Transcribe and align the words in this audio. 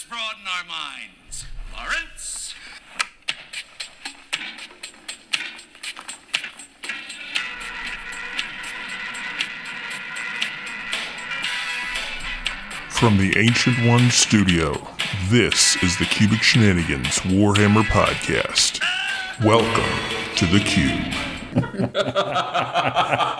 Let's 0.00 0.08
broaden 0.08 0.46
our 0.46 0.64
minds. 0.64 1.44
Lawrence? 1.76 2.54
From 12.88 13.18
the 13.18 13.36
Ancient 13.36 13.86
One 13.86 14.10
studio, 14.10 14.88
this 15.28 15.76
is 15.82 15.98
the 15.98 16.06
Cubic 16.06 16.42
Shenanigans 16.42 17.18
Warhammer 17.20 17.82
Podcast. 17.82 18.80
Welcome 19.44 19.98
to 20.36 20.46
the 20.46 20.60
Cube. 20.60 21.14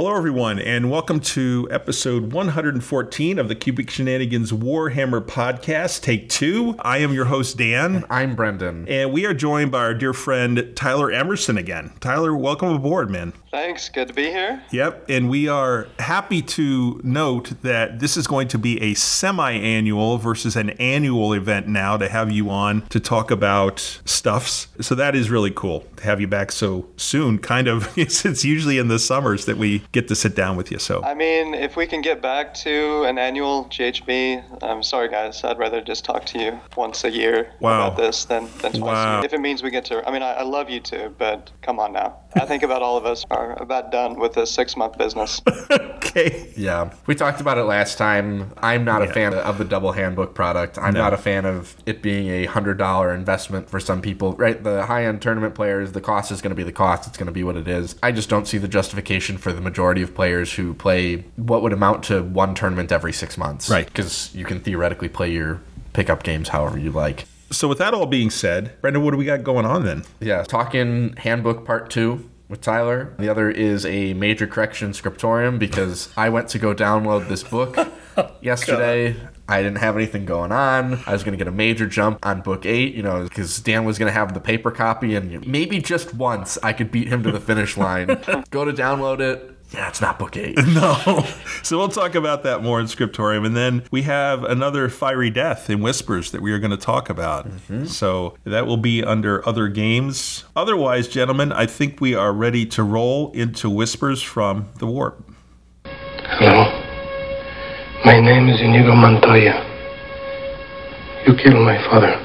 Hello, 0.00 0.16
everyone, 0.16 0.58
and 0.58 0.90
welcome 0.90 1.20
to 1.20 1.68
episode 1.70 2.32
114 2.32 3.38
of 3.38 3.48
the 3.48 3.54
Cubic 3.54 3.90
Shenanigans 3.90 4.50
Warhammer 4.50 5.20
podcast, 5.20 6.00
take 6.00 6.30
two. 6.30 6.74
I 6.78 6.96
am 7.00 7.12
your 7.12 7.26
host, 7.26 7.58
Dan, 7.58 8.06
I'm 8.08 8.34
Brendan. 8.34 8.88
and 8.88 9.12
we 9.12 9.26
are 9.26 9.34
joined 9.34 9.70
by 9.70 9.80
our 9.80 9.92
dear 9.92 10.14
friend 10.14 10.72
Tyler 10.74 11.12
Emerson 11.12 11.58
again. 11.58 11.92
Tyler, 12.00 12.34
welcome 12.34 12.70
aboard, 12.70 13.10
man. 13.10 13.34
Thanks. 13.50 13.88
Good 13.88 14.06
to 14.06 14.14
be 14.14 14.26
here. 14.26 14.62
Yep, 14.70 15.06
and 15.08 15.28
we 15.28 15.48
are 15.48 15.88
happy 15.98 16.40
to 16.40 17.00
note 17.02 17.50
that 17.62 17.98
this 17.98 18.16
is 18.16 18.28
going 18.28 18.46
to 18.48 18.58
be 18.58 18.80
a 18.80 18.94
semi 18.94 19.50
annual 19.50 20.18
versus 20.18 20.54
an 20.54 20.70
annual 20.70 21.32
event 21.32 21.66
now 21.66 21.96
to 21.96 22.08
have 22.08 22.30
you 22.30 22.48
on 22.48 22.82
to 22.90 23.00
talk 23.00 23.32
about 23.32 23.80
stuffs. 24.04 24.68
So 24.80 24.94
that 24.94 25.16
is 25.16 25.30
really 25.30 25.50
cool 25.50 25.80
to 25.96 26.04
have 26.04 26.20
you 26.20 26.28
back 26.28 26.52
so 26.52 26.86
soon, 26.96 27.38
kind 27.38 27.66
of. 27.66 27.88
It's 28.00 28.44
usually 28.44 28.78
in 28.78 28.86
the 28.88 28.98
summers 28.98 29.46
that 29.46 29.56
we 29.56 29.82
get 29.92 30.06
to 30.08 30.14
sit 30.14 30.34
down 30.36 30.56
with 30.56 30.70
you. 30.70 30.78
So. 30.78 31.02
I 31.02 31.14
mean, 31.14 31.52
if 31.54 31.76
we 31.76 31.86
can 31.86 32.02
get 32.02 32.22
back 32.22 32.54
to 32.54 33.02
an 33.04 33.18
annual 33.18 33.64
GHB, 33.66 34.62
I'm 34.62 34.82
sorry, 34.82 35.08
guys. 35.08 35.42
I'd 35.44 35.58
rather 35.58 35.80
just 35.80 36.04
talk 36.04 36.24
to 36.26 36.38
you 36.38 36.60
once 36.76 37.02
a 37.04 37.10
year 37.10 37.52
Wow. 37.60 37.86
about 37.88 37.96
this 37.98 38.24
than, 38.26 38.44
than 38.62 38.72
twice 38.72 38.82
Wow. 38.82 39.12
a 39.12 39.16
year. 39.16 39.24
If 39.26 39.32
it 39.32 39.40
means 39.40 39.62
we 39.62 39.70
get 39.70 39.84
to, 39.86 40.06
I 40.08 40.12
mean, 40.12 40.22
I, 40.22 40.34
I 40.34 40.42
love 40.42 40.70
you 40.70 40.80
too, 40.80 41.14
but 41.18 41.50
come 41.62 41.78
on 41.80 41.92
now. 41.92 42.16
I 42.34 42.46
think 42.46 42.62
about 42.62 42.82
all 42.82 42.96
of 42.96 43.06
us 43.06 43.24
are 43.30 43.60
about 43.60 43.90
done 43.90 44.18
with 44.18 44.34
this 44.34 44.50
six 44.50 44.76
month 44.76 44.98
business. 44.98 45.40
Okay. 46.10 46.52
Yeah, 46.56 46.92
we 47.06 47.14
talked 47.14 47.40
about 47.40 47.56
it 47.56 47.62
last 47.62 47.96
time. 47.96 48.52
I'm 48.58 48.84
not 48.84 49.00
a 49.00 49.06
fan 49.06 49.32
of 49.32 49.58
the 49.58 49.64
double 49.64 49.92
handbook 49.92 50.34
product. 50.34 50.76
I'm 50.76 50.92
No. 50.94 51.02
not 51.02 51.14
a 51.14 51.16
fan 51.16 51.44
of 51.46 51.76
it 51.86 52.02
being 52.02 52.28
a 52.28 52.46
hundred 52.46 52.78
dollar 52.78 53.14
investment 53.14 53.70
for 53.70 53.78
some 53.78 54.02
people. 54.02 54.32
Right, 54.32 54.60
the 54.60 54.86
high 54.86 55.04
end 55.04 55.22
tournament 55.22 55.54
players, 55.54 55.92
the 55.92 56.00
cost 56.00 56.32
is 56.32 56.42
going 56.42 56.50
to 56.50 56.56
be 56.56 56.64
the 56.64 56.72
cost. 56.72 57.06
It's 57.06 57.16
going 57.16 57.26
to 57.28 57.32
be 57.32 57.44
what 57.44 57.56
it 57.56 57.68
is. 57.68 57.94
I 58.02 58.10
just 58.10 58.28
don't 58.28 58.48
see 58.48 58.58
the 58.58 58.66
justification 58.66 59.38
for 59.38 59.52
the 59.52 59.60
majority 59.60 60.02
of 60.02 60.12
players 60.12 60.52
who 60.54 60.74
play 60.74 61.24
what 61.36 61.62
would 61.62 61.72
amount 61.72 62.02
to 62.04 62.24
one 62.24 62.56
tournament 62.56 62.90
every 62.90 63.12
six 63.12 63.38
months. 63.38 63.70
Right. 63.70 63.86
because 63.86 64.34
you 64.34 64.44
can 64.44 64.58
theoretically 64.58 65.08
play 65.10 65.30
your 65.30 65.60
pickup 65.92 66.24
games 66.24 66.48
however 66.48 66.76
you 66.76 66.90
like. 66.90 67.26
So, 67.52 67.66
with 67.66 67.78
that 67.78 67.94
all 67.94 68.06
being 68.06 68.30
said, 68.30 68.80
Brendan, 68.80 69.02
what 69.04 69.10
do 69.10 69.16
we 69.16 69.24
got 69.24 69.42
going 69.42 69.66
on 69.66 69.84
then? 69.84 70.04
Yeah, 70.20 70.42
talking 70.44 71.14
handbook 71.16 71.64
part 71.64 71.90
two 71.90 72.30
with 72.48 72.60
Tyler. 72.60 73.14
The 73.18 73.28
other 73.28 73.50
is 73.50 73.86
a 73.86 74.12
major 74.14 74.46
correction 74.46 74.92
scriptorium 74.92 75.58
because 75.58 76.12
I 76.16 76.28
went 76.28 76.48
to 76.50 76.58
go 76.58 76.74
download 76.74 77.28
this 77.28 77.42
book 77.42 77.76
yesterday. 78.40 79.16
I 79.48 79.62
didn't 79.62 79.78
have 79.78 79.96
anything 79.96 80.26
going 80.26 80.52
on. 80.52 81.00
I 81.06 81.12
was 81.12 81.24
going 81.24 81.32
to 81.32 81.38
get 81.38 81.48
a 81.48 81.52
major 81.52 81.86
jump 81.86 82.24
on 82.24 82.40
book 82.40 82.66
eight, 82.66 82.94
you 82.94 83.02
know, 83.02 83.24
because 83.24 83.58
Dan 83.60 83.84
was 83.84 83.98
going 83.98 84.08
to 84.08 84.12
have 84.12 84.32
the 84.34 84.40
paper 84.40 84.70
copy, 84.70 85.16
and 85.16 85.44
maybe 85.46 85.80
just 85.80 86.14
once 86.14 86.56
I 86.62 86.72
could 86.72 86.92
beat 86.92 87.08
him 87.08 87.24
to 87.24 87.32
the 87.32 87.40
finish 87.40 87.76
line. 87.76 88.06
go 88.50 88.64
to 88.64 88.72
download 88.72 89.20
it. 89.20 89.56
Yeah, 89.72 89.88
it's 89.88 90.00
not 90.00 90.18
book 90.18 90.36
eight. 90.36 90.58
No. 90.66 91.24
so, 91.62 91.78
we'll 91.78 91.88
talk 91.88 92.14
about 92.14 92.42
that 92.42 92.62
more 92.62 92.80
in 92.80 92.86
Scriptorium. 92.86 93.44
And 93.44 93.56
then 93.56 93.84
we 93.90 94.02
have 94.02 94.44
another 94.44 94.88
Fiery 94.88 95.30
Death 95.30 95.70
in 95.70 95.80
Whispers 95.80 96.32
that 96.32 96.42
we 96.42 96.52
are 96.52 96.58
going 96.58 96.70
to 96.70 96.76
talk 96.76 97.08
about. 97.08 97.48
Mm-hmm. 97.48 97.86
So, 97.86 98.36
that 98.44 98.66
will 98.66 98.76
be 98.76 99.02
under 99.04 99.46
other 99.48 99.68
games. 99.68 100.44
Otherwise, 100.56 101.08
gentlemen, 101.08 101.52
I 101.52 101.66
think 101.66 102.00
we 102.00 102.14
are 102.14 102.32
ready 102.32 102.66
to 102.66 102.82
roll 102.82 103.30
into 103.32 103.70
Whispers 103.70 104.22
from 104.22 104.68
the 104.78 104.86
Warp. 104.86 105.24
Hello. 105.84 106.64
My 108.04 108.18
name 108.20 108.48
is 108.48 108.60
Inigo 108.60 108.94
Montoya. 108.94 109.66
You 111.26 111.36
killed 111.36 111.64
my 111.64 111.76
father. 111.84 112.16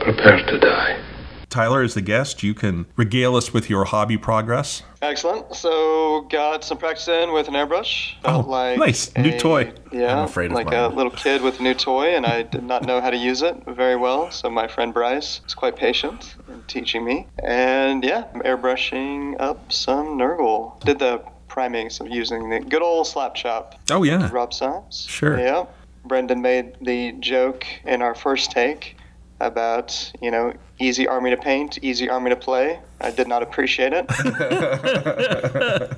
Prepare 0.00 0.44
to 0.44 0.58
die. 0.58 1.05
Tyler, 1.56 1.80
as 1.80 1.94
the 1.94 2.02
guest, 2.02 2.42
you 2.42 2.52
can 2.52 2.84
regale 2.96 3.34
us 3.34 3.54
with 3.54 3.70
your 3.70 3.86
hobby 3.86 4.18
progress. 4.18 4.82
Excellent. 5.00 5.54
So, 5.54 6.26
got 6.28 6.62
some 6.62 6.76
practice 6.76 7.08
in 7.08 7.32
with 7.32 7.48
an 7.48 7.54
airbrush. 7.54 8.12
Oh, 8.26 8.40
like 8.40 8.78
nice. 8.78 9.16
New 9.16 9.38
toy. 9.38 9.72
Yeah, 9.90 10.18
I'm 10.18 10.24
afraid 10.24 10.50
of 10.50 10.52
like 10.52 10.66
mine. 10.66 10.74
a 10.74 10.88
little 10.88 11.10
kid 11.10 11.40
with 11.40 11.58
a 11.58 11.62
new 11.62 11.72
toy, 11.72 12.14
and 12.14 12.26
I 12.26 12.42
did 12.42 12.62
not 12.62 12.84
know 12.84 13.00
how 13.00 13.08
to 13.08 13.16
use 13.16 13.40
it 13.40 13.56
very 13.66 13.96
well. 13.96 14.30
So 14.30 14.50
my 14.50 14.68
friend 14.68 14.92
Bryce 14.92 15.40
was 15.44 15.54
quite 15.54 15.76
patient 15.76 16.34
in 16.46 16.62
teaching 16.64 17.06
me. 17.06 17.26
And 17.42 18.04
yeah, 18.04 18.24
I'm 18.34 18.42
airbrushing 18.42 19.40
up 19.40 19.72
some 19.72 20.18
Nurgle. 20.18 20.78
Did 20.80 20.98
the 20.98 21.22
priming, 21.48 21.88
so 21.88 22.04
using 22.04 22.50
the 22.50 22.60
good 22.60 22.82
old 22.82 23.06
slap 23.06 23.34
chop. 23.34 23.76
Oh, 23.90 24.02
yeah. 24.02 24.28
Rob 24.30 24.52
Symes. 24.52 25.06
Sure. 25.08 25.38
Yeah. 25.38 25.64
Brendan 26.04 26.42
made 26.42 26.76
the 26.82 27.12
joke 27.12 27.66
in 27.86 28.02
our 28.02 28.14
first 28.14 28.50
take 28.50 28.95
about, 29.40 30.12
you 30.20 30.30
know, 30.30 30.52
easy 30.78 31.06
army 31.06 31.30
to 31.30 31.36
paint, 31.36 31.78
easy 31.82 32.08
army 32.08 32.30
to 32.30 32.36
play. 32.36 32.78
I 33.00 33.10
did 33.10 33.28
not 33.28 33.42
appreciate 33.42 33.92
it. 33.92 34.06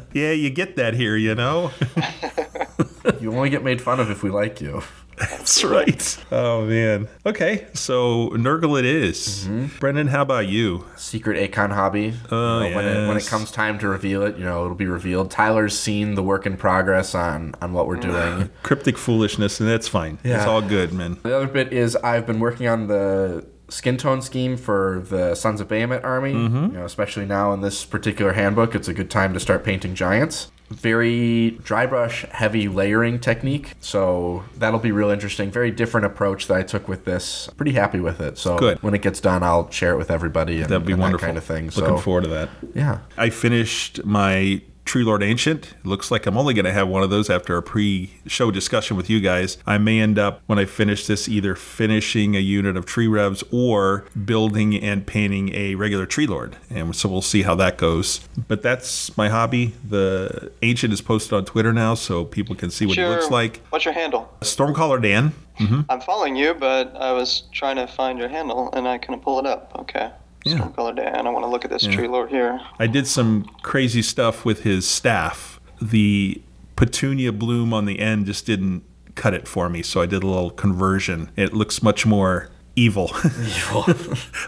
Yeah, 0.15 0.33
you 0.33 0.51
get 0.51 0.77
that 0.77 0.95
here, 0.95 1.17
you 1.17 1.35
know? 1.35 1.71
You 3.21 3.33
only 3.35 3.51
get 3.51 3.65
made 3.65 3.81
fun 3.81 4.01
of 4.01 4.11
if 4.11 4.23
we 4.23 4.31
like 4.31 4.61
you. 4.61 4.83
That's 5.19 5.65
right. 5.65 6.25
Oh, 6.31 6.65
man. 6.67 7.09
Okay, 7.27 7.67
so 7.75 8.29
Nurgle 8.31 8.79
it 8.79 8.85
is. 8.85 9.49
Brendan, 9.81 10.07
how 10.09 10.23
about 10.23 10.47
you? 10.47 10.85
secret 10.97 11.51
Akon 11.51 11.73
hobby. 11.73 12.15
Oh, 12.31 12.63
You 12.63 12.71
know, 12.71 12.77
when 12.77 12.85
it 12.87 13.09
when 13.09 13.17
it 13.17 13.27
comes 13.27 13.51
time 13.51 13.79
to 13.81 13.89
reveal 13.89 14.23
it, 14.23 14.37
you 14.39 14.45
know, 14.45 14.65
it'll 14.65 14.77
be 14.77 14.87
revealed. 14.87 15.31
Tyler's 15.33 15.77
seen 15.77 16.15
the 16.15 16.23
work 16.23 16.47
in 16.47 16.57
progress 16.57 17.15
on 17.15 17.55
on 17.61 17.73
what 17.73 17.89
we're 17.89 17.97
doing. 17.97 18.51
Cryptic 18.63 18.97
foolishness, 18.97 19.59
and 19.59 19.69
that's 19.69 19.89
fine. 19.89 20.19
It's 20.23 20.45
all 20.45 20.63
good, 20.63 20.93
man. 20.93 21.19
the 21.25 21.35
other 21.37 21.49
bit 21.49 21.73
is 21.73 21.97
I've 21.97 22.27
been 22.27 22.39
working 22.39 22.69
on 22.69 22.87
the 22.87 23.45
skin 23.71 23.97
tone 23.97 24.23
scheme 24.23 24.57
for 24.57 25.05
the 25.11 25.35
Sons 25.35 25.61
of 25.61 25.67
Behemat 25.69 26.05
army. 26.05 26.33
Mm-hmm. 26.35 26.57
You 26.67 26.79
know, 26.79 26.85
especially 26.85 27.27
now 27.27 27.53
in 27.53 27.61
this 27.61 27.85
particular 27.85 28.33
handbook, 28.35 28.75
it's 28.77 28.89
a 28.89 28.95
good 28.95 29.11
time 29.11 29.35
to 29.35 29.41
start 29.41 29.65
painting 29.65 29.95
giants. 29.97 30.53
Very 30.71 31.53
dry 31.63 31.87
brush 31.87 32.25
heavy 32.31 32.69
layering 32.69 33.19
technique, 33.21 33.75
so 33.81 34.45
that'll 34.57 34.79
be 34.81 34.93
real 34.93 35.11
interesting. 35.11 35.51
Very 35.51 35.71
different 35.71 36.07
approach 36.07 36.47
that 36.49 36.57
I 36.59 36.63
took 36.63 36.89
with 36.89 37.05
this. 37.05 37.49
Pretty 37.57 37.73
happy 37.73 38.01
with 38.01 38.21
it. 38.21 38.39
So 38.39 38.59
Good. 38.59 38.83
when 38.83 38.95
it 38.95 39.03
gets 39.03 39.21
done, 39.21 39.43
I'll 39.43 39.71
share 39.71 39.93
it 39.93 39.97
with 39.97 40.11
everybody. 40.11 40.61
And, 40.61 40.69
That'd 40.71 40.87
be 40.87 40.95
wonderful. 40.95 41.21
That 41.21 41.27
kind 41.27 41.39
of 41.39 41.45
thing. 41.45 41.67
Looking 41.67 41.97
so 41.97 41.99
forward 41.99 42.25
to 42.25 42.31
that. 42.31 42.51
yeah. 42.75 42.99
I 43.17 43.31
finished 43.31 44.05
my 44.05 44.61
Tree 44.89 45.05
Lord 45.05 45.23
Ancient. 45.23 45.75
Looks 45.85 46.11
like 46.11 46.25
I'm 46.25 46.39
only 46.39 46.55
going 46.55 46.65
to 46.65 46.73
have 46.73 46.89
one 46.89 47.03
of 47.03 47.11
those 47.11 47.29
after 47.29 47.59
a 47.59 47.63
pre-show 47.63 48.51
discussion 48.51 48.97
with 48.97 49.11
you 49.11 49.21
guys. 49.21 49.59
I 49.67 49.77
may 49.77 50.01
end 50.01 50.19
up, 50.19 50.41
when 50.47 50.59
I 50.59 50.65
finish 50.65 51.07
this, 51.07 51.29
either 51.29 51.55
finishing 51.55 52.35
a 52.35 52.39
unit 52.39 52.75
of 52.75 52.87
Tree 52.87 53.07
Revs 53.07 53.45
or 53.53 54.07
building 54.25 54.75
and 54.75 55.07
painting 55.07 55.55
a 55.55 55.75
regular 55.75 56.07
Tree 56.07 56.27
Lord. 56.27 56.57
And 56.71 56.97
so 56.97 57.07
we'll 57.07 57.21
see 57.21 57.43
how 57.43 57.55
that 57.57 57.77
goes. 57.77 58.27
But 58.49 58.63
that's 58.63 59.15
my 59.19 59.29
hobby. 59.29 59.75
The 59.87 60.51
Ancient 60.63 60.95
is 60.95 61.03
posted 61.03 61.35
on 61.35 61.45
Twitter 61.45 61.75
now, 61.75 61.95
so 61.95 62.25
people 62.25 62.57
can 62.57 62.71
see 62.71 62.87
what 62.87 62.95
Sure. 62.95 63.05
he 63.05 63.11
looks 63.11 63.31
like. 63.31 63.61
What's 63.69 63.85
your 63.85 63.93
handle? 63.93 64.33
Stormcaller 64.41 65.03
Dan. 65.03 65.35
Mm-hmm. 65.61 65.83
I'm 65.91 66.01
following 66.01 66.35
you, 66.35 66.55
but 66.55 66.97
I 66.97 67.13
was 67.13 67.43
trying 67.53 67.77
to 67.77 67.87
find 67.87 68.19
your 68.19 68.29
handle 68.29 68.71
and 68.73 68.89
I 68.89 68.97
couldn't 68.97 69.21
pull 69.21 69.39
it 69.39 69.45
up. 69.45 69.73
Okay. 69.81 70.11
Yeah. 70.51 70.59
Stormcaller 70.59 70.97
Dan. 70.97 71.27
I 71.27 71.31
want 71.31 71.45
to 71.45 71.51
look 71.51 71.65
at 71.65 71.71
this 71.71 71.85
tree 71.85 72.09
lord 72.09 72.31
here. 72.31 72.61
I 72.79 72.87
did 72.87 73.07
some 73.07 73.45
crazy 73.63 74.03
stuff 74.03 74.45
with 74.45 74.63
his 74.63 74.87
staff. 74.87 75.61
The 75.81 76.43
petunia 76.77 77.33
bloom 77.33 77.73
on 77.73 77.85
the 77.85 77.99
end 77.99 78.27
just 78.27 78.47
didn't 78.47 78.85
cut 79.15 79.35
it 79.35 79.49
for 79.49 79.69
me, 79.69 79.83
so 79.83 80.01
I 80.01 80.07
did 80.07 80.23
a 80.23 80.27
little 80.27 80.51
conversion. 80.51 81.31
It 81.37 81.53
looks 81.53 81.83
much 81.83 82.07
more 82.07 82.51
evil. 82.77 83.11
evil. 83.41 83.85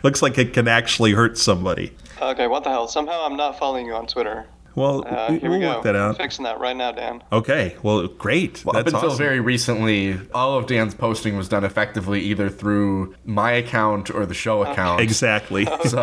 looks 0.02 0.22
like 0.22 0.38
it 0.38 0.52
can 0.52 0.68
actually 0.68 1.12
hurt 1.12 1.36
somebody. 1.36 1.92
Okay, 2.20 2.46
what 2.46 2.64
the 2.64 2.70
hell? 2.70 2.86
Somehow 2.86 3.22
I'm 3.24 3.36
not 3.36 3.58
following 3.58 3.86
you 3.86 3.94
on 3.94 4.06
Twitter. 4.06 4.46
Well, 4.74 5.04
Uh, 5.06 5.26
we- 5.30 5.38
here 5.40 5.50
we'll 5.50 5.58
we 5.58 5.64
go. 5.64 5.74
work 5.74 5.82
that 5.82 5.96
I'm 5.96 6.10
out. 6.10 6.16
fixing 6.16 6.44
that 6.44 6.60
right 6.60 6.76
now, 6.76 6.92
Dan. 6.92 7.22
Okay, 7.32 7.76
well, 7.82 8.06
great. 8.06 8.64
Well, 8.64 8.76
up 8.76 8.86
until 8.86 9.06
awesome. 9.06 9.18
very 9.18 9.40
recently, 9.40 10.18
all 10.34 10.56
of 10.56 10.66
Dan's 10.66 10.94
posting 10.94 11.36
was 11.36 11.48
done 11.48 11.64
effectively 11.64 12.20
either 12.20 12.48
through 12.48 13.14
my 13.24 13.52
account 13.52 14.10
or 14.14 14.26
the 14.26 14.34
show 14.34 14.62
account. 14.62 15.00
exactly. 15.00 15.66
So 15.86 15.98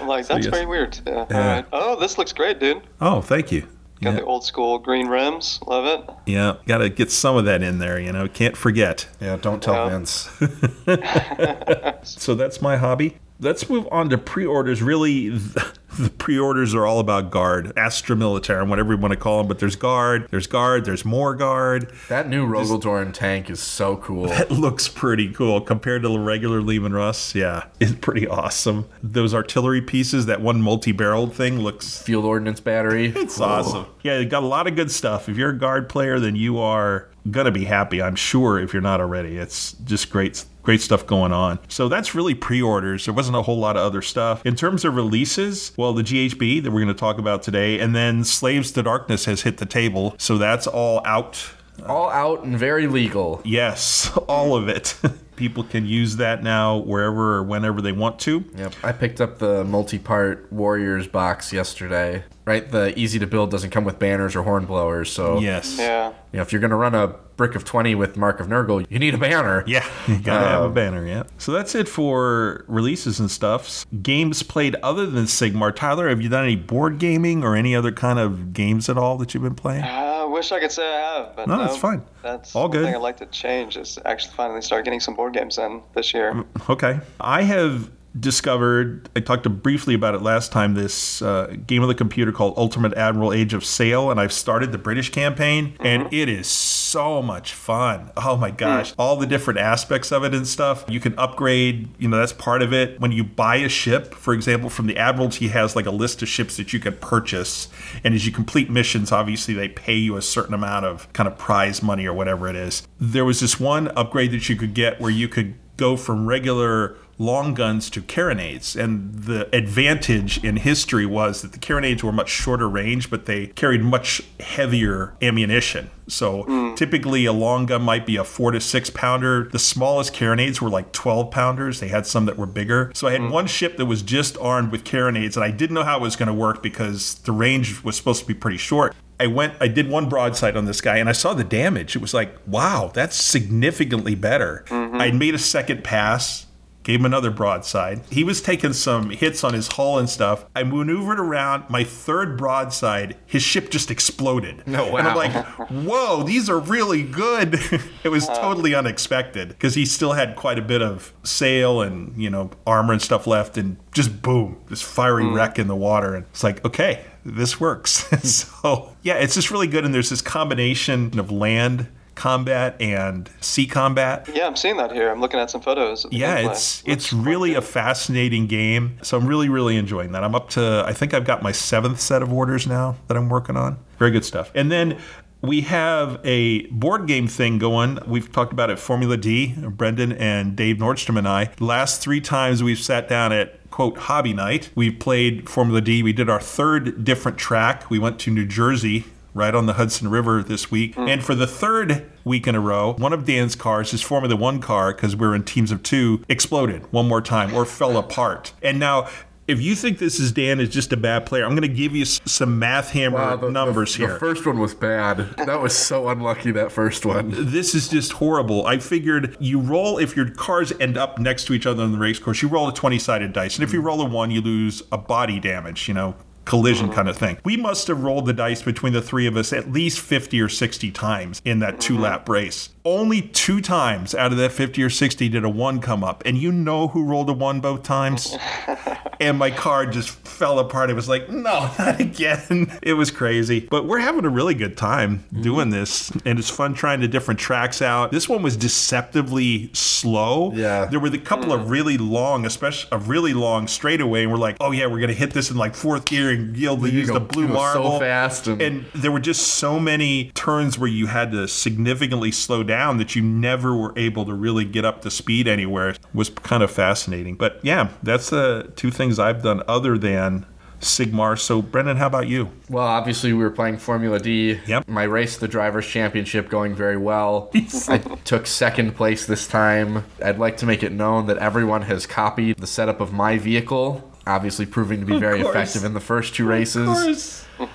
I'm 0.00 0.06
like, 0.06 0.26
that's 0.28 0.44
yes. 0.44 0.54
very 0.54 0.66
weird. 0.66 0.98
Yeah. 1.06 1.14
All 1.14 1.26
right. 1.28 1.64
Oh, 1.72 1.98
this 1.98 2.16
looks 2.18 2.32
great, 2.32 2.60
dude. 2.60 2.80
oh, 3.00 3.20
thank 3.20 3.50
you. 3.50 3.62
Got 4.02 4.10
Yeah, 4.14 4.16
the 4.20 4.24
old 4.24 4.44
school 4.44 4.78
green 4.78 5.06
rims. 5.08 5.60
Love 5.66 5.84
it. 5.86 6.10
yeah. 6.26 6.56
got 6.66 6.78
to 6.78 6.88
get 6.88 7.10
some 7.12 7.36
of 7.36 7.44
that 7.44 7.62
in 7.62 7.78
there. 7.78 8.00
You 8.00 8.12
know, 8.12 8.26
can't 8.28 8.56
forget. 8.56 9.06
yeah, 9.20 9.36
don't 9.36 9.62
tell 9.62 9.74
Yeah. 9.74 9.88
Vince. 9.90 10.28
So 12.02 12.34
that's 12.34 12.60
my 12.60 12.76
hobby. 12.76 13.16
Let's 13.42 13.68
move 13.68 13.88
on 13.90 14.08
to 14.10 14.18
pre-orders. 14.18 14.82
Really, 14.82 15.30
the 15.98 16.10
pre-orders 16.16 16.76
are 16.76 16.86
all 16.86 17.00
about 17.00 17.32
guard, 17.32 17.72
Astra 17.76 18.14
Militarum, 18.14 18.68
whatever 18.68 18.94
you 18.94 19.00
want 19.00 19.10
to 19.10 19.18
call 19.18 19.38
them. 19.38 19.48
But 19.48 19.58
there's 19.58 19.74
guard, 19.74 20.28
there's 20.30 20.46
guard, 20.46 20.84
there's 20.84 21.04
more 21.04 21.34
guard. 21.34 21.92
That 22.08 22.28
new 22.28 22.46
Rogal 22.46 22.80
Dorn 22.80 23.10
tank 23.10 23.50
is 23.50 23.60
so 23.60 23.96
cool. 23.96 24.28
That 24.28 24.50
looks 24.52 24.86
pretty 24.86 25.32
cool 25.32 25.60
compared 25.60 26.02
to 26.02 26.08
the 26.08 26.20
regular 26.20 26.62
Leman 26.62 26.92
Russ. 26.92 27.34
Yeah, 27.34 27.64
it's 27.80 27.96
pretty 27.96 28.28
awesome. 28.28 28.86
Those 29.02 29.34
artillery 29.34 29.82
pieces, 29.82 30.26
that 30.26 30.40
one 30.40 30.62
multi-barreled 30.62 31.34
thing 31.34 31.58
looks 31.58 32.00
Field 32.00 32.24
ordnance 32.24 32.60
battery. 32.60 33.06
it's 33.16 33.40
awesome. 33.40 33.86
Yeah, 34.02 34.20
you 34.20 34.26
got 34.26 34.44
a 34.44 34.46
lot 34.46 34.68
of 34.68 34.76
good 34.76 34.92
stuff. 34.92 35.28
If 35.28 35.36
you're 35.36 35.50
a 35.50 35.58
guard 35.58 35.88
player, 35.88 36.20
then 36.20 36.36
you 36.36 36.60
are 36.60 37.08
gonna 37.30 37.50
be 37.50 37.64
happy. 37.64 38.02
I'm 38.02 38.16
sure 38.16 38.58
if 38.58 38.72
you're 38.72 38.82
not 38.82 39.00
already. 39.00 39.36
It's 39.36 39.72
just 39.84 40.10
great 40.10 40.44
great 40.62 40.80
stuff 40.80 41.06
going 41.06 41.32
on. 41.32 41.58
So 41.68 41.88
that's 41.88 42.14
really 42.14 42.34
pre-orders. 42.34 43.04
There 43.04 43.14
wasn't 43.14 43.36
a 43.36 43.42
whole 43.42 43.58
lot 43.58 43.76
of 43.76 43.82
other 43.82 44.02
stuff. 44.02 44.44
In 44.46 44.56
terms 44.56 44.84
of 44.84 44.94
releases, 44.94 45.72
well, 45.76 45.92
the 45.92 46.02
GHB 46.02 46.62
that 46.62 46.70
we're 46.70 46.80
going 46.80 46.94
to 46.94 46.94
talk 46.94 47.18
about 47.18 47.42
today, 47.42 47.80
and 47.80 47.94
then 47.94 48.24
Slaves 48.24 48.70
to 48.72 48.82
Darkness 48.82 49.24
has 49.26 49.42
hit 49.42 49.58
the 49.58 49.66
table. 49.66 50.14
So 50.18 50.38
that's 50.38 50.66
all 50.66 51.02
out. 51.04 51.50
All 51.86 52.10
out 52.10 52.44
and 52.44 52.56
very 52.56 52.86
legal. 52.86 53.40
Yes, 53.44 54.10
all 54.28 54.54
of 54.54 54.68
it. 54.68 54.96
People 55.36 55.64
can 55.64 55.86
use 55.86 56.16
that 56.16 56.42
now 56.42 56.76
wherever 56.76 57.36
or 57.36 57.42
whenever 57.42 57.80
they 57.80 57.90
want 57.90 58.20
to. 58.20 58.44
Yep. 58.56 58.74
I 58.84 58.92
picked 58.92 59.20
up 59.20 59.38
the 59.38 59.64
multi-part 59.64 60.52
Warriors 60.52 61.08
box 61.08 61.52
yesterday. 61.52 62.22
Right, 62.44 62.68
the 62.68 62.98
easy 62.98 63.20
to 63.20 63.26
build 63.28 63.52
doesn't 63.52 63.70
come 63.70 63.84
with 63.84 64.00
banners 64.00 64.34
or 64.34 64.42
horn 64.42 64.66
blowers, 64.66 65.06
so 65.12 65.38
Yes. 65.38 65.76
Yeah. 65.78 66.08
you 66.32 66.38
know 66.38 66.42
if 66.42 66.50
you're 66.52 66.60
gonna 66.60 66.74
run 66.76 66.92
a 66.92 67.14
brick 67.36 67.54
of 67.54 67.64
twenty 67.64 67.94
with 67.94 68.16
Mark 68.16 68.40
of 68.40 68.48
Nurgle, 68.48 68.84
you 68.90 68.98
need 68.98 69.14
a 69.14 69.18
banner. 69.18 69.62
Yeah, 69.68 69.86
you 70.08 70.18
gotta 70.18 70.46
have 70.48 70.62
a 70.62 70.66
Um, 70.66 70.74
banner, 70.74 71.06
yeah. 71.06 71.22
So 71.38 71.52
that's 71.52 71.76
it 71.76 71.88
for 71.88 72.64
releases 72.66 73.20
and 73.20 73.30
stuff. 73.30 73.86
Games 74.02 74.42
played 74.42 74.74
other 74.82 75.06
than 75.06 75.26
Sigmar. 75.26 75.72
Tyler, 75.74 76.08
have 76.08 76.20
you 76.20 76.28
done 76.28 76.42
any 76.42 76.56
board 76.56 76.98
gaming 76.98 77.44
or 77.44 77.54
any 77.54 77.76
other 77.76 77.92
kind 77.92 78.18
of 78.18 78.52
games 78.52 78.88
at 78.88 78.98
all 78.98 79.16
that 79.18 79.34
you've 79.34 79.42
been 79.44 79.54
playing? 79.54 79.84
I 79.84 80.24
wish 80.24 80.50
I 80.50 80.58
could 80.58 80.72
say 80.72 80.82
I 80.84 81.18
have, 81.18 81.36
but 81.36 81.46
No, 81.46 81.56
no, 81.56 81.62
that's 81.64 81.76
fine. 81.76 82.02
That's 82.24 82.56
All 82.56 82.68
good. 82.68 82.84
thing 82.86 82.94
I'd 82.94 83.02
like 83.02 83.18
to 83.18 83.26
change 83.26 83.76
is 83.76 83.98
actually 84.04 84.34
finally 84.34 84.62
start 84.62 84.84
getting 84.84 84.98
some 85.00 85.14
board 85.14 85.32
games 85.32 85.58
in 85.58 85.80
this 85.94 86.12
year. 86.12 86.44
Okay. 86.68 86.98
I 87.20 87.42
have 87.42 87.88
discovered, 88.18 89.08
I 89.16 89.20
talked 89.20 89.48
briefly 89.62 89.94
about 89.94 90.14
it 90.14 90.22
last 90.22 90.52
time, 90.52 90.74
this 90.74 91.22
uh, 91.22 91.54
game 91.66 91.82
of 91.82 91.88
the 91.88 91.94
computer 91.94 92.32
called 92.32 92.54
Ultimate 92.56 92.94
Admiral 92.94 93.32
Age 93.32 93.54
of 93.54 93.64
Sail, 93.64 94.10
and 94.10 94.20
I've 94.20 94.32
started 94.32 94.72
the 94.72 94.78
British 94.78 95.10
campaign, 95.10 95.76
and 95.80 96.12
it 96.12 96.28
is 96.28 96.46
so 96.46 97.22
much 97.22 97.54
fun. 97.54 98.10
Oh 98.16 98.36
my 98.36 98.50
gosh. 98.50 98.92
All 98.98 99.16
the 99.16 99.26
different 99.26 99.58
aspects 99.58 100.12
of 100.12 100.24
it 100.24 100.34
and 100.34 100.46
stuff. 100.46 100.84
You 100.88 101.00
can 101.00 101.18
upgrade, 101.18 101.88
you 101.98 102.08
know, 102.08 102.18
that's 102.18 102.32
part 102.32 102.62
of 102.62 102.72
it. 102.72 103.00
When 103.00 103.12
you 103.12 103.24
buy 103.24 103.56
a 103.56 103.68
ship, 103.68 104.14
for 104.14 104.34
example, 104.34 104.68
from 104.68 104.86
the 104.86 104.96
Admiralty 104.98 105.48
has 105.48 105.74
like 105.74 105.86
a 105.86 105.90
list 105.90 106.22
of 106.22 106.28
ships 106.28 106.56
that 106.58 106.72
you 106.72 106.80
can 106.80 106.96
purchase, 106.96 107.68
and 108.04 108.14
as 108.14 108.26
you 108.26 108.32
complete 108.32 108.70
missions, 108.70 109.10
obviously 109.10 109.54
they 109.54 109.68
pay 109.68 109.96
you 109.96 110.16
a 110.16 110.22
certain 110.22 110.54
amount 110.54 110.84
of 110.84 111.10
kind 111.12 111.26
of 111.26 111.38
prize 111.38 111.82
money 111.82 112.06
or 112.06 112.12
whatever 112.12 112.48
it 112.48 112.56
is. 112.56 112.86
There 112.98 113.24
was 113.24 113.40
this 113.40 113.58
one 113.58 113.88
upgrade 113.96 114.32
that 114.32 114.48
you 114.48 114.56
could 114.56 114.74
get 114.74 115.00
where 115.00 115.10
you 115.10 115.28
could 115.28 115.54
go 115.76 115.96
from 115.96 116.26
regular 116.26 116.96
long 117.18 117.54
guns 117.54 117.90
to 117.90 118.02
carronades. 118.02 118.76
And 118.76 119.14
the 119.14 119.54
advantage 119.54 120.42
in 120.42 120.56
history 120.56 121.06
was 121.06 121.42
that 121.42 121.52
the 121.52 121.58
carronades 121.58 122.02
were 122.02 122.12
much 122.12 122.30
shorter 122.30 122.68
range, 122.68 123.10
but 123.10 123.26
they 123.26 123.48
carried 123.48 123.82
much 123.82 124.22
heavier 124.40 125.14
ammunition. 125.22 125.90
So 126.08 126.42
hmm. 126.42 126.74
typically 126.74 127.24
a 127.26 127.32
long 127.32 127.66
gun 127.66 127.82
might 127.82 128.06
be 128.06 128.16
a 128.16 128.24
four 128.24 128.50
to 128.50 128.60
six 128.60 128.90
pounder. 128.90 129.44
The 129.44 129.58
smallest 129.58 130.14
carronades 130.14 130.60
were 130.60 130.70
like 130.70 130.92
12 130.92 131.30
pounders. 131.30 131.80
They 131.80 131.88
had 131.88 132.06
some 132.06 132.26
that 132.26 132.36
were 132.36 132.46
bigger. 132.46 132.90
So 132.94 133.08
I 133.08 133.12
had 133.12 133.20
hmm. 133.20 133.30
one 133.30 133.46
ship 133.46 133.76
that 133.76 133.86
was 133.86 134.02
just 134.02 134.36
armed 134.38 134.72
with 134.72 134.84
carronades, 134.84 135.36
and 135.36 135.44
I 135.44 135.50
didn't 135.50 135.74
know 135.74 135.84
how 135.84 135.98
it 135.98 136.02
was 136.02 136.16
going 136.16 136.28
to 136.28 136.34
work 136.34 136.62
because 136.62 137.14
the 137.20 137.32
range 137.32 137.82
was 137.82 137.96
supposed 137.96 138.20
to 138.20 138.26
be 138.26 138.34
pretty 138.34 138.58
short. 138.58 138.94
I 139.22 139.28
went, 139.28 139.54
I 139.60 139.68
did 139.68 139.88
one 139.88 140.08
broadside 140.08 140.56
on 140.56 140.64
this 140.64 140.80
guy 140.80 140.96
and 140.96 141.08
I 141.08 141.12
saw 141.12 141.32
the 141.32 141.44
damage. 141.44 141.94
It 141.94 142.00
was 142.00 142.12
like, 142.12 142.36
wow, 142.44 142.90
that's 142.92 143.14
significantly 143.14 144.16
better. 144.16 144.64
Mm-hmm. 144.66 144.96
I 144.96 145.12
made 145.12 145.36
a 145.36 145.38
second 145.38 145.84
pass, 145.84 146.46
gave 146.82 147.00
him 147.00 147.06
another 147.06 147.30
broadside. 147.30 148.02
He 148.10 148.24
was 148.24 148.40
taking 148.40 148.72
some 148.72 149.10
hits 149.10 149.44
on 149.44 149.54
his 149.54 149.68
hull 149.68 149.98
and 149.98 150.08
stuff. 150.08 150.44
I 150.54 150.62
maneuvered 150.64 151.20
around 151.20 151.68
my 151.70 151.84
third 151.84 152.36
broadside, 152.36 153.16
his 153.26 153.42
ship 153.42 153.70
just 153.70 153.90
exploded. 153.90 154.62
Oh, 154.66 154.96
And 154.96 155.06
I'm 155.06 155.16
like, 155.16 155.32
whoa, 155.70 156.22
these 156.22 156.48
are 156.50 156.58
really 156.58 157.02
good. 157.02 157.54
it 158.04 158.08
was 158.08 158.28
uh. 158.28 158.38
totally 158.40 158.74
unexpected 158.74 159.48
because 159.48 159.74
he 159.74 159.86
still 159.86 160.12
had 160.12 160.36
quite 160.36 160.58
a 160.58 160.62
bit 160.62 160.82
of 160.82 161.12
sail 161.22 161.80
and, 161.80 162.16
you 162.20 162.30
know, 162.30 162.50
armor 162.66 162.92
and 162.92 163.02
stuff 163.02 163.26
left 163.26 163.56
and 163.56 163.76
just 163.92 164.22
boom, 164.22 164.60
this 164.68 164.82
fiery 164.82 165.24
mm. 165.24 165.34
wreck 165.34 165.58
in 165.58 165.68
the 165.68 165.76
water. 165.76 166.14
And 166.14 166.24
it's 166.30 166.42
like, 166.42 166.64
okay, 166.64 167.04
this 167.24 167.60
works. 167.60 167.90
so, 168.28 168.94
yeah, 169.02 169.14
it's 169.14 169.34
just 169.34 169.50
really 169.50 169.66
good. 169.66 169.84
And 169.84 169.94
there's 169.94 170.10
this 170.10 170.22
combination 170.22 171.18
of 171.18 171.30
land 171.30 171.88
combat 172.14 172.80
and 172.80 173.30
sea 173.40 173.66
combat. 173.66 174.28
Yeah, 174.32 174.46
I'm 174.46 174.56
seeing 174.56 174.76
that 174.76 174.92
here. 174.92 175.10
I'm 175.10 175.20
looking 175.20 175.40
at 175.40 175.50
some 175.50 175.60
photos. 175.60 176.04
Of 176.04 176.10
the 176.10 176.18
Yeah, 176.18 176.38
it's 176.38 176.46
Looks 176.46 176.82
it's 176.86 177.12
really 177.12 177.54
a 177.54 177.62
fascinating 177.62 178.46
game. 178.46 178.98
So 179.02 179.16
I'm 179.16 179.26
really 179.26 179.48
really 179.48 179.76
enjoying 179.76 180.12
that. 180.12 180.24
I'm 180.24 180.34
up 180.34 180.50
to 180.50 180.84
I 180.86 180.92
think 180.92 181.14
I've 181.14 181.24
got 181.24 181.42
my 181.42 181.52
seventh 181.52 182.00
set 182.00 182.22
of 182.22 182.32
orders 182.32 182.66
now 182.66 182.96
that 183.08 183.16
I'm 183.16 183.28
working 183.28 183.56
on. 183.56 183.78
Very 183.98 184.10
good 184.10 184.24
stuff. 184.24 184.50
And 184.54 184.70
then 184.70 184.98
we 185.42 185.62
have 185.62 186.20
a 186.24 186.66
board 186.66 187.06
game 187.06 187.26
thing 187.26 187.58
going. 187.58 187.98
We've 188.06 188.30
talked 188.30 188.52
about 188.52 188.70
it 188.70 188.78
Formula 188.78 189.16
D, 189.16 189.54
Brendan 189.56 190.12
and 190.12 190.54
Dave 190.54 190.76
Nordstrom 190.76 191.18
and 191.18 191.26
I. 191.26 191.50
Last 191.58 192.00
three 192.00 192.20
times 192.20 192.62
we've 192.62 192.78
sat 192.78 193.08
down 193.08 193.32
at 193.32 193.58
quote 193.70 193.98
hobby 193.98 194.32
night. 194.32 194.70
We've 194.76 194.98
played 194.98 195.48
Formula 195.48 195.80
D. 195.80 196.02
We 196.02 196.12
did 196.12 196.30
our 196.30 196.40
third 196.40 197.04
different 197.04 197.38
track. 197.38 197.90
We 197.90 197.98
went 197.98 198.20
to 198.20 198.30
New 198.30 198.46
Jersey 198.46 199.06
right 199.34 199.54
on 199.54 199.66
the 199.66 199.74
Hudson 199.74 200.08
River 200.08 200.42
this 200.42 200.70
week. 200.70 200.94
Mm. 200.96 201.08
And 201.08 201.24
for 201.24 201.34
the 201.34 201.46
third 201.46 202.10
week 202.24 202.46
in 202.46 202.54
a 202.54 202.60
row, 202.60 202.94
one 202.94 203.12
of 203.12 203.24
Dan's 203.24 203.54
cars, 203.54 203.90
his 203.90 204.02
Formula 204.02 204.36
One 204.36 204.60
car, 204.60 204.92
because 204.92 205.16
we're 205.16 205.34
in 205.34 205.44
teams 205.44 205.70
of 205.70 205.82
two, 205.82 206.24
exploded 206.28 206.90
one 206.92 207.08
more 207.08 207.22
time 207.22 207.54
or 207.54 207.64
fell 207.66 207.96
apart. 207.96 208.52
And 208.62 208.78
now, 208.78 209.08
if 209.48 209.60
you 209.60 209.74
think 209.74 209.98
this 209.98 210.20
is 210.20 210.30
Dan 210.30 210.60
is 210.60 210.68
just 210.68 210.92
a 210.92 210.96
bad 210.96 211.26
player, 211.26 211.44
I'm 211.44 211.50
going 211.50 211.62
to 211.62 211.68
give 211.68 211.96
you 211.96 212.04
some 212.04 212.58
math 212.58 212.90
hammer 212.90 213.18
Wow, 213.18 213.36
the- 213.36 213.46
the- 213.46 213.52
numbers 213.52 213.96
the 213.96 214.06
here. 214.06 214.18
first 214.18 214.46
one 214.46 214.58
was 214.58 214.72
bad. 214.72 215.18
That 215.36 215.60
was 215.60 215.76
so 215.76 216.08
unlucky. 216.08 216.52
That 216.52 216.70
first 216.70 217.04
one. 217.04 217.30
this 217.50 217.74
is 217.74 217.88
just 217.88 218.12
horrible. 218.12 218.66
I 218.66 218.78
figured 218.78 219.36
you 219.40 219.58
roll 219.58 219.98
if 219.98 220.16
your 220.16 220.30
cars 220.30 220.72
end 220.78 220.96
up 220.96 221.18
next 221.18 221.44
to 221.46 221.54
each 221.54 221.66
other 221.66 221.82
on 221.82 221.92
the 221.92 221.98
race 221.98 222.18
course, 222.18 222.40
you 222.40 222.48
roll 222.48 222.68
a 222.68 222.72
20 222.72 222.98
sided 222.98 223.32
dice. 223.32 223.56
And 223.56 223.64
if 223.64 223.72
you 223.72 223.82
mm. 223.82 223.86
roll 223.86 224.00
a 224.00 224.08
one, 224.08 224.30
you 224.30 224.40
lose 224.40 224.82
a 224.92 224.98
body 224.98 225.40
damage, 225.40 225.88
you 225.88 225.94
know, 225.94 226.14
collision 226.44 226.86
uh-huh. 226.86 226.96
kind 226.96 227.08
of 227.08 227.16
thing. 227.16 227.38
We 227.44 227.56
must 227.56 227.88
have 227.88 228.02
rolled 228.02 228.26
the 228.26 228.32
dice 228.32 228.62
between 228.62 228.92
the 228.92 229.02
three 229.02 229.26
of 229.26 229.36
us 229.36 229.52
at 229.52 229.70
least 229.70 230.00
50 230.00 230.40
or 230.40 230.48
60 230.48 230.90
times 230.90 231.42
in 231.44 231.60
that 231.60 231.80
two 231.80 231.98
lap 231.98 232.28
race. 232.28 232.70
Only 232.84 233.22
two 233.22 233.60
times 233.60 234.12
out 234.12 234.32
of 234.32 234.38
that 234.38 234.50
50 234.50 234.82
or 234.82 234.90
60 234.90 235.28
did 235.28 235.44
a 235.44 235.48
one 235.48 235.80
come 235.80 236.02
up. 236.02 236.22
And 236.26 236.36
you 236.36 236.50
know 236.50 236.88
who 236.88 237.04
rolled 237.04 237.30
a 237.30 237.32
one 237.32 237.60
both 237.60 237.84
times? 237.84 238.36
and 239.20 239.38
my 239.38 239.52
car 239.52 239.86
just 239.86 240.10
fell 240.10 240.58
apart. 240.58 240.90
It 240.90 240.94
was 240.94 241.08
like, 241.08 241.28
no, 241.28 241.70
not 241.78 242.00
again. 242.00 242.70
It 242.82 242.94
was 242.94 243.10
crazy. 243.10 243.60
But 243.60 243.86
we're 243.86 244.00
having 244.00 244.24
a 244.24 244.28
really 244.28 244.54
good 244.54 244.76
time 244.76 245.18
mm-hmm. 245.18 245.42
doing 245.42 245.70
this, 245.70 246.10
and 246.24 246.38
it's 246.38 246.50
fun 246.50 246.74
trying 246.74 247.00
the 247.00 247.08
different 247.08 247.38
tracks 247.38 247.80
out. 247.80 248.10
This 248.10 248.28
one 248.28 248.42
was 248.42 248.56
deceptively 248.56 249.70
slow. 249.72 250.52
Yeah. 250.52 250.86
There 250.86 250.98
were 250.98 251.10
the 251.10 251.18
couple 251.18 251.52
of 251.52 251.62
mm. 251.62 251.70
really 251.70 251.96
long, 251.96 252.44
especially 252.44 252.88
a 252.90 252.98
really 252.98 253.34
long 253.34 253.68
straightaway, 253.68 254.22
and 254.22 254.32
we're 254.32 254.38
like, 254.38 254.56
oh 254.60 254.72
yeah, 254.72 254.86
we're 254.86 255.00
gonna 255.00 255.12
hit 255.12 255.32
this 255.32 255.50
in 255.50 255.56
like 255.56 255.74
fourth 255.74 256.06
gear 256.06 256.30
and 256.30 256.52
be 256.52 256.64
able 256.64 256.78
to 256.78 256.90
use 256.90 257.08
go- 257.08 257.14
the 257.14 257.20
blue 257.20 257.46
go 257.46 257.52
so 257.52 257.58
marble 257.58 257.98
fast 258.00 258.48
and- 258.48 258.60
and 258.60 258.84
there 258.94 259.12
were 259.12 259.20
just 259.20 259.46
so 259.46 259.78
many 259.78 260.32
turns 260.34 260.78
where 260.78 260.90
you 260.90 261.06
had 261.06 261.30
to 261.32 261.46
significantly 261.46 262.32
slow 262.32 262.62
down 262.62 262.71
that 262.72 263.14
you 263.14 263.22
never 263.22 263.74
were 263.74 263.92
able 263.96 264.24
to 264.24 264.34
really 264.34 264.64
get 264.64 264.84
up 264.84 265.02
to 265.02 265.10
speed 265.10 265.46
anywhere. 265.46 265.90
It 265.90 266.00
was 266.14 266.30
kind 266.30 266.62
of 266.62 266.70
fascinating. 266.70 267.34
But 267.34 267.60
yeah, 267.62 267.90
that's 268.02 268.30
the 268.30 268.72
two 268.76 268.90
things 268.90 269.18
I've 269.18 269.42
done 269.42 269.62
other 269.68 269.98
than 269.98 270.46
Sigmar. 270.80 271.38
So 271.38 271.62
Brendan, 271.62 271.96
how 271.96 272.06
about 272.06 272.28
you? 272.28 272.50
Well, 272.68 272.86
obviously, 272.86 273.32
we 273.32 273.42
were 273.42 273.50
playing 273.50 273.78
Formula 273.78 274.18
D. 274.18 274.58
Yep. 274.66 274.88
My 274.88 275.04
race, 275.04 275.36
the 275.36 275.48
Drivers' 275.48 275.86
Championship, 275.86 276.48
going 276.48 276.74
very 276.74 276.96
well. 276.96 277.50
I 277.88 277.98
took 278.24 278.46
second 278.46 278.96
place 278.96 279.26
this 279.26 279.46
time. 279.46 280.04
I'd 280.24 280.38
like 280.38 280.56
to 280.58 280.66
make 280.66 280.82
it 280.82 280.92
known 280.92 281.26
that 281.26 281.38
everyone 281.38 281.82
has 281.82 282.06
copied 282.06 282.58
the 282.58 282.66
setup 282.66 283.00
of 283.00 283.12
my 283.12 283.38
vehicle, 283.38 284.10
obviously 284.26 284.66
proving 284.66 285.00
to 285.00 285.06
be 285.06 285.18
very 285.18 285.42
course. 285.42 285.54
effective 285.54 285.84
in 285.84 285.94
the 285.94 286.00
first 286.00 286.34
two 286.34 286.46
races. 286.46 287.46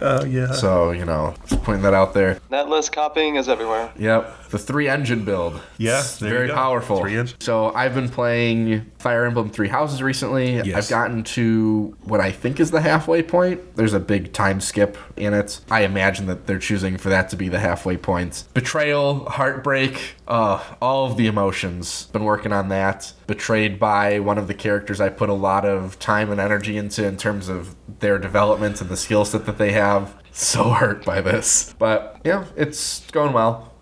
Oh 0.00 0.24
yeah. 0.24 0.52
So, 0.52 0.90
you 0.90 1.04
know, 1.04 1.34
just 1.46 1.62
pointing 1.62 1.82
that 1.82 1.94
out 1.94 2.14
there. 2.14 2.40
Netless 2.50 2.90
copying 2.90 3.36
is 3.36 3.48
everywhere. 3.48 3.92
Yep. 3.96 4.43
The 4.54 4.60
three 4.60 4.86
engine 4.86 5.24
build. 5.24 5.60
Yeah, 5.78 5.98
It's 5.98 6.18
there 6.18 6.30
you 6.30 6.36
very 6.36 6.48
powerful. 6.50 7.00
Three 7.00 7.18
engine. 7.18 7.40
So 7.40 7.74
I've 7.74 7.92
been 7.92 8.08
playing 8.08 8.88
Fire 9.00 9.24
Emblem 9.24 9.50
Three 9.50 9.66
Houses 9.66 10.00
recently. 10.00 10.60
Yes. 10.60 10.76
I've 10.76 10.88
gotten 10.88 11.24
to 11.24 11.96
what 12.04 12.20
I 12.20 12.30
think 12.30 12.60
is 12.60 12.70
the 12.70 12.80
halfway 12.80 13.24
point. 13.24 13.74
There's 13.74 13.94
a 13.94 13.98
big 13.98 14.32
time 14.32 14.60
skip 14.60 14.96
in 15.16 15.34
it. 15.34 15.58
I 15.72 15.80
imagine 15.80 16.26
that 16.26 16.46
they're 16.46 16.60
choosing 16.60 16.98
for 16.98 17.08
that 17.08 17.30
to 17.30 17.36
be 17.36 17.48
the 17.48 17.58
halfway 17.58 17.96
point. 17.96 18.44
Betrayal, 18.54 19.24
heartbreak, 19.28 20.14
uh, 20.28 20.62
all 20.80 21.06
of 21.10 21.16
the 21.16 21.26
emotions. 21.26 22.06
Been 22.12 22.22
working 22.22 22.52
on 22.52 22.68
that. 22.68 23.12
betrayed 23.26 23.80
by 23.80 24.20
one 24.20 24.38
of 24.38 24.46
the 24.46 24.54
characters 24.54 25.00
I 25.00 25.08
put 25.08 25.30
a 25.30 25.34
lot 25.34 25.64
of 25.64 25.98
time 25.98 26.30
and 26.30 26.40
energy 26.40 26.76
into 26.76 27.04
in 27.04 27.16
terms 27.16 27.48
of 27.48 27.74
their 27.98 28.20
development 28.20 28.80
and 28.80 28.88
the 28.88 28.96
skill 28.96 29.24
set 29.24 29.46
that 29.46 29.58
they 29.58 29.72
have. 29.72 30.14
So 30.30 30.70
hurt 30.70 31.04
by 31.04 31.20
this. 31.20 31.74
But 31.78 32.20
yeah, 32.24 32.44
it's 32.56 33.08
going 33.10 33.32
well. 33.32 33.72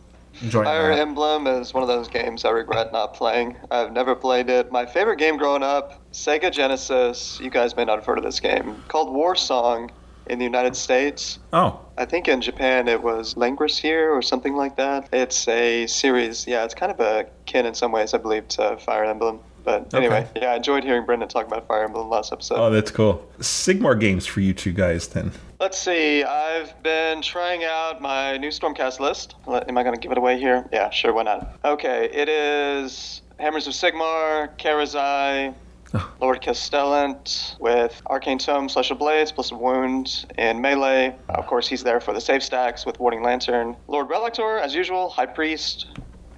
Enjoying 0.41 0.65
Fire 0.65 0.95
that. 0.95 0.99
Emblem 1.01 1.47
is 1.47 1.75
one 1.75 1.83
of 1.83 1.89
those 1.89 2.09
games 2.09 2.45
I 2.45 2.51
regret 2.51 2.93
not 2.93 3.15
playing. 3.15 3.57
I've 3.71 3.93
never 3.93 4.15
played 4.15 4.49
it. 4.49 4.73
My 4.73 4.87
favorite 4.87 5.19
game 5.19 5.37
growing 5.37 5.63
up, 5.63 6.01
Sega 6.13 6.51
Genesis. 6.51 7.39
You 7.41 7.51
guys 7.51 7.77
may 7.77 7.85
not 7.85 7.97
have 7.97 8.07
heard 8.07 8.19
of 8.19 8.25
this 8.25 8.41
game 8.41 8.83
called 8.89 9.13
War 9.13 9.37
Song 9.37 9.91
in 10.27 10.39
the 10.39 10.45
United 10.45 10.77
States. 10.77 11.39
Oh, 11.53 11.81
I 11.99 12.05
think 12.05 12.29
in 12.29 12.41
Japan 12.41 12.89
it 12.89 13.03
was 13.03 13.35
Langrisser 13.35 13.81
here 13.81 14.13
or 14.13 14.23
something 14.23 14.55
like 14.55 14.77
that. 14.77 15.09
It's 15.13 15.47
a 15.49 15.87
series. 15.87 16.47
Yeah, 16.47 16.65
it's 16.65 16.75
kind 16.75 16.93
of 16.93 17.01
a 17.01 17.27
kin 17.47 17.67
in 17.67 17.75
some 17.75 17.93
ways, 17.93 18.15
I 18.15 18.19
believe, 18.19 18.49
to 18.49 18.77
Fire 18.79 19.05
Emblem. 19.05 19.41
But 19.65 19.93
anyway, 19.95 20.29
yeah, 20.37 20.53
I 20.53 20.57
enjoyed 20.57 20.85
hearing 20.85 21.05
Brendan 21.07 21.29
talk 21.29 21.47
about 21.47 21.67
Fire 21.69 21.85
Emblem 21.85 22.09
last 22.09 22.33
episode. 22.33 22.57
oh, 22.59 22.71
that's 22.71 22.91
cool. 22.91 23.27
Sigmar 23.39 23.99
games 23.99 24.27
for 24.27 24.41
you 24.41 24.53
two 24.53 24.73
guys 24.73 25.09
then. 25.09 25.33
Let's 25.61 25.79
see. 25.79 26.25
I've 26.25 26.81
been 26.83 27.23
trying 27.23 27.63
out 27.65 28.01
my 28.03 28.37
new 28.37 28.49
Stormcast 28.49 28.99
list. 28.99 29.37
Am 29.47 29.79
I 29.79 29.83
going 29.83 29.95
to 29.95 30.01
give 30.01 30.11
it 30.11 30.19
away 30.19 30.39
here? 30.39 30.69
Yeah, 30.73 30.91
sure. 30.91 31.13
Why 31.13 31.23
not? 31.23 31.59
Okay. 31.65 32.11
It 32.13 32.29
is 32.29 33.23
Hammers 33.39 33.67
of 33.69 33.73
Sigmar, 33.73 34.57
Karazai, 34.59 35.55
Lord 36.21 36.41
Castellant 36.43 37.59
with 37.61 38.03
Arcane 38.07 38.39
Tome, 38.39 38.69
Celestial 38.69 38.97
Blades, 38.97 39.31
plus 39.31 39.53
a 39.53 39.55
wound, 39.55 40.27
and 40.37 40.61
melee. 40.61 41.15
Of 41.29 41.47
course, 41.47 41.69
he's 41.69 41.85
there 41.85 42.01
for 42.01 42.13
the 42.13 42.21
save 42.21 42.43
stacks 42.43 42.85
with 42.85 42.99
Warding 42.99 43.23
Lantern. 43.23 43.77
Lord 43.89 44.09
Relictor, 44.09 44.61
as 44.61 44.75
usual, 44.75 45.11
High 45.11 45.27
Priest. 45.27 45.87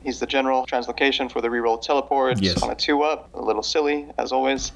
He's 0.04 0.20
the 0.20 0.26
general 0.26 0.66
translocation 0.66 1.30
for 1.30 1.40
the 1.40 1.48
reroll 1.48 1.80
teleport 1.80 2.40
Yes. 2.40 2.62
on 2.62 2.70
a 2.70 2.74
two 2.74 3.02
up. 3.02 3.30
A 3.34 3.40
little 3.40 3.62
silly, 3.62 4.06
as 4.18 4.32
always. 4.32 4.72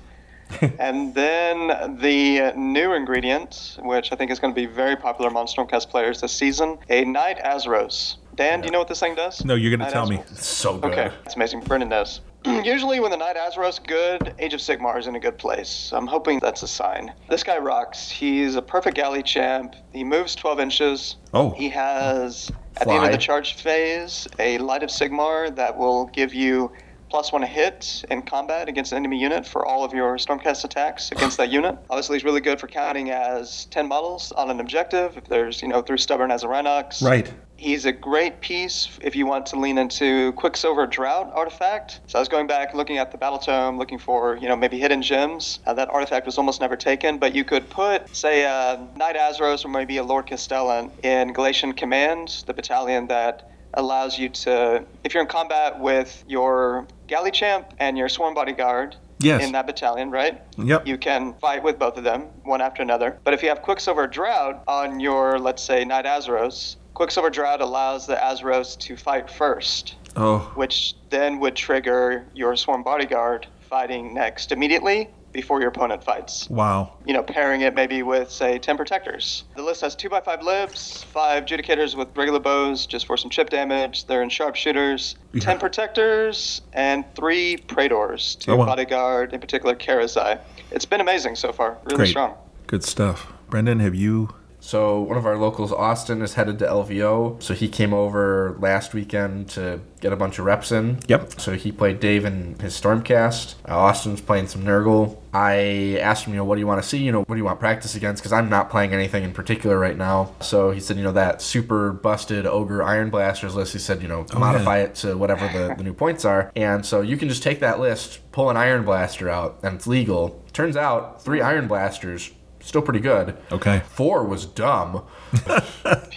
and 0.78 1.14
then 1.14 1.98
the 2.00 2.52
new 2.56 2.94
ingredient, 2.94 3.76
which 3.82 4.10
I 4.12 4.16
think 4.16 4.30
is 4.30 4.38
going 4.38 4.54
to 4.54 4.58
be 4.58 4.64
very 4.66 4.96
popular 4.96 5.28
among 5.30 5.46
Stormcast 5.46 5.90
players 5.90 6.22
this 6.22 6.32
season, 6.32 6.78
a 6.88 7.04
Knight 7.04 7.38
Azyros. 7.44 8.16
Dan, 8.34 8.60
do 8.60 8.66
you 8.66 8.70
know 8.72 8.78
what 8.78 8.88
this 8.88 9.00
thing 9.00 9.14
does? 9.14 9.44
No, 9.44 9.54
you're 9.56 9.76
going 9.76 9.86
to 9.86 9.92
tell 9.92 10.08
me. 10.08 10.20
It's 10.30 10.46
so 10.46 10.78
good. 10.78 10.92
Okay, 10.92 11.14
it's 11.26 11.34
amazing. 11.36 11.60
Brendan 11.60 11.88
knows. 11.90 12.20
Usually, 12.46 13.00
when 13.00 13.10
the 13.10 13.16
Knight 13.16 13.36
Azyros's 13.36 13.80
good, 13.80 14.32
Age 14.38 14.54
of 14.54 14.60
Sigmar 14.60 14.96
is 14.98 15.08
in 15.08 15.16
a 15.16 15.20
good 15.20 15.36
place. 15.38 15.90
I'm 15.92 16.06
hoping 16.06 16.38
that's 16.38 16.62
a 16.62 16.68
sign. 16.68 17.12
This 17.28 17.42
guy 17.42 17.58
rocks. 17.58 18.08
He's 18.08 18.54
a 18.54 18.62
perfect 18.62 18.96
galley 18.96 19.24
champ. 19.24 19.74
He 19.92 20.04
moves 20.04 20.34
12 20.36 20.60
inches. 20.60 21.16
Oh. 21.34 21.50
He 21.50 21.68
has, 21.70 22.50
at 22.80 22.86
the 22.86 22.92
end 22.94 23.04
of 23.06 23.12
the 23.12 23.18
charge 23.18 23.54
phase, 23.54 24.28
a 24.38 24.58
Light 24.58 24.82
of 24.82 24.90
Sigmar 24.90 25.54
that 25.56 25.76
will 25.76 26.06
give 26.06 26.34
you 26.34 26.72
plus 27.08 27.32
one 27.32 27.42
hit 27.42 28.04
in 28.10 28.22
combat 28.22 28.68
against 28.68 28.92
an 28.92 28.98
enemy 28.98 29.18
unit 29.18 29.46
for 29.46 29.64
all 29.64 29.84
of 29.84 29.92
your 29.92 30.16
Stormcast 30.16 30.64
attacks 30.64 31.10
against 31.12 31.36
that 31.38 31.50
unit. 31.50 31.76
Obviously, 31.90 32.16
he's 32.16 32.24
really 32.24 32.40
good 32.40 32.60
for 32.60 32.66
counting 32.66 33.10
as 33.10 33.66
10 33.66 33.88
models 33.88 34.32
on 34.32 34.50
an 34.50 34.60
objective. 34.60 35.16
If 35.16 35.24
there's, 35.24 35.62
you 35.62 35.68
know, 35.68 35.82
through 35.82 35.98
Stubborn 35.98 36.30
as 36.30 36.44
a 36.44 36.46
Rhinox. 36.46 37.02
Right. 37.02 37.32
He's 37.56 37.86
a 37.86 37.92
great 37.92 38.40
piece 38.40 38.88
if 39.02 39.16
you 39.16 39.26
want 39.26 39.44
to 39.46 39.58
lean 39.58 39.78
into 39.78 40.30
Quicksilver 40.32 40.86
Draught 40.86 41.34
artifact. 41.34 42.00
So 42.06 42.18
I 42.18 42.20
was 42.20 42.28
going 42.28 42.46
back 42.46 42.72
looking 42.72 42.98
at 42.98 43.10
the 43.10 43.18
Battle 43.18 43.38
Tome, 43.38 43.78
looking 43.78 43.98
for, 43.98 44.36
you 44.36 44.46
know, 44.46 44.54
maybe 44.54 44.78
hidden 44.78 45.02
gems. 45.02 45.58
Uh, 45.66 45.74
that 45.74 45.88
artifact 45.90 46.24
was 46.24 46.38
almost 46.38 46.60
never 46.60 46.76
taken, 46.76 47.18
but 47.18 47.34
you 47.34 47.44
could 47.44 47.68
put, 47.68 48.14
say, 48.14 48.44
a 48.44 48.86
Knight 48.96 49.16
Azyros 49.16 49.64
or 49.64 49.68
maybe 49.68 49.96
a 49.96 50.04
Lord 50.04 50.26
Castellan 50.26 50.92
in 51.02 51.34
Galletian 51.34 51.76
Command, 51.76 52.44
the 52.46 52.54
battalion 52.54 53.08
that 53.08 53.50
allows 53.78 54.18
you 54.18 54.28
to, 54.28 54.84
if 55.04 55.14
you're 55.14 55.22
in 55.22 55.28
combat 55.28 55.78
with 55.80 56.22
your 56.28 56.86
Galley 57.06 57.30
Champ 57.30 57.72
and 57.78 57.96
your 57.96 58.08
Sworn 58.10 58.34
Bodyguard, 58.34 58.96
Yes. 59.20 59.42
in 59.44 59.50
that 59.52 59.66
battalion, 59.66 60.10
right? 60.12 60.40
Yep. 60.58 60.86
You 60.86 60.96
can 60.96 61.34
fight 61.40 61.62
with 61.64 61.76
both 61.78 61.96
of 61.96 62.04
them, 62.04 62.26
one 62.44 62.60
after 62.60 62.82
another. 62.82 63.18
But 63.24 63.34
if 63.34 63.42
you 63.42 63.48
have 63.48 63.62
Quicksilver 63.62 64.06
Draught 64.06 64.60
on 64.68 65.00
your, 65.00 65.40
let's 65.40 65.60
say, 65.62 65.84
Knight 65.84 66.04
Azyros, 66.04 66.76
Quicksilver 66.94 67.28
Draught 67.30 67.60
allows 67.60 68.06
the 68.06 68.14
Azyros 68.14 68.78
to 68.78 68.96
fight 68.96 69.28
first, 69.28 69.96
Oh, 70.14 70.38
which 70.54 70.94
then 71.10 71.40
would 71.40 71.56
trigger 71.56 72.26
your 72.34 72.54
Sworn 72.56 72.82
Bodyguard 72.84 73.46
fighting 73.60 74.14
next 74.14 74.52
immediately 74.52 75.08
before 75.32 75.60
your 75.60 75.68
opponent 75.68 76.02
fights. 76.02 76.48
wow. 76.50 76.94
You 77.06 77.12
know, 77.12 77.22
pairing 77.22 77.60
it 77.60 77.74
maybe 77.74 78.02
with, 78.02 78.30
say, 78.30 78.58
10 78.58 78.76
Protectors. 78.76 79.44
The 79.56 79.62
list 79.62 79.80
has 79.82 79.94
2x5 79.96 80.42
libs, 80.42 81.02
5 81.04 81.44
Judicators 81.44 81.96
with 81.96 82.08
regular 82.16 82.40
bows 82.40 82.86
just 82.86 83.06
for 83.06 83.16
some 83.16 83.30
chip 83.30 83.50
damage. 83.50 84.06
They're 84.06 84.22
in 84.22 84.28
sharpshooters, 84.30 85.16
10 85.38 85.58
Protectors, 85.58 86.62
and 86.72 87.04
3 87.14 87.56
Praetors 87.58 88.36
to 88.36 88.52
Oh, 88.52 88.56
wow. 88.56 88.66
Bodyguard, 88.66 89.32
in 89.32 89.40
particular 89.40 89.74
Karazai. 89.74 90.40
It's 90.70 90.84
been 90.84 91.00
amazing 91.00 91.36
so 91.36 91.52
far. 91.52 91.78
Really 91.84 91.96
Great. 91.96 92.08
strong. 92.08 92.34
Good 92.66 92.84
stuff. 92.84 93.32
Brendan, 93.48 93.80
have 93.80 93.94
you? 93.94 94.30
So 94.68 95.00
one 95.00 95.16
of 95.16 95.24
our 95.24 95.38
locals, 95.38 95.72
Austin, 95.72 96.20
is 96.20 96.34
headed 96.34 96.58
to 96.58 96.66
LVO. 96.66 97.42
So 97.42 97.54
he 97.54 97.70
came 97.70 97.94
over 97.94 98.54
last 98.58 98.92
weekend 98.92 99.48
to 99.52 99.80
get 100.02 100.12
a 100.12 100.16
bunch 100.16 100.38
of 100.38 100.44
reps 100.44 100.70
in. 100.70 100.98
Yep. 101.08 101.40
So 101.40 101.54
he 101.54 101.72
played 101.72 102.00
Dave 102.00 102.26
in 102.26 102.58
his 102.58 102.78
Stormcast. 102.78 103.54
Uh, 103.66 103.78
Austin's 103.78 104.20
playing 104.20 104.48
some 104.48 104.64
Nurgle. 104.64 105.16
I 105.32 105.98
asked 106.02 106.26
him, 106.26 106.34
you 106.34 106.36
know, 106.36 106.44
what 106.44 106.56
do 106.56 106.60
you 106.60 106.66
want 106.66 106.82
to 106.82 106.86
see? 106.86 106.98
You 106.98 107.12
know, 107.12 107.20
what 107.20 107.34
do 107.34 107.38
you 107.38 107.46
want 107.46 107.58
practice 107.60 107.94
against? 107.94 108.20
Because 108.20 108.34
I'm 108.34 108.50
not 108.50 108.68
playing 108.68 108.92
anything 108.92 109.24
in 109.24 109.32
particular 109.32 109.78
right 109.78 109.96
now. 109.96 110.34
So 110.42 110.70
he 110.70 110.80
said, 110.80 110.98
you 110.98 111.02
know, 111.02 111.12
that 111.12 111.40
super 111.40 111.90
busted 111.90 112.44
Ogre 112.44 112.82
Iron 112.82 113.08
Blasters 113.08 113.54
list. 113.54 113.72
He 113.72 113.78
said, 113.78 114.02
you 114.02 114.08
know, 114.08 114.26
modify 114.36 114.80
it 114.80 114.94
to 114.96 115.16
whatever 115.16 115.48
the, 115.48 115.76
the 115.76 115.82
new 115.82 115.94
points 115.94 116.26
are. 116.26 116.52
And 116.54 116.84
so 116.84 117.00
you 117.00 117.16
can 117.16 117.30
just 117.30 117.42
take 117.42 117.60
that 117.60 117.80
list, 117.80 118.20
pull 118.32 118.50
an 118.50 118.58
Iron 118.58 118.84
Blaster 118.84 119.30
out, 119.30 119.60
and 119.62 119.76
it's 119.76 119.86
legal. 119.86 120.44
Turns 120.52 120.76
out 120.76 121.22
three 121.22 121.40
Iron 121.40 121.68
Blasters, 121.68 122.32
still 122.68 122.82
pretty 122.82 123.00
good. 123.00 123.36
Okay. 123.50 123.82
Four 123.88 124.24
was 124.24 124.46
dumb. 124.46 125.04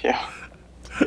Yeah. 0.03 0.27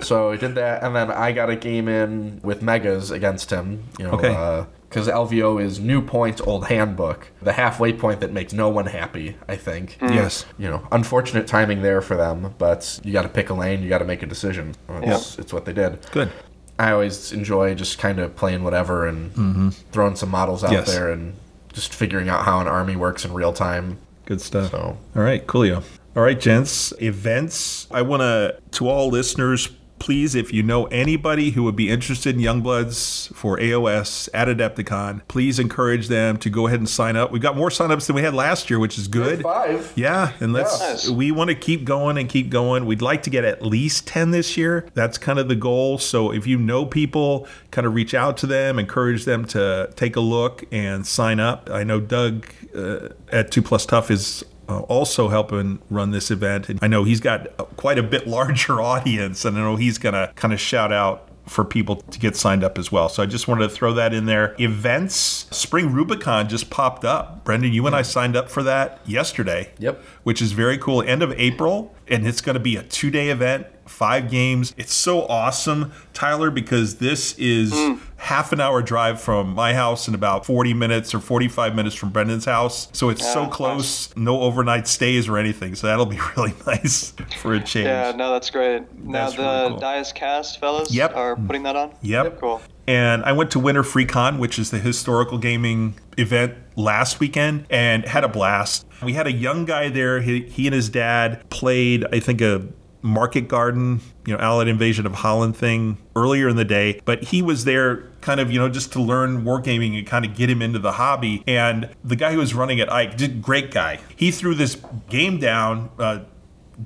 So 0.03 0.31
I 0.31 0.37
did 0.37 0.55
that, 0.57 0.83
and 0.83 0.95
then 0.97 1.11
I 1.11 1.33
got 1.33 1.51
a 1.51 1.57
game 1.57 1.89
in 1.89 2.41
with 2.43 2.63
Megas 2.63 3.11
against 3.11 3.51
him. 3.51 3.85
You 3.99 4.07
know, 4.07 4.13
Okay. 4.13 4.35
Uh, 4.35 4.65
because 4.89 5.09
LVO 5.09 5.61
is 5.61 5.81
new 5.81 6.01
points, 6.01 6.41
old 6.41 6.67
handbook, 6.69 7.29
the 7.43 7.53
halfway 7.53 7.93
point 7.93 8.21
that 8.21 8.31
makes 8.33 8.53
no 8.53 8.69
one 8.69 8.87
happy. 8.87 9.37
I 9.49 9.57
think. 9.57 9.99
Mm. 10.01 10.15
Yes. 10.15 10.47
You 10.57 10.71
know, 10.71 10.87
unfortunate 10.93 11.49
timing 11.49 11.83
there 11.83 12.01
for 12.01 12.17
them, 12.17 12.55
but 12.59 13.01
you 13.03 13.13
got 13.13 13.23
to 13.23 13.29
pick 13.29 13.51
a 13.51 13.55
lane, 13.55 13.83
you 13.83 13.89
got 13.89 13.99
to 13.99 14.05
make 14.05 14.23
a 14.23 14.27
decision. 14.27 14.75
It's, 14.89 15.37
it's 15.39 15.53
what 15.53 15.65
they 15.65 15.73
did. 15.73 15.99
Good. 16.13 16.31
I 16.79 16.93
always 16.93 17.33
enjoy 17.33 17.75
just 17.75 17.99
kind 17.99 18.21
of 18.21 18.37
playing 18.37 18.63
whatever 18.63 19.07
and 19.07 19.33
mm-hmm. 19.33 19.69
throwing 19.91 20.15
some 20.15 20.31
models 20.31 20.63
out 20.63 20.71
Yes. 20.73 20.87
there 20.93 21.11
and 21.11 21.35
just 21.73 21.93
figuring 21.93 22.29
out 22.29 22.45
how 22.45 22.61
an 22.61 22.69
army 22.69 22.95
works 22.95 23.25
in 23.25 23.33
real 23.33 23.53
time. 23.53 23.99
Good 24.27 24.41
stuff. 24.41 24.71
So 24.71 24.99
All 25.17 25.23
right, 25.23 25.47
coolio. 25.47 25.83
All 26.17 26.23
right, 26.23 26.39
gents. 26.39 26.93
Events. 27.01 27.89
I 27.91 28.03
want 28.03 28.23
to, 28.23 28.59
to 28.73 28.89
all 28.89 29.09
listeners, 29.09 29.69
please, 29.99 30.35
if 30.35 30.53
you 30.53 30.63
know 30.63 30.85
anybody 30.87 31.51
who 31.51 31.63
would 31.63 31.77
be 31.77 31.89
interested 31.89 32.35
in 32.35 32.41
Youngbloods 32.43 33.33
for 33.35 33.57
AOS 33.59 34.29
at 34.35 34.49
Adepticon, 34.49 35.23
please 35.29 35.59
encourage 35.59 36.09
them 36.09 36.37
to 36.39 36.51
go 36.51 36.67
ahead 36.67 36.79
and 36.79 36.89
sign 36.89 37.17
up. 37.17 37.33
We've 37.33 37.41
got 37.41 37.57
more 37.57 37.71
signups 37.71 38.07
than 38.07 38.17
we 38.17 38.23
had 38.23 38.35
last 38.35 38.69
year, 38.69 38.79
which 38.79 38.99
is 38.99 39.09
good. 39.09 39.43
five. 39.43 39.93
Yeah, 39.97 40.33
and 40.41 40.53
let's 40.53 40.79
Yes. 40.81 41.09
we 41.09 41.31
want 41.33 41.49
to 41.49 41.55
keep 41.55 41.85
going 41.85 42.19
and 42.19 42.29
keep 42.29 42.51
going. 42.51 42.85
We'd 42.87 43.03
like 43.03 43.23
to 43.25 43.31
get 43.31 43.45
at 43.45 43.65
least 43.65 44.07
10 44.07 44.31
this 44.31 44.57
year. 44.57 44.87
That's 44.95 45.17
kind 45.17 45.39
of 45.39 45.49
the 45.49 45.57
goal. 45.57 45.99
So 45.99 46.33
if 46.33 46.47
you 46.47 46.59
know 46.59 46.85
people, 46.85 47.47
kind 47.71 47.87
of 47.87 47.95
reach 47.95 48.15
out 48.15 48.37
to 48.39 48.47
them, 48.47 48.79
encourage 48.79 49.25
them 49.25 49.45
to 49.47 49.91
take 49.97 50.17
a 50.17 50.21
look 50.21 50.65
and 50.73 51.07
sign 51.07 51.41
up. 51.41 51.71
I 51.71 51.85
know 51.85 52.01
Doug 52.01 52.47
uh, 52.77 53.09
at 53.33 53.51
2 53.51 53.63
Plus 53.63 53.87
Tough 53.87 54.11
is 54.11 54.45
uh, 54.69 54.81
also 54.81 55.29
helping 55.29 55.81
run 55.91 56.11
this 56.11 56.31
event. 56.31 56.69
And 56.69 56.79
I 56.83 56.87
know 56.87 57.05
he's 57.05 57.21
got 57.21 57.47
a- 57.59 57.65
quite 57.65 57.99
a 57.99 58.03
bit 58.03 58.27
larger 58.27 58.81
audience, 58.81 59.45
and 59.45 59.57
I 59.57 59.61
know 59.61 59.77
he's 59.77 59.99
going 59.99 60.15
to 60.15 60.33
kind 60.37 60.53
of 60.55 60.61
shout 60.61 60.93
out 60.93 61.29
for 61.47 61.63
people 61.65 61.97
to 61.97 62.19
get 62.19 62.37
signed 62.37 62.65
up 62.65 62.79
as 62.79 62.91
well. 62.91 63.09
So 63.11 63.23
I 63.23 63.27
just 63.27 63.47
wanted 63.49 63.69
to 63.69 63.75
throw 63.75 63.93
that 63.95 64.15
in 64.15 64.25
there. 64.25 64.55
Events, 64.59 65.15
Spring 65.51 65.93
Rubicon 65.93 66.49
just 66.49 66.71
popped 66.71 67.05
up. 67.05 67.45
Brendan, 67.45 67.73
you 67.75 67.87
and 67.87 67.95
I 67.95 68.01
signed 68.03 68.35
up 68.35 68.49
for 68.51 68.63
that 68.63 69.01
yesterday. 69.05 69.71
Yep. 69.79 70.03
Which 70.23 70.41
is 70.41 70.53
very 70.53 70.79
cool. 70.79 71.03
End 71.03 71.23
of 71.23 71.33
April, 71.33 71.95
and 72.09 72.27
it's 72.27 72.41
going 72.41 72.55
to 72.55 72.61
be 72.61 72.77
a 72.77 72.83
two 72.83 73.11
day 73.11 73.29
event, 73.29 73.67
five 73.87 74.31
games. 74.31 74.75
It's 74.77 74.93
so 74.93 75.27
awesome, 75.27 75.93
Tyler, 76.13 76.51
because 76.51 76.97
this 76.97 77.37
is 77.39 77.73
mm. 77.73 78.01
half 78.17 78.53
an 78.53 78.61
hour 78.61 78.83
drive 78.83 79.21
from 79.21 79.55
my 79.55 79.75
house 79.75 80.07
and 80.07 80.15
about 80.15 80.47
40 80.47 80.75
minutes 80.75 81.15
or 81.15 81.21
45 81.21 81.75
minutes 81.75 81.95
from 81.95 82.11
Brendan's 82.11 82.45
house. 82.45 82.89
So 82.93 83.09
it's 83.09 83.27
so 83.33 83.43
Yeah, 83.43 83.51
close, 83.51 84.17
no 84.17 84.41
overnight 84.41 84.89
stays 84.89 85.29
or 85.29 85.39
anything. 85.39 85.75
So 85.75 85.87
that'll 85.87 86.07
be 86.07 86.21
really 86.37 86.55
nice 86.67 87.13
for 87.39 87.55
a 87.55 87.61
change. 87.61 87.87
Yeah, 87.87 88.13
no, 88.17 88.33
that's 88.33 88.51
great. 88.51 88.83
Now 88.99 89.25
That's 89.25 89.37
the 89.37 89.43
really 89.43 89.69
cool. 89.71 89.79
Dias 89.79 90.13
Cast 90.13 90.61
fellas 90.61 90.95
Yep. 90.95 91.17
are 91.17 91.37
putting 91.37 91.63
that 91.65 91.77
on? 91.77 91.95
Yep. 92.03 92.41
Cool. 92.41 92.63
And 92.87 93.25
I 93.25 93.33
went 93.33 93.51
to 93.53 93.59
Winter 93.59 93.83
FreeCon, 93.83 94.39
which 94.39 94.59
is 94.59 94.71
the 94.71 94.79
historical 94.79 95.39
gaming 95.39 95.95
event 96.19 96.55
last 96.77 97.19
weekend, 97.19 97.67
and 97.71 98.05
had 98.05 98.25
a 98.25 98.29
blast. 98.29 98.87
We 99.03 99.15
had 99.15 99.27
a 99.27 99.33
young 99.33 99.65
guy 99.65 99.89
there. 99.89 100.21
He, 100.21 100.43
he 100.43 100.67
and 100.67 100.75
his 100.75 100.91
dad 100.91 101.49
played, 101.49 102.05
I 102.13 102.21
think, 102.21 102.43
a 102.43 102.67
Market 103.05 103.49
Garden, 103.49 104.01
you 104.27 104.33
know, 104.33 104.41
Allied 104.41 104.67
Invasion 104.67 105.05
of 105.05 105.13
Holland 105.13 105.55
thing 105.55 105.99
earlier 106.17 106.49
in 106.49 106.57
the 106.57 106.65
day, 106.65 107.03
but 107.05 107.23
he 107.25 107.43
was 107.43 107.65
there 107.65 108.09
kind 108.23 108.41
of, 108.41 108.51
you 108.51 108.59
know, 108.59 108.71
just 108.71 108.93
to 108.95 109.03
learn 109.03 109.45
wargaming 109.45 109.97
and 109.99 110.07
kind 110.07 110.25
of 110.25 110.35
get 110.35 110.49
him 110.49 110.63
into 110.63 110.79
the 110.79 110.93
hobby. 110.93 111.45
And 111.47 111.91
the 112.03 112.17
guy 112.17 112.33
who 112.33 112.39
was 112.39 112.55
running 112.55 112.79
it, 112.79 112.89
Ike, 112.89 113.19
did 113.19 113.43
great 113.43 113.71
guy. 113.71 114.01
He 114.17 114.31
threw 114.31 114.55
this 114.55 114.79
game 115.11 115.39
down. 115.39 115.91
Uh, 115.99 116.21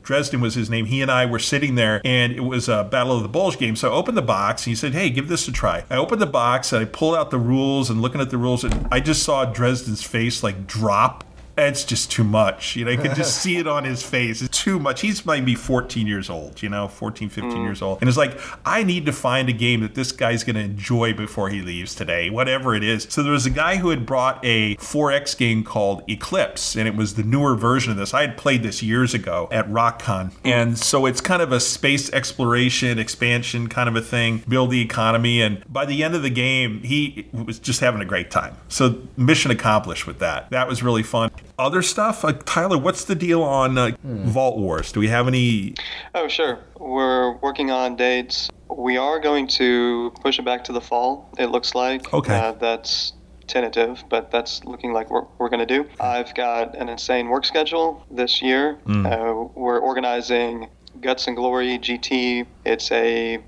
Dresden 0.02 0.40
was 0.40 0.54
his 0.54 0.68
name. 0.68 0.86
He 0.86 1.00
and 1.02 1.10
I 1.10 1.24
were 1.24 1.38
sitting 1.38 1.76
there, 1.76 2.02
and 2.04 2.32
it 2.32 2.40
was 2.40 2.68
a 2.68 2.82
Battle 2.82 3.16
of 3.16 3.22
the 3.22 3.28
Bulge 3.28 3.56
game. 3.56 3.76
So 3.76 3.88
I 3.88 3.94
opened 3.94 4.16
the 4.16 4.22
box, 4.22 4.66
and 4.66 4.72
he 4.72 4.74
said, 4.74 4.92
"Hey, 4.92 5.08
give 5.08 5.28
this 5.28 5.46
a 5.48 5.52
try." 5.52 5.84
I 5.88 5.96
opened 5.96 6.20
the 6.20 6.26
box, 6.26 6.72
and 6.72 6.82
I 6.82 6.84
pulled 6.84 7.14
out 7.14 7.30
the 7.30 7.38
rules, 7.38 7.88
and 7.88 8.02
looking 8.02 8.20
at 8.20 8.30
the 8.30 8.36
rules, 8.38 8.64
and 8.64 8.88
I 8.90 9.00
just 9.00 9.22
saw 9.22 9.44
Dresden's 9.46 10.02
face 10.02 10.42
like 10.42 10.66
drop 10.66 11.24
it's 11.58 11.84
just 11.84 12.10
too 12.10 12.24
much. 12.24 12.76
You 12.76 12.84
know, 12.84 12.90
you 12.90 12.98
can 12.98 13.14
just 13.14 13.36
see 13.42 13.56
it 13.56 13.66
on 13.66 13.84
his 13.84 14.02
face. 14.02 14.42
It's 14.42 14.56
too 14.56 14.78
much. 14.78 15.00
He's 15.00 15.24
maybe 15.26 15.54
14 15.54 16.06
years 16.06 16.30
old, 16.30 16.62
you 16.62 16.68
know, 16.68 16.88
14, 16.88 17.28
15 17.28 17.52
mm. 17.52 17.64
years 17.64 17.82
old. 17.82 17.98
And 18.00 18.08
it's 18.08 18.18
like, 18.18 18.38
I 18.64 18.82
need 18.82 19.06
to 19.06 19.12
find 19.12 19.48
a 19.48 19.52
game 19.52 19.80
that 19.80 19.94
this 19.94 20.12
guy's 20.12 20.44
going 20.44 20.56
to 20.56 20.62
enjoy 20.62 21.12
before 21.14 21.50
he 21.50 21.60
leaves 21.60 21.94
today, 21.94 22.30
whatever 22.30 22.74
it 22.74 22.84
is. 22.84 23.06
So 23.10 23.22
there 23.22 23.32
was 23.32 23.46
a 23.46 23.50
guy 23.50 23.76
who 23.76 23.90
had 23.90 24.06
brought 24.06 24.44
a 24.44 24.76
4X 24.76 25.36
game 25.36 25.64
called 25.64 26.02
Eclipse, 26.08 26.76
and 26.76 26.86
it 26.86 26.94
was 26.94 27.14
the 27.14 27.22
newer 27.22 27.54
version 27.56 27.92
of 27.92 27.98
this. 27.98 28.14
I 28.14 28.20
had 28.20 28.36
played 28.36 28.62
this 28.62 28.82
years 28.82 29.14
ago 29.14 29.48
at 29.50 29.68
RockCon. 29.68 30.32
And 30.44 30.78
so 30.78 31.06
it's 31.06 31.20
kind 31.20 31.42
of 31.42 31.52
a 31.52 31.60
space 31.60 32.10
exploration, 32.12 32.98
expansion 32.98 33.68
kind 33.68 33.88
of 33.88 33.96
a 33.96 34.02
thing, 34.02 34.42
build 34.48 34.70
the 34.70 34.80
economy. 34.80 35.42
And 35.42 35.62
by 35.70 35.84
the 35.84 36.04
end 36.04 36.14
of 36.14 36.22
the 36.22 36.30
game, 36.30 36.82
he 36.82 37.26
was 37.32 37.58
just 37.58 37.80
having 37.80 38.00
a 38.00 38.04
great 38.04 38.30
time. 38.30 38.56
So 38.68 39.02
mission 39.16 39.50
accomplished 39.50 40.06
with 40.06 40.18
that. 40.20 40.50
That 40.50 40.68
was 40.68 40.82
really 40.82 41.02
fun 41.02 41.30
other 41.58 41.82
stuff? 41.82 42.24
Like 42.24 42.44
Tyler, 42.44 42.78
what's 42.78 43.04
the 43.04 43.14
deal 43.14 43.42
on 43.42 43.76
uh, 43.76 43.90
hmm. 43.90 44.24
Vault 44.24 44.58
Wars? 44.58 44.92
Do 44.92 45.00
we 45.00 45.08
have 45.08 45.28
any? 45.28 45.74
Oh, 46.14 46.28
sure. 46.28 46.58
We're 46.78 47.36
working 47.38 47.70
on 47.70 47.96
dates. 47.96 48.50
We 48.74 48.96
are 48.96 49.18
going 49.18 49.48
to 49.48 50.12
push 50.22 50.38
it 50.38 50.44
back 50.44 50.64
to 50.64 50.72
the 50.72 50.80
fall. 50.80 51.30
It 51.38 51.46
looks 51.46 51.74
like. 51.74 52.12
Okay. 52.12 52.38
Uh, 52.38 52.52
that's 52.52 53.14
tentative, 53.46 54.04
but 54.08 54.30
that's 54.30 54.62
looking 54.64 54.92
like 54.92 55.10
what 55.10 55.26
we're 55.38 55.48
going 55.48 55.66
to 55.66 55.82
do. 55.82 55.88
I've 55.98 56.34
got 56.34 56.76
an 56.76 56.88
insane 56.88 57.28
work 57.28 57.44
schedule 57.44 58.04
this 58.10 58.42
year. 58.42 58.78
Mm. 58.86 59.06
Uh, 59.06 59.48
we're 59.54 59.78
organizing 59.78 60.68
Guts 61.00 61.26
and 61.26 61.36
Glory 61.36 61.78
GT. 61.78 62.46
It's 62.64 62.92
a 62.92 63.42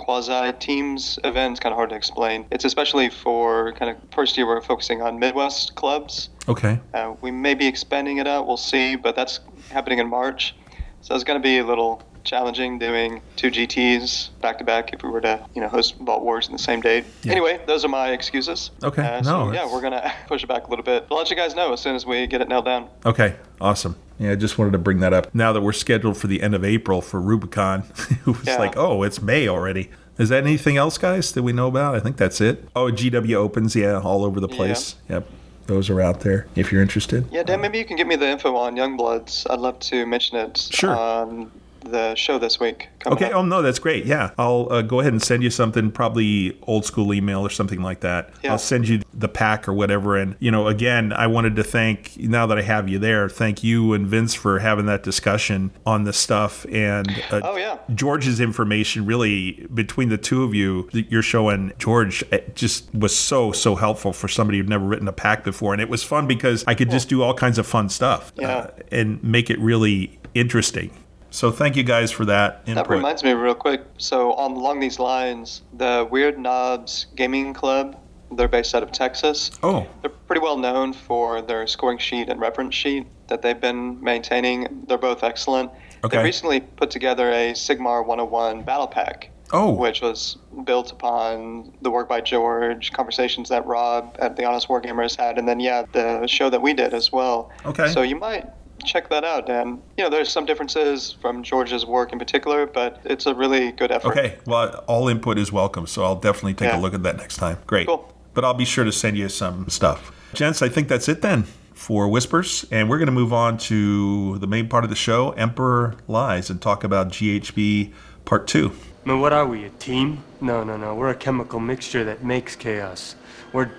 quasi 0.00 0.52
teams 0.58 1.18
event. 1.24 1.52
It's 1.52 1.60
kind 1.60 1.72
of 1.72 1.76
hard 1.76 1.90
to 1.90 1.96
explain. 1.96 2.46
It's 2.50 2.64
especially 2.64 3.10
for 3.10 3.72
kind 3.74 3.90
of 3.90 3.96
first 4.12 4.36
year 4.36 4.46
we're 4.46 4.60
focusing 4.62 5.02
on 5.02 5.18
Midwest 5.18 5.74
clubs. 5.74 6.30
Okay. 6.48 6.80
Uh, 6.94 7.14
we 7.20 7.30
may 7.30 7.54
be 7.54 7.66
expanding 7.66 8.16
it 8.16 8.26
out. 8.26 8.46
We'll 8.46 8.56
see, 8.56 8.96
but 8.96 9.14
that's 9.14 9.40
happening 9.70 9.98
in 9.98 10.08
March. 10.08 10.56
So 11.02 11.14
it's 11.14 11.24
going 11.24 11.38
to 11.38 11.42
be 11.42 11.58
a 11.58 11.64
little 11.64 12.02
challenging 12.30 12.78
doing 12.78 13.20
two 13.34 13.50
GTs 13.50 14.28
back 14.40 14.58
to 14.58 14.64
back 14.64 14.92
if 14.92 15.02
we 15.02 15.10
were 15.10 15.20
to, 15.20 15.44
you 15.52 15.60
know, 15.60 15.66
host 15.66 15.96
Vault 15.96 16.22
Wars 16.22 16.46
in 16.46 16.52
the 16.52 16.60
same 16.60 16.80
date. 16.80 17.04
Yeah. 17.24 17.32
Anyway, 17.32 17.60
those 17.66 17.84
are 17.84 17.88
my 17.88 18.12
excuses. 18.12 18.70
Okay. 18.84 19.02
Uh, 19.02 19.20
so, 19.20 19.46
no, 19.46 19.52
yeah, 19.52 19.70
we're 19.70 19.80
gonna 19.80 20.12
push 20.28 20.44
it 20.44 20.46
back 20.46 20.68
a 20.68 20.70
little 20.70 20.84
bit. 20.84 21.08
I'll 21.10 21.16
let 21.16 21.28
you 21.28 21.34
guys 21.34 21.56
know 21.56 21.72
as 21.72 21.80
soon 21.80 21.96
as 21.96 22.06
we 22.06 22.28
get 22.28 22.40
it 22.40 22.48
nailed 22.48 22.66
down. 22.66 22.88
Okay. 23.04 23.34
Awesome. 23.60 23.96
Yeah, 24.20 24.30
I 24.30 24.34
just 24.36 24.58
wanted 24.58 24.70
to 24.72 24.78
bring 24.78 25.00
that 25.00 25.12
up. 25.12 25.34
Now 25.34 25.52
that 25.52 25.60
we're 25.60 25.72
scheduled 25.72 26.18
for 26.18 26.28
the 26.28 26.40
end 26.40 26.54
of 26.54 26.64
April 26.64 27.00
for 27.00 27.20
Rubicon, 27.20 27.82
it 28.10 28.26
was 28.26 28.46
yeah. 28.46 28.58
like, 28.58 28.76
oh, 28.76 29.02
it's 29.02 29.20
May 29.20 29.48
already. 29.48 29.90
Is 30.16 30.28
that 30.28 30.44
anything 30.44 30.76
else, 30.76 30.98
guys, 30.98 31.32
that 31.32 31.42
we 31.42 31.52
know 31.52 31.66
about? 31.66 31.96
I 31.96 32.00
think 32.00 32.16
that's 32.16 32.40
it. 32.40 32.68
Oh, 32.76 32.92
GW 32.92 33.34
Opens, 33.34 33.74
yeah, 33.74 33.98
all 33.98 34.24
over 34.24 34.38
the 34.38 34.48
place. 34.48 34.94
Yeah. 35.08 35.16
Yep. 35.16 35.26
Those 35.66 35.90
are 35.90 36.00
out 36.00 36.20
there 36.20 36.46
if 36.54 36.70
you're 36.70 36.82
interested. 36.82 37.26
Yeah, 37.32 37.42
Dan, 37.42 37.60
maybe 37.60 37.78
you 37.78 37.84
can 37.84 37.96
give 37.96 38.06
me 38.06 38.16
the 38.16 38.28
info 38.28 38.54
on 38.56 38.76
Youngbloods. 38.76 39.46
I'd 39.50 39.60
love 39.60 39.78
to 39.80 40.06
mention 40.06 40.36
it 40.36 40.58
sure. 40.58 40.96
on 40.96 41.50
the 41.84 42.14
show 42.14 42.38
this 42.38 42.60
week. 42.60 42.88
Okay. 43.06 43.26
Up. 43.26 43.36
Oh 43.36 43.42
no, 43.42 43.62
that's 43.62 43.78
great. 43.78 44.04
Yeah, 44.04 44.30
I'll 44.38 44.68
uh, 44.70 44.82
go 44.82 45.00
ahead 45.00 45.12
and 45.12 45.22
send 45.22 45.42
you 45.42 45.50
something, 45.50 45.90
probably 45.90 46.58
old 46.62 46.84
school 46.84 47.12
email 47.14 47.40
or 47.40 47.50
something 47.50 47.82
like 47.82 48.00
that. 48.00 48.30
Yeah. 48.42 48.52
I'll 48.52 48.58
send 48.58 48.88
you 48.88 49.02
the 49.14 49.28
pack 49.28 49.68
or 49.68 49.72
whatever. 49.72 50.16
And 50.16 50.36
you 50.38 50.50
know, 50.50 50.68
again, 50.68 51.12
I 51.12 51.26
wanted 51.26 51.56
to 51.56 51.64
thank 51.64 52.16
now 52.18 52.46
that 52.46 52.58
I 52.58 52.62
have 52.62 52.88
you 52.88 52.98
there, 52.98 53.28
thank 53.28 53.64
you 53.64 53.92
and 53.92 54.06
Vince 54.06 54.34
for 54.34 54.58
having 54.58 54.86
that 54.86 55.02
discussion 55.02 55.70
on 55.86 56.04
this 56.04 56.16
stuff. 56.16 56.66
And 56.70 57.08
uh, 57.30 57.40
oh 57.44 57.56
yeah, 57.56 57.78
George's 57.94 58.40
information 58.40 59.06
really 59.06 59.66
between 59.72 60.08
the 60.08 60.18
two 60.18 60.44
of 60.44 60.54
you, 60.54 60.88
you're 60.92 61.22
showing 61.22 61.72
George 61.78 62.22
just 62.54 62.92
was 62.94 63.16
so 63.16 63.52
so 63.52 63.76
helpful 63.76 64.12
for 64.12 64.28
somebody 64.28 64.58
who'd 64.58 64.68
never 64.68 64.84
written 64.84 65.08
a 65.08 65.12
pack 65.12 65.44
before, 65.44 65.72
and 65.72 65.80
it 65.80 65.88
was 65.88 66.02
fun 66.02 66.26
because 66.26 66.64
I 66.66 66.74
could 66.74 66.88
cool. 66.88 66.96
just 66.96 67.08
do 67.08 67.22
all 67.22 67.34
kinds 67.34 67.58
of 67.58 67.66
fun 67.66 67.88
stuff 67.88 68.32
yeah. 68.36 68.48
uh, 68.48 68.70
and 68.92 69.22
make 69.22 69.50
it 69.50 69.58
really 69.58 70.18
interesting. 70.34 70.90
So 71.30 71.50
thank 71.50 71.76
you 71.76 71.82
guys 71.82 72.10
for 72.10 72.24
that. 72.26 72.62
Input. 72.66 72.88
That 72.88 72.90
reminds 72.90 73.24
me, 73.24 73.32
real 73.32 73.54
quick. 73.54 73.82
So 73.98 74.32
on 74.34 74.52
along 74.52 74.80
these 74.80 74.98
lines, 74.98 75.62
the 75.72 76.06
Weird 76.10 76.38
Knobs 76.38 77.06
Gaming 77.14 77.54
Club, 77.54 77.96
they're 78.32 78.48
based 78.48 78.74
out 78.74 78.82
of 78.82 78.92
Texas. 78.92 79.50
Oh. 79.62 79.86
They're 80.02 80.10
pretty 80.10 80.42
well 80.42 80.56
known 80.56 80.92
for 80.92 81.42
their 81.42 81.66
scoring 81.66 81.98
sheet 81.98 82.28
and 82.28 82.40
reference 82.40 82.74
sheet 82.74 83.06
that 83.28 83.42
they've 83.42 83.60
been 83.60 84.02
maintaining. 84.02 84.84
They're 84.88 84.98
both 84.98 85.22
excellent. 85.24 85.70
Okay. 86.04 86.18
They 86.18 86.22
recently 86.22 86.60
put 86.60 86.90
together 86.90 87.30
a 87.30 87.52
Sigmar 87.52 88.06
101 88.06 88.62
battle 88.62 88.86
pack. 88.86 89.30
Oh. 89.52 89.72
Which 89.72 90.00
was 90.00 90.36
built 90.62 90.92
upon 90.92 91.72
the 91.82 91.90
work 91.90 92.08
by 92.08 92.20
George, 92.20 92.92
conversations 92.92 93.48
that 93.48 93.66
Rob 93.66 94.16
at 94.20 94.36
the 94.36 94.44
Honest 94.44 94.68
Wargamers 94.68 95.16
had, 95.16 95.38
and 95.38 95.48
then, 95.48 95.58
yeah, 95.58 95.84
the 95.90 96.24
show 96.28 96.50
that 96.50 96.62
we 96.62 96.72
did 96.72 96.94
as 96.94 97.10
well. 97.10 97.50
Okay. 97.66 97.88
So 97.88 98.02
you 98.02 98.14
might 98.14 98.46
check 98.84 99.08
that 99.10 99.24
out. 99.24 99.48
And 99.48 99.82
you 99.96 100.04
know, 100.04 100.10
there's 100.10 100.30
some 100.30 100.46
differences 100.46 101.12
from 101.20 101.42
George's 101.42 101.86
work 101.86 102.12
in 102.12 102.18
particular, 102.18 102.66
but 102.66 103.00
it's 103.04 103.26
a 103.26 103.34
really 103.34 103.72
good 103.72 103.90
effort. 103.90 104.10
Okay, 104.10 104.38
well, 104.46 104.84
all 104.86 105.08
input 105.08 105.38
is 105.38 105.52
welcome, 105.52 105.86
so 105.86 106.04
I'll 106.04 106.16
definitely 106.16 106.54
take 106.54 106.70
yeah. 106.70 106.78
a 106.78 106.80
look 106.80 106.94
at 106.94 107.02
that 107.02 107.16
next 107.16 107.36
time. 107.36 107.58
Great. 107.66 107.86
Cool. 107.86 108.12
But 108.34 108.44
I'll 108.44 108.54
be 108.54 108.64
sure 108.64 108.84
to 108.84 108.92
send 108.92 109.18
you 109.18 109.28
some 109.28 109.68
stuff. 109.68 110.12
Gents, 110.34 110.62
I 110.62 110.68
think 110.68 110.88
that's 110.88 111.08
it 111.08 111.22
then 111.22 111.44
for 111.80 112.08
Whispers, 112.08 112.66
and 112.70 112.90
we're 112.90 112.98
going 112.98 113.06
to 113.06 113.12
move 113.12 113.32
on 113.32 113.56
to 113.56 114.38
the 114.38 114.46
main 114.46 114.68
part 114.68 114.84
of 114.84 114.90
the 114.90 114.96
show, 114.96 115.30
Emperor 115.32 115.96
Lies, 116.06 116.50
and 116.50 116.60
talk 116.60 116.84
about 116.84 117.08
GHB 117.08 117.92
Part 118.26 118.46
2. 118.46 118.70
Man, 119.06 119.20
what 119.20 119.32
are 119.32 119.46
we, 119.46 119.64
a 119.64 119.70
team? 119.70 120.22
No, 120.42 120.62
no, 120.62 120.76
no. 120.76 120.94
We're 120.94 121.08
a 121.08 121.14
chemical 121.14 121.58
mixture 121.58 122.04
that 122.04 122.22
makes 122.22 122.54
chaos. 122.54 123.16
We're, 123.52 123.70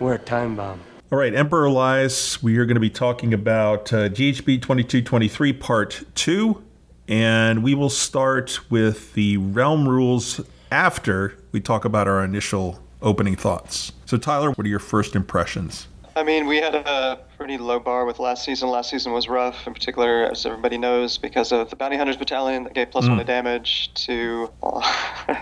we're 0.00 0.14
a 0.14 0.18
time 0.18 0.56
bomb. 0.56 0.80
All 1.10 1.16
right, 1.16 1.34
Emperor 1.34 1.70
Lies. 1.70 2.42
We 2.42 2.58
are 2.58 2.66
going 2.66 2.74
to 2.74 2.82
be 2.82 2.90
talking 2.90 3.32
about 3.32 3.90
uh, 3.94 4.10
GHB 4.10 4.60
2223 4.60 5.54
Part 5.54 6.04
2, 6.14 6.62
and 7.08 7.62
we 7.62 7.74
will 7.74 7.88
start 7.88 8.60
with 8.70 9.14
the 9.14 9.38
realm 9.38 9.88
rules 9.88 10.42
after 10.70 11.38
we 11.50 11.62
talk 11.62 11.86
about 11.86 12.08
our 12.08 12.22
initial 12.22 12.82
opening 13.00 13.36
thoughts. 13.36 13.92
So, 14.04 14.18
Tyler, 14.18 14.50
what 14.50 14.66
are 14.66 14.68
your 14.68 14.78
first 14.78 15.16
impressions? 15.16 15.88
I 16.18 16.24
mean, 16.24 16.48
we 16.48 16.56
had 16.56 16.74
a 16.74 17.20
pretty 17.36 17.58
low 17.58 17.78
bar 17.78 18.04
with 18.04 18.18
last 18.18 18.44
season. 18.44 18.68
Last 18.68 18.90
season 18.90 19.12
was 19.12 19.28
rough, 19.28 19.68
in 19.68 19.72
particular, 19.72 20.24
as 20.24 20.44
everybody 20.44 20.76
knows, 20.76 21.16
because 21.16 21.52
of 21.52 21.70
the 21.70 21.76
Bounty 21.76 21.96
Hunters 21.96 22.16
Battalion 22.16 22.64
that 22.64 22.74
gave 22.74 22.90
plus 22.90 23.04
mm. 23.04 23.10
one 23.10 23.18
to 23.18 23.24
damage 23.24 23.94
to. 24.06 24.50
Uh, 24.60 24.80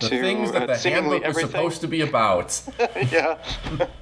the 0.00 0.08
to, 0.10 0.20
things 0.20 0.52
that 0.52 0.68
uh, 0.68 0.76
the 0.76 0.90
handbook 0.90 1.24
was 1.24 1.40
supposed 1.40 1.80
to 1.80 1.88
be 1.88 2.02
about. 2.02 2.60
yeah. 3.10 3.38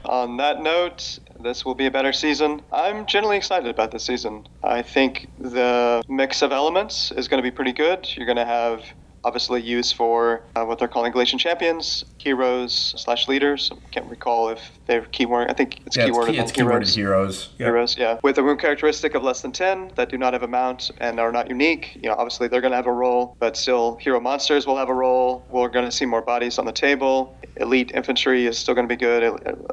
On 0.05 0.37
that 0.39 0.63
note, 0.63 1.21
this 1.41 1.65
will 1.65 1.77
be 1.77 1.87
a 1.87 1.93
better 1.93 2.13
season. 2.13 2.61
I'm 2.73 3.07
generally 3.07 3.37
excited 3.37 3.71
about 3.71 3.93
this 3.93 4.03
season. 4.03 4.49
I 4.65 4.83
think 4.83 5.29
the 5.39 6.03
mix 6.09 6.43
of 6.43 6.51
elements 6.51 7.13
is 7.13 7.29
going 7.29 7.41
to 7.41 7.49
be 7.49 7.55
pretty 7.55 7.73
good. 7.73 8.09
You're 8.17 8.27
going 8.27 8.37
to 8.37 8.45
have 8.45 8.83
obviously 9.27 9.61
used 9.61 9.97
for 9.97 10.41
uh, 10.55 10.65
what 10.65 10.79
they're 10.79 10.87
calling 10.87 11.13
Galletian 11.13 11.39
champions, 11.39 12.05
heroes 12.17 12.95
slash 12.97 13.27
leaders. 13.27 13.73
I 13.73 13.89
can't 13.91 14.09
recall 14.09 14.51
if 14.51 14.61
they're 14.87 15.03
keyword. 15.07 15.51
I 15.51 15.53
think 15.53 15.81
it's 15.85 15.97
yeah, 15.97 16.09
keyworded. 16.09 16.29
It's, 16.29 16.31
key, 16.31 16.39
it's 16.39 16.53
heroes. 16.53 16.95
heroes. 16.95 17.49
Yep. 17.59 17.67
Heroes, 17.67 17.99
yeah. 17.99 18.21
With 18.23 18.39
a 18.39 18.45
wound 18.45 18.61
characteristic 18.61 19.17
of 19.17 19.25
less 19.25 19.43
than 19.43 19.51
10 19.51 19.93
that 19.97 20.11
do 20.11 20.17
not 20.17 20.33
have 20.33 20.45
a 20.45 20.49
mount 20.49 20.93
and 20.99 21.19
are 21.19 21.33
not 21.33 21.51
unique. 21.51 21.97
You 21.97 22.09
know, 22.09 22.15
obviously 22.15 22.47
they're 22.47 22.61
going 22.61 22.71
to 22.71 22.77
have 22.77 22.87
a 22.87 22.93
role, 22.93 23.37
but 23.41 23.57
still, 23.57 23.97
hero 23.97 24.21
monsters 24.21 24.65
will 24.65 24.77
have 24.77 24.89
a 24.89 24.95
role. 24.95 25.45
We're 25.51 25.69
going 25.71 25.87
to 25.87 25.93
see 25.93 26.07
more 26.07 26.23
bodies 26.23 26.57
on 26.61 26.65
the 26.65 26.73
table. 26.73 27.37
Elite 27.57 27.91
infantry 27.95 28.47
is 28.47 28.57
still 28.57 28.75
going 28.75 28.89
to 28.89 28.95
be 28.95 28.99
good. 28.99 29.25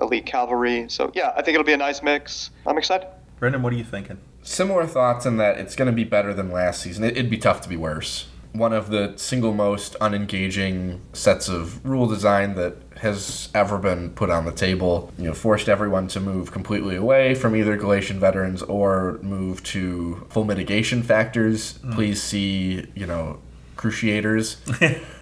Elite 0.01 0.25
cavalry. 0.25 0.89
So 0.89 1.11
yeah, 1.13 1.31
I 1.37 1.43
think 1.43 1.53
it'll 1.53 1.63
be 1.63 1.73
a 1.73 1.77
nice 1.77 2.01
mix. 2.01 2.49
I'm 2.65 2.79
excited. 2.79 3.07
Brendan, 3.39 3.61
what 3.61 3.71
are 3.71 3.77
you 3.77 3.83
thinking? 3.83 4.17
Similar 4.41 4.87
thoughts 4.87 5.27
in 5.27 5.37
that 5.37 5.59
it's 5.59 5.75
going 5.75 5.85
to 5.85 5.95
be 5.95 6.03
better 6.03 6.33
than 6.33 6.49
last 6.49 6.81
season. 6.81 7.03
It'd 7.03 7.29
be 7.29 7.37
tough 7.37 7.61
to 7.61 7.69
be 7.69 7.77
worse 7.77 8.27
one 8.53 8.71
of 8.71 8.89
the 8.89 9.13
single 9.17 9.53
most 9.53 9.95
unengaging 9.99 10.99
sets 11.11 11.49
of 11.49 11.83
rule 11.85 12.07
design 12.07 12.55
that 12.55 12.77
has 12.97 13.49
ever 13.53 13.77
been 13.77 14.11
put 14.11 14.29
on 14.29 14.45
the 14.45 14.51
table. 14.51 15.11
You 15.17 15.25
know, 15.25 15.33
forced 15.33 15.67
everyone 15.67 16.07
to 16.09 16.19
move 16.19 16.51
completely 16.51 16.95
away 16.95 17.35
from 17.35 17.55
either 17.55 17.77
Galletian 17.77 18.17
veterans 18.17 18.61
or 18.61 19.19
move 19.21 19.63
to 19.63 20.25
full 20.29 20.45
mitigation 20.45 21.03
factors. 21.03 21.79
Mm. 21.79 21.95
Please 21.95 22.21
see, 22.21 22.87
you 22.95 23.07
know, 23.07 23.39
Cruciators. 23.75 24.57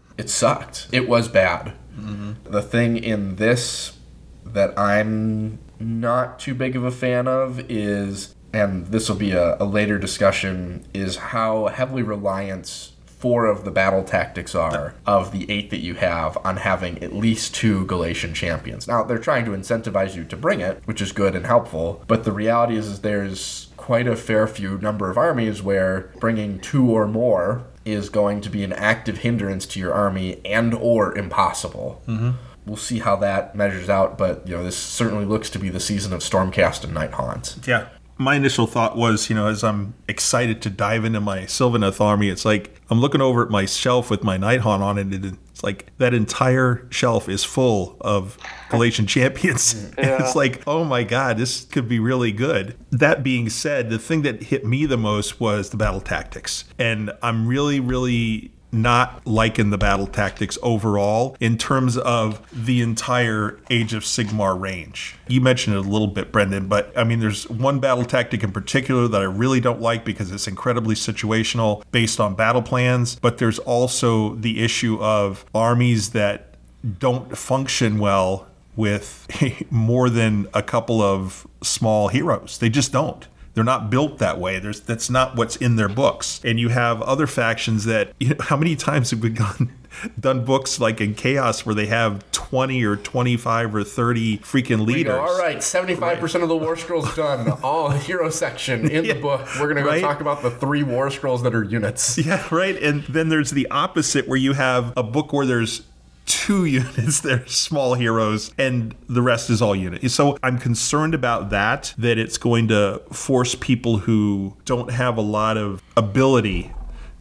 it 0.17 0.29
sucked. 0.29 0.87
It 0.91 1.07
was 1.07 1.27
bad. 1.27 1.73
Mm-hmm. 1.97 2.51
The 2.51 2.61
thing 2.61 2.97
in 2.97 3.37
this 3.37 3.97
that 4.45 4.77
I'm 4.77 5.59
not 5.79 6.37
too 6.37 6.53
big 6.53 6.75
of 6.75 6.83
a 6.83 6.91
fan 6.91 7.27
of 7.27 7.59
is 7.71 8.35
and 8.53 8.87
this 8.87 9.07
will 9.07 9.15
be 9.15 9.31
a, 9.31 9.55
a 9.61 9.65
later 9.65 9.97
discussion, 9.97 10.85
is 10.93 11.15
how 11.15 11.67
heavily 11.67 12.03
reliant 12.03 12.90
four 13.21 13.45
of 13.45 13.63
the 13.63 13.71
battle 13.71 14.03
tactics 14.03 14.55
are 14.55 14.95
of 15.05 15.31
the 15.31 15.49
eight 15.49 15.69
that 15.69 15.79
you 15.79 15.93
have 15.93 16.38
on 16.43 16.57
having 16.57 17.01
at 17.03 17.13
least 17.13 17.53
two 17.53 17.86
Galletian 17.86 18.34
champions. 18.34 18.88
Now, 18.88 19.03
they're 19.03 19.19
trying 19.19 19.45
to 19.45 19.51
incentivize 19.51 20.15
you 20.15 20.23
to 20.25 20.36
bring 20.36 20.60
it, 20.60 20.81
which 20.86 21.01
is 21.01 21.12
good 21.12 21.36
and 21.36 21.45
helpful, 21.45 22.03
but 22.07 22.23
the 22.23 22.31
reality 22.31 22.75
is, 22.75 22.88
is 22.88 23.01
there's 23.01 23.67
quite 23.77 24.07
a 24.07 24.15
fair 24.15 24.47
few 24.47 24.79
number 24.79 25.10
of 25.10 25.17
armies 25.17 25.62
where 25.62 26.12
bringing 26.19 26.60
two 26.60 26.89
or 26.89 27.07
more 27.07 27.63
is 27.86 28.10
going 28.10 28.41
to 28.41 28.49
be 28.49 28.63
an 28.63 28.73
active 28.73 29.19
hindrance 29.19 29.65
to 29.67 29.79
your 29.79 29.93
army 29.93 30.41
and 30.43 30.73
or 30.73 31.15
impossible. 31.17 32.01
Mm-hmm. 32.07 32.31
We'll 32.65 32.77
see 32.77 32.99
how 32.99 33.15
that 33.17 33.55
measures 33.55 33.89
out, 33.89 34.17
but 34.17 34.47
you 34.47 34.55
know 34.55 34.63
this 34.63 34.77
certainly 34.77 35.25
looks 35.25 35.49
to 35.51 35.60
be 35.60 35.69
the 35.69 35.79
season 35.79 36.13
of 36.13 36.21
Stormcast 36.21 36.84
and 36.84 36.93
Night 36.93 37.13
Haunt. 37.13 37.55
Yeah. 37.65 37.88
My 38.21 38.36
initial 38.36 38.67
thought 38.67 38.95
was, 38.95 39.29
you 39.29 39.36
know, 39.36 39.47
as 39.47 39.63
I'm 39.63 39.95
excited 40.07 40.62
to 40.62 40.69
dive 40.69 41.05
into 41.05 41.19
my 41.19 41.39
Sylvaneth 41.39 41.99
army, 41.99 42.29
it's 42.29 42.45
like 42.45 42.79
I'm 42.89 42.99
looking 42.99 43.19
over 43.19 43.43
at 43.43 43.49
my 43.49 43.65
shelf 43.65 44.12
with 44.12 44.23
my 44.23 44.38
Nighthaunt 44.38 44.81
on 44.81 44.97
it, 44.99 45.07
and 45.07 45.38
it's 45.49 45.63
like 45.63 45.91
that 45.97 46.13
entire 46.13 46.88
shelf 46.91 47.27
is 47.27 47.43
full 47.43 47.97
of 48.01 48.38
Galletian 48.69 49.07
champions. 49.15 49.73
Mm. 49.73 49.97
And 49.97 50.23
it's 50.23 50.36
like, 50.36 50.62
oh 50.67 50.84
my 50.84 51.03
God, 51.03 51.38
this 51.38 51.65
could 51.65 51.89
be 51.89 51.99
really 51.99 52.31
good. 52.31 52.77
That 52.91 53.23
being 53.23 53.49
said, 53.49 53.89
the 53.89 53.97
thing 53.97 54.21
that 54.21 54.43
hit 54.43 54.65
me 54.65 54.86
the 54.86 54.97
most 54.97 55.39
was 55.39 55.71
the 55.71 55.77
battle 55.77 56.01
tactics. 56.01 56.65
And 56.77 57.12
I'm 57.23 57.47
really, 57.47 57.79
really 57.79 58.51
not 58.71 59.25
liking 59.25 59.69
the 59.69 59.77
battle 59.77 60.07
tactics 60.07 60.57
overall 60.62 61.36
in 61.39 61.57
terms 61.57 61.97
of 61.97 62.41
the 62.51 62.81
entire 62.81 63.60
Age 63.69 63.93
of 63.93 64.03
Sigmar 64.03 64.60
range. 64.60 65.15
You 65.27 65.41
mentioned 65.41 65.75
it 65.75 65.79
a 65.79 65.89
little 65.89 66.07
bit, 66.07 66.31
Brendan, 66.31 66.67
but 66.67 66.91
I 66.97 67.03
mean, 67.03 67.19
there's 67.19 67.49
one 67.49 67.79
battle 67.79 68.05
tactic 68.05 68.43
in 68.43 68.51
particular 68.51 69.07
that 69.07 69.21
I 69.21 69.25
really 69.25 69.60
don't 69.60 69.81
like 69.81 70.05
because 70.05 70.31
it's 70.31 70.47
incredibly 70.47 70.95
situational 70.95 71.84
based 71.91 72.19
on 72.19 72.36
battle 72.36 72.62
plans, 72.62 73.15
but 73.15 73.38
there's 73.38 73.60
also 73.60 74.36
the 74.36 74.63
issue 74.63 75.01
of 75.01 75.45
armies 75.53 76.12
that 76.12 76.55
don't 76.99 77.38
function 77.38 77.99
well 77.99 78.47
with 78.75 79.27
more 79.71 80.10
than 80.10 80.47
a 80.53 80.63
couple 80.63 81.01
of 81.01 81.45
small 81.62 82.07
heroes. 82.07 82.57
They 82.57 82.69
just 82.69 82.91
don't. 82.91 83.27
They're 83.53 83.63
not 83.63 83.89
built 83.89 84.17
that 84.19 84.39
way. 84.39 84.59
There's 84.59 84.79
that's 84.79 85.09
not 85.09 85.35
what's 85.35 85.55
in 85.57 85.75
their 85.75 85.89
books. 85.89 86.39
And 86.43 86.59
you 86.59 86.69
have 86.69 87.01
other 87.01 87.27
factions 87.27 87.85
that 87.85 88.13
you 88.19 88.29
know, 88.29 88.35
how 88.39 88.57
many 88.57 88.75
times 88.75 89.11
have 89.11 89.21
we 89.21 89.29
gone 89.29 89.71
done 90.19 90.45
books 90.45 90.79
like 90.79 91.01
in 91.01 91.13
chaos 91.13 91.65
where 91.65 91.75
they 91.75 91.87
have 91.87 92.23
20 92.31 92.83
or 92.85 92.95
25 92.95 93.75
or 93.75 93.83
30 93.83 94.37
freaking 94.39 94.85
leaders. 94.85 95.13
go, 95.13 95.19
all 95.19 95.37
right, 95.37 95.57
75% 95.57 96.43
of 96.43 96.49
the 96.49 96.55
War 96.55 96.75
Scrolls 96.77 97.13
done. 97.15 97.49
All 97.63 97.89
hero 97.89 98.29
section 98.29 98.89
in 98.89 99.03
Yeah, 99.05 99.13
the 99.13 99.19
book. 99.21 99.41
We're 99.59 99.65
going 99.65 99.75
to 99.77 99.83
go 99.83 99.89
right? 99.89 100.01
talk 100.01 100.21
about 100.21 100.41
the 100.41 100.51
three 100.51 100.83
War 100.83 101.09
Scrolls 101.09 101.43
that 101.43 101.53
are 101.53 101.63
units. 101.63 102.17
Yeah, 102.17 102.45
right. 102.51 102.81
And 102.81 103.03
then 103.03 103.27
there's 103.29 103.51
the 103.51 103.67
opposite 103.69 104.27
where 104.29 104.37
you 104.37 104.53
have 104.53 104.93
a 104.95 105.03
book 105.03 105.33
where 105.33 105.45
there's 105.45 105.81
two 106.25 106.65
units. 106.65 107.21
That 107.21 107.41
are 107.41 107.47
small 107.47 107.93
heroes 107.93 108.53
and 108.57 108.95
the 109.07 109.21
rest 109.21 109.49
is 109.49 109.62
all 109.62 109.75
units. 109.75 110.13
So 110.13 110.38
I'm 110.43 110.57
concerned 110.57 111.13
about 111.13 111.49
that, 111.49 111.93
that 111.97 112.17
it's 112.17 112.38
going 112.38 112.67
to 112.69 113.01
force 113.12 113.55
people 113.55 113.97
who 113.97 114.57
don't 114.65 114.91
have 114.91 115.17
a 115.17 115.21
lot 115.21 115.57
of 115.57 115.81
ability 115.97 116.71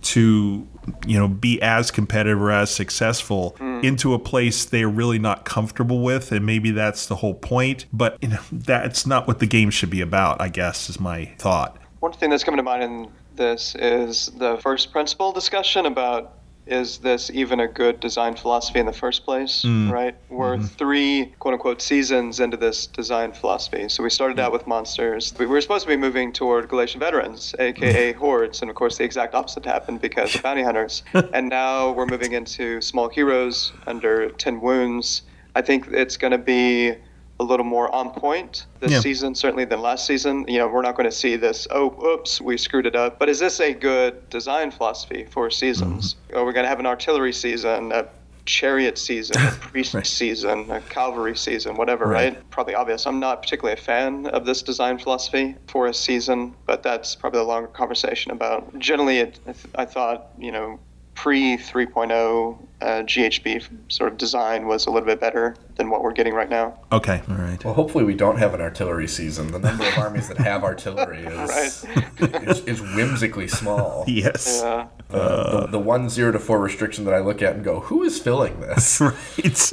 to 0.02 0.66
you 1.06 1.18
know 1.18 1.28
be 1.28 1.60
as 1.60 1.90
competitive 1.90 2.40
or 2.40 2.50
as 2.50 2.70
successful 2.70 3.54
hmm. 3.58 3.80
into 3.82 4.14
a 4.14 4.18
place 4.18 4.64
they're 4.64 4.88
really 4.88 5.18
not 5.18 5.44
comfortable 5.44 6.02
with 6.02 6.32
and 6.32 6.46
maybe 6.46 6.70
that's 6.70 7.06
the 7.06 7.16
whole 7.16 7.34
point. 7.34 7.86
But 7.92 8.16
you 8.22 8.28
know 8.28 8.40
that's 8.50 9.06
not 9.06 9.26
what 9.26 9.40
the 9.40 9.46
game 9.46 9.70
should 9.70 9.90
be 9.90 10.00
about 10.00 10.40
i 10.40 10.48
guess 10.48 10.88
is 10.88 10.98
my 10.98 11.26
thought. 11.38 11.76
One 12.00 12.12
thing 12.12 12.30
that's 12.30 12.44
coming 12.44 12.56
to 12.56 12.62
mind 12.62 12.82
in 12.82 13.10
this 13.36 13.74
is 13.76 14.30
the 14.36 14.58
first 14.58 14.92
principle 14.92 15.32
discussion 15.32 15.86
about 15.86 16.39
is 16.70 16.98
this 16.98 17.30
even 17.35 17.61
a 17.61 17.68
good 17.68 18.00
design 18.00 18.37
philosophy 18.37 18.78
in 18.78 18.87
the 18.87 18.92
first 18.92 19.24
place, 19.24 19.64
mm. 19.64 19.90
right? 19.90 20.14
We're 20.28 20.56
mm-hmm. 20.56 20.66
three 20.66 21.35
quote 21.40 21.54
unquote 21.54 21.83
seasons 21.83 22.40
into 22.40 22.56
this 22.56 22.87
design 22.87 23.33
philosophy. 23.33 23.88
So 23.88 24.02
we 24.02 24.11
started 24.11 24.38
out 24.38 24.50
mm. 24.50 24.52
with 24.54 24.66
monsters. 24.66 25.35
We 25.38 25.46
were 25.46 25.61
supposed 25.61 25.85
to 25.85 25.88
be 25.88 25.96
moving 25.96 26.33
toward 26.33 26.68
Galletian 26.68 27.00
veterans, 27.00 27.54
aka 27.59 28.12
mm. 28.12 28.16
hordes, 28.16 28.62
and 28.62 28.70
of 28.70 28.76
course 28.76 28.98
the 28.98 29.04
exact 29.04 29.35
opposite 29.35 29.64
happened 29.64 30.00
because 30.00 30.35
of 30.35 30.42
bounty 30.42 30.62
hunters. 30.62 31.02
and 31.35 31.48
now 31.48 31.90
we're 31.90 32.06
moving 32.06 32.33
into 32.33 32.80
small 32.80 33.09
heroes 33.09 33.72
under 33.87 34.30
10 34.30 34.61
wounds. 34.61 35.22
I 35.56 35.62
think 35.62 35.88
it's 35.88 36.16
going 36.16 36.30
to 36.30 36.38
be 36.38 36.94
a 37.40 37.42
little 37.42 37.64
more 37.64 37.92
on 37.94 38.11
point 38.11 38.66
this 38.81 38.92
Yeah. 38.92 39.00
season, 39.00 39.35
certainly 39.35 39.64
than 39.64 39.81
last 39.81 40.07
season. 40.07 40.44
You 40.46 40.59
know, 40.59 40.68
we're 40.68 40.83
not 40.83 40.94
going 40.94 41.09
to 41.09 41.16
see 41.16 41.37
this, 41.37 41.66
oh, 41.70 41.87
oops, 42.07 42.38
we 42.40 42.59
screwed 42.59 42.85
it 42.87 42.94
up. 42.94 43.18
But 43.18 43.31
is 43.31 43.38
this 43.38 43.59
a 43.61 43.72
good 43.72 44.29
design 44.29 44.70
philosophy 44.70 45.26
for 45.31 45.50
seasons? 45.50 46.16
Mm-hmm. 46.29 46.38
Are 46.38 46.44
we 46.44 46.53
going 46.53 46.64
to 46.64 46.68
have 46.68 46.81
an 46.81 46.87
artillery 46.87 47.33
season, 47.33 47.92
a 47.92 48.07
chariot 48.44 48.98
season, 48.98 49.37
a 49.40 49.50
priest 49.72 49.94
Right. 49.94 50.07
season, 50.07 50.70
a 50.70 50.81
cavalry 50.83 51.35
season, 51.35 51.76
whatever, 51.76 52.05
Right. 52.07 52.35
right. 52.35 52.50
Probably 52.50 52.74
obvious. 52.74 53.07
I'm 53.07 53.20
not 53.20 53.42
particularly 53.42 53.81
a 53.81 53.83
fan 53.83 54.26
of 54.26 54.44
this 54.44 54.61
design 54.62 54.98
philosophy 54.98 55.55
for 55.66 55.87
a 55.87 55.94
season, 55.94 56.55
but 56.66 56.83
that's 56.83 57.14
probably 57.14 57.40
a 57.40 57.44
longer 57.44 57.68
conversation 57.68 58.33
about. 58.33 58.79
Generally, 58.79 59.18
it, 59.18 59.40
I 59.46 59.53
th- 59.53 59.66
I 59.76 59.85
thought, 59.87 60.26
you 60.38 60.53
know, 60.53 60.79
pre 61.20 61.59
3.0 61.59 62.66
uh, 62.80 62.87
GHB 63.02 63.68
sort 63.92 64.11
of 64.11 64.16
design 64.16 64.66
was 64.66 64.87
a 64.87 64.90
little 64.90 65.04
bit 65.04 65.20
better 65.20 65.54
than 65.76 65.90
what 65.90 66.02
we're 66.02 66.14
getting 66.14 66.33
right 66.33 66.48
now. 66.48 66.78
okay 66.92 67.20
all 67.28 67.35
right 67.35 67.62
Well, 67.62 67.74
hopefully 67.74 68.04
we 68.04 68.14
don't 68.14 68.38
have 68.38 68.54
an 68.54 68.62
artillery 68.62 69.06
season. 69.06 69.52
The 69.52 69.59
number 69.59 69.87
of 69.87 69.98
armies 69.98 70.28
that 70.28 70.38
have 70.38 70.64
artillery 70.64 71.18
is, 71.26 71.85
is, 72.20 72.61
is 72.64 72.80
whimsically 72.96 73.48
small. 73.48 74.04
yes 74.09 74.62
Uh, 74.62 74.87
The, 75.11 75.66
the 75.72 75.78
one 75.78 76.09
zero 76.09 76.33
to 76.33 76.38
four 76.38 76.59
restriction 76.59 77.04
that 77.04 77.12
I 77.12 77.18
look 77.18 77.42
at 77.42 77.54
and 77.54 77.62
go, 77.62 77.80
who 77.80 78.02
is 78.02 78.18
filling 78.18 78.59
this? 78.61 78.98
right. 79.02 79.70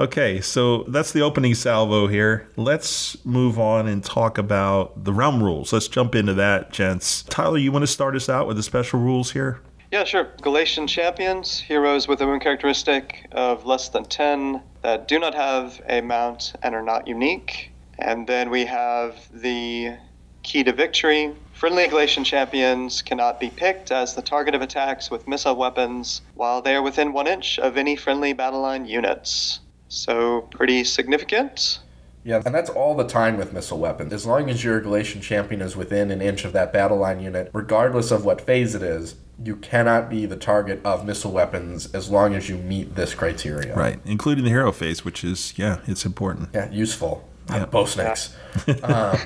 okay, 0.00 0.40
so 0.40 0.82
that's 0.88 1.12
the 1.12 1.20
opening 1.20 1.54
salvo 1.54 2.08
here. 2.08 2.48
Let's 2.56 3.24
move 3.24 3.60
on 3.60 3.86
and 3.86 4.02
talk 4.02 4.38
about 4.38 5.04
the 5.04 5.12
realm 5.12 5.40
rules. 5.40 5.72
Let's 5.72 5.86
jump 5.86 6.16
into 6.16 6.34
that, 6.34 6.72
gents. 6.72 7.22
Tyler, 7.22 7.58
you 7.58 7.70
want 7.70 7.84
to 7.84 7.86
start 7.86 8.16
us 8.16 8.28
out 8.28 8.48
with 8.48 8.56
the 8.56 8.64
special 8.64 8.98
rules 8.98 9.30
here? 9.30 9.60
Yeah, 9.90 10.04
sure. 10.04 10.24
Galletian 10.42 10.86
champions, 10.86 11.58
heroes 11.58 12.06
with 12.06 12.20
a 12.20 12.26
wound 12.26 12.42
characteristic 12.42 13.26
of 13.32 13.64
less 13.64 13.88
than 13.88 14.04
10 14.04 14.62
that 14.82 15.08
do 15.08 15.18
not 15.18 15.34
have 15.34 15.80
a 15.88 16.02
mount 16.02 16.52
and 16.62 16.74
are 16.74 16.82
not 16.82 17.08
unique. 17.08 17.72
And 17.98 18.26
then 18.26 18.50
we 18.50 18.66
have 18.66 19.16
the 19.32 19.96
key 20.42 20.62
to 20.64 20.72
victory. 20.72 21.34
Friendly 21.54 21.88
Galletian 21.88 22.24
champions 22.24 23.00
cannot 23.00 23.40
be 23.40 23.48
picked 23.48 23.90
as 23.90 24.14
the 24.14 24.20
target 24.22 24.54
of 24.54 24.60
attacks 24.60 25.10
with 25.10 25.26
missile 25.26 25.56
weapons 25.56 26.20
while 26.34 26.60
they 26.60 26.76
are 26.76 26.82
within 26.82 27.14
one 27.14 27.26
inch 27.26 27.58
of 27.58 27.78
any 27.78 27.96
friendly 27.96 28.34
battle 28.34 28.60
line 28.60 28.84
units. 28.84 29.60
So, 29.88 30.42
pretty 30.50 30.84
significant. 30.84 31.80
Yeah, 32.24 32.42
and 32.44 32.54
that's 32.54 32.68
all 32.68 32.94
the 32.94 33.06
time 33.06 33.38
with 33.38 33.54
missile 33.54 33.78
weapons. 33.78 34.12
As 34.12 34.26
long 34.26 34.50
as 34.50 34.62
your 34.62 34.82
Galletian 34.82 35.22
champion 35.22 35.62
is 35.62 35.76
within 35.76 36.10
an 36.10 36.20
inch 36.20 36.44
of 36.44 36.52
that 36.52 36.74
battle 36.74 36.98
line 36.98 37.20
unit, 37.20 37.50
regardless 37.54 38.10
of 38.10 38.26
what 38.26 38.42
phase 38.42 38.74
it 38.74 38.82
is, 38.82 39.14
you 39.42 39.56
cannot 39.56 40.10
be 40.10 40.26
the 40.26 40.36
target 40.36 40.80
of 40.84 41.04
missile 41.04 41.30
weapons 41.30 41.92
as 41.94 42.10
long 42.10 42.34
as 42.34 42.48
you 42.48 42.56
meet 42.56 42.94
this 42.94 43.14
criteria. 43.14 43.74
Right, 43.74 44.00
including 44.04 44.44
the 44.44 44.50
hero 44.50 44.72
phase, 44.72 45.04
which 45.04 45.22
is, 45.22 45.54
yeah, 45.56 45.80
it's 45.86 46.04
important. 46.04 46.48
Yeah, 46.52 46.70
useful. 46.70 47.28
Yeah. 47.48 47.66
Bow 47.66 47.84
snakes. 47.84 48.34
Um, 48.82 49.16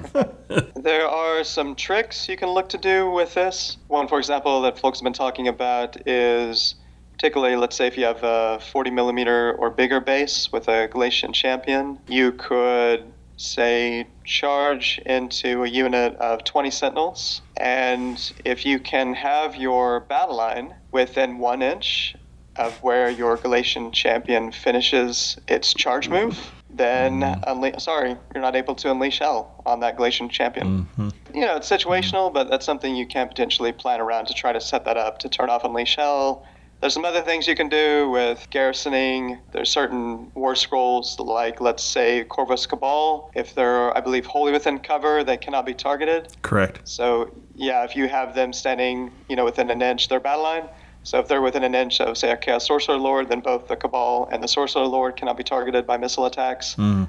there 0.77 1.07
are 1.07 1.42
some 1.42 1.75
tricks 1.75 2.29
you 2.29 2.37
can 2.37 2.51
look 2.51 2.68
to 2.70 2.79
do 2.79 3.11
with 3.11 3.33
this. 3.33 3.79
One, 3.88 4.07
for 4.07 4.18
example, 4.18 4.61
that 4.62 4.79
folks 4.79 4.98
have 4.98 5.05
been 5.05 5.14
talking 5.14 5.48
about 5.48 6.07
is 6.07 6.75
particularly, 7.12 7.57
let's 7.57 7.77
say, 7.77 7.87
if 7.87 7.96
you 7.96 8.05
have 8.05 8.22
a 8.22 8.61
40 8.72 8.90
millimeter 8.90 9.55
or 9.55 9.70
bigger 9.70 10.01
base 10.01 10.53
with 10.53 10.68
a 10.68 10.88
Galletian 10.88 11.33
champion, 11.33 11.98
you 12.09 12.33
could, 12.33 13.05
say, 13.37 14.07
charge 14.25 15.01
into 15.07 15.62
a 15.62 15.68
unit 15.68 16.14
of 16.16 16.44
20 16.44 16.70
sentinels. 16.70 17.42
And 17.62 18.33
if 18.44 18.66
you 18.66 18.81
can 18.81 19.14
have 19.14 19.55
your 19.55 20.01
battle 20.01 20.37
line 20.37 20.75
within 20.90 21.38
one 21.38 21.62
inch 21.62 22.16
of 22.57 22.77
where 22.83 23.09
your 23.09 23.38
Galletian 23.38 23.92
champion 23.92 24.51
finishes 24.51 25.38
its 25.46 25.72
charge 25.72 26.09
move, 26.09 26.37
then 26.68 27.20
mm-hmm. 27.20 27.44
unle- 27.44 27.81
sorry, 27.81 28.16
you're 28.35 28.42
not 28.42 28.57
able 28.57 28.75
to 28.75 28.90
unleash 28.90 29.20
hell 29.20 29.62
on 29.64 29.79
that 29.79 29.96
Galletian 29.96 30.29
champion. 30.29 30.88
Mm-hmm. 30.98 31.37
You 31.37 31.42
know, 31.42 31.55
it's 31.55 31.70
situational, 31.70 32.33
but 32.33 32.51
that's 32.51 32.66
something 32.66 32.96
you 32.96 33.07
can 33.07 33.29
potentially 33.29 33.70
plan 33.70 34.01
around 34.01 34.27
to 34.27 34.35
try 34.35 34.53
to 34.53 34.61
set 34.61 34.85
that 34.87 34.96
up 34.96 35.20
to 35.20 35.29
turn 35.29 35.48
off 35.48 35.62
unleash 35.62 35.94
hell. 35.94 36.44
There's 36.83 36.95
some 36.95 37.05
other 37.05 37.23
things 37.23 37.47
you 37.47 37.55
can 37.55 37.68
do 37.68 38.11
with 38.11 38.45
garrisoning. 38.51 39.38
There's 39.53 39.71
certain 39.71 40.33
war 40.35 40.57
scrolls, 40.57 41.16
like 41.21 41.61
let's 41.61 41.85
say 41.85 42.25
Corvus 42.25 42.66
Cabal. 42.66 43.31
If 43.37 43.55
they're, 43.55 43.97
I 43.97 44.01
believe, 44.01 44.27
wholly 44.27 44.51
within 44.51 44.81
cover, 44.81 45.23
they 45.23 45.37
cannot 45.37 45.64
be 45.64 45.75
targeted. 45.75 46.37
Correct. 46.42 46.81
So 46.83 47.33
yeah, 47.55 47.85
if 47.85 47.95
you 47.95 48.09
have 48.09 48.35
them 48.35 48.53
standing, 48.53 49.12
you 49.29 49.37
know, 49.37 49.45
within 49.45 49.71
an 49.71 49.81
inch 49.81 50.09
their 50.09 50.18
battle 50.18 50.42
line. 50.42 50.64
So 51.05 51.21
if 51.21 51.29
they're 51.29 51.40
within 51.40 51.62
an 51.62 51.77
inch 51.77 52.01
of, 52.01 52.18
say, 52.18 52.33
a 52.33 52.37
Chaos 52.37 52.66
Sorcerer 52.66 52.97
Lord, 52.97 53.29
then 53.29 53.38
both 53.38 53.68
the 53.68 53.77
Cabal 53.77 54.29
and 54.33 54.42
the 54.42 54.49
Sorcerer 54.49 54.85
Lord 54.85 55.14
cannot 55.14 55.37
be 55.37 55.45
targeted 55.45 55.87
by 55.87 55.99
missile 55.99 56.27
attacks. 56.27 56.75
Mm-hmm. 56.75 57.05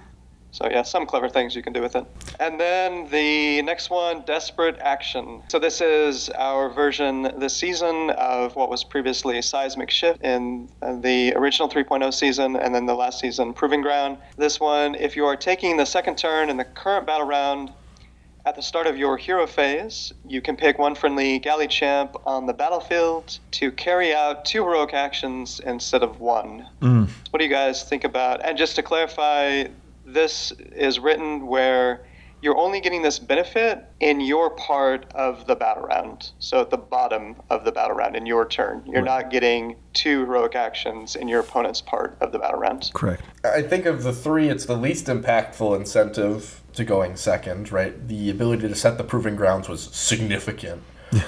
So 0.54 0.70
yeah, 0.70 0.84
some 0.84 1.08
clever 1.08 1.30
things 1.30 1.56
you 1.56 1.64
can 1.64 1.74
do 1.74 1.82
with 1.82 1.96
it. 1.96 2.06
And 2.40 2.60
then 2.60 3.10
the 3.10 3.64
next 3.64 3.90
one, 3.90 4.22
Desperate 4.22 4.78
Action. 4.80 5.42
So 5.48 5.58
this 5.58 5.82
is 5.82 6.30
our 6.30 6.70
version 6.70 7.34
this 7.40 7.58
season 7.58 8.12
of 8.12 8.56
what 8.56 8.70
was 8.70 8.84
previously 8.84 9.42
Seismic 9.42 9.90
Shift 9.90 10.22
in 10.22 10.70
uh, 10.84 10.96
the 10.98 11.34
original 11.34 11.68
3.0 11.68 12.14
season, 12.14 12.56
and 12.56 12.74
then 12.74 12.86
the 12.86 12.94
last 12.94 13.20
season, 13.20 13.54
Proving 13.54 13.82
Ground. 13.82 14.20
This 14.38 14.60
one, 14.60 14.94
if 14.94 15.16
you 15.16 15.26
are 15.26 15.36
taking 15.36 15.76
the 15.78 15.86
second 15.86 16.20
turn 16.20 16.52
in 16.52 16.58
the 16.58 16.66
current 16.66 17.08
battle 17.08 17.26
round, 17.26 17.72
at 18.46 18.56
the 18.56 18.62
start 18.62 18.88
of 18.88 18.98
your 18.98 19.16
hero 19.18 19.48
phase, 19.48 20.14
you 20.28 20.42
can 20.42 20.56
pick 20.58 20.78
one 20.78 20.96
friendly 20.96 21.40
galley 21.40 21.68
champ 21.68 22.16
on 22.26 22.46
the 22.46 22.54
battlefield 22.54 23.40
to 23.52 23.72
carry 23.72 24.14
out 24.14 24.44
two 24.44 24.64
heroic 24.64 24.94
actions 24.94 25.62
instead 25.62 26.04
of 26.04 26.20
one. 26.20 26.68
What 27.30 27.40
do 27.40 27.46
you 27.46 27.50
guys 27.50 27.84
think 27.84 28.04
about? 28.04 28.44
And 28.46 28.58
just 28.58 28.76
to 28.76 28.84
clarify, 28.84 29.68
this 30.06 30.52
is 30.76 31.00
written 31.00 31.48
where 31.48 32.06
you're 32.44 32.58
only 32.58 32.82
getting 32.82 33.02
this 33.02 33.20
benefit 33.20 33.86
in 34.02 34.20
your 34.20 34.50
part 34.50 35.10
of 35.16 35.48
the 35.48 35.56
battle 35.56 35.84
round. 35.84 36.32
So 36.40 36.60
at 36.60 36.70
the 36.70 36.78
bottom 36.78 37.38
of 37.50 37.64
the 37.64 37.72
battle 37.72 37.96
round 37.96 38.18
in 38.18 38.26
your 38.26 38.46
turn. 38.46 38.84
You're 38.86 39.02
not 39.02 39.32
getting 39.32 39.78
two 39.94 40.26
heroic 40.26 40.54
actions 40.54 41.16
in 41.16 41.30
your 41.30 41.40
opponent's 41.40 41.80
part 41.80 42.18
of 42.20 42.34
the 42.34 42.40
battle 42.40 42.60
round. 42.60 42.92
Correct. 42.94 43.24
I 43.46 43.62
think 43.62 43.86
of 43.86 44.04
the 44.04 44.12
three, 44.12 44.50
it's 44.50 44.66
the 44.66 44.76
least 44.76 45.06
impactful 45.06 45.74
incentive 45.78 46.62
to 46.74 46.84
going 46.84 47.16
second, 47.16 47.72
right? 47.72 48.08
The 48.10 48.30
ability 48.30 48.68
to 48.68 48.76
set 48.76 48.98
the 48.98 49.06
proving 49.06 49.38
grounds 49.38 49.70
was 49.70 49.84
significant. 49.84 50.84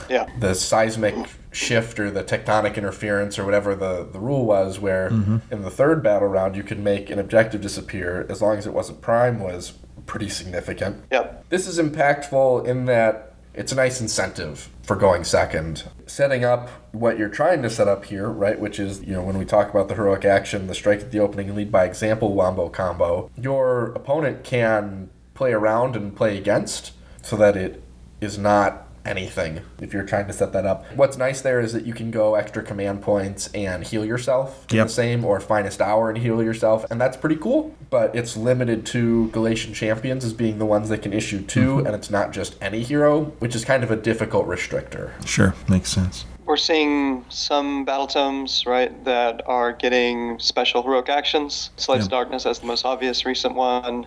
Yeah. 0.10 0.30
The 0.40 0.54
seismic 0.54 1.16
shift 1.52 2.00
or 2.00 2.12
the 2.12 2.24
tectonic 2.24 2.76
interference 2.76 3.40
or 3.40 3.46
whatever 3.46 3.76
the, 3.76 4.08
the 4.12 4.20
rule 4.20 4.46
was, 4.46 4.80
where 4.80 5.10
mm-hmm. 5.10 5.38
in 5.52 5.62
the 5.62 5.72
third 5.72 6.04
battle 6.04 6.28
round 6.28 6.56
you 6.56 6.64
could 6.64 6.80
make 6.80 7.10
an 7.10 7.20
objective 7.20 7.62
disappear 7.62 8.26
as 8.30 8.42
long 8.42 8.58
as 8.58 8.68
it 8.68 8.74
wasn't 8.74 9.02
prime, 9.02 9.40
was 9.40 9.74
pretty 10.06 10.30
significant. 10.30 11.04
Yep. 11.12 11.50
This 11.50 11.68
is 11.68 11.80
impactful 11.80 12.68
in 12.68 12.86
that 12.86 13.34
it's 13.54 13.72
a 13.72 13.76
nice 13.76 14.02
incentive 14.02 14.70
for 14.84 14.96
going 14.96 15.24
second. 15.24 15.84
Setting 16.06 16.44
up 16.44 16.70
what 16.92 17.18
you're 17.18 17.30
trying 17.30 17.62
to 17.62 17.70
set 17.70 17.88
up 17.88 18.06
here, 18.06 18.30
right, 18.30 18.60
which 18.60 18.80
is, 18.80 19.02
you 19.02 19.14
know, 19.14 19.24
when 19.24 19.38
we 19.38 19.46
talk 19.46 19.70
about 19.70 19.88
the 19.88 19.96
heroic 19.96 20.26
action, 20.26 20.68
the 20.68 20.76
strike 20.76 21.00
at 21.00 21.12
the 21.12 21.20
opening 21.20 21.56
lead 21.56 21.72
by 21.72 21.86
example 21.86 22.34
wombo 22.34 22.70
combo, 22.70 23.32
your 23.38 23.94
opponent 23.94 24.44
can 24.44 25.10
play 25.34 25.54
around 25.54 25.96
and 25.96 26.16
play 26.16 26.38
against 26.38 26.92
so 27.22 27.36
that 27.38 27.56
it 27.56 27.82
is 28.22 28.38
not 28.38 28.85
anything 29.06 29.62
if 29.80 29.94
you're 29.94 30.04
trying 30.04 30.28
to 30.28 30.34
set 30.34 30.54
that 30.54 30.66
up. 30.66 30.86
What's 30.96 31.18
nice 31.18 31.42
there 31.42 31.60
is 31.60 31.74
that 31.74 31.86
you 31.86 31.94
can 31.94 32.12
go 32.12 32.36
extra 32.36 32.64
command 32.64 33.02
points 33.02 33.50
and 33.54 33.84
heal 33.84 34.06
yourself 34.06 34.66
in 34.70 34.78
Yep. 34.78 34.88
the 34.88 34.94
same 34.94 35.26
or 35.26 35.40
finest 35.40 35.82
hour 35.82 36.10
and 36.10 36.18
heal 36.18 36.42
yourself, 36.44 36.86
and 36.90 37.00
that's 37.00 37.18
pretty 37.18 37.36
cool. 37.38 37.76
But 37.90 38.16
it's 38.16 38.36
limited 38.36 38.86
to 38.88 39.30
Galletian 39.34 39.74
champions 39.74 40.26
as 40.26 40.34
being 40.34 40.58
the 40.60 40.66
ones 40.66 40.90
that 40.90 41.02
can 41.02 41.14
issue 41.14 41.42
2 41.42 41.60
mm-hmm. 41.60 41.86
and 41.86 41.96
it's 41.96 42.10
not 42.10 42.32
just 42.32 42.56
any 42.62 42.84
hero, 42.84 43.26
which 43.40 43.56
is 43.56 43.64
kind 43.64 43.84
of 43.84 43.92
a 43.92 43.96
difficult 43.96 44.48
restrictor. 44.48 45.12
Sure, 45.26 45.54
makes 45.70 45.90
sense. 45.90 46.26
We're 46.46 46.58
seeing 46.58 47.26
some 47.30 47.86
battle 47.86 48.06
tomes, 48.06 48.66
right, 48.68 49.04
that 49.04 49.42
are 49.48 49.74
getting 49.74 50.38
special 50.40 50.84
heroic 50.84 51.10
actions. 51.10 51.72
Slaves 51.76 52.06
of 52.06 52.12
Darkness 52.12 52.46
as 52.46 52.60
the 52.60 52.68
most 52.68 52.86
obvious 52.86 53.26
recent 53.26 53.56
one, 53.56 54.06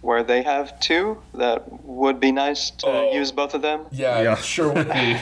where 0.00 0.22
they 0.22 0.42
have 0.42 0.78
two 0.80 1.20
that 1.34 1.82
would 1.84 2.20
be 2.20 2.32
nice 2.32 2.70
to 2.70 2.86
oh. 2.86 3.12
use 3.12 3.32
both 3.32 3.54
of 3.54 3.62
them. 3.62 3.86
Yeah, 3.90 4.22
Yeah. 4.22 4.34
sure 4.36 4.72
would 4.72 4.88
be. 4.88 5.16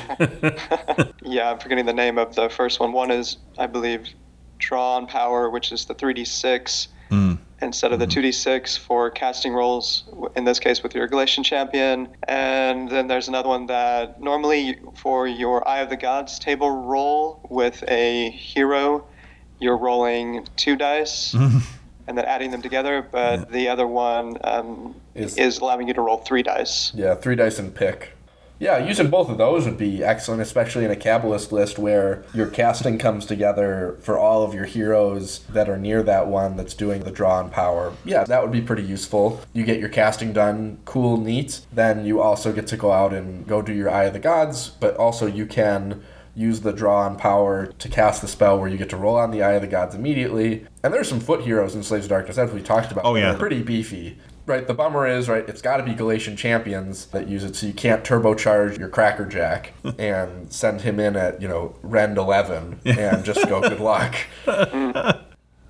Yeah, 1.27 1.51
I'm 1.51 1.59
forgetting 1.59 1.87
the 1.87 1.93
name 1.93 2.19
of 2.19 2.37
the 2.37 2.49
first 2.49 2.79
one. 2.79 2.93
One 2.93 3.11
is, 3.11 3.37
I 3.59 3.67
believe, 3.67 4.09
Draw 4.59 4.97
on 4.97 5.07
Power, 5.07 5.51
which 5.51 5.73
is 5.73 5.85
the 5.85 5.95
3d6 5.95 6.87
hmm. 7.11 7.35
instead 7.61 7.93
of 7.93 7.99
the 7.99 8.07
hmm. 8.07 8.13
2d6 8.13 8.79
for 8.79 9.11
casting 9.11 9.53
rolls, 9.53 10.05
in 10.37 10.45
this 10.45 10.61
case 10.61 10.83
with 10.83 10.95
your 10.95 11.09
Galletian 11.09 11.45
champion. 11.45 12.09
And 12.29 12.89
then 12.89 13.09
there's 13.09 13.29
another 13.29 13.49
one 13.49 13.67
that 13.67 14.21
normally 14.21 14.79
for 14.95 15.27
your 15.27 15.67
Eye 15.69 15.81
of 15.81 15.91
the 15.91 15.97
Gods 15.97 16.39
table 16.39 16.71
roll 16.71 17.41
with 17.51 17.83
a 17.89 18.31
hero, 18.31 19.05
you're 19.59 19.77
rolling 19.77 20.47
two 20.57 20.77
dice. 20.77 21.33
Hmm. 21.33 21.59
And 22.09 22.17
then 22.17 22.25
adding 22.25 22.51
them 22.53 22.63
together, 22.63 23.07
but 23.11 23.51
the 23.51 23.69
other 23.69 23.87
one 23.87 24.39
um, 24.45 24.95
Is- 25.15 25.37
is 25.37 25.59
allowing 25.59 25.89
you 25.89 25.95
to 25.95 26.01
roll 26.01 26.19
three 26.19 26.43
dice. 26.43 26.93
Yeah, 26.95 27.15
three 27.15 27.35
dice 27.37 27.59
and 27.59 27.75
pick. 27.75 28.11
Yeah, 28.59 28.79
using 28.79 29.11
both 29.11 29.29
of 29.29 29.37
those 29.37 29.67
would 29.67 29.77
be 29.77 30.03
excellent, 30.03 30.41
especially 30.41 30.87
in 30.87 30.91
a 30.91 30.97
Cabalist 30.97 31.53
list 31.53 31.79
where 31.79 32.25
your 32.33 32.47
casting 32.47 32.97
comes 32.97 33.27
together 33.27 33.99
for 34.01 34.17
all 34.19 34.45
of 34.45 34.55
your 34.55 34.65
heroes 34.65 35.41
that 35.51 35.69
are 35.69 35.77
near 35.77 36.03
that 36.05 36.27
one 36.29 36.57
that's 36.57 36.73
doing 36.73 37.03
the 37.03 37.11
draw 37.11 37.39
and 37.39 37.53
power. 37.53 37.93
Yeah, 38.07 38.25
that 38.25 38.43
would 38.43 38.53
be 38.53 38.63
pretty 38.63 38.85
useful. 38.85 39.43
You 39.53 39.65
get 39.65 39.79
your 39.79 39.91
casting 39.91 40.33
done, 40.33 40.79
cool, 40.87 41.19
neat. 41.19 41.61
Then 41.71 42.07
you 42.07 42.23
also 42.23 42.51
get 42.51 42.67
to 42.69 42.79
go 42.79 42.93
out 42.93 43.13
and 43.13 43.47
go 43.47 43.61
do 43.61 43.75
your 43.75 43.91
Eye 43.91 44.05
of 44.05 44.15
the 44.15 44.21
Gods, 44.21 44.71
but 44.71 44.97
also 44.97 45.27
you 45.27 45.45
can 45.45 46.03
use 46.37 46.61
the 46.61 46.73
draw 46.73 47.01
on 47.07 47.17
power 47.17 47.67
to 47.67 47.89
cast 47.89 48.21
the 48.21 48.29
spell 48.29 48.59
where 48.59 48.69
you 48.69 48.77
get 48.77 48.91
to 48.91 48.97
roll 48.97 49.17
on 49.17 49.31
the 49.31 49.43
Eye 49.43 49.55
of 49.55 49.63
the 49.63 49.69
Gods 49.69 49.95
immediately. 49.95 50.67
And 50.85 50.93
there's 50.93 51.09
some 51.09 51.19
foot 51.19 51.41
heroes 51.43 51.75
in 51.75 51.83
Slaves 51.83 52.05
of 52.05 52.11
Darkness, 52.11 52.39
as 52.39 52.53
we 52.53 52.63
talked 52.63 52.93
about. 52.93 53.05
Oh, 53.05 53.15
yeah. 53.15 53.33
are 53.33 53.39
pretty 53.39 53.63
beefy. 53.63 54.19
Right, 54.45 54.65
the 54.65 54.75
bummer 54.75 55.09
is, 55.09 55.29
right, 55.29 55.49
it's 55.49 55.61
got 55.61 55.79
to 55.79 55.83
be 55.83 55.93
Galletian 55.93 56.39
champions 56.39 57.07
that 57.07 57.27
use 57.27 57.43
it, 57.43 57.57
so 57.57 57.67
you 57.67 57.73
can't 57.73 58.05
turbocharge 58.05 58.79
your 58.79 58.89
Cracker 58.89 59.25
Jack 59.25 59.73
and 59.99 60.53
send 60.53 60.83
him 60.83 61.01
in 61.01 61.17
at, 61.17 61.43
you 61.43 61.49
know, 61.49 61.75
Rend 61.83 62.17
11 62.17 62.81
and 62.85 63.25
just 63.25 63.49
go, 63.49 63.61
good 63.61 63.81
luck. 63.81 64.15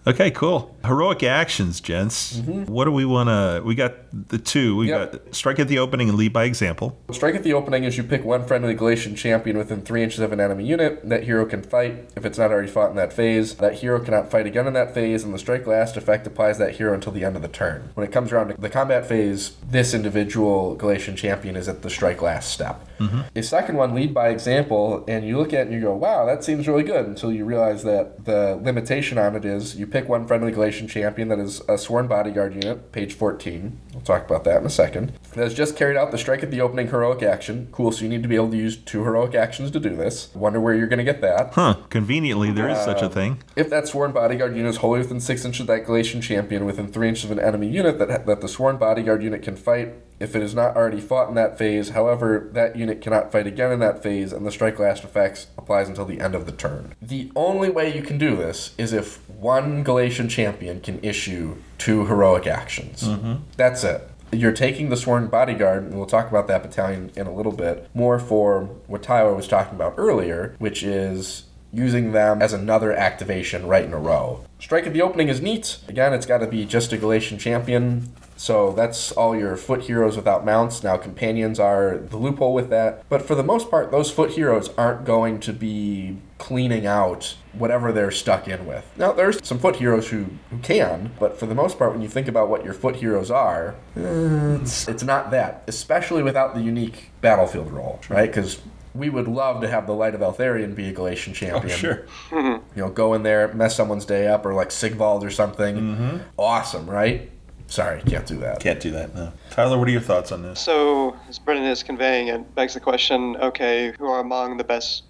Okay, 0.09 0.31
cool. 0.31 0.77
Heroic 0.85 1.25
actions, 1.25 1.81
gents. 1.81 2.37
Mm-hmm. 2.37 2.73
What 2.73 2.85
do 2.85 2.93
we 2.93 3.05
want 3.05 3.29
to? 3.29 3.61
We 3.65 3.75
got 3.75 3.95
the 4.29 4.39
two. 4.39 4.77
We 4.77 4.89
Yep. 4.89 5.13
got 5.13 5.35
strike 5.35 5.59
at 5.59 5.67
the 5.67 5.81
opening 5.81 6.09
and 6.09 6.17
lead 6.17 6.33
by 6.33 6.45
example. 6.45 6.97
Strike 7.11 7.35
at 7.35 7.43
the 7.43 7.53
opening 7.55 7.83
is 7.83 7.97
you 7.97 8.05
pick 8.05 8.25
one 8.25 8.45
friendly 8.45 8.77
Galletian 8.77 9.17
champion 9.17 9.59
within 9.59 9.81
three 9.83 10.05
inches 10.05 10.21
of 10.21 10.31
an 10.31 10.39
enemy 10.39 10.65
unit. 10.65 11.09
That 11.09 11.25
hero 11.25 11.45
can 11.45 11.63
fight 11.63 12.09
if 12.15 12.25
it's 12.25 12.39
not 12.39 12.53
already 12.53 12.69
fought 12.69 12.91
in 12.91 12.97
that 12.97 13.13
phase. 13.13 13.55
That 13.57 13.75
hero 13.75 13.99
cannot 13.99 14.31
fight 14.31 14.47
again 14.47 14.69
in 14.69 14.75
that 14.75 14.95
phase, 14.95 15.25
and 15.25 15.35
the 15.35 15.39
strike 15.41 15.67
last 15.67 15.97
effect 15.97 16.25
applies 16.25 16.59
that 16.59 16.77
hero 16.77 16.95
until 16.95 17.11
the 17.13 17.25
end 17.25 17.35
of 17.35 17.43
the 17.43 17.49
turn. 17.49 17.91
When 17.95 18.07
it 18.07 18.13
comes 18.13 18.31
around 18.31 18.49
to 18.49 18.55
the 18.61 18.71
combat 18.71 19.07
phase, 19.07 19.57
this 19.69 19.93
individual 19.93 20.77
Galatian 20.77 21.17
champion 21.17 21.57
is 21.57 21.69
at 21.69 21.83
the 21.83 21.91
strike 21.91 22.23
last 22.23 22.53
step. 22.53 22.89
Mm-hmm. 23.01 23.23
The 23.35 23.43
second 23.43 23.77
one, 23.77 23.93
lead 23.93 24.15
by 24.15 24.29
example, 24.29 25.05
and 25.09 25.27
you 25.27 25.37
look 25.37 25.53
at 25.53 25.63
it 25.63 25.67
and 25.67 25.73
you 25.73 25.81
go, 25.81 25.95
wow, 25.97 26.25
that 26.27 26.45
seems 26.45 26.69
really 26.69 26.85
good 26.85 27.07
until 27.07 27.33
you 27.33 27.45
realize 27.45 27.83
that 27.83 28.25
the 28.25 28.59
limitation 28.63 29.19
on 29.19 29.35
it 29.35 29.45
is 29.45 29.75
you 29.77 29.87
pick 29.97 30.11
one 30.11 30.27
friendly 30.27 30.53
Galletian 30.53 30.91
champion 30.91 31.29
that 31.29 31.39
is 31.39 31.63
a 31.71 31.79
sworn 31.79 32.07
bodyguard 32.07 32.53
unit, 32.53 32.93
page 32.93 33.15
14. 33.15 33.81
We'll 33.95 34.03
talk 34.03 34.27
about 34.27 34.45
that 34.45 34.61
in 34.61 34.67
a 34.67 34.71
second. 34.71 35.13
That 35.33 35.45
has 35.45 35.55
just 35.55 35.75
carried 35.75 35.97
out 35.97 36.11
the 36.11 36.19
strike 36.19 36.43
at 36.43 36.51
the 36.51 36.61
opening 36.61 36.89
heroic 36.89 37.23
action. 37.23 37.69
Cool, 37.73 37.93
so 37.93 38.03
you 38.03 38.11
need 38.11 38.23
to 38.23 38.29
be 38.29 38.37
able 38.37 38.51
to 38.51 38.59
use 38.59 38.77
two 38.77 39.05
heroic 39.05 39.35
actions 39.35 39.71
to 39.71 39.81
do 39.81 39.97
this. 39.97 40.35
Wonder 40.35 40.61
where 40.61 40.75
you're 40.75 40.87
going 40.87 40.99
to 40.99 41.05
get 41.05 41.23
that. 41.23 41.55
Huh? 41.55 41.77
Conveniently, 41.89 42.51
there 42.51 42.69
is 42.69 42.77
such 42.79 43.01
a 43.01 43.07
uh, 43.07 43.09
thing. 43.09 43.43
If 43.57 43.71
that 43.71 43.89
sworn 43.89 44.13
bodyguard 44.13 44.55
unit 44.55 44.69
is 44.69 44.77
wholly 44.77 44.99
within 44.99 45.19
six 45.19 45.47
inches 45.47 45.63
of 45.63 45.67
that 45.69 45.87
Galletian 45.87 46.23
champion, 46.23 46.67
within 46.67 46.89
three 46.89 47.09
inches 47.09 47.25
of 47.25 47.31
an 47.31 47.41
enemy 47.41 47.69
unit 47.69 47.99
that, 47.99 48.27
that 48.27 48.41
the 48.43 48.49
sworn 48.49 48.77
bodyguard 48.77 49.23
unit 49.23 49.43
can 49.43 49.57
fight, 49.57 49.95
if 50.19 50.35
it 50.35 50.43
is 50.43 50.55
not 50.55 50.77
already 50.77 51.01
fought 51.01 51.29
in 51.29 51.35
that 51.35 51.59
phase, 51.59 51.91
however, 51.91 52.49
that 52.53 52.77
unit 52.77 53.01
cannot 53.01 53.31
fight 53.31 53.47
again 53.47 53.73
in 53.73 53.81
that 53.81 54.03
phase, 54.03 54.33
and 54.33 54.47
the 54.47 54.53
strike 54.53 54.79
last 54.79 55.05
effects 55.05 55.49
applies 55.59 55.89
until 55.89 56.05
the 56.05 56.21
end 56.21 56.35
of 56.35 56.47
the 56.47 56.53
turn. 56.53 56.95
The 57.03 57.31
only 57.37 57.71
way 57.71 57.95
you 57.95 58.03
can 58.03 58.19
do 58.19 58.37
this 58.37 58.75
is 58.79 58.93
if 58.93 59.29
one 59.29 59.85
Galletian 59.85 60.31
champion 60.31 60.81
can 60.81 60.99
issue 61.03 61.57
two 61.79 62.07
heroic 62.07 62.47
actions. 62.47 63.03
Mm-hmm. 63.03 63.35
That's 63.57 63.85
it. 63.85 64.09
You're 64.33 64.53
taking 64.53 64.89
the 64.89 64.97
sworn 64.97 65.29
bodyguard, 65.29 65.85
and 65.85 65.95
we'll 65.95 66.07
talk 66.07 66.29
about 66.29 66.49
that 66.49 66.63
battalion 66.63 67.13
in 67.15 67.27
a 67.27 67.33
little 67.33 67.53
bit, 67.53 67.89
more 67.95 68.19
for 68.19 68.63
what 68.87 69.03
Tyler 69.03 69.35
was 69.35 69.47
talking 69.47 69.75
about 69.75 69.95
earlier, 69.97 70.57
which 70.59 70.83
is 70.83 71.45
using 71.73 72.13
them 72.13 72.41
as 72.41 72.53
another 72.53 72.93
activation 72.93 73.67
right 73.67 73.85
in 73.85 73.93
a 73.93 73.99
row. 73.99 74.45
Strike 74.59 74.87
at 74.87 74.95
the 74.95 75.03
opening 75.03 75.29
is 75.29 75.41
neat. 75.43 75.79
Again, 75.89 76.15
it's 76.15 76.27
got 76.27 76.39
to 76.39 76.47
be 76.47 76.65
just 76.65 76.93
a 76.93 76.97
Galletian 76.97 77.39
champion. 77.39 78.13
So 78.37 78.73
that's 78.73 79.13
all 79.13 79.37
your 79.37 79.57
foot 79.57 79.85
heroes 79.85 80.17
without 80.17 80.45
mounts. 80.45 80.83
Now, 80.85 80.97
companions 80.97 81.59
are 81.59 81.99
the 81.99 82.17
loophole 82.17 82.55
with 82.55 82.71
that. 82.71 83.09
But 83.09 83.23
for 83.23 83.35
the 83.35 83.43
most 83.43 83.71
part, 83.71 83.91
those 83.91 84.11
foot 84.11 84.33
heroes 84.33 84.69
aren't 84.77 85.05
going 85.05 85.41
to 85.41 85.53
be 85.53 86.19
cleaning 86.39 86.87
out 86.87 87.37
whatever 87.55 87.93
they're 87.93 88.11
stuck 88.11 88.47
in 88.47 88.67
with. 88.67 88.85
Now, 88.97 89.13
there's 89.13 89.45
some 89.47 89.59
foot 89.59 89.77
heroes 89.77 90.09
who, 90.09 90.27
who 90.51 90.59
can, 90.59 91.13
but 91.19 91.39
for 91.39 91.47
the 91.47 91.55
most 91.55 91.79
part, 91.79 91.93
when 91.93 92.03
you 92.03 92.09
think 92.09 92.29
about 92.29 92.51
what 92.51 92.63
your 92.63 92.75
foot 92.75 92.97
heroes 92.97 93.31
are, 93.31 93.75
it's, 93.95 94.87
it's 94.87 95.03
not 95.03 95.31
that, 95.31 95.65
especially 95.67 96.23
without 96.23 96.55
the 96.55 96.61
unique 96.61 97.11
battlefield 97.23 97.73
role, 97.73 98.01
right? 98.11 98.27
Because 98.27 98.61
we 98.95 99.09
would 99.09 99.29
love 99.29 99.61
to 99.63 99.69
have 99.69 99.87
the 99.87 99.95
Light 99.95 100.15
of 100.15 100.21
Eltharion 100.21 100.75
be 100.75 100.89
a 100.89 100.93
Galletian 100.93 101.31
oh, 101.31 101.35
champion. 101.35 101.73
Oh, 101.73 101.77
sure. 101.77 102.07
Mm-hmm. 102.31 102.79
You 102.79 102.85
know, 102.85 102.91
go 102.91 103.15
in 103.15 103.23
there, 103.23 103.53
mess 103.55 103.77
someone's 103.77 104.05
day 104.05 104.27
up, 104.27 104.45
or 104.45 104.55
like 104.55 104.71
Sigvald 104.71 105.25
or 105.25 105.31
something. 105.31 105.77
Mm-hmm. 105.77 106.17
Awesome, 106.39 106.89
right? 106.89 107.31
Sorry, 107.69 108.01
can't 108.03 108.27
do 108.27 108.37
that. 108.39 108.61
Can't 108.61 108.81
do 108.81 108.91
that. 108.93 109.15
No. 109.15 109.33
Tyler, 109.51 109.79
what 109.79 109.89
are 109.89 109.91
your 109.91 110.01
thoughts 110.01 110.33
on 110.33 110.43
this? 110.43 110.61
So, 110.61 111.17
as 111.29 111.39
Brendan 111.39 111.67
is 111.67 111.83
conveying, 111.83 112.29
it 112.29 112.55
begs 112.55 112.75
the 112.75 112.81
question: 112.81 113.37
Okay, 113.37 113.93
who 113.99 114.07
are 114.07 114.21
among 114.21 114.57
the 114.57 114.65
best 114.65 115.05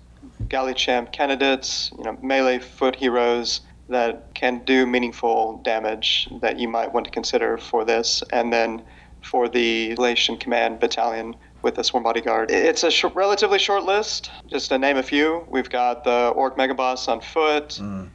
galley 0.49 0.75
champ 0.75 1.13
candidates? 1.13 1.91
You 1.99 2.05
know, 2.05 2.19
melee 2.23 2.59
foot 2.59 2.97
heroes 2.97 3.61
that 3.89 4.35
can 4.35 4.65
do 4.65 4.87
meaningful 4.87 5.61
damage 5.65 6.29
that 6.41 6.59
you 6.59 6.69
might 6.69 6.93
want 6.93 7.05
to 7.05 7.11
consider 7.13 7.57
for 7.57 7.85
this. 7.85 8.23
And 8.33 8.53
then 8.53 8.83
for 9.23 9.49
the 9.49 9.95
Galletian 9.97 10.39
Command 10.39 10.81
Battalion 10.81 11.37
with 11.63 11.75
the 11.75 11.83
Sworn 11.83 12.05
Bodyguard. 12.05 12.51
It's 12.51 12.85
a 12.85 12.91
sh- 12.91 13.05
relatively 13.15 13.59
short 13.59 13.85
list. 13.85 14.31
Just 14.47 14.69
to 14.69 14.79
name 14.79 14.97
a 14.97 15.03
few, 15.03 15.45
we've 15.51 15.69
got 15.69 16.05
the 16.05 16.29
Orc 16.29 16.57
Megaboss 16.57 17.09
on 17.09 17.21
foot. 17.21 17.81
Mm. 17.81 18.09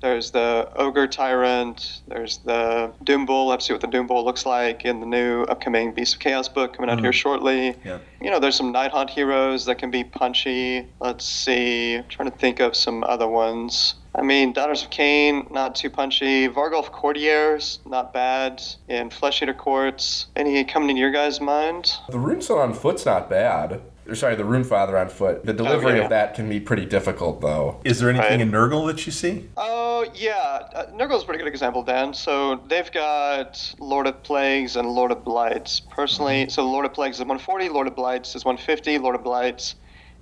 There's 0.00 0.30
the 0.30 0.70
Ogre 0.76 1.08
Tyrant. 1.08 2.02
There's 2.06 2.38
the 2.38 2.92
Doom 3.02 3.26
Bull. 3.26 3.46
Let's 3.46 3.66
see 3.66 3.72
what 3.72 3.80
the 3.80 3.88
Doom 3.88 4.06
Bull 4.06 4.24
looks 4.24 4.46
like 4.46 4.84
in 4.84 5.00
the 5.00 5.06
new 5.06 5.42
upcoming 5.42 5.92
Beast 5.92 6.14
of 6.14 6.20
Chaos 6.20 6.48
book 6.48 6.74
coming 6.74 6.90
out 6.90 7.00
here 7.00 7.10
mm-hmm. 7.10 7.16
shortly. 7.16 7.76
Yeah. 7.84 7.98
You 8.20 8.30
know, 8.30 8.38
there's 8.38 8.56
some 8.56 8.70
Night 8.70 8.92
Haunt 8.92 9.10
heroes 9.10 9.64
that 9.64 9.78
can 9.78 9.90
be 9.90 10.04
punchy. 10.04 10.86
Let's 11.00 11.24
see. 11.24 11.96
I'm 11.96 12.08
trying 12.08 12.30
to 12.30 12.36
think 12.36 12.60
of 12.60 12.76
some 12.76 13.02
other 13.04 13.26
ones. 13.26 13.94
I 14.14 14.22
mean, 14.22 14.52
Daughters 14.52 14.82
of 14.82 14.90
Khaine, 14.90 15.50
not 15.50 15.74
too 15.74 15.90
punchy. 15.90 16.48
Varghulf 16.48 16.90
Courtiers, 16.90 17.80
not 17.84 18.12
bad. 18.12 18.62
In 18.88 19.10
Flesh 19.10 19.42
Eater 19.42 19.54
Courts, 19.54 20.26
any 20.34 20.64
coming 20.64 20.90
into 20.90 21.00
your 21.00 21.12
guys' 21.12 21.40
mind? 21.40 21.92
The 22.08 22.18
Runeson 22.18 22.56
on 22.56 22.72
foot's 22.72 23.04
not 23.04 23.28
bad. 23.28 23.80
Or 24.08 24.14
sorry, 24.14 24.36
the 24.36 24.44
Rune 24.44 24.64
Father 24.64 24.96
on 24.96 25.08
foot. 25.10 25.44
The 25.44 25.52
delivery 25.52 25.92
Okay. 25.92 26.04
of 26.04 26.08
that 26.10 26.34
can 26.34 26.48
be 26.48 26.58
pretty 26.60 26.86
difficult, 26.86 27.40
though. 27.42 27.76
Is 27.84 28.00
there 28.00 28.08
anything 28.08 28.30
Right. 28.30 28.40
in 28.40 28.50
Nurgle 28.50 28.86
that 28.86 29.04
you 29.04 29.12
see? 29.12 29.48
Oh, 29.56 30.06
yeah. 30.14 30.60
Uh, 30.74 30.86
Nurgle's 30.94 31.24
a 31.24 31.26
pretty 31.26 31.38
good 31.40 31.48
example, 31.48 31.82
Dan. 31.82 32.14
So 32.14 32.60
they've 32.68 32.90
got 32.90 33.74
Lord 33.78 34.06
of 34.06 34.22
Plagues 34.22 34.76
and 34.76 34.88
Lord 34.88 35.12
of 35.12 35.24
Blights. 35.24 35.80
Personally, 35.80 36.48
so 36.48 36.64
Lord 36.64 36.86
of 36.86 36.94
Plagues 36.94 37.16
is 37.16 37.20
140, 37.20 37.68
Lord 37.68 37.86
of 37.86 37.94
Blights 37.94 38.34
is 38.34 38.44
150. 38.46 38.96
Lord 38.98 39.14
of 39.14 39.22
Blights 39.22 39.74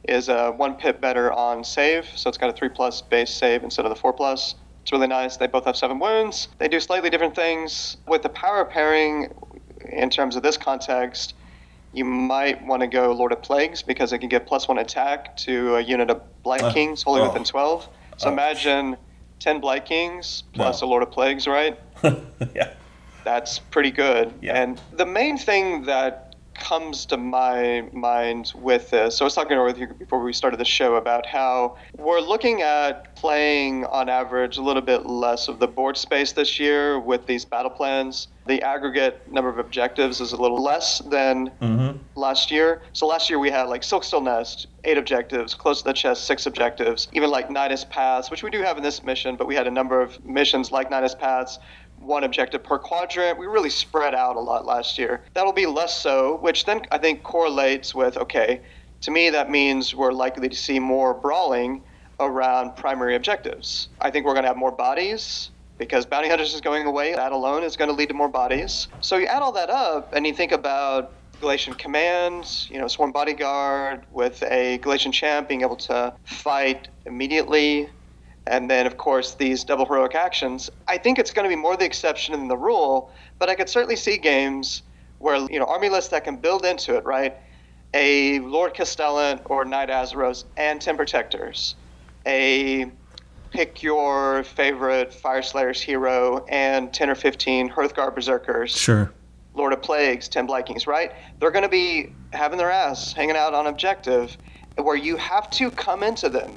is 0.09 0.29
uh, 0.29 0.51
one 0.53 0.75
pip 0.75 1.01
better 1.01 1.33
on 1.33 1.62
save, 1.62 2.07
so 2.16 2.29
it's 2.29 2.38
got 2.38 2.51
a 2.51 2.53
3 2.53 2.68
plus 2.70 3.03
base 3.03 3.33
save 3.33 3.62
instead 3.62 3.85
of 3.85 3.90
the 3.90 3.96
4 3.96 4.12
plus. 4.12 4.57
It's 4.83 4.90
really 4.92 5.07
nice. 5.09 5.37
They 5.37 5.46
both 5.46 5.64
have 5.64 5.77
7 5.77 5.99
wounds. 6.01 6.49
They 6.59 6.68
do 6.68 6.81
slightly 6.81 7.11
different 7.11 7.35
things. 7.37 7.96
With 8.09 8.22
the 8.22 8.29
power 8.31 8.64
pairing, 8.64 9.33
in 9.92 10.11
terms 10.11 10.35
of 10.37 10.42
this 10.42 10.57
context, 10.57 11.35
you 11.96 12.04
might 12.04 12.64
want 12.64 12.82
to 12.82 12.87
go 12.87 13.11
Lord 13.12 13.32
of 13.32 13.40
Plagues 13.40 13.82
because 13.82 14.12
it 14.12 14.18
can 14.18 14.28
get 14.28 14.46
plus 14.46 14.68
one 14.68 14.76
attack 14.76 15.35
to 15.38 15.76
a 15.76 15.80
unit 15.80 16.11
of 16.11 16.20
Blight 16.42 16.62
uh, 16.62 16.72
Kings 16.72 17.02
wholly 17.02 17.22
oh. 17.22 17.28
within 17.28 17.42
12. 17.42 17.88
So 18.18 18.28
uh. 18.28 18.32
imagine 18.32 18.98
10 19.40 19.61
Blight 19.61 19.87
Kings 19.87 20.44
plus 20.52 20.82
a 20.82 20.87
Lord 20.87 21.02
of 21.02 21.11
Plagues, 21.11 21.46
right? 21.46 21.80
yeah. 22.54 22.74
That's 23.24 23.59
pretty 23.59 23.90
good. 23.90 24.35
Yeah. 24.42 24.62
And 24.62 24.80
the 24.92 25.06
main 25.06 25.38
thing 25.38 25.85
that 25.85 26.26
comes 26.59 27.07
to 27.07 27.16
my 27.16 27.88
mind 27.92 28.53
with 28.55 28.90
this, 28.90 29.16
so 29.16 29.25
I 29.25 29.27
was 29.27 29.35
talking 29.35 29.62
with 29.62 29.79
you 29.79 29.88
before 29.88 30.23
we 30.23 30.33
started 30.33 30.59
the 30.59 30.64
show 30.64 30.97
about 30.97 31.27
how 31.27 31.77
we're 31.97 32.21
looking 32.21 32.62
at 32.62 33.14
playing 33.16 33.85
on 33.87 34.09
average 34.09 34.57
a 34.57 34.62
little 34.62 34.83
bit 34.83 35.07
less 35.07 35.49
of 35.49 35.59
the 35.59 35.66
board 35.66 35.97
space 35.97 36.33
this 36.33 36.59
year 36.59 36.99
with 36.99 37.27
these 37.27 37.45
battle 37.45 37.71
plans. 37.71 38.29
The 38.47 38.62
aggregate 38.62 39.31
number 39.33 39.49
of 39.49 39.59
objectives 39.59 40.21
is 40.21 40.33
a 40.33 40.37
little 40.37 40.62
less 40.62 41.01
than 41.01 41.51
mm-hmm. 41.61 41.99
last 42.14 42.51
year. 42.51 42.83
So 42.92 43.07
last 43.07 43.29
year 43.29 43.40
we 43.40 43.51
had 43.51 43.64
like 43.64 43.83
Silkstill 43.83 44.23
Nest, 44.23 44.69
eight 44.85 44.99
objectives, 44.99 45.55
Close 45.55 45.79
to 45.79 45.85
the 45.85 45.92
Chest, 45.92 46.27
six 46.27 46.47
objectives, 46.47 47.09
even 47.12 47.31
like 47.31 47.49
Nidus 47.49 47.88
Paths, 47.88 48.31
which 48.31 48.45
we 48.45 48.51
do 48.51 48.62
have 48.62 48.77
in 48.77 48.85
this 48.85 49.03
mission, 49.03 49.35
but 49.35 49.49
we 49.49 49.57
had 49.57 49.66
a 49.66 49.71
number 49.71 50.01
of 50.01 50.25
missions 50.25 50.71
like 50.71 50.90
Nidus 50.90 51.19
Paths, 51.19 51.59
one 52.07 52.25
objective 52.25 52.62
per 52.62 52.79
quadrant. 52.79 53.38
We 53.38 53.47
really 53.47 53.71
spread 53.71 54.14
out 54.14 54.37
a 54.37 54.40
lot 54.40 54.64
last 54.64 54.99
year. 54.99 55.23
That'll 55.35 55.53
be 55.53 55.66
less 55.66 56.01
so, 56.01 56.38
which 56.38 56.64
then 56.64 56.83
I 56.90 56.99
think 56.99 57.23
correlates 57.23 57.95
with 57.95 58.16
okay, 58.16 58.61
to 59.03 59.11
me 59.11 59.31
that 59.31 59.51
means 59.51 59.95
we're 59.95 60.12
likely 60.12 60.49
to 60.49 60.57
see 60.57 60.79
more 60.79 61.14
brawling 61.14 61.83
around 62.21 62.77
primary 62.77 63.16
objectives. 63.16 63.88
I 64.01 64.11
think 64.11 64.25
we're 64.25 64.33
going 64.33 64.45
to 64.45 64.49
have 64.49 64.57
more 64.57 64.73
bodies 64.73 65.51
because 65.79 66.07
bounty 66.07 66.29
hunters 66.29 66.55
is 66.55 66.61
going 66.61 66.87
away. 66.87 67.14
That 67.14 67.33
alone 67.33 67.62
is 67.62 67.77
going 67.77 67.90
to 67.90 67.95
lead 67.95 68.09
to 68.09 68.14
more 68.14 68.29
bodies. 68.29 68.88
So 69.01 69.16
you 69.16 69.27
add 69.27 69.42
all 69.42 69.53
that 69.53 69.71
up 69.71 70.14
and 70.14 70.27
you 70.27 70.33
think 70.33 70.53
about 70.53 71.12
Galletian 71.40 71.77
commands, 71.77 72.66
you 72.71 72.79
know, 72.79 72.88
sworn 72.88 73.12
bodyguard 73.12 74.07
with 74.11 74.42
a 74.45 74.79
Galletian 74.79 75.12
champ 75.12 75.49
being 75.49 75.61
able 75.61 75.77
to 75.77 76.14
fight 76.25 76.88
immediately, 77.05 77.90
and 78.46 78.70
then 78.70 78.87
of 78.87 78.96
course 78.96 79.35
these 79.35 79.64
double 79.64 79.85
heroic 79.85 80.14
actions. 80.14 80.70
I 80.88 80.98
think 80.98 81.18
it's 81.18 81.32
going 81.32 81.44
to 81.44 81.54
be 81.54 81.61
more 81.61 81.76
the 81.76 81.85
exception 81.85 82.32
than 82.32 82.48
the 82.48 82.56
rule, 82.56 83.11
but 83.38 83.48
I 83.48 83.54
could 83.54 83.68
certainly 83.68 83.96
see 83.96 84.18
games 84.18 84.82
where 85.18 85.37
you 85.50 85.59
know 85.59 85.66
army 85.66 85.88
lists 85.88 86.11
that 86.11 86.24
can 86.24 86.37
build 86.37 86.64
into 86.64 86.96
it, 86.96 87.04
right? 87.04 87.37
A 87.94 88.40
Lord 88.40 88.74
Castellan 88.74 89.40
or 89.46 89.64
Knight 89.64 89.88
Azyros 89.88 90.44
and 90.56 90.80
Ten 90.80 90.96
Protectors, 90.96 91.76
a 92.26 92.90
pick 93.50 93.82
your 93.82 94.44
favorite 94.44 95.11
Fyreslayers 95.11 95.80
hero 95.80 96.44
and 96.48 96.92
10 96.92 97.09
or 97.09 97.14
15 97.14 97.70
Hearthguard 97.70 98.14
Berserkers. 98.14 98.76
Sure. 98.76 99.12
Lord 99.54 99.72
of 99.72 99.80
Plagues, 99.80 100.28
10 100.28 100.46
blightkings 100.46 100.87
right? 100.87 101.12
They're 101.40 101.50
going 101.50 101.62
to 101.62 101.68
be 101.68 102.12
having 102.35 102.59
their 102.59 102.70
ass 102.70 103.14
hanging 103.14 103.37
out 103.37 103.54
on 103.54 103.66
objective 103.66 104.37
where 104.76 104.96
you 104.96 105.16
have 105.16 105.48
to 105.50 105.70
come 105.70 106.02
into 106.02 106.28
them 106.28 106.52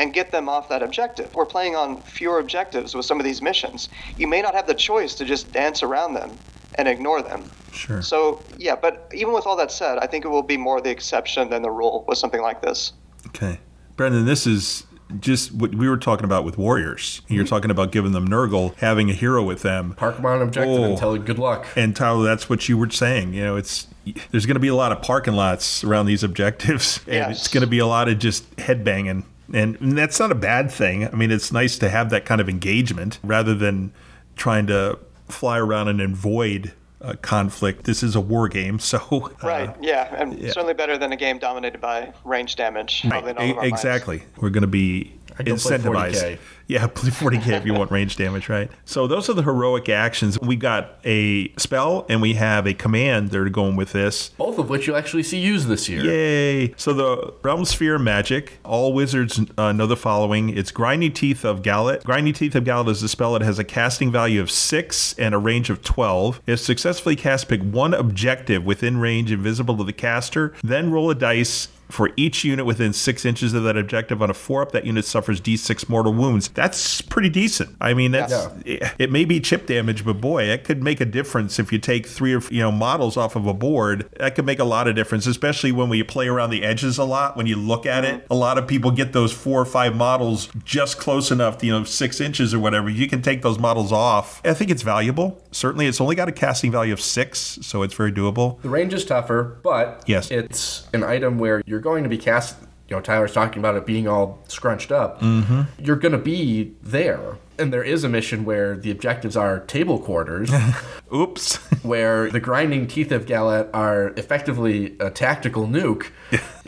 and 0.00 0.14
get 0.14 0.32
them 0.32 0.48
off 0.48 0.66
that 0.70 0.82
objective. 0.82 1.32
We're 1.34 1.44
playing 1.44 1.76
on 1.76 2.00
fewer 2.00 2.38
objectives 2.38 2.94
with 2.94 3.04
some 3.04 3.20
of 3.20 3.24
these 3.24 3.42
missions. 3.42 3.90
You 4.16 4.26
may 4.26 4.40
not 4.40 4.54
have 4.54 4.66
the 4.66 4.74
choice 4.74 5.14
to 5.16 5.26
just 5.26 5.52
dance 5.52 5.82
around 5.82 6.14
them 6.14 6.30
and 6.76 6.88
ignore 6.88 7.20
them. 7.20 7.44
Sure. 7.72 8.00
So, 8.00 8.42
yeah, 8.56 8.76
but 8.76 9.10
even 9.12 9.34
with 9.34 9.46
all 9.46 9.56
that 9.56 9.70
said, 9.70 9.98
I 9.98 10.06
think 10.06 10.24
it 10.24 10.28
will 10.28 10.42
be 10.42 10.56
more 10.56 10.80
the 10.80 10.90
exception 10.90 11.50
than 11.50 11.60
the 11.60 11.70
rule 11.70 12.06
with 12.08 12.16
something 12.16 12.40
like 12.40 12.62
this. 12.62 12.94
Okay. 13.26 13.60
Brendan, 13.96 14.24
this 14.24 14.46
is 14.46 14.86
just 15.18 15.52
what 15.52 15.74
we 15.74 15.86
were 15.86 15.98
talking 15.98 16.24
about 16.24 16.44
with 16.44 16.56
Warriors. 16.56 17.20
You're 17.28 17.44
mm-hmm. 17.44 17.50
talking 17.50 17.70
about 17.70 17.92
giving 17.92 18.12
them 18.12 18.26
Nurgle, 18.26 18.74
having 18.76 19.10
a 19.10 19.12
hero 19.12 19.42
with 19.42 19.60
them. 19.60 19.92
Park 19.96 20.16
them 20.16 20.24
on 20.24 20.36
an 20.36 20.48
objective 20.48 20.80
Oh. 20.80 20.84
and 20.84 20.96
tell 20.96 21.14
it 21.14 21.26
good 21.26 21.38
luck. 21.38 21.66
And 21.76 21.94
Tyler, 21.94 22.24
that's 22.24 22.48
what 22.48 22.68
you 22.70 22.78
were 22.78 22.88
saying. 22.88 23.34
You 23.34 23.42
know, 23.42 23.56
it's 23.56 23.86
there's 24.30 24.46
going 24.46 24.54
to 24.54 24.60
be 24.60 24.68
a 24.68 24.74
lot 24.74 24.92
of 24.92 25.02
parking 25.02 25.34
lots 25.34 25.84
around 25.84 26.06
these 26.06 26.22
objectives, 26.24 27.00
and 27.06 27.16
Yes. 27.16 27.38
it's 27.40 27.48
going 27.48 27.60
to 27.60 27.66
be 27.66 27.80
a 27.80 27.86
lot 27.86 28.08
of 28.08 28.18
just 28.18 28.56
headbanging. 28.56 29.24
And, 29.52 29.76
and 29.80 29.98
that's 29.98 30.20
not 30.20 30.30
a 30.30 30.36
bad 30.36 30.70
thing. 30.70 31.06
I 31.06 31.10
mean, 31.10 31.30
it's 31.30 31.52
nice 31.52 31.78
to 31.78 31.88
have 31.88 32.10
that 32.10 32.24
kind 32.24 32.40
of 32.40 32.48
engagement 32.48 33.18
rather 33.22 33.54
than 33.54 33.92
trying 34.36 34.66
to 34.68 34.98
fly 35.28 35.58
around 35.58 35.88
and 35.88 36.00
avoid 36.00 36.72
uh, 37.00 37.14
conflict. 37.22 37.84
This 37.84 38.02
is 38.02 38.14
a 38.14 38.20
war 38.20 38.48
game, 38.48 38.78
so 38.80 38.98
uh, 39.10 39.28
Right, 39.42 39.74
yeah, 39.80 40.14
and 40.16 40.38
certainly 40.52 40.74
better 40.74 40.98
than 40.98 41.12
a 41.12 41.16
game 41.16 41.38
dominated 41.38 41.80
by 41.80 42.12
range 42.24 42.56
damage. 42.56 43.02
Right, 43.04 43.10
probably 43.10 43.30
in 43.30 43.38
all 43.38 43.54
minds. 43.56 43.72
exactly. 43.72 44.22
We're 44.40 44.50
going 44.50 44.62
to 44.62 44.68
be 44.68 45.14
I'd 45.38 45.46
go 45.46 45.54
incentivized. 45.54 46.38
40K. 46.70 46.80
Yeah, 46.80 46.86
play 46.94 47.10
40k 47.10 47.48
if 47.58 47.66
you 47.66 47.74
want 47.74 47.90
range 47.90 48.16
damage, 48.16 48.48
right? 48.48 48.70
So 48.84 49.06
those 49.06 49.28
are 49.28 49.34
the 49.34 49.42
heroic 49.42 49.88
actions. 49.88 50.38
We 50.40 50.56
got 50.56 50.98
a 51.04 51.52
spell 51.56 52.06
and 52.08 52.22
we 52.22 52.34
have 52.34 52.66
a 52.66 52.74
command 52.74 53.30
that 53.30 53.38
are 53.38 53.48
going 53.48 53.76
with 53.76 53.92
this. 53.92 54.30
Both 54.30 54.58
of 54.58 54.70
which 54.70 54.86
you'll 54.86 54.96
actually 54.96 55.22
see 55.22 55.38
used 55.38 55.68
this 55.68 55.88
year. 55.88 56.04
Yay! 56.04 56.74
So 56.76 56.92
the 56.92 57.34
Realm 57.42 57.64
Sphere 57.64 57.98
magic, 57.98 58.58
all 58.64 58.92
wizards 58.92 59.40
uh, 59.58 59.72
know 59.72 59.86
the 59.86 59.96
following. 59.96 60.56
It's 60.56 60.70
Grinding 60.70 61.12
Teeth 61.12 61.44
of 61.44 61.62
Gallet. 61.62 62.04
Grinding 62.04 62.34
Teeth 62.34 62.54
of 62.54 62.64
Gallet 62.64 62.88
is 62.88 63.02
a 63.02 63.08
spell 63.08 63.32
that 63.34 63.42
has 63.42 63.58
a 63.58 63.64
casting 63.64 64.10
value 64.10 64.40
of 64.40 64.50
6 64.50 65.14
and 65.18 65.34
a 65.34 65.38
range 65.38 65.70
of 65.70 65.82
12. 65.82 66.40
If 66.46 66.60
successfully 66.60 67.16
cast, 67.16 67.48
pick 67.48 67.62
one 67.62 67.94
objective 67.94 68.64
within 68.64 68.98
range 68.98 69.32
invisible 69.32 69.76
to 69.78 69.84
the 69.84 69.92
caster, 69.92 70.54
then 70.62 70.90
roll 70.90 71.10
a 71.10 71.14
dice 71.14 71.68
for 71.90 72.10
each 72.16 72.44
unit 72.44 72.64
within 72.66 72.92
six 72.92 73.24
inches 73.24 73.52
of 73.54 73.62
that 73.64 73.76
objective. 73.76 74.22
On 74.22 74.30
a 74.30 74.34
four 74.34 74.62
up, 74.62 74.72
that 74.72 74.84
unit 74.86 75.04
suffers 75.04 75.40
d6 75.40 75.88
mortal 75.88 76.12
wounds. 76.12 76.48
That's 76.48 77.00
pretty 77.00 77.28
decent. 77.28 77.76
I 77.80 77.94
mean, 77.94 78.12
that's 78.12 78.32
it, 78.64 78.82
it 78.98 79.10
may 79.10 79.24
be 79.24 79.40
chip 79.40 79.66
damage, 79.66 80.04
but 80.04 80.20
boy, 80.20 80.44
it 80.44 80.64
could 80.64 80.82
make 80.82 81.00
a 81.00 81.04
difference 81.04 81.58
if 81.58 81.72
you 81.72 81.78
take 81.78 82.06
three 82.06 82.34
or 82.34 82.40
you 82.50 82.60
know 82.60 82.72
models 82.72 83.16
off 83.16 83.36
of 83.36 83.46
a 83.46 83.54
board. 83.54 84.08
That 84.18 84.34
could 84.34 84.46
make 84.46 84.58
a 84.58 84.64
lot 84.64 84.88
of 84.88 84.94
difference, 84.94 85.26
especially 85.26 85.72
when 85.72 85.88
we 85.88 86.02
play 86.02 86.28
around 86.28 86.50
the 86.50 86.64
edges 86.64 86.98
a 86.98 87.04
lot. 87.04 87.36
When 87.36 87.46
you 87.46 87.56
look 87.56 87.86
at 87.86 88.04
it, 88.04 88.26
a 88.30 88.34
lot 88.34 88.58
of 88.58 88.66
people 88.66 88.90
get 88.90 89.12
those 89.12 89.32
four 89.32 89.60
or 89.60 89.66
five 89.66 89.94
models 89.96 90.48
just 90.64 90.98
close 90.98 91.30
enough, 91.30 91.62
you 91.64 91.72
know, 91.72 91.84
six 91.84 92.20
inches 92.20 92.54
or 92.54 92.58
whatever. 92.58 92.88
You 92.88 93.08
can 93.08 93.22
take 93.22 93.42
those 93.42 93.58
models 93.58 93.92
off. 93.92 94.40
I 94.44 94.54
think 94.54 94.70
it's 94.70 94.82
valuable. 94.82 95.42
Certainly, 95.52 95.86
it's 95.86 96.00
only 96.00 96.14
got 96.14 96.28
a 96.28 96.32
casting 96.32 96.70
value 96.70 96.92
of 96.92 97.00
six, 97.00 97.58
so 97.62 97.82
it's 97.82 97.94
very 97.94 98.12
doable. 98.12 98.60
The 98.62 98.68
range 98.68 98.94
is 98.94 99.04
tougher, 99.04 99.58
but 99.62 100.02
Yes. 100.06 100.30
it's 100.30 100.88
an 100.92 101.02
item 101.02 101.38
where 101.38 101.62
you're 101.66 101.79
going 101.80 102.02
to 102.04 102.08
be 102.08 102.18
cast. 102.18 102.56
You 102.88 102.96
know, 102.96 103.02
Tyler's 103.02 103.32
talking 103.32 103.60
about 103.60 103.76
it 103.76 103.86
being 103.86 104.08
all 104.08 104.40
scrunched 104.48 104.90
up. 104.90 105.20
Mm-hmm. 105.20 105.62
You're 105.78 105.96
going 105.96 106.12
to 106.12 106.18
be 106.18 106.74
there. 106.82 107.36
And 107.56 107.72
there 107.72 107.84
is 107.84 108.02
a 108.04 108.08
mission 108.08 108.44
where 108.44 108.76
the 108.76 108.90
objectives 108.90 109.36
are 109.36 109.60
table 109.60 109.98
quarters, 109.98 110.50
Oops. 111.14 111.56
where 111.84 112.30
the 112.30 112.40
grinding 112.40 112.86
teeth 112.88 113.12
of 113.12 113.26
Gallet 113.26 113.68
are 113.74 114.08
effectively 114.16 114.96
a 114.98 115.10
tactical 115.10 115.66
nuke 115.68 116.06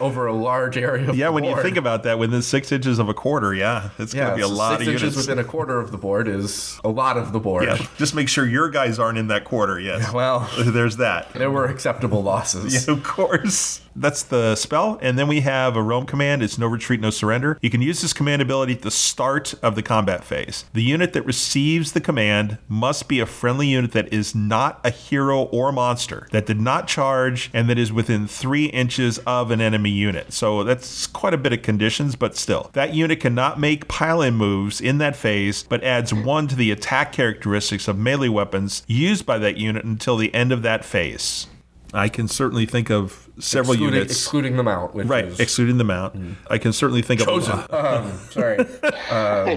over 0.03 0.27
a 0.27 0.33
large 0.35 0.77
area 0.77 1.09
of 1.11 1.17
yeah, 1.17 1.29
when 1.29 1.45
you 1.45 1.61
think 1.63 1.77
about 1.77 2.03
that, 2.03 2.19
within 2.19 2.43
six 2.43 2.73
inches 2.73 2.99
of 2.99 3.09
a 3.09 3.15
quarter, 3.15 3.55
yeah, 3.55 3.91
it's 3.99 4.13
going 4.13 4.29
to 4.31 4.37
be 4.37 4.43
a 4.43 4.47
so 4.47 4.53
lot 4.53 4.79
six 4.79 4.83
of 4.83 4.89
inches 4.89 5.03
units. 5.03 5.17
within 5.17 5.39
a 5.39 5.45
quarter 5.45 5.79
of 5.81 5.91
the 5.93 5.99
board 5.99 6.29
is 6.29 6.79
a 6.85 6.89
lot 6.89 7.17
of 7.17 7.33
the 7.33 7.41
board. 7.41 7.65
Yeah, 7.65 7.79
just 7.97 8.15
make 8.15 8.29
sure 8.29 8.47
your 8.47 8.69
guys 8.69 8.99
aren't 8.99 9.19
in 9.19 9.29
that 9.29 9.45
quarter 9.45 9.79
yet. 9.81 10.13
Well, 10.13 10.51
There's 10.59 10.97
that. 10.99 11.33
there 11.35 11.51
were 11.51 11.67
acceptable 11.67 12.23
losses. 12.23 12.87
Yeah, 12.87 12.95
of 12.95 13.03
course. 13.03 13.81
That's 13.95 14.23
the 14.23 14.57
spell. 14.57 14.99
And 15.03 15.19
then 15.19 15.29
we 15.29 15.41
have 15.43 15.77
a 15.77 15.83
realm 15.83 16.07
command. 16.07 16.43
It's 16.43 16.57
no 16.59 16.67
retreat, 16.67 17.01
no 17.01 17.11
surrender. 17.11 17.59
You 17.61 17.69
can 17.69 17.83
use 17.83 18.01
this 18.01 18.15
command 18.15 18.41
ability 18.41 18.73
at 18.75 18.83
the 18.83 18.91
start 18.91 19.55
of 19.63 19.75
the 19.75 19.83
combat 19.83 20.25
phase. 20.25 20.65
The 20.73 20.83
unit 20.83 21.13
that 21.13 21.23
receives 21.27 21.93
the 21.93 22.01
command 22.01 22.57
must 22.69 23.07
be 23.07 23.21
a 23.21 23.27
friendly 23.27 23.67
unit 23.69 23.93
that 23.93 24.11
is 24.13 24.35
not 24.35 24.81
a 24.83 24.89
hero 24.91 25.43
or 25.43 25.73
monster, 25.73 26.27
that 26.33 26.47
did 26.47 26.59
not 26.59 26.89
charge, 26.89 27.51
and 27.53 27.69
that 27.69 27.79
is 27.79 27.93
within 27.93 28.27
three 28.27 28.67
inches 28.67 29.19
of 29.27 29.51
an 29.51 29.61
enemy 29.61 29.91
unit. 29.93 30.33
So 30.33 30.65
that's 30.65 31.07
quite 31.07 31.35
a 31.35 31.39
bit 31.39 31.53
of 31.53 31.63
conditions, 31.63 32.17
but 32.17 32.37
still. 32.37 32.71
That 32.73 32.95
unit 32.95 33.21
cannot 33.21 33.61
make 33.61 33.89
pile 33.89 34.23
in 34.23 34.35
moves 34.35 34.81
in 34.81 34.99
that 34.99 35.17
phase, 35.17 35.63
but 35.63 35.83
adds 35.85 36.13
one 36.13 36.49
to 36.49 36.57
the 36.57 36.71
attack 36.71 37.13
characteristics 37.13 37.89
of 37.89 37.99
melee 37.99 38.29
weapons 38.29 38.83
used 38.87 39.25
by 39.27 39.39
that 39.39 39.57
unit 39.57 39.85
until 39.85 40.17
the 40.17 40.33
end 40.35 40.53
of 40.53 40.63
that 40.63 40.85
phase. 40.85 41.47
I 41.95 42.09
can 42.09 42.27
certainly 42.27 42.65
think 42.65 42.91
of 42.91 43.29
several 43.39 43.75
excluding, 43.75 43.95
units. 43.97 44.13
excluding 44.15 44.57
them 44.57 44.67
out. 44.67 44.95
Which 44.95 45.07
Right, 45.07 45.27
is 45.27 45.39
excluding 45.39 45.77
them 45.77 45.91
out. 45.91 46.17
I 46.49 46.57
can 46.57 46.73
certainly 46.73 47.03
think 47.03 47.21
chosen. 47.21 47.53
of 47.53 47.69
a, 47.71 47.99
um, 48.01 48.19
sorry. 48.31 48.57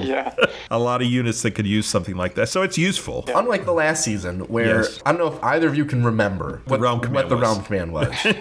yeah. 0.05 0.35
a 0.69 0.77
lot 0.77 1.01
of 1.01 1.07
units 1.07 1.43
that 1.43 1.51
could 1.51 1.65
use 1.65 1.85
something 1.85 2.17
like 2.17 2.35
that. 2.35 2.49
So 2.49 2.61
it's 2.61 2.77
useful. 2.77 3.23
Unlike 3.33 3.63
the 3.63 3.71
last 3.71 4.03
season, 4.03 4.41
where 4.49 4.81
Yes. 4.81 4.99
I 5.05 5.13
don't 5.13 5.19
know 5.21 5.33
if 5.33 5.41
either 5.45 5.69
of 5.69 5.77
you 5.77 5.85
can 5.85 6.03
remember 6.03 6.61
what, 6.65 6.81
realm 6.81 6.99
what 7.13 7.29
the 7.29 7.37
was. 7.37 7.41
realm 7.41 7.63
command 7.63 7.93
was. 7.93 8.13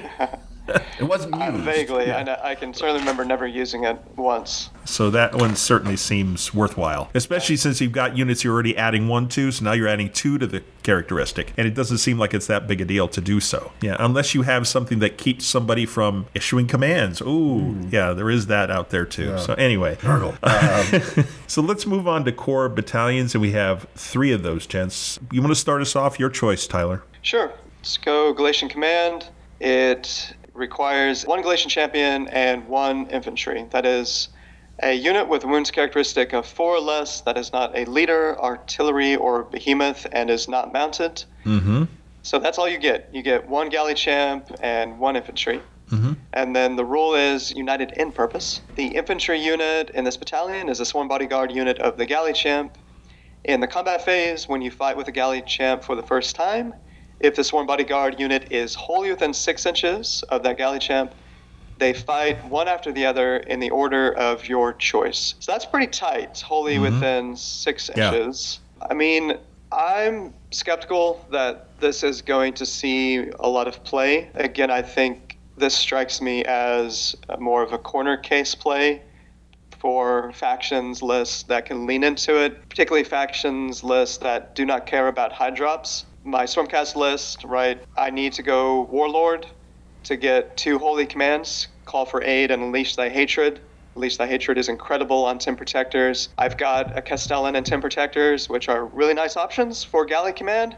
it 0.99 1.05
wasn't 1.05 1.35
used. 1.37 1.65
Vaguely, 1.65 2.11
I, 2.11 2.23
know, 2.23 2.39
I 2.43 2.55
can 2.55 2.73
certainly 2.73 3.01
remember 3.01 3.25
never 3.25 3.47
using 3.47 3.85
it 3.85 3.99
once. 4.17 4.71
So 4.87 5.11
that 5.11 5.35
one 5.35 5.57
certainly 5.57 5.97
seems 5.97 6.55
worthwhile, 6.55 7.11
especially 7.15 7.57
since 7.57 7.81
you've 7.81 7.93
got 7.93 8.17
units 8.17 8.45
you're 8.45 8.55
already 8.55 8.77
adding 8.77 9.07
one 9.09 9.29
to. 9.31 9.53
So 9.53 9.65
now 9.65 9.73
you're 9.73 9.89
adding 9.89 10.11
two 10.11 10.39
to 10.39 10.47
the 10.47 10.62
characteristic, 10.83 11.53
and 11.59 11.67
it 11.67 11.75
doesn't 11.75 11.99
seem 11.99 12.19
like 12.19 12.33
it's 12.33 12.47
that 12.47 12.67
big 12.67 12.81
a 12.81 12.85
deal 12.85 13.09
to 13.09 13.21
do 13.21 13.41
so. 13.41 13.73
Yeah, 13.83 13.97
unless 13.99 14.35
you 14.35 14.43
have 14.43 14.67
something 14.67 15.01
that 15.01 15.19
keeps 15.19 15.45
somebody 15.45 15.85
from 15.85 16.27
issuing 16.35 16.67
commands. 16.67 17.21
Ooh, 17.21 17.59
hmm. 17.61 17.89
yeah, 17.91 18.12
there 18.12 18.31
is 18.31 18.47
that 18.47 18.71
out 18.71 18.91
there 18.91 19.05
too. 19.05 19.39
So 19.39 19.55
anyway, 19.55 19.99
so 21.47 21.61
let's 21.61 21.87
move 21.87 22.09
on 22.09 22.25
to 22.25 22.33
core 22.33 22.69
battalions, 22.71 23.35
and 23.35 23.43
we 23.43 23.53
have 23.53 23.87
three 23.95 24.33
of 24.33 24.43
those, 24.43 24.67
gents. 24.67 25.19
You 25.31 25.43
want 25.43 25.51
to 25.51 25.61
start 25.61 25.83
us 25.83 25.95
off? 25.95 26.19
Your 26.19 26.31
choice, 26.31 26.67
Tyler. 26.67 27.03
Sure. 27.21 27.53
Let's 27.81 27.99
go 27.99 28.35
Galletian 28.35 28.71
Command. 28.71 29.29
It 29.61 30.35
requires 30.55 31.27
one 31.27 31.43
Galletian 31.43 31.69
champion 31.69 32.29
and 32.29 32.67
one 32.69 33.09
infantry. 33.09 33.67
That 33.71 33.85
is 33.85 34.29
a 34.83 34.93
unit 34.93 35.29
with 35.29 35.45
wounds 35.45 35.71
characteristic 35.71 36.33
of 36.33 36.47
four 36.47 36.75
or 36.75 36.81
less 36.81 37.21
that 37.23 37.37
is 37.37 37.53
not 37.53 37.77
a 37.77 37.85
leader, 37.85 38.41
artillery, 38.41 39.17
or 39.17 39.45
behemoth 39.45 40.07
and 40.13 40.31
is 40.31 40.49
not 40.49 40.73
mounted. 40.73 41.25
Mm-hmm. 41.45 41.85
So 42.23 42.39
that's 42.39 42.59
all 42.59 42.69
you 42.69 42.79
get. 42.79 43.11
You 43.13 43.23
get 43.23 43.49
one 43.49 43.69
galley 43.69 43.95
champ 43.95 44.51
and 44.61 44.99
one 44.99 45.17
infantry. 45.17 45.61
And 46.33 46.57
then 46.57 46.77
the 46.77 46.85
rule 46.85 47.15
is 47.15 47.53
united 47.53 47.93
in 47.93 48.11
purpose. 48.11 48.63
The 48.75 48.87
infantry 48.87 49.39
unit 49.39 49.91
in 49.91 50.05
this 50.05 50.17
battalion 50.17 50.69
is 50.69 50.81
a 50.81 50.85
sworn 50.85 51.09
bodyguard 51.09 51.53
unit 51.53 51.79
of 51.79 51.99
the 51.99 52.07
galley 52.07 52.33
champ. 52.33 52.77
In 53.45 53.61
the 53.61 53.67
combat 53.67 54.03
phase, 54.05 54.49
when 54.49 54.63
you 54.63 54.71
fight 54.71 54.97
with 54.97 55.07
a 55.09 55.13
galley 55.13 55.43
champ 55.43 55.85
for 55.85 55.95
the 55.95 56.03
first 56.03 56.35
time, 56.35 56.73
if 57.25 57.35
the 57.35 57.43
sworn 57.43 57.66
bodyguard 57.66 58.20
unit 58.20 58.53
is 58.53 58.75
wholly 58.75 59.11
within 59.11 59.33
six 59.33 59.64
inches 59.64 60.22
of 60.29 60.43
that 60.43 60.59
galley 60.59 60.79
champ, 60.79 61.14
they 61.79 61.95
fight 61.95 62.45
one 62.45 62.68
after 62.68 62.93
the 62.93 63.07
other 63.07 63.39
in 63.39 63.61
the 63.61 63.70
order 63.70 64.12
of 64.12 64.47
your 64.47 64.75
choice. 64.75 65.35
So 65.41 65.51
that's 65.51 65.64
pretty 65.64 65.87
tight, 65.87 66.41
wholly 66.41 66.75
mm-hmm. 66.75 66.83
within 66.83 67.37
six 67.37 67.91
Yeah. 67.97 68.12
inches. 68.12 68.61
I 68.91 68.93
mean, 68.93 69.39
I'm 69.72 70.35
skeptical 70.51 71.27
that 71.31 71.81
this 71.81 72.03
is 72.03 72.20
going 72.20 72.53
to 72.55 72.66
see 72.66 73.31
a 73.41 73.49
lot 73.49 73.66
of 73.68 73.83
play. 73.85 74.31
Again, 74.35 74.70
I 74.70 74.83
think 74.83 75.39
this 75.57 75.75
strikes 75.75 76.20
me 76.20 76.45
as 76.45 77.16
more 77.39 77.62
of 77.62 77.72
a 77.72 77.79
corner 77.79 78.18
case 78.18 78.55
play 78.55 79.03
for 79.79 80.31
factions 80.33 81.03
lists 81.03 81.45
that 81.45 81.64
can 81.64 81.87
lean 81.87 82.05
into 82.05 82.37
it, 82.43 82.68
particularly 82.68 83.05
factions 83.05 83.83
lists 83.83 84.18
that 84.18 84.55
do 84.55 84.66
not 84.66 84.87
care 84.87 85.09
about 85.09 85.33
high 85.33 85.51
drops. 85.51 86.05
My 86.25 86.45
Stormcast 86.45 86.97
list, 86.97 87.45
right? 87.45 87.79
I 87.99 88.09
need 88.09 88.33
to 88.35 88.43
go 88.43 88.83
Warlord 88.83 89.47
to 90.05 90.16
get 90.16 90.57
two 90.57 90.79
holy 90.79 91.05
commands 91.05 91.68
call 91.85 92.07
for 92.07 92.22
aid 92.25 92.51
and 92.51 92.62
unleash 92.62 92.97
thy 92.97 93.09
hatred. 93.09 93.61
Unleash 93.95 94.16
thy 94.16 94.27
hatred 94.27 94.59
is 94.59 94.68
incredible 94.68 95.25
on 95.25 95.39
Tim 95.39 95.55
Protectors. 95.55 96.31
I've 96.39 96.57
got 96.57 96.97
a 96.97 97.03
Castellan 97.03 97.57
and 97.57 97.64
Tim 97.64 97.81
Protectors, 97.81 98.49
which 98.49 98.68
are 98.68 98.87
really 98.87 99.14
nice 99.14 99.37
options 99.37 99.85
for 99.85 100.05
Galley 100.05 100.33
Command. 100.33 100.77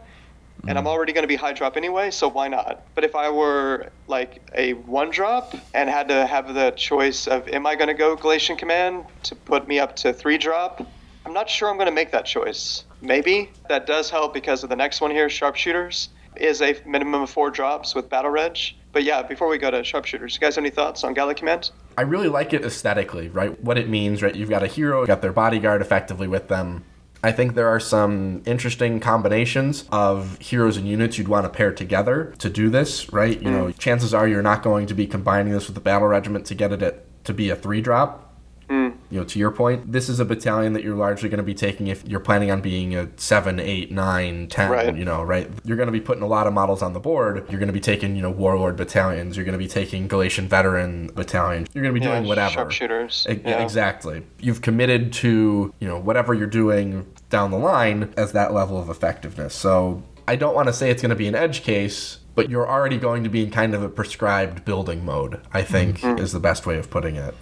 And 0.67 0.77
I'm 0.77 0.85
mm. 0.85 0.89
already 0.89 1.13
going 1.13 1.23
to 1.23 1.29
be 1.29 1.37
high 1.37 1.53
drop 1.53 1.77
anyway, 1.77 2.11
so 2.11 2.29
why 2.29 2.49
not? 2.49 2.83
But 2.95 3.05
if 3.05 3.15
I 3.15 3.31
were 3.31 3.91
like 4.09 4.43
a 4.55 4.73
one 4.73 5.11
drop 5.11 5.55
and 5.75 5.89
had 5.89 6.09
to 6.09 6.27
have 6.27 6.55
the 6.55 6.73
choice 6.73 7.29
of 7.29 7.47
am 7.49 7.67
I 7.67 7.77
going 7.77 7.89
to 7.89 7.95
go 7.95 8.17
Galletian 8.17 8.59
Command 8.59 9.05
to 9.25 9.37
put 9.37 9.69
me 9.69 9.79
up 9.79 9.95
to 9.97 10.13
three 10.13 10.39
drop, 10.39 10.85
I'm 11.25 11.33
not 11.33 11.49
sure 11.49 11.69
I'm 11.69 11.77
going 11.77 11.87
to 11.87 11.93
make 11.93 12.11
that 12.13 12.27
choice. 12.27 12.85
Maybe 13.01 13.51
that 13.69 13.87
does 13.87 14.11
help 14.11 14.35
because 14.35 14.63
of 14.63 14.71
the 14.71 14.77
next 14.77 15.01
one 15.01 15.11
here, 15.11 15.29
Sharpshooters, 15.29 16.09
is 16.37 16.63
a 16.63 16.77
minimum 16.87 17.23
of 17.23 17.31
four 17.31 17.51
drops 17.51 17.95
with 17.95 18.09
Battle 18.09 18.31
Reg. 18.31 18.59
But 18.93 19.05
yeah, 19.05 19.23
before 19.23 19.49
we 19.49 19.59
go 19.59 19.71
to 19.71 19.83
Sharpshooters, 19.83 20.35
you 20.35 20.41
guys 20.41 20.57
have 20.57 20.63
any 20.63 20.71
thoughts 20.71 21.05
on 21.05 21.15
Galley 21.15 21.35
Command? 21.35 21.71
I 21.99 22.03
really 22.03 22.29
like 22.29 22.53
it 22.53 22.65
aesthetically, 22.65 23.29
right? 23.29 23.63
What 23.63 23.79
it 23.79 23.89
means, 23.89 24.23
right? 24.23 24.35
You've 24.35 24.51
got 24.51 24.63
a 24.63 24.67
hero, 24.67 25.03
you 25.03 25.07
got 25.07 25.23
their 25.23 25.33
bodyguard 25.33 25.81
effectively 25.81 26.29
with 26.29 26.49
them. 26.49 26.85
I 27.23 27.33
think 27.33 27.55
there 27.55 27.69
are 27.69 27.81
some 27.81 28.43
interesting 28.47 29.01
combinations 29.01 29.85
of 29.91 30.39
heroes 30.39 30.77
and 30.77 30.87
units 30.87 31.19
you'd 31.19 31.29
want 31.29 31.45
to 31.45 31.51
pair 31.51 31.73
together 31.73 32.35
to 32.39 32.49
do 32.49 32.69
this, 32.69 33.13
right? 33.13 33.41
You 33.41 33.49
hmm. 33.49 33.57
know, 33.57 33.71
chances 33.73 34.15
are 34.15 34.29
you're 34.29 34.43
not 34.43 34.63
going 34.63 34.87
to 34.87 34.95
be 34.95 35.07
combining 35.07 35.53
this 35.53 35.67
with 35.67 35.75
the 35.75 35.81
battle 35.81 36.09
regiment 36.09 36.47
to 36.47 36.55
get 36.55 36.73
it 36.73 36.83
at, 36.83 37.25
to 37.25 37.35
be 37.35 37.51
a 37.51 37.57
three 37.57 37.81
drop. 37.81 38.26
You 38.69 39.21
know, 39.21 39.25
to 39.25 39.39
your 39.39 39.53
point, 39.53 39.93
this 39.93 40.09
is 40.09 40.19
a 40.19 40.25
battalion 40.25 40.73
that 40.73 40.83
you're 40.83 40.97
largely 40.97 41.29
going 41.29 41.39
to 41.39 41.45
be 41.45 41.55
taking 41.55 41.87
if 41.87 42.07
you're 42.09 42.19
planning 42.19 42.51
on 42.51 42.61
being 42.61 42.97
a 42.97 43.09
seven, 43.17 43.61
eight, 43.61 43.93
nine, 43.93 44.49
ten. 44.49 44.69
Right. 44.69 44.97
You 44.97 45.05
know, 45.05 45.23
right? 45.23 45.49
You're 45.65 45.77
going 45.77 45.87
to 45.87 45.93
be 45.93 46.01
putting 46.01 46.25
a 46.25 46.27
lot 46.27 46.49
of 46.49 46.53
models 46.53 46.83
on 46.83 46.93
the 46.93 46.99
board. 46.99 47.47
You're 47.49 47.61
going 47.61 47.69
to 47.69 47.73
be 47.73 47.79
taking, 47.81 48.17
you 48.17 48.23
know, 48.23 48.31
warlord 48.33 48.77
battalions. 48.77 49.37
You're 49.37 49.45
going 49.45 49.53
to 49.53 49.59
be 49.65 49.69
taking 49.69 50.09
Galletian 50.09 50.49
veteran 50.49 51.07
battalion. 51.15 51.69
You're 51.73 51.83
going 51.85 51.95
to 51.95 52.01
be 52.01 52.05
doing 52.05 52.25
whatever. 52.25 52.55
Sharpshooters. 52.55 53.27
E- 53.31 53.41
yeah. 53.45 53.63
Exactly. 53.63 54.25
You've 54.41 54.61
committed 54.61 55.13
to, 55.15 55.73
you 55.79 55.87
know, 55.87 55.99
whatever 56.01 56.35
you're 56.35 56.49
doing 56.49 57.07
down 57.31 57.53
the 57.53 57.59
line 57.59 58.13
as 58.17 58.33
that 58.33 58.53
level 58.53 58.77
of 58.77 58.91
effectiveness. 58.91 59.55
So 59.55 60.03
I 60.27 60.35
don't 60.35 60.55
want 60.57 60.67
to 60.67 60.73
say 60.73 60.91
it's 60.91 61.01
going 61.03 61.11
to 61.11 61.17
be 61.17 61.29
an 61.29 61.37
edge 61.37 61.63
case, 61.63 62.19
but 62.35 62.51
you're 62.51 62.69
already 62.69 62.99
going 62.99 63.23
to 63.23 63.31
be 63.31 63.45
in 63.45 63.53
kind 63.53 63.73
of 63.73 63.85
a 63.85 63.89
prescribed 63.89 64.65
building 64.65 65.05
mode, 65.05 65.41
I 65.55 65.63
think 65.63 66.01
Mm-hmm. 66.01 66.19
is 66.19 66.33
the 66.33 66.41
best 66.41 66.67
way 66.67 66.77
of 66.77 66.91
putting 66.91 67.15
it. 67.15 67.35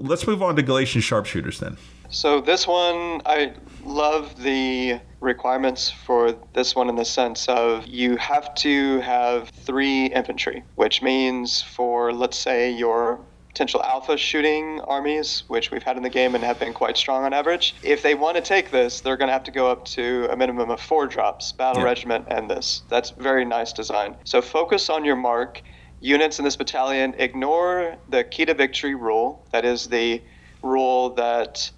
Let's 0.00 0.26
move 0.26 0.42
on 0.42 0.56
to 0.56 0.62
Galletian 0.62 1.02
sharpshooters 1.02 1.60
then. 1.60 1.76
So 2.08 2.40
this 2.40 2.66
one, 2.66 3.20
I 3.26 3.52
love 3.84 4.42
the 4.42 4.98
requirements 5.20 5.90
for 5.90 6.34
this 6.54 6.74
one 6.74 6.88
in 6.88 6.96
the 6.96 7.04
sense 7.04 7.46
of 7.48 7.86
you 7.86 8.16
have 8.16 8.54
to 8.56 8.98
have 9.00 9.50
three 9.50 10.06
infantry, 10.06 10.64
which 10.76 11.02
means 11.02 11.60
for 11.62 12.12
let's 12.12 12.38
say 12.38 12.72
your 12.72 13.20
potential 13.50 13.82
alpha 13.82 14.16
shooting 14.16 14.80
armies, 14.82 15.42
which 15.48 15.70
we've 15.70 15.82
had 15.82 15.96
in 15.96 16.02
the 16.02 16.08
game 16.10 16.34
and 16.34 16.42
have 16.42 16.58
been 16.58 16.72
quite 16.72 16.96
strong 16.96 17.24
on 17.24 17.32
average. 17.34 17.74
If 17.82 18.02
they 18.02 18.14
want 18.14 18.36
to 18.36 18.42
take 18.42 18.70
this, 18.70 19.00
they're 19.00 19.16
going 19.16 19.28
to 19.28 19.32
have 19.32 19.44
to 19.44 19.50
go 19.50 19.70
up 19.70 19.84
to 19.86 20.28
a 20.30 20.36
minimum 20.36 20.70
of 20.70 20.80
four 20.80 21.06
drops, 21.06 21.52
battle 21.52 21.82
Yeah. 21.82 21.88
regiment 21.88 22.26
and 22.28 22.48
this. 22.48 22.82
That's 22.88 23.10
very 23.10 23.44
nice 23.44 23.72
design. 23.72 24.16
So 24.24 24.40
focus 24.40 24.88
on 24.88 25.04
your 25.04 25.16
mark. 25.16 25.62
Units 26.00 26.38
in 26.38 26.44
this 26.44 26.56
battalion 26.56 27.14
ignore 27.18 27.96
the 28.08 28.24
key 28.24 28.46
to 28.46 28.54
victory 28.54 28.94
rule. 28.94 29.44
That 29.52 29.64
is 29.64 29.86
the 29.86 30.22
rule 30.62 31.10
that 31.10 31.70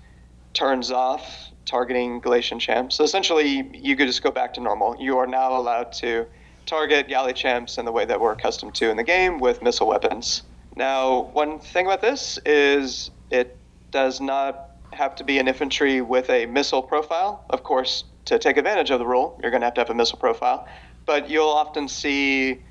turns 0.54 0.90
off 0.90 1.50
targeting 1.64 2.20
Galletian 2.20 2.60
champs. 2.60 2.96
So 2.96 3.04
essentially, 3.04 3.68
you 3.74 3.96
could 3.96 4.06
just 4.06 4.22
go 4.22 4.30
back 4.30 4.54
to 4.54 4.60
normal. 4.60 4.96
You 5.00 5.18
are 5.18 5.26
now 5.26 5.56
allowed 5.56 5.92
to 5.94 6.26
target 6.66 7.08
galley 7.08 7.32
champs 7.32 7.78
in 7.78 7.84
the 7.84 7.92
way 7.92 8.04
that 8.04 8.20
we're 8.20 8.32
accustomed 8.32 8.74
to 8.76 8.90
in 8.90 8.96
the 8.96 9.04
game 9.04 9.38
with 9.38 9.62
missile 9.62 9.88
weapons. 9.88 10.42
Now, 10.76 11.30
one 11.32 11.58
thing 11.58 11.86
about 11.86 12.00
this 12.00 12.38
is 12.46 13.10
it 13.30 13.56
does 13.90 14.20
not 14.20 14.70
have 14.92 15.14
to 15.16 15.24
be 15.24 15.38
an 15.38 15.48
infantry 15.48 16.00
with 16.00 16.30
a 16.30 16.46
missile 16.46 16.82
profile. 16.82 17.44
Of 17.50 17.62
course, 17.62 18.04
to 18.26 18.38
take 18.38 18.56
advantage 18.56 18.90
of 18.90 18.98
the 18.98 19.06
rule, 19.06 19.38
you're 19.42 19.50
going 19.50 19.62
to 19.62 19.66
have 19.66 19.74
to 19.74 19.80
have 19.80 19.90
a 19.90 19.94
missile 19.94 20.18
profile. 20.18 20.66
But 21.06 21.28
you'll 21.28 21.48
often 21.48 21.88
see, 21.88 22.62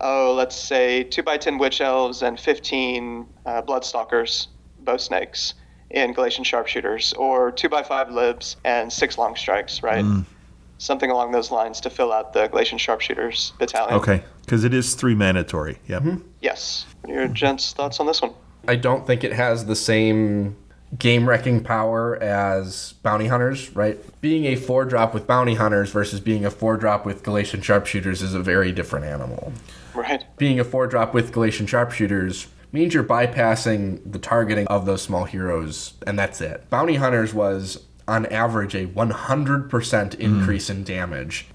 oh, 0.00 0.34
let's 0.36 0.56
say 0.56 1.06
2x10 1.10 1.58
witch 1.58 1.80
elves 1.80 2.22
and 2.22 2.38
15 2.38 3.26
uh, 3.46 3.62
bloodstalkers, 3.62 4.48
bow 4.80 4.96
snakes 4.96 5.54
in 5.90 6.14
Galletian 6.14 6.44
sharpshooters, 6.44 7.12
or 7.14 7.52
2x5 7.52 8.12
libs 8.12 8.56
and 8.64 8.92
6 8.92 9.18
long 9.18 9.36
strikes, 9.36 9.82
right? 9.82 10.04
Something 10.78 11.10
along 11.10 11.32
those 11.32 11.50
lines 11.50 11.80
to 11.80 11.90
fill 11.90 12.12
out 12.12 12.32
the 12.32 12.48
Galletian 12.48 12.78
sharpshooters 12.78 13.52
battalion. 13.58 13.94
Okay, 13.94 14.22
because 14.42 14.64
it 14.64 14.72
is 14.72 14.94
three 14.94 15.14
mandatory. 15.14 15.78
Yep. 15.88 16.04
Yes. 16.40 16.86
What 17.02 17.12
are 17.12 17.20
your 17.20 17.28
gents' 17.28 17.72
thoughts 17.72 18.00
on 18.00 18.06
this 18.06 18.22
one? 18.22 18.32
I 18.66 18.76
don't 18.76 19.06
think 19.06 19.24
it 19.24 19.32
has 19.32 19.66
the 19.66 19.76
same 19.76 20.56
game 20.98 21.28
wrecking 21.28 21.62
power 21.62 22.16
as 22.22 22.94
bounty 23.02 23.26
hunters, 23.26 23.74
right? 23.76 23.98
Being 24.20 24.46
a 24.46 24.56
four 24.56 24.84
drop 24.84 25.14
with 25.14 25.26
bounty 25.26 25.54
hunters 25.54 25.90
versus 25.90 26.20
being 26.20 26.44
a 26.44 26.50
four 26.50 26.76
drop 26.76 27.06
with 27.06 27.22
Galletian 27.22 27.62
sharpshooters 27.62 28.22
is 28.22 28.34
a 28.34 28.40
very 28.40 28.72
different 28.72 29.04
animal. 29.04 29.52
Right. 29.94 30.24
Being 30.36 30.60
a 30.60 30.64
four 30.64 30.86
drop 30.86 31.14
with 31.14 31.32
Galletian 31.32 31.68
sharpshooters 31.68 32.48
means 32.72 32.94
you're 32.94 33.04
bypassing 33.04 34.00
the 34.10 34.18
targeting 34.18 34.66
of 34.68 34.86
those 34.86 35.02
small 35.02 35.24
heroes, 35.24 35.94
and 36.06 36.18
that's 36.18 36.40
it. 36.40 36.68
Bounty 36.70 36.96
hunters 36.96 37.34
was 37.34 37.84
on 38.06 38.26
average 38.26 38.74
a 38.74 38.86
100% 38.86 39.68
mm. 39.70 40.14
increase 40.18 40.70
in 40.70 40.84
damage 40.84 41.46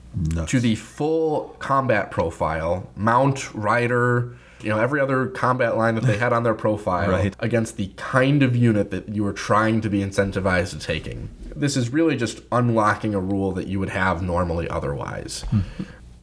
to 0.47 0.59
the 0.59 0.75
full 0.75 1.55
combat 1.59 2.09
profile, 2.11 2.89
mount, 2.95 3.53
rider, 3.53 4.35
you 4.61 4.69
know, 4.69 4.79
every 4.79 5.01
other 5.01 5.27
combat 5.27 5.77
line 5.77 5.95
that 5.95 6.05
they 6.05 6.17
had 6.17 6.31
on 6.31 6.43
their 6.43 6.53
profile 6.53 7.11
Right. 7.11 7.35
against 7.39 7.77
the 7.77 7.91
kind 7.97 8.41
of 8.41 8.55
unit 8.55 8.91
that 8.91 9.09
you 9.09 9.23
were 9.23 9.33
trying 9.33 9.81
to 9.81 9.89
be 9.89 9.99
incentivized 9.99 10.71
to 10.71 10.79
taking. 10.79 11.29
This 11.55 11.77
is 11.77 11.89
really 11.89 12.15
just 12.15 12.41
unlocking 12.51 13.13
a 13.13 13.19
rule 13.19 13.51
that 13.53 13.67
you 13.67 13.79
would 13.79 13.89
have 13.89 14.21
normally 14.21 14.69
otherwise. 14.69 15.43
Hmm. 15.49 15.59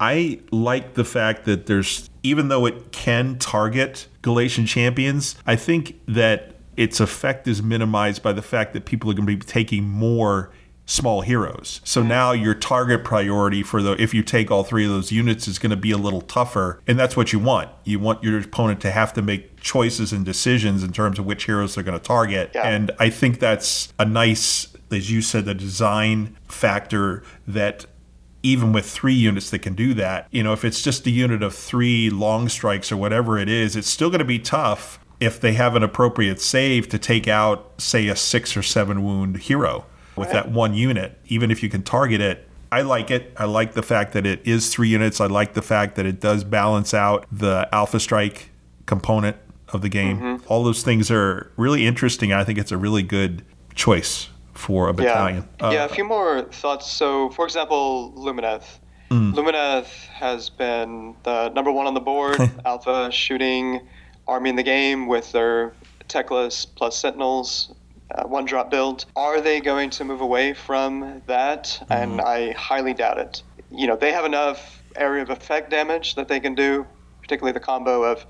I 0.03 0.41
like 0.51 0.95
the 0.95 1.05
fact 1.05 1.45
that 1.45 1.67
there's, 1.67 2.11
even 2.25 2.49
though 2.49 2.67
it 2.67 2.91
can 2.91 3.39
target 3.39 4.09
Galletian 4.23 4.67
champions, 4.67 5.37
I 5.47 5.55
think 5.55 6.01
that 6.09 6.57
its 6.77 6.99
effect 6.99 7.47
is 7.47 7.63
minimized 7.63 8.21
by 8.21 8.33
the 8.33 8.43
fact 8.43 8.73
that 8.73 8.85
people 8.85 9.09
are 9.13 9.15
going 9.15 9.29
to 9.29 9.37
be 9.37 9.41
taking 9.41 9.85
more 9.85 10.51
small 10.87 11.21
heroes. 11.21 11.81
So 11.85 12.03
now 12.03 12.33
your 12.33 12.55
target 12.55 13.05
priority 13.05 13.63
for 13.63 13.81
the 13.81 13.93
if 14.03 14.13
you 14.13 14.25
take 14.25 14.51
all 14.51 14.65
three 14.65 14.85
of 14.85 14.91
those 14.91 15.13
units 15.13 15.47
is 15.47 15.61
going 15.61 15.71
to 15.71 15.77
be 15.77 15.93
a 15.93 15.97
little 15.97 16.23
tougher 16.23 16.81
and 16.89 16.99
that's 16.99 17.17
what 17.17 17.33
you 17.33 17.39
want. 17.39 17.71
You 17.85 18.01
want 18.01 18.25
your 18.25 18.41
opponent 18.41 18.81
to 18.81 18.91
have 18.91 19.13
to 19.13 19.23
make 19.23 19.61
choices 19.61 20.13
and 20.13 20.25
decisions 20.25 20.83
in 20.83 20.93
terms 20.93 21.21
of 21.21 21.27
which 21.27 21.45
heroes 21.45 21.77
they're 21.77 21.85
going 21.85 21.99
to 21.99 22.05
target. 22.05 22.51
Yeah. 22.57 22.69
And 22.69 22.91
I 22.99 23.09
think 23.09 23.39
that's 23.39 23.95
a 24.01 24.05
nice 24.05 24.67
as 24.91 25.11
you 25.11 25.23
said 25.23 25.45
the 25.45 25.55
design 25.55 26.37
factor 26.49 27.23
that 27.47 27.87
even 28.43 28.73
with 28.73 28.89
three 28.89 29.15
units 29.15 29.51
that 29.51 29.61
can 29.61 29.75
do 29.75 29.95
that, 29.95 30.27
you 30.31 30.43
know, 30.43 30.53
if 30.53 30.65
it's 30.65 30.83
just 30.83 31.07
a 31.07 31.11
unit 31.11 31.43
of 31.43 31.55
three 31.55 32.11
long 32.11 32.49
strikes 32.49 32.91
or 32.91 32.97
whatever 32.97 33.39
it 33.39 33.49
is, 33.49 33.77
it's 33.77 33.89
still 33.89 34.11
going 34.11 34.19
to 34.19 34.25
be 34.25 34.39
tough 34.39 34.99
if 35.21 35.41
they 35.41 35.53
have 35.53 35.77
an 35.77 35.83
appropriate 35.83 36.41
save 36.41 36.89
to 36.89 36.99
take 36.99 37.29
out, 37.29 37.73
say, 37.79 38.09
a 38.09 38.17
six 38.17 38.57
or 38.57 38.63
seven 38.63 39.05
wound 39.05 39.37
hero 39.37 39.85
with 40.17 40.31
that 40.33 40.51
one 40.51 40.75
unit, 40.75 41.19
even 41.27 41.51
if 41.51 41.63
you 41.63 41.69
can 41.69 41.83
target 41.83 42.21
it. 42.21 42.49
I 42.73 42.83
like 42.83 43.11
it. 43.11 43.33
I 43.37 43.45
like 43.45 43.75
the 43.75 43.83
fact 43.83 44.15
that 44.15 44.27
it 44.27 44.41
is 44.47 44.73
three 44.73 44.89
units. 44.89 45.21
I 45.21 45.27
like 45.27 45.55
the 45.55 45.63
fact 45.63 45.95
that 45.97 46.07
it 46.07 46.21
does 46.21 46.43
balance 46.43 46.93
out 46.93 47.27
the 47.31 47.69
Alpha 47.71 48.01
Strike 48.01 48.51
component 48.87 49.37
of 49.69 49.83
the 49.83 49.89
game. 49.89 50.19
Mm-hmm. 50.19 50.45
All 50.49 50.65
those 50.65 50.83
things 50.83 51.11
are 51.11 51.53
really 51.57 51.87
interesting. 51.87 52.33
I 52.33 52.45
think 52.45 52.59
it's 52.59 52.73
a 52.73 52.77
really 52.77 53.03
good 53.03 53.45
choice 53.75 54.29
for 54.53 54.89
a 54.89 54.95
battalion. 54.95 55.49
Yeah. 55.61 55.67
Uh, 55.67 55.71
yeah, 55.71 55.85
a 55.85 55.89
few 55.89 56.05
more 56.05 56.43
thoughts. 56.43 56.91
So, 56.91 57.31
for 57.31 57.45
example, 57.45 58.13
Lumineth. 58.17 58.79
Hmm. 59.11 59.33
Lumineth 59.33 60.07
has 60.09 60.49
been 60.49 61.15
the 61.23 61.51
number 61.51 61.71
one 61.71 61.87
on 61.87 61.95
the 61.95 62.01
board, 62.01 62.39
alpha 62.65 63.11
shooting 63.13 63.81
army 64.27 64.51
in 64.51 64.57
the 64.57 64.63
game 64.63 65.07
with 65.07 65.33
their 65.33 65.75
Teclis 66.09 66.67
plus 66.75 66.97
Sentinels. 66.97 67.75
Uh, 68.11 68.25
one 68.25 68.45
drop 68.45 68.71
build. 68.71 69.07
Are 69.17 69.41
they 69.41 69.61
going 69.61 69.89
to 69.91 70.05
move 70.05 70.21
away 70.21 70.53
from 70.53 71.23
that? 71.27 71.83
And 71.89 72.21
I 72.21 72.53
highly 72.53 72.93
doubt 72.93 73.19
it. 73.19 73.43
You 73.71 73.87
know, 73.87 73.97
they 73.97 74.13
have 74.13 74.27
enough 74.27 74.83
area 74.97 75.23
of 75.23 75.31
effect 75.31 75.71
damage 75.71 76.15
that 76.17 76.29
they 76.29 76.39
can 76.39 76.55
do, 76.55 76.87
particularly 77.23 77.53
the 77.53 77.61
combo 77.61 78.03
of 78.03 78.27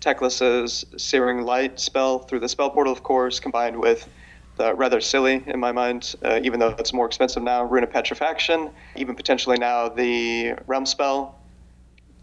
Teclis's 0.00 0.86
Searing 0.96 1.42
Light 1.42 1.78
spell 1.78 2.20
through 2.20 2.40
the 2.40 2.48
spell 2.48 2.70
portal, 2.70 2.92
of 2.92 3.02
course, 3.02 3.40
combined 3.40 3.78
with 3.78 4.08
the 4.56 4.74
rather 4.74 5.00
silly, 5.00 5.42
in 5.46 5.60
my 5.60 5.72
mind, 5.72 6.14
uh, 6.24 6.40
even 6.42 6.60
though 6.60 6.74
it's 6.78 6.92
more 6.92 7.06
expensive 7.06 7.42
now, 7.42 7.64
Rune 7.64 7.84
of 7.84 7.90
Petrifaction, 7.90 8.70
even 8.96 9.14
potentially 9.14 9.56
now 9.58 9.88
the 9.88 10.54
Realm 10.66 10.86
spell, 10.86 11.34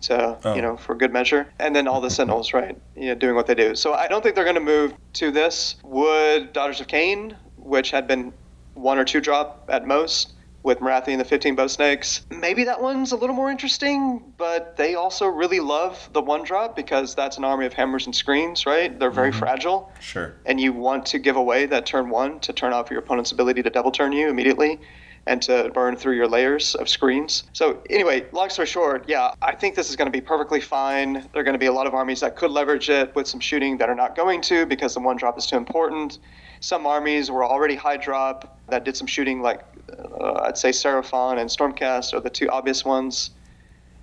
to, 0.01 0.37
you 0.55 0.61
know, 0.61 0.75
for 0.75 0.95
good 0.95 1.13
measure. 1.13 1.47
And 1.59 1.73
then 1.75 1.87
all 1.87 2.01
the 2.01 2.09
Sentinels, 2.09 2.53
right, 2.53 2.77
you 2.95 3.07
know, 3.07 3.15
doing 3.15 3.35
what 3.35 3.47
they 3.47 3.55
do. 3.55 3.73
So 3.73 3.93
I 3.93 4.07
don't 4.07 4.21
think 4.21 4.35
they're 4.35 4.43
going 4.43 4.55
to 4.55 4.61
move 4.61 4.93
to 5.13 5.31
this. 5.31 5.75
Would 5.83 6.51
Daughters 6.53 6.81
of 6.81 6.87
Khaine, 6.87 7.35
which 7.55 7.91
had 7.91 8.05
been 8.05 8.33
one 8.73 8.97
or 8.97 9.05
two 9.05 9.21
drop 9.21 9.69
at 9.69 9.87
most, 9.87 10.33
with 10.63 10.79
Morathi 10.79 11.09
and 11.09 11.19
the 11.19 11.25
15 11.25 11.55
bow 11.55 11.67
snakes. 11.67 12.25
Maybe 12.29 12.63
that 12.63 12.81
one's 12.81 13.11
a 13.11 13.17
little 13.17 13.35
more 13.35 13.51
interesting, 13.51 14.23
but 14.37 14.77
they 14.77 14.95
also 14.95 15.27
really 15.27 15.59
love 15.59 16.09
the 16.13 16.21
one 16.21 16.43
drop 16.43 16.75
because 16.75 17.13
that's 17.13 17.37
an 17.37 17.43
army 17.43 17.65
of 17.65 17.73
hammers 17.73 18.05
and 18.05 18.15
screens, 18.15 18.65
right? 18.65 18.97
They're 18.97 19.11
very 19.11 19.31
mm-hmm. 19.31 19.39
fragile. 19.39 19.91
Sure. 19.99 20.35
And 20.45 20.59
you 20.59 20.71
want 20.73 21.05
to 21.07 21.19
give 21.19 21.35
away 21.35 21.65
that 21.67 21.85
turn 21.85 22.09
one 22.09 22.39
to 22.41 22.53
turn 22.53 22.73
off 22.73 22.89
your 22.89 22.99
opponent's 22.99 23.31
ability 23.31 23.61
to 23.63 23.69
double 23.69 23.91
turn 23.91 24.13
you 24.13 24.29
immediately 24.29 24.79
and 25.25 25.41
to 25.41 25.71
burn 25.73 25.95
through 25.95 26.15
your 26.15 26.27
layers 26.27 26.75
of 26.75 26.89
screens. 26.89 27.43
So, 27.53 27.81
anyway, 27.89 28.25
long 28.31 28.49
story 28.49 28.67
short, 28.67 29.05
yeah, 29.07 29.33
I 29.41 29.55
think 29.55 29.75
this 29.75 29.89
is 29.89 29.95
going 29.95 30.07
to 30.07 30.11
be 30.11 30.19
perfectly 30.19 30.59
fine. 30.59 31.13
There 31.13 31.41
are 31.41 31.43
going 31.43 31.53
to 31.53 31.59
be 31.59 31.67
a 31.67 31.71
lot 31.71 31.87
of 31.87 31.93
armies 31.93 32.19
that 32.19 32.35
could 32.35 32.51
leverage 32.51 32.89
it 32.89 33.15
with 33.15 33.27
some 33.27 33.39
shooting 33.39 33.77
that 33.77 33.89
are 33.89 33.95
not 33.95 34.15
going 34.15 34.41
to 34.41 34.65
because 34.65 34.93
the 34.93 34.99
one 34.99 35.15
drop 35.15 35.37
is 35.37 35.45
too 35.45 35.55
important. 35.55 36.19
Some 36.63 36.87
armies 36.87 37.29
were 37.29 37.43
already 37.43 37.75
high 37.75 37.97
drop 37.97 38.57
that 38.69 38.85
did 38.85 38.95
some 38.95 39.05
shooting, 39.05 39.41
like 39.41 39.59
uh, 39.99 40.43
I'd 40.43 40.57
say 40.57 40.69
Seraphon 40.69 41.37
and 41.37 41.49
Stormcast 41.49 42.13
are 42.13 42.21
the 42.21 42.29
two 42.29 42.49
obvious 42.49 42.85
ones. 42.85 43.31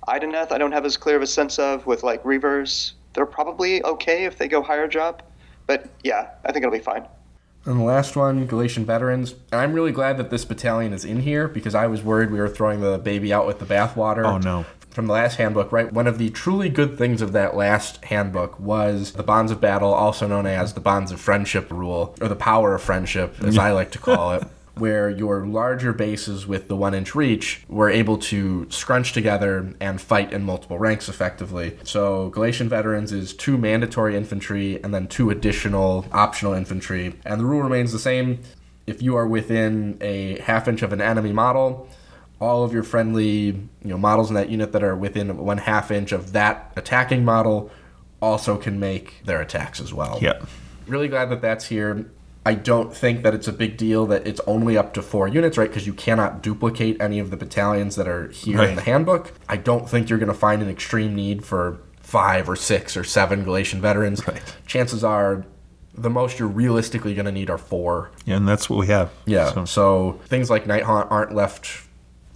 Idoneth, 0.06 0.52
I 0.52 0.58
don't 0.58 0.72
have 0.72 0.84
as 0.84 0.98
clear 0.98 1.16
of 1.16 1.22
a 1.22 1.26
sense 1.26 1.58
of 1.58 1.86
with 1.86 2.02
like 2.02 2.22
Reavers. 2.22 2.92
They're 3.14 3.24
probably 3.24 3.82
okay 3.84 4.26
if 4.26 4.36
they 4.36 4.46
go 4.46 4.60
higher 4.60 4.86
drop, 4.86 5.22
but 5.66 5.88
yeah, 6.04 6.32
I 6.44 6.52
think 6.52 6.62
it'll 6.62 6.76
be 6.76 6.84
fine. 6.84 7.06
And 7.64 7.80
the 7.80 7.84
last 7.84 8.14
one, 8.14 8.46
Galletian 8.46 8.84
veterans. 8.84 9.36
I'm 9.52 9.72
really 9.72 9.92
glad 9.92 10.18
that 10.18 10.28
this 10.28 10.44
battalion 10.44 10.92
is 10.92 11.06
in 11.06 11.20
here 11.20 11.48
because 11.48 11.74
I 11.74 11.86
was 11.86 12.02
worried 12.02 12.30
we 12.30 12.40
were 12.40 12.48
throwing 12.48 12.82
the 12.82 12.98
baby 12.98 13.32
out 13.32 13.46
with 13.46 13.58
the 13.58 13.64
bathwater. 13.64 14.26
Oh, 14.26 14.36
no. 14.36 14.66
From 14.90 15.06
the 15.06 15.12
last 15.12 15.36
handbook, 15.36 15.70
right? 15.70 15.92
One 15.92 16.06
of 16.06 16.18
the 16.18 16.30
truly 16.30 16.68
good 16.68 16.98
things 16.98 17.22
of 17.22 17.32
that 17.32 17.56
last 17.56 18.04
handbook 18.04 18.58
was 18.58 19.12
the 19.12 19.22
bonds 19.22 19.52
of 19.52 19.60
battle, 19.60 19.94
also 19.94 20.26
known 20.26 20.46
as 20.46 20.74
the 20.74 20.80
bonds 20.80 21.12
of 21.12 21.20
friendship 21.20 21.70
rule, 21.70 22.16
or 22.20 22.28
the 22.28 22.36
power 22.36 22.74
of 22.74 22.82
friendship, 22.82 23.36
as 23.42 23.56
I 23.56 23.70
like 23.70 23.92
to 23.92 23.98
call 23.98 24.32
it. 24.32 24.44
Where 24.74 25.10
your 25.10 25.46
larger 25.46 25.92
bases 25.92 26.46
with 26.46 26.68
the 26.68 26.76
one 26.76 26.94
inch 26.94 27.14
reach 27.14 27.64
were 27.68 27.90
able 27.90 28.16
to 28.18 28.66
scrunch 28.70 29.12
together 29.12 29.74
and 29.78 30.00
fight 30.00 30.32
in 30.32 30.42
multiple 30.42 30.78
ranks 30.78 31.08
effectively. 31.08 31.76
So, 31.84 32.30
Galletian 32.30 32.68
Veterans 32.68 33.12
is 33.12 33.34
two 33.34 33.58
mandatory 33.58 34.16
infantry 34.16 34.82
and 34.82 34.94
then 34.94 35.06
two 35.06 35.28
additional 35.28 36.06
optional 36.12 36.54
infantry. 36.54 37.14
And 37.26 37.40
the 37.40 37.44
rule 37.44 37.62
remains 37.62 37.92
the 37.92 37.98
same. 37.98 38.40
If 38.86 39.02
you 39.02 39.16
are 39.16 39.26
within 39.26 39.98
a 40.00 40.40
half 40.40 40.66
inch 40.66 40.82
of 40.82 40.92
an 40.92 41.02
enemy 41.02 41.32
model, 41.32 41.88
all 42.40 42.64
of 42.64 42.72
your 42.72 42.82
friendly 42.82 43.46
you 43.46 43.60
know 43.84 43.98
models 43.98 44.28
in 44.30 44.34
that 44.34 44.48
unit 44.48 44.72
that 44.72 44.82
are 44.82 44.96
within 44.96 45.36
one 45.36 45.58
half 45.58 45.90
inch 45.90 46.10
of 46.12 46.32
that 46.32 46.72
attacking 46.76 47.24
model 47.24 47.70
also 48.22 48.56
can 48.56 48.78
make 48.80 49.22
their 49.24 49.40
attacks 49.40 49.80
as 49.80 49.92
well 49.94 50.18
Yep. 50.20 50.44
really 50.86 51.08
glad 51.08 51.30
that 51.30 51.40
that's 51.42 51.66
here. 51.66 52.06
I 52.46 52.54
don't 52.54 52.94
think 52.96 53.22
that 53.22 53.34
it's 53.34 53.48
a 53.48 53.52
big 53.52 53.76
deal 53.76 54.06
that 54.06 54.26
it's 54.26 54.40
only 54.46 54.76
up 54.78 54.94
to 54.94 55.02
four 55.02 55.28
units, 55.28 55.58
right? 55.58 55.68
Because 55.68 55.86
you 55.86 55.92
cannot 55.92 56.42
duplicate 56.42 56.96
any 57.00 57.18
of 57.18 57.30
the 57.30 57.36
battalions 57.36 57.96
that 57.96 58.08
are 58.08 58.28
here 58.30 58.56
Right. 58.58 58.70
in 58.70 58.76
the 58.76 58.80
handbook. 58.82 59.32
I 59.46 59.58
don't 59.58 59.88
think 59.88 60.08
you're 60.08 60.18
going 60.18 60.28
to 60.32 60.34
find 60.34 60.62
an 60.62 60.68
extreme 60.70 61.14
need 61.14 61.44
for 61.44 61.78
five 62.00 62.48
or 62.48 62.56
six 62.56 62.96
or 62.96 63.04
seven 63.04 63.44
Galletian 63.44 63.80
veterans. 63.80 64.26
Right. 64.26 64.40
Chances 64.66 65.04
are 65.04 65.44
the 65.94 66.08
most 66.08 66.38
you're 66.38 66.48
realistically 66.48 67.14
going 67.14 67.26
to 67.26 67.32
need 67.32 67.50
are 67.50 67.58
four. 67.58 68.10
Yeah, 68.24 68.36
and 68.36 68.48
that's 68.48 68.70
what 68.70 68.78
we 68.78 68.86
have. 68.86 69.10
Yeah. 69.26 69.52
So- 69.52 69.64
So, 69.66 70.20
things 70.26 70.48
like 70.48 70.66
Night 70.66 70.84
Haunt 70.84 71.10
aren't 71.10 71.34
left 71.34 71.68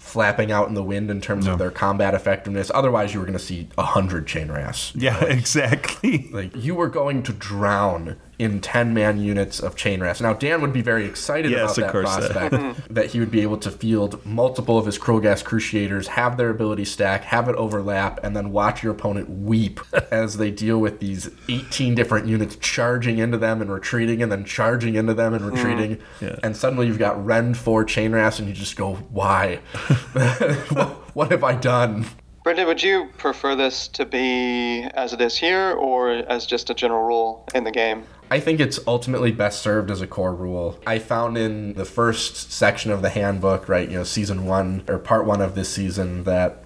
flapping 0.04 0.52
out 0.52 0.68
in 0.68 0.74
the 0.74 0.82
wind 0.82 1.10
in 1.10 1.18
terms 1.18 1.46
of 1.46 1.58
their 1.58 1.70
combat 1.70 2.14
effectiveness. 2.14 2.70
Otherwise, 2.74 3.14
you 3.14 3.20
were 3.20 3.26
going 3.26 3.38
to 3.38 3.44
see 3.44 3.68
a 3.78 3.82
hundred 3.82 4.26
Chainrasps. 4.26 4.92
yeah, 4.94 5.24
exactly. 5.24 6.28
Like 6.30 6.54
you 6.54 6.74
were 6.74 6.88
going 6.88 7.22
to 7.22 7.32
drown 7.32 8.16
in 8.38 8.60
ten 8.60 8.94
man 8.94 9.20
units 9.20 9.60
of 9.60 9.76
Chainrasps. 9.76 10.20
Now 10.20 10.32
Dan 10.34 10.60
would 10.60 10.72
be 10.72 10.82
very 10.82 11.04
excited 11.04 11.50
Yes, 11.50 11.60
about 11.60 11.70
of 11.70 11.76
that 11.76 11.92
course. 11.92 12.08
Uh, 12.08 12.18
prospect 12.18 12.54
mm-hmm. 12.54 12.94
that 12.94 13.06
he 13.06 13.20
would 13.20 13.30
be 13.30 13.42
able 13.42 13.58
to 13.58 13.70
field 13.70 14.24
multiple 14.24 14.78
of 14.78 14.86
his 14.86 14.98
Krulghast 14.98 15.44
Cruciators, 15.44 16.08
have 16.08 16.36
their 16.36 16.50
ability 16.50 16.84
stack, 16.84 17.24
have 17.24 17.48
it 17.48 17.56
overlap, 17.56 18.18
and 18.22 18.36
then 18.36 18.50
watch 18.50 18.82
your 18.82 18.92
opponent 18.92 19.28
weep 19.30 19.80
as 20.10 20.36
they 20.36 20.50
deal 20.50 20.78
with 20.78 21.00
these 21.00 21.30
eighteen 21.48 21.94
different 21.94 22.26
units 22.26 22.56
charging 22.56 23.18
into 23.18 23.38
them 23.38 23.60
and 23.60 23.70
retreating, 23.72 24.22
and 24.22 24.30
then 24.30 24.44
charging 24.44 24.94
into 24.94 25.14
them 25.14 25.34
and 25.34 25.44
mm. 25.44 25.52
retreating. 25.52 26.00
Yeah. 26.20 26.38
And 26.42 26.56
suddenly 26.56 26.86
you've 26.86 26.98
got 26.98 27.24
Rend 27.24 27.56
four 27.56 27.84
Chainrasps, 27.84 28.38
and 28.38 28.48
you 28.48 28.54
just 28.54 28.76
go, 28.76 28.94
why? 28.94 29.56
what 31.14 31.30
have 31.30 31.44
I 31.44 31.54
done? 31.54 32.06
Brendan, 32.44 32.66
would 32.66 32.82
you 32.82 33.08
prefer 33.16 33.56
this 33.56 33.88
to 33.88 34.04
be 34.04 34.82
as 34.94 35.14
it 35.14 35.20
is 35.22 35.34
here 35.36 35.72
or 35.72 36.10
as 36.10 36.44
just 36.44 36.68
a 36.68 36.74
general 36.74 37.02
rule 37.02 37.48
in 37.54 37.64
the 37.64 37.70
game? 37.70 38.04
I 38.34 38.40
think 38.40 38.58
it's 38.58 38.80
ultimately 38.88 39.30
best 39.30 39.62
served 39.62 39.92
as 39.92 40.00
a 40.00 40.08
core 40.08 40.34
rule. 40.34 40.76
I 40.84 40.98
found 40.98 41.38
in 41.38 41.74
the 41.74 41.84
first 41.84 42.50
section 42.50 42.90
of 42.90 43.00
the 43.00 43.08
handbook, 43.08 43.68
right, 43.68 43.88
you 43.88 43.96
know, 43.96 44.02
season 44.02 44.44
one 44.44 44.82
or 44.88 44.98
part 44.98 45.24
one 45.24 45.40
of 45.40 45.54
this 45.54 45.68
season, 45.68 46.24
that 46.24 46.63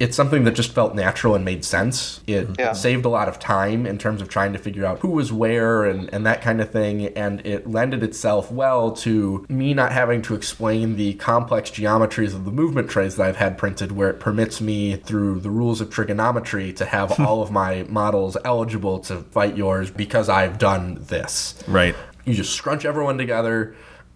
it's 0.00 0.16
something 0.16 0.44
that 0.44 0.54
just 0.54 0.72
felt 0.72 0.94
natural 0.94 1.34
and 1.34 1.44
made 1.44 1.64
sense. 1.64 2.20
It 2.26 2.48
Yeah. 2.58 2.72
saved 2.72 3.04
a 3.04 3.08
lot 3.08 3.28
of 3.28 3.38
time 3.38 3.86
in 3.86 3.96
terms 3.98 4.20
of 4.20 4.28
trying 4.28 4.52
to 4.52 4.58
figure 4.58 4.84
out 4.84 4.98
who 5.00 5.08
was 5.08 5.32
where 5.32 5.84
and, 5.84 6.12
and 6.12 6.26
that 6.26 6.42
kind 6.42 6.60
of 6.60 6.70
thing. 6.70 7.06
And 7.16 7.40
it 7.46 7.70
lended 7.70 8.02
itself 8.02 8.50
well 8.50 8.90
to 8.92 9.46
me 9.48 9.72
not 9.72 9.92
having 9.92 10.20
to 10.22 10.34
explain 10.34 10.96
the 10.96 11.14
complex 11.14 11.70
geometries 11.70 12.34
of 12.34 12.44
the 12.44 12.50
movement 12.50 12.90
trays 12.90 13.16
that 13.16 13.26
I've 13.26 13.36
had 13.36 13.56
printed, 13.56 13.92
where 13.92 14.10
it 14.10 14.18
permits 14.20 14.60
me, 14.60 14.96
through 14.96 15.40
the 15.40 15.50
rules 15.50 15.80
of 15.80 15.90
trigonometry, 15.90 16.72
to 16.74 16.84
have 16.84 17.18
all 17.20 17.40
of 17.42 17.50
my 17.50 17.84
models 17.88 18.36
eligible 18.44 18.98
to 19.00 19.18
fight 19.30 19.56
yours 19.56 19.90
because 19.90 20.28
I've 20.28 20.58
done 20.58 20.98
this 21.08 21.54
Right. 21.68 21.94
you 22.24 22.34
just 22.34 22.52
scrunch 22.54 22.84
everyone 22.84 23.16
together. 23.18 23.74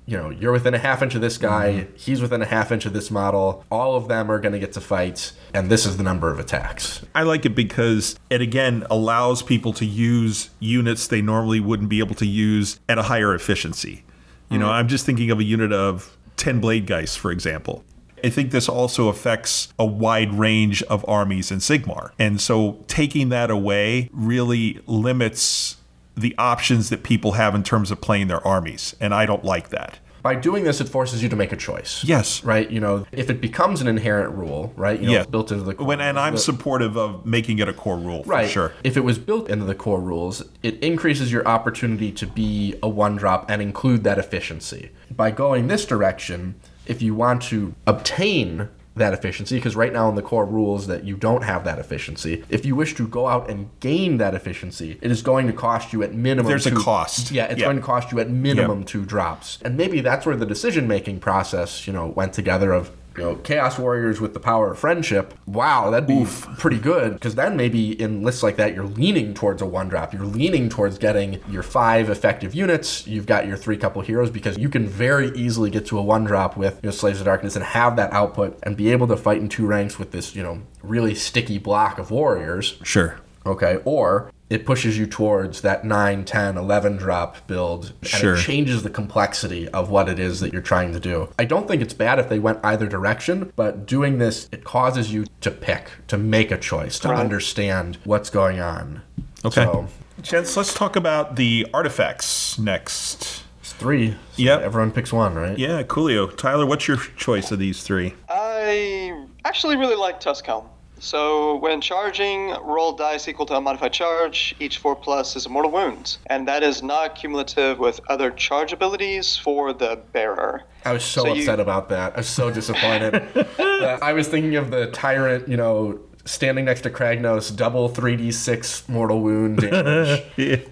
You 0.09 0.17
know, 0.17 0.31
you're 0.31 0.53
within 0.53 0.73
a 0.73 0.79
half 0.79 1.03
inch 1.03 1.15
of 1.15 1.21
this 1.21 1.37
guy, 1.37 1.69
Mm-hmm. 1.73 1.97
he's 1.97 2.23
within 2.23 2.41
a 2.41 2.47
half 2.47 2.73
inch 2.73 2.87
of 2.87 2.95
this 2.95 3.11
model. 3.11 3.63
All 3.71 3.95
of 3.95 4.09
them 4.09 4.31
are 4.31 4.41
going 4.41 4.55
to 4.55 4.59
get 4.59 4.73
to 4.73 4.81
fight, 4.81 5.33
and 5.53 5.69
this 5.69 5.85
is 5.85 5.99
the 5.99 6.03
number 6.03 6.31
of 6.31 6.39
attacks. 6.39 7.05
I 7.15 7.25
like 7.25 7.45
it 7.45 7.55
because 7.55 8.19
it 8.31 8.41
again 8.41 8.87
allows 8.89 9.43
people 9.43 9.75
to 9.75 9.85
use 9.85 10.49
units 10.61 11.07
they 11.09 11.21
normally 11.21 11.61
wouldn't 11.61 11.91
be 11.91 11.99
able 11.99 12.15
to 12.15 12.27
use 12.27 12.81
at 12.89 12.97
a 12.97 13.03
higher 13.03 13.35
efficiency. 13.35 14.03
You 14.51 14.59
know, 14.59 14.71
I'm 14.71 14.89
just 14.89 15.05
thinking 15.05 15.31
of 15.31 15.41
a 15.41 15.45
unit 15.45 15.75
of 15.75 16.17
10 16.39 16.59
blade 16.59 16.87
guys, 16.87 17.15
for 17.15 17.31
example. 17.31 17.85
I 18.25 18.31
think 18.31 18.51
this 18.51 18.67
also 18.67 19.09
affects 19.09 19.69
a 19.79 19.85
wide 19.85 20.33
range 20.33 20.83
of 20.85 21.05
armies 21.07 21.51
in 21.53 21.59
Sigmar. 21.59 22.13
And 22.19 22.41
so 22.41 22.83
taking 22.89 23.29
that 23.29 23.51
away 23.51 24.09
really 24.13 24.81
limits 24.87 25.77
the 26.21 26.35
options 26.39 26.91
that 26.91 27.03
people 27.03 27.33
have 27.33 27.55
in 27.55 27.63
terms 27.63 27.91
of 27.91 28.01
playing 28.01 28.29
their 28.29 28.47
armies. 28.47 28.95
And 29.01 29.15
I 29.15 29.27
don't 29.27 29.45
like 29.45 29.71
that. 29.71 29.99
By 30.21 30.35
doing 30.35 30.65
this, 30.65 30.81
it 30.81 30.89
forces 30.89 31.23
you 31.23 31.29
to 31.29 31.37
make 31.37 31.53
a 31.53 31.57
choice. 31.57 32.03
Yes. 32.05 32.43
Right? 32.43 32.69
You 32.69 32.81
know, 32.81 33.07
if 33.13 33.31
it 33.31 33.41
becomes 33.41 33.81
an 33.81 33.87
inherent 33.87 34.35
rule, 34.35 34.73
right? 34.77 35.01
You 35.01 35.07
know, 35.07 35.19
it's 35.21 35.31
built 35.31 35.53
into 35.53 35.65
the 35.65 35.83
When, 35.83 36.01
and 36.01 36.19
I'm 36.19 36.37
supportive 36.37 36.97
of 36.99 37.25
making 37.25 37.61
it 37.61 37.69
a 37.69 37.73
core 37.73 37.97
rule 37.97 38.25
for 38.25 38.31
Right. 38.31 38.51
sure. 38.51 38.73
If 38.83 38.97
it 38.97 39.05
was 39.05 39.19
built 39.19 39.49
into 39.49 39.65
the 39.65 39.77
core 39.77 40.01
rules, 40.01 40.45
it 40.63 40.75
increases 40.83 41.31
your 41.33 41.47
opportunity 41.47 42.11
to 42.13 42.27
be 42.27 42.75
a 42.83 42.89
one 42.89 43.17
drop 43.17 43.49
and 43.49 43.63
include 43.63 44.03
that 44.05 44.19
efficiency. 44.19 44.91
By 45.11 45.31
going 45.31 45.69
this 45.69 45.85
direction, 45.87 46.57
if 46.85 47.01
you 47.01 47.15
want 47.15 47.43
to 47.45 47.75
obtain 47.87 48.69
that 48.99 49.13
efficiency, 49.15 49.57
because 49.57 49.75
right 49.77 49.93
now 49.93 50.09
in 50.09 50.15
the 50.15 50.23
core 50.23 50.45
rules 50.45 50.87
that 50.87 51.05
you 51.05 51.17
don't 51.17 51.43
have 51.43 51.65
that 51.65 51.79
efficiency, 51.79 52.45
if 52.49 52.65
you 52.67 52.75
wish 52.75 52.95
to 52.95 53.09
go 53.09 53.27
out 53.27 53.49
and 53.51 53.71
gain 53.81 54.19
that 54.19 54.35
efficiency, 54.35 54.99
it 55.01 55.11
is 55.11 55.23
going 55.23 55.47
to 55.47 55.53
cost 55.53 55.93
you 55.93 56.03
at 56.03 56.15
minimum. 56.15 56.49
There's 56.49 56.67
a 56.67 56.75
cost. 56.75 57.31
Yeah, 57.31 57.47
it's 57.47 57.61
Yeah. 57.61 57.67
going 57.67 57.77
to 57.77 57.83
cost 57.83 58.13
you 58.13 58.21
at 58.21 58.29
minimum 58.31 58.85
two 58.85 59.05
drops. 59.05 59.59
And 59.63 59.77
maybe 59.77 60.01
that's 60.01 60.27
where 60.27 60.37
the 60.37 60.47
decision 60.47 60.87
making 60.89 61.21
process, 61.21 61.87
you 61.87 61.93
know, 61.93 62.07
went 62.09 62.33
together 62.33 62.73
of 62.73 62.91
you 63.19 63.25
know, 63.25 63.35
Chaos 63.37 63.79
Warriors 63.79 64.21
with 64.21 64.33
the 64.33 64.41
power 64.41 64.71
of 64.71 64.79
friendship. 64.79 65.35
Wow, 65.47 65.91
that'd 65.91 66.07
be 66.07 66.25
pretty 66.59 66.79
good. 66.79 67.15
Because 67.15 67.35
then 67.35 67.57
maybe 67.57 68.01
in 68.01 68.23
lists 68.23 68.43
like 68.43 68.57
that, 68.57 68.75
you're 68.75 68.87
leaning 68.87 69.35
towards 69.35 69.61
a 69.61 69.67
one 69.67 69.89
drop. 69.89 70.15
You're 70.15 70.25
leaning 70.25 70.69
towards 70.69 70.99
getting 70.99 71.41
your 71.51 71.65
five 71.65 72.09
effective 72.11 72.55
units. 72.55 73.07
You've 73.07 73.27
got 73.27 73.47
your 73.47 73.57
three 73.57 73.77
couple 73.77 74.01
heroes 74.03 74.31
because 74.31 74.57
you 74.57 74.69
can 74.69 74.87
very 74.87 75.31
easily 75.31 75.69
get 75.69 75.85
to 75.87 75.99
a 75.99 76.03
one 76.03 76.25
drop 76.25 76.57
with 76.57 76.77
you 76.83 76.89
know, 76.89 76.91
Slaves 76.93 77.19
of 77.19 77.27
Darkness 77.27 77.57
and 77.57 77.65
have 77.65 77.97
that 77.97 78.13
output 78.13 78.59
and 78.63 78.77
be 78.77 78.93
able 78.93 79.09
to 79.09 79.17
fight 79.17 79.39
in 79.39 79.49
two 79.49 79.67
ranks 79.67 79.99
with 79.99 80.13
this, 80.13 80.37
you 80.37 80.43
know, 80.43 80.63
really 80.83 81.15
sticky 81.15 81.59
block 81.59 81.99
of 81.99 82.11
warriors. 82.11 82.79
Sure. 82.85 83.19
Okay. 83.49 83.79
Or 83.85 84.31
it 84.51 84.65
pushes 84.65 84.97
you 84.99 85.07
towards 85.07 85.61
that 85.63 85.85
9, 85.85 86.25
10, 86.25 86.57
11 86.57 86.97
drop 86.97 87.47
build. 87.47 87.93
And 88.01 88.09
Sure. 88.09 88.35
it 88.35 88.41
changes 88.41 88.83
the 88.83 88.91
complexity 88.91 89.69
of 89.71 89.91
what 89.91 90.09
it 90.09 90.19
is 90.19 90.41
that 90.41 90.53
you're 90.53 90.63
trying 90.63 90.93
to 90.93 91.01
do. 91.01 91.29
I 91.39 91.45
don't 91.45 91.67
think 91.69 91.83
it's 91.83 91.93
bad 91.95 92.19
if 92.19 92.29
they 92.29 92.39
went 92.39 92.61
either 92.63 92.87
direction, 92.87 93.53
but 93.57 93.85
doing 93.87 94.19
this, 94.19 94.49
it 94.53 94.65
causes 94.65 95.13
you 95.13 95.27
to 95.41 95.51
pick, 95.51 95.91
to 96.09 96.17
make 96.17 96.51
a 96.51 96.57
choice, 96.59 96.99
to 97.01 97.09
Right. 97.09 97.19
understand 97.19 97.99
what's 98.05 98.31
going 98.31 98.61
on. 98.61 99.03
Okay. 99.45 99.65
So, 99.65 99.87
Gents, 100.23 100.57
let's 100.57 100.73
talk 100.75 100.97
about 100.97 101.37
the 101.37 101.67
artifacts 101.75 102.59
next. 102.59 103.45
it's 103.61 103.73
three. 103.73 104.13
So 104.13 104.17
Yep. 104.43 104.61
Everyone 104.63 104.91
picks 104.93 105.13
one, 105.13 105.35
right? 105.35 105.59
Yeah, 105.59 105.83
Coolio. 105.83 106.35
Tyler, 106.37 106.65
what's 106.67 106.89
your 106.89 106.97
choice 107.17 107.51
of 107.53 107.59
these 107.59 107.83
three? 107.83 108.15
I 108.29 109.25
actually 109.45 109.77
really 109.77 109.95
like 109.97 110.21
Tuskhelm. 110.21 110.65
So 111.01 111.57
when 111.57 111.81
charging, 111.81 112.51
roll 112.63 112.93
dice 112.93 113.29
equal 113.29 113.47
to 113.47 113.55
a 113.57 113.61
modified 113.61 113.93
charge. 113.93 114.55
Each 114.61 114.79
4 114.79 114.97
plus 114.97 115.37
is 115.37 115.47
a 115.47 115.49
mortal 115.49 115.71
wound. 115.71 116.19
And 116.27 116.47
that 116.49 116.63
is 116.63 116.83
not 116.83 117.15
cumulative 117.15 117.79
with 117.79 118.01
other 118.09 118.31
charge 118.31 118.73
abilities 118.73 119.37
for 119.37 119.73
the 119.73 120.01
bearer. 120.13 120.65
I 120.85 120.93
was 120.93 121.05
so, 121.05 121.23
So 121.23 121.35
you- 121.35 121.41
upset 121.43 121.61
about 121.61 121.89
that. 121.91 122.15
I 122.15 122.19
was 122.19 122.29
so 122.29 122.51
disappointed. 122.51 123.23
Uh, 123.79 123.97
I 124.03 124.13
was 124.13 124.27
thinking 124.27 124.57
of 124.57 124.73
the 124.73 124.91
tyrant, 124.91 125.47
you 125.49 125.57
know, 125.57 126.01
standing 126.25 126.65
next 126.65 126.81
to 126.81 126.91
Kragnos, 126.91 127.55
double 127.55 127.89
3d6 127.89 128.89
mortal 128.89 129.21
wound 129.21 129.59
damage. 129.59 130.25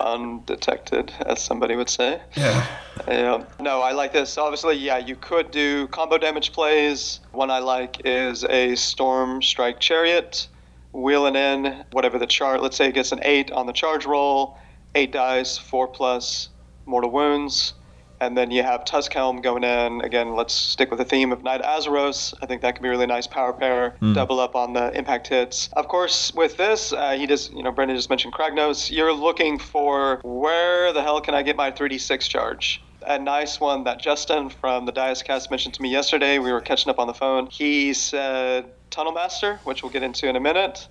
Undetected, 0.00 1.12
as 1.26 1.42
somebody 1.42 1.76
would 1.76 1.88
say. 1.88 2.20
yeah. 2.36 2.66
Yeah. 3.08 3.44
No, 3.60 3.80
I 3.80 3.92
like 3.92 4.12
this. 4.12 4.38
Obviously, 4.38 4.76
yeah, 4.76 4.98
you 4.98 5.16
could 5.16 5.50
do 5.50 5.88
combo 5.88 6.18
damage 6.18 6.52
plays. 6.52 7.20
One 7.32 7.50
I 7.50 7.58
like 7.58 8.00
is 8.04 8.44
a 8.44 8.74
Storm 8.76 9.42
Strike 9.42 9.80
Chariot, 9.80 10.48
wheeling 10.92 11.36
in 11.36 11.84
whatever 11.90 12.18
the 12.18 12.26
chart. 12.26 12.62
Let's 12.62 12.76
say 12.76 12.88
it 12.88 12.94
gets 12.94 13.12
an 13.12 13.20
eight 13.22 13.50
on 13.50 13.66
the 13.66 13.72
charge 13.72 14.06
roll, 14.06 14.58
eight 14.94 15.12
dice, 15.12 15.58
four 15.58 15.88
plus 15.88 16.50
mortal 16.86 17.10
wounds, 17.10 17.74
and 18.20 18.36
then 18.36 18.50
you 18.50 18.62
have 18.62 18.84
Tuskhelm 18.84 19.42
going 19.42 19.64
in. 19.64 20.00
Again, 20.02 20.34
let's 20.34 20.54
stick 20.54 20.90
with 20.90 20.98
the 20.98 21.04
theme 21.04 21.32
of 21.32 21.42
Knight 21.42 21.62
Azyros. 21.62 22.34
I 22.42 22.46
think 22.46 22.62
that 22.62 22.74
could 22.74 22.82
be 22.82 22.88
a 22.88 22.92
really 22.92 23.06
nice 23.06 23.26
power 23.26 23.52
pair. 23.52 23.96
Double 24.12 24.40
up 24.40 24.54
on 24.54 24.72
the 24.72 24.96
impact 24.96 25.28
hits. 25.28 25.68
Of 25.72 25.88
course, 25.88 26.32
with 26.34 26.56
this, 26.56 26.92
uh, 26.92 27.12
he 27.12 27.26
just, 27.26 27.52
you 27.52 27.62
know, 27.62 27.72
Brendan 27.72 27.96
just 27.96 28.10
mentioned 28.10 28.32
Kragnos. 28.34 28.90
You're 28.90 29.12
looking 29.12 29.58
for 29.58 30.20
where 30.22 30.92
the 30.92 31.02
hell 31.02 31.20
can 31.20 31.34
I 31.34 31.42
get 31.42 31.56
my 31.56 31.70
3d6 31.70 32.28
charge? 32.28 32.82
a 33.06 33.18
nice 33.18 33.60
one 33.60 33.84
that 33.84 34.00
Justin 34.00 34.48
from 34.48 34.86
the 34.86 34.92
Dias 34.92 35.22
cast 35.22 35.50
mentioned 35.50 35.74
to 35.74 35.82
me 35.82 35.90
yesterday. 35.90 36.38
We 36.38 36.52
were 36.52 36.60
catching 36.60 36.90
up 36.90 36.98
on 36.98 37.06
the 37.06 37.14
phone. 37.14 37.48
He 37.50 37.92
said 37.92 38.72
Tunnel 38.90 39.12
Master, 39.12 39.60
which 39.64 39.82
we'll 39.82 39.92
get 39.92 40.02
into 40.02 40.28
in 40.28 40.36
a 40.36 40.40
minute, 40.40 40.88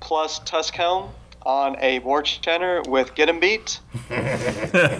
plus 0.00 0.40
Tuskhelm 0.40 1.10
on 1.44 1.76
a 1.80 1.98
War 2.00 2.22
Chanter 2.22 2.82
with 2.88 3.14
Get 3.14 3.28
'em 3.28 3.40
Beat. 3.40 3.80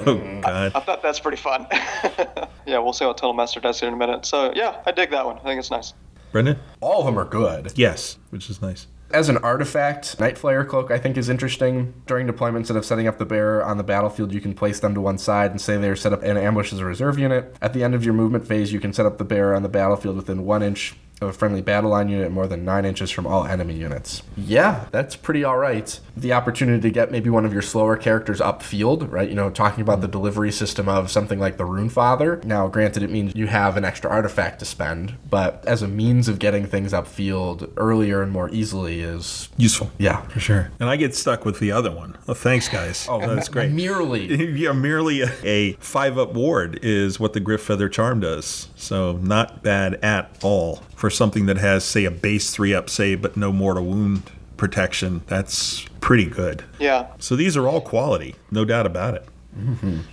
Oh, 0.07 0.41
God. 0.43 0.73
I 0.75 0.81
thought 0.81 1.03
that's 1.03 1.21
pretty 1.21 1.39
fun. 1.39 1.67
yeah, 2.67 2.79
we'll 2.79 2.93
see 2.93 3.05
what 3.07 3.17
Tunnel 3.17 3.35
Master 3.35 3.61
does 3.61 3.81
here 3.81 3.89
in 3.89 3.95
a 3.95 3.97
minute. 3.97 4.27
So, 4.27 4.53
yeah, 4.55 4.83
I 4.87 4.93
dig 4.93 5.11
that 5.11 5.25
one. 5.25 5.39
I 5.39 5.43
think 5.43 5.59
it's 5.59 5.71
nice. 5.71 5.95
Brendan? 6.33 6.59
All 6.81 7.01
of 7.01 7.07
them 7.07 7.19
are 7.19 7.25
good. 7.25 7.73
Yes, 7.77 8.19
which 8.31 8.51
is 8.51 8.61
nice. 8.61 8.87
As 9.13 9.29
an 9.29 9.37
artifact, 9.39 10.19
Night 10.19 10.37
Flare 10.37 10.65
Cloak 10.65 10.91
I 10.91 10.99
think 10.99 11.17
is 11.17 11.29
interesting. 11.29 11.95
During 12.07 12.27
deployment, 12.27 12.63
instead 12.63 12.77
of 12.77 12.85
setting 12.85 13.07
up 13.07 13.19
the 13.19 13.25
bearer 13.25 13.65
on 13.65 13.77
the 13.77 13.85
battlefield, 13.85 14.33
you 14.33 14.41
can 14.41 14.55
place 14.55 14.81
them 14.81 14.95
to 14.95 15.01
one 15.01 15.19
side 15.19 15.53
and 15.53 15.61
say 15.61 15.77
they're 15.77 15.95
set 15.95 16.13
up 16.13 16.25
in 16.25 16.37
ambush 16.37 16.73
as 16.73 16.81
a 16.81 16.85
reserve 16.85 17.19
unit. 17.19 17.55
At 17.63 17.73
the 17.73 17.85
end 17.85 17.95
of 17.95 18.05
your 18.05 18.15
movement 18.15 18.47
phase, 18.47 18.73
you 18.73 18.81
can 18.81 18.93
set 18.93 19.07
up 19.07 19.19
the 19.19 19.25
bearer 19.25 19.55
on 19.55 19.63
the 19.63 19.69
battlefield 19.69 20.17
within 20.17 20.45
one 20.45 20.63
inch 20.63 20.97
of 21.25 21.31
a 21.31 21.33
friendly 21.33 21.62
battle 21.62 21.91
line 21.91 22.09
unit 22.09 22.31
more 22.31 22.47
than 22.47 22.64
nine 22.64 22.85
inches 22.85 23.11
from 23.11 23.27
all 23.27 23.45
enemy 23.47 23.75
units. 23.75 24.22
Yeah, 24.37 24.87
that's 24.91 25.16
pretty 25.16 25.45
alright. 25.45 25.99
The 26.16 26.33
opportunity 26.33 26.81
to 26.83 26.91
get 26.91 27.11
maybe 27.11 27.31
one 27.31 27.45
of 27.45 27.53
your 27.53 27.62
slower 27.62 27.97
characters 27.97 28.41
upfield, 28.41 29.11
right? 29.11 29.29
You 29.29 29.35
know, 29.35 29.51
talking 29.51 29.83
about 29.83 30.01
the 30.01 30.09
delivery 30.09 30.53
system 30.53 30.89
of 30.89 31.11
something 31.11 31.39
like 31.41 31.57
the 31.57 31.64
Rune 31.64 31.89
Father. 31.89 32.41
Now, 32.45 32.68
granted, 32.68 33.03
it 33.03 33.11
means 33.11 33.35
you 33.35 33.47
have 33.49 33.77
an 33.77 33.85
extra 33.85 34.11
artifact 34.11 34.59
to 34.61 34.64
spend, 34.64 35.14
but 35.29 35.64
as 35.66 35.83
a 35.83 35.89
means 35.89 36.29
of 36.29 36.39
getting 36.39 36.66
things 36.66 36.93
upfield 36.93 37.70
earlier 37.77 38.22
and 38.22 38.31
more 38.31 38.49
easily 38.51 39.01
is 39.01 39.49
Useful. 39.57 39.91
yeah. 39.99 40.22
For 40.29 40.41
sure. 40.41 40.70
And 40.79 40.89
I 40.89 40.97
get 40.97 41.14
stuck 41.14 41.45
with 41.45 41.59
the 41.59 41.72
other 41.72 41.91
one. 41.91 42.16
Oh, 42.29 42.35
thanks, 42.35 42.68
guys. 42.68 43.07
Oh, 43.09 43.18
that's 43.20 43.49
great. 43.55 43.72
Merely. 43.72 44.55
yeah, 44.59 44.72
merely 44.72 45.22
a, 45.22 45.31
a 45.45 45.72
five 45.75 46.18
up 46.18 46.35
ward 46.35 46.79
is 46.83 47.18
what 47.18 47.33
the 47.33 47.41
Gryph-feather 47.41 47.89
Charm 47.89 48.20
does. 48.20 48.68
So 48.85 49.12
not 49.12 49.62
bad 49.62 49.95
at 49.95 50.37
all 50.43 50.82
for 50.95 51.09
something 51.09 51.47
that 51.47 51.57
has, 51.57 51.85
say, 51.85 52.05
a 52.05 52.11
base 52.11 52.51
three 52.51 52.74
up 52.74 52.91
save 52.91 53.22
but 53.22 53.35
no 53.35 53.51
mortal 53.51 53.87
wound 53.87 54.30
protection. 54.59 55.22
That's 55.26 55.87
pretty 56.01 56.26
good. 56.26 56.64
Yeah. 56.78 57.07
So 57.18 57.35
these 57.35 57.57
are 57.57 57.66
all 57.66 57.80
quality, 57.80 58.35
no 58.51 58.66
doubt 58.66 58.85
about 58.85 59.14
it. 59.14 59.26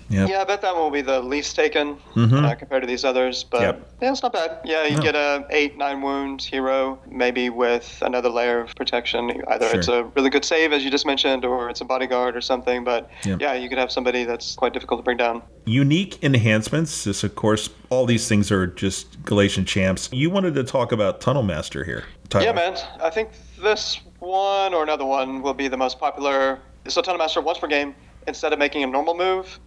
Yep. 0.09 0.29
Yeah, 0.29 0.41
I 0.41 0.43
bet 0.43 0.61
that 0.61 0.73
one 0.73 0.83
will 0.83 0.91
be 0.91 1.01
the 1.01 1.19
least 1.21 1.55
taken 1.55 1.97
uh, 2.15 2.55
compared 2.55 2.83
to 2.83 2.87
these 2.87 3.03
others. 3.03 3.43
But 3.43 3.61
Yep. 3.61 3.89
yeah, 4.01 4.11
it's 4.11 4.21
not 4.23 4.33
bad. 4.33 4.59
Yeah, 4.63 4.85
you 4.85 4.97
No. 4.97 5.01
get 5.01 5.15
a 5.15 5.45
eight, 5.49 5.77
nine 5.77 6.01
wound 6.01 6.41
hero, 6.41 6.99
maybe 7.09 7.49
with 7.49 7.97
another 8.01 8.29
layer 8.29 8.59
of 8.61 8.75
protection. 8.75 9.31
Either 9.47 9.67
it's 9.73 9.87
a 9.87 10.03
really 10.15 10.29
good 10.29 10.45
save, 10.45 10.73
as 10.73 10.83
you 10.83 10.91
just 10.91 11.05
mentioned, 11.05 11.45
or 11.45 11.69
it's 11.69 11.81
a 11.81 11.85
bodyguard 11.85 12.35
or 12.35 12.41
something. 12.41 12.83
But 12.83 13.09
Yep. 13.25 13.41
yeah, 13.41 13.53
you 13.53 13.69
could 13.69 13.77
have 13.77 13.91
somebody 13.91 14.23
that's 14.25 14.55
quite 14.55 14.73
difficult 14.73 14.99
to 14.99 15.03
bring 15.03 15.17
down. 15.17 15.41
Unique 15.65 16.23
enhancements. 16.23 17.03
This, 17.03 17.23
of 17.23 17.35
course, 17.35 17.69
all 17.89 18.05
these 18.05 18.27
things 18.27 18.51
are 18.51 18.67
just 18.67 19.21
Galletian 19.23 19.65
champs. 19.65 20.09
You 20.11 20.29
wanted 20.29 20.53
to 20.55 20.63
talk 20.63 20.91
about 20.91 21.21
Tunnel 21.21 21.43
Master 21.43 21.83
here. 21.83 22.03
Tyler. 22.29 22.45
Yeah, 22.45 22.53
man. 22.53 22.77
I 23.01 23.09
think 23.09 23.29
this 23.61 23.99
one 24.19 24.73
or 24.73 24.83
another 24.83 25.05
one 25.05 25.41
will 25.41 25.53
be 25.53 25.67
the 25.67 25.77
most 25.77 25.99
popular. 25.99 26.59
So 26.87 27.01
Tunnel 27.01 27.19
Master 27.19 27.41
once 27.41 27.59
per 27.59 27.67
game, 27.67 27.93
instead 28.27 28.53
of 28.53 28.59
making 28.59 28.83
a 28.83 28.87
normal 28.87 29.15
move 29.15 29.59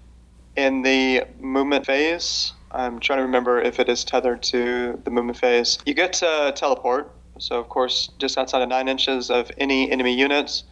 in 0.56 0.82
the 0.82 1.24
movement 1.40 1.86
phase, 1.86 2.52
I'm 2.70 2.98
trying 3.00 3.18
to 3.18 3.24
remember 3.24 3.60
if 3.60 3.78
it 3.78 3.88
is 3.88 4.04
tethered 4.04 4.42
to 4.44 5.00
the 5.04 5.10
movement 5.10 5.38
phase. 5.38 5.78
You 5.86 5.94
get 5.94 6.12
to 6.14 6.52
teleport. 6.56 7.12
So, 7.38 7.58
of 7.58 7.68
course, 7.68 8.10
just 8.18 8.38
outside 8.38 8.62
of 8.62 8.68
nine 8.68 8.88
inches 8.88 9.30
of 9.30 9.50
any 9.58 9.90
enemy 9.90 10.14
units. 10.14 10.64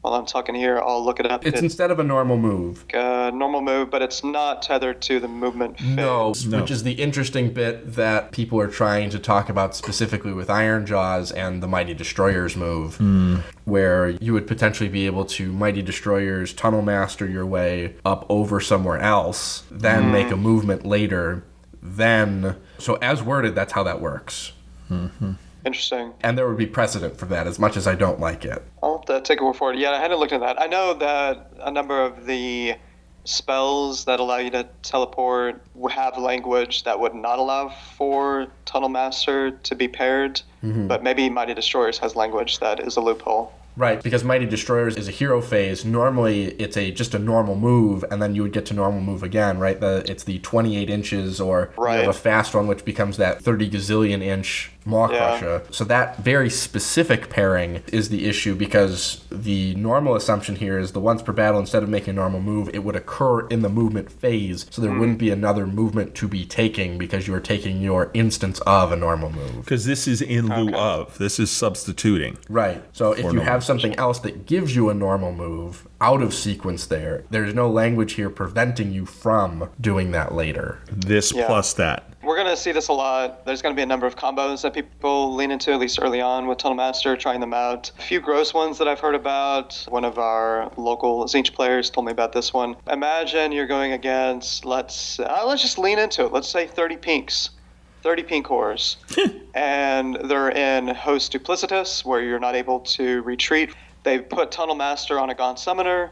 While 0.00 0.14
I'm 0.14 0.26
talking 0.26 0.54
here, 0.54 0.78
I'll 0.78 1.04
look 1.04 1.18
it 1.18 1.26
up. 1.26 1.44
It's 1.44 1.60
instead 1.60 1.90
of 1.90 1.98
a 1.98 2.04
normal 2.04 2.36
move. 2.36 2.84
a 2.94 3.32
normal 3.32 3.60
move, 3.60 3.90
but 3.90 4.00
it's 4.00 4.22
not 4.22 4.62
tethered 4.62 5.02
to 5.02 5.18
the 5.18 5.26
movement 5.26 5.78
phase. 5.78 5.88
No, 5.88 6.32
No. 6.46 6.60
which 6.60 6.70
is 6.70 6.84
the 6.84 6.92
interesting 6.92 7.52
bit 7.52 7.94
that 7.94 8.30
people 8.30 8.60
are 8.60 8.68
trying 8.68 9.10
to 9.10 9.18
talk 9.18 9.48
about 9.48 9.74
specifically 9.74 10.32
with 10.32 10.48
Ironjawz 10.48 11.36
and 11.36 11.60
the 11.62 11.66
Mighty 11.66 11.94
Destroyers 11.94 12.56
move, 12.56 12.96
hmm. 12.96 13.36
where 13.64 14.10
you 14.10 14.32
would 14.32 14.46
potentially 14.46 14.88
be 14.88 15.06
able 15.06 15.24
to 15.24 15.52
Mighty 15.52 15.82
Destroyers 15.82 16.52
tunnel 16.52 16.82
master 16.82 17.26
your 17.28 17.44
way 17.44 17.96
up 18.04 18.24
over 18.28 18.60
somewhere 18.60 18.98
else, 18.98 19.64
then 19.70 20.04
hmm. 20.04 20.12
make 20.12 20.30
a 20.30 20.36
movement 20.36 20.86
later, 20.86 21.42
then. 21.82 22.56
So, 22.78 22.94
as 22.96 23.20
worded, 23.20 23.56
that's 23.56 23.72
how 23.72 23.82
that 23.82 24.00
works. 24.00 24.52
Hmm, 24.86 25.06
Interesting. 25.68 26.14
And 26.22 26.38
there 26.38 26.48
would 26.48 26.56
be 26.56 26.66
precedent 26.66 27.18
for 27.18 27.26
that, 27.26 27.46
as 27.46 27.58
much 27.58 27.76
as 27.76 27.86
I 27.86 27.94
don't 27.94 28.18
like 28.18 28.46
it. 28.46 28.62
I'll 28.82 28.96
have 28.96 29.04
to 29.04 29.20
take 29.20 29.42
a 29.42 29.44
word 29.44 29.56
for 29.56 29.70
it. 29.70 29.78
Yeah, 29.78 29.90
I 29.90 30.00
hadn't 30.00 30.18
looked 30.18 30.32
at 30.32 30.40
that. 30.40 30.58
I 30.58 30.66
know 30.66 30.94
that 30.94 31.52
a 31.60 31.70
number 31.70 32.00
of 32.00 32.24
the 32.24 32.74
spells 33.24 34.06
that 34.06 34.18
allow 34.18 34.38
you 34.38 34.48
to 34.48 34.66
teleport 34.82 35.60
have 35.90 36.16
language 36.16 36.84
that 36.84 36.98
would 36.98 37.14
not 37.14 37.38
allow 37.38 37.68
for 37.68 38.46
Tunnel 38.64 38.88
Master 38.88 39.50
to 39.50 39.74
be 39.74 39.88
paired, 39.88 40.40
mm-hmm. 40.64 40.86
but 40.86 41.02
maybe 41.02 41.28
Mighty 41.28 41.52
Destroyers 41.52 41.98
has 41.98 42.16
language 42.16 42.60
that 42.60 42.80
is 42.80 42.96
a 42.96 43.02
loophole. 43.02 43.52
Right, 43.78 44.02
because 44.02 44.24
Mighty 44.24 44.46
Destroyers 44.46 44.96
is 44.96 45.06
a 45.06 45.12
hero 45.12 45.40
phase. 45.40 45.84
Normally, 45.84 46.46
it's 46.46 46.76
a 46.76 46.90
just 46.90 47.14
a 47.14 47.18
normal 47.18 47.54
move, 47.54 48.04
and 48.10 48.20
then 48.20 48.34
you 48.34 48.42
would 48.42 48.52
get 48.52 48.66
to 48.66 48.74
normal 48.74 49.00
move 49.00 49.22
again. 49.22 49.58
Right, 49.58 49.78
the 49.78 50.02
it's 50.04 50.24
the 50.24 50.40
28 50.40 50.90
inches, 50.90 51.40
or 51.40 51.70
you 51.78 51.84
have 51.84 52.08
a 52.08 52.12
fast 52.12 52.56
one, 52.56 52.66
which 52.66 52.84
becomes 52.84 53.18
that 53.18 53.40
30 53.40 53.70
gazillion 53.70 54.20
inch 54.20 54.72
Maw 54.88 55.10
Yeah. 55.10 55.38
Crusher. 55.38 55.62
So 55.70 55.84
that 55.84 56.18
very 56.18 56.50
specific 56.50 57.28
pairing 57.30 57.82
is 57.92 58.08
the 58.08 58.26
issue 58.26 58.54
because 58.54 59.20
the 59.30 59.74
normal 59.74 60.16
assumption 60.16 60.56
here 60.56 60.78
is 60.78 60.92
the 60.92 61.00
once 61.00 61.22
per 61.22 61.32
battle, 61.32 61.60
instead 61.60 61.82
of 61.82 61.88
making 61.88 62.10
a 62.10 62.14
normal 62.14 62.40
move, 62.40 62.70
it 62.72 62.82
would 62.84 62.96
occur 62.96 63.46
in 63.48 63.62
the 63.62 63.68
movement 63.68 64.10
phase. 64.10 64.66
So 64.70 64.80
there 64.80 64.90
hmm. 64.90 64.98
wouldn't 64.98 65.18
be 65.18 65.30
another 65.30 65.66
movement 65.66 66.14
to 66.16 66.28
be 66.28 66.44
taking 66.44 66.98
because 66.98 67.28
you 67.28 67.34
are 67.34 67.40
taking 67.40 67.82
your 67.82 68.10
instance 68.14 68.60
of 68.60 68.90
a 68.90 68.96
normal 68.96 69.30
move. 69.30 69.60
Because 69.60 69.84
this 69.84 70.08
is 70.08 70.22
in 70.22 70.48
lieu 70.48 70.74
of. 70.74 71.18
This 71.18 71.38
is 71.38 71.50
substituting. 71.50 72.38
Right. 72.48 72.82
So 72.92 73.12
if 73.12 73.18
you 73.18 73.24
normal 73.24 73.44
have 73.44 73.64
something 73.64 73.94
else 73.96 74.18
that 74.20 74.46
gives 74.46 74.74
you 74.74 74.88
a 74.88 74.94
normal 74.94 75.32
move 75.32 75.86
out 76.00 76.22
of 76.22 76.32
sequence 76.32 76.86
there, 76.86 77.24
there's 77.30 77.54
no 77.54 77.68
language 77.68 78.12
here 78.14 78.30
preventing 78.30 78.92
you 78.92 79.04
from 79.04 79.68
doing 79.80 80.12
that 80.12 80.34
later. 80.34 80.78
This 80.90 81.32
Yeah. 81.32 81.46
plus 81.46 81.72
that. 81.74 82.04
We're 82.22 82.36
going 82.36 82.48
to 82.48 82.56
see 82.56 82.72
this 82.72 82.88
a 82.88 82.92
lot. 82.92 83.46
There's 83.46 83.62
going 83.62 83.74
to 83.74 83.76
be 83.76 83.82
a 83.82 83.86
number 83.86 84.06
of 84.06 84.16
combos 84.16 84.62
that 84.62 84.74
people 84.74 85.34
lean 85.34 85.50
into, 85.50 85.72
at 85.72 85.78
least 85.78 85.98
early 86.02 86.20
on 86.20 86.46
with 86.46 86.58
Tunnel 86.58 86.76
Master, 86.76 87.16
trying 87.16 87.40
them 87.40 87.54
out. 87.54 87.90
A 87.98 88.02
few 88.02 88.20
gross 88.20 88.52
ones 88.52 88.76
that 88.78 88.86
I've 88.88 89.00
heard 89.00 89.14
about. 89.14 89.84
One 89.88 90.04
of 90.04 90.18
our 90.18 90.70
local 90.76 91.24
Tzeentch 91.24 91.54
players 91.54 91.90
told 91.90 92.06
me 92.06 92.12
about 92.12 92.32
this 92.32 92.52
one. 92.52 92.76
Imagine 92.90 93.52
you're 93.52 93.66
going 93.66 93.92
against, 93.92 94.64
let's 94.64 95.18
uh, 95.20 95.42
let's 95.46 95.62
just 95.62 95.78
lean 95.78 95.98
into 95.98 96.24
it. 96.24 96.32
Let's 96.32 96.48
say 96.48 96.66
30 96.66 96.96
pinks. 96.96 97.50
30 98.02 98.22
Pink 98.22 98.46
Horrors. 98.46 98.96
and 99.54 100.16
they're 100.24 100.50
in 100.50 100.88
Host 100.88 101.32
Duplicitus, 101.32 102.04
where 102.04 102.22
you're 102.22 102.38
not 102.38 102.54
able 102.54 102.80
to 102.80 103.22
retreat. 103.22 103.74
They've 104.08 104.26
put 104.26 104.50
Tunnel 104.50 104.74
Master 104.74 105.20
on 105.20 105.28
a 105.28 105.34
Gaunt 105.34 105.58
Summoner. 105.58 106.10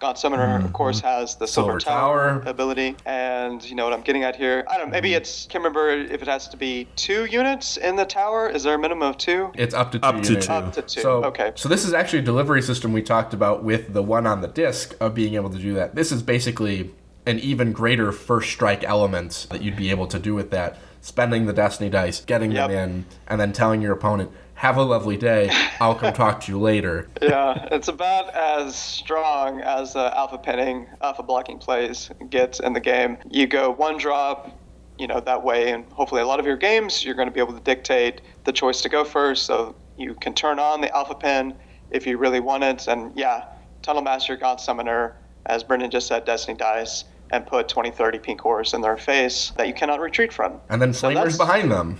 Gaunt 0.00 0.18
Summoner, 0.18 0.56
of 0.56 0.62
mm-hmm. 0.64 0.72
course, 0.72 1.00
has 1.00 1.34
the 1.36 1.46
Silver, 1.46 1.80
Silver 1.80 1.98
Tower. 1.98 2.42
ability. 2.44 2.94
And 3.06 3.64
you 3.64 3.74
know 3.74 3.84
what 3.84 3.94
I'm 3.94 4.02
getting 4.02 4.22
at 4.22 4.36
here? 4.36 4.66
I 4.68 4.76
don't 4.76 4.88
know. 4.88 4.92
Maybe 4.92 5.08
mm-hmm. 5.08 5.16
it's, 5.16 5.46
can't 5.46 5.64
remember 5.64 5.88
if 5.88 6.20
it 6.20 6.28
has 6.28 6.46
to 6.48 6.58
be 6.58 6.86
two 6.94 7.24
units 7.24 7.78
in 7.78 7.96
the 7.96 8.04
tower. 8.04 8.50
Is 8.50 8.64
there 8.64 8.74
a 8.74 8.78
minimum 8.78 9.08
of 9.08 9.16
two? 9.16 9.50
It's 9.54 9.74
up 9.74 9.92
to 9.92 9.98
two 9.98 10.04
Up 10.04 10.22
to 10.22 10.36
two. 10.38 10.52
Up 10.52 10.72
to 10.74 10.82
two. 10.82 11.00
So, 11.00 11.24
okay. 11.24 11.52
so 11.54 11.70
this 11.70 11.86
is 11.86 11.94
actually 11.94 12.18
a 12.18 12.22
delivery 12.22 12.60
system 12.60 12.92
we 12.92 13.00
talked 13.00 13.32
about 13.32 13.64
with 13.64 13.94
the 13.94 14.02
one 14.02 14.26
on 14.26 14.42
the 14.42 14.48
disc 14.48 14.94
of 15.00 15.14
being 15.14 15.32
able 15.34 15.48
to 15.48 15.58
do 15.58 15.72
that. 15.72 15.94
This 15.94 16.12
is 16.12 16.22
basically 16.22 16.90
an 17.24 17.38
even 17.38 17.72
greater 17.72 18.12
first 18.12 18.50
strike 18.50 18.84
element 18.84 19.46
that 19.48 19.62
you'd 19.62 19.76
be 19.76 19.90
able 19.90 20.06
to 20.08 20.18
do 20.18 20.34
with 20.34 20.50
that. 20.50 20.76
Spending 21.00 21.46
the 21.46 21.52
destiny 21.54 21.88
dice, 21.88 22.20
getting 22.20 22.52
Yep. 22.52 22.68
them 22.68 22.78
in, 22.78 23.04
and 23.26 23.40
then 23.40 23.52
telling 23.52 23.80
your 23.80 23.92
opponent, 23.92 24.30
"Have 24.58 24.76
a 24.76 24.82
lovely 24.82 25.16
day. 25.16 25.50
I'll 25.80 25.94
come 25.94 26.12
talk 26.12 26.40
to 26.42 26.52
you 26.52 26.58
later." 26.58 27.08
yeah, 27.22 27.68
it's 27.72 27.88
about 27.88 28.34
as 28.34 28.76
strong 28.76 29.60
as 29.60 29.96
uh, 29.96 30.12
alpha 30.16 30.38
pinning, 30.38 30.86
alpha 31.00 31.22
blocking 31.22 31.58
plays 31.58 32.10
get 32.30 32.60
in 32.60 32.72
the 32.72 32.80
game. 32.80 33.18
You 33.30 33.46
go 33.46 33.70
one 33.70 33.96
drop, 33.98 34.50
you 34.98 35.06
know, 35.06 35.20
that 35.20 35.42
way, 35.44 35.70
and 35.72 35.84
hopefully 35.92 36.20
a 36.22 36.26
lot 36.26 36.40
of 36.40 36.46
your 36.46 36.56
games, 36.56 37.04
you're 37.04 37.14
going 37.14 37.28
to 37.28 37.34
be 37.34 37.40
able 37.40 37.54
to 37.54 37.60
dictate 37.60 38.20
the 38.44 38.52
choice 38.52 38.80
to 38.82 38.88
go 38.88 39.04
first. 39.04 39.44
So 39.46 39.74
you 39.96 40.14
can 40.14 40.34
turn 40.34 40.58
on 40.58 40.80
the 40.80 40.94
alpha 40.94 41.14
pin 41.14 41.54
if 41.90 42.06
you 42.06 42.18
really 42.18 42.40
want 42.40 42.64
it. 42.64 42.86
And 42.88 43.12
yeah, 43.16 43.44
Tunnel 43.82 44.02
Master, 44.02 44.36
God 44.36 44.60
Summoner, 44.60 45.16
as 45.46 45.62
Brendan 45.64 45.90
just 45.90 46.06
said, 46.08 46.24
Destiny 46.24 46.56
Dice, 46.58 47.04
and 47.30 47.46
put 47.46 47.68
20, 47.68 47.90
30 47.90 48.18
Pink 48.18 48.40
Horrors 48.40 48.74
in 48.74 48.80
their 48.80 48.96
face 48.96 49.52
that 49.56 49.68
you 49.68 49.74
cannot 49.74 50.00
retreat 50.00 50.32
from. 50.32 50.60
And 50.68 50.80
then 50.82 50.92
So 50.92 51.08
flamers 51.08 51.14
that's- 51.14 51.36
behind 51.38 51.70
them. 51.70 51.98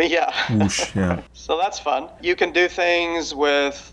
Yeah. 0.10 0.32
Whoosh, 0.52 0.94
yeah. 0.94 1.22
So 1.34 1.58
that's 1.58 1.78
fun. 1.78 2.08
You 2.20 2.36
can 2.36 2.52
do 2.52 2.68
things 2.68 3.34
with 3.34 3.92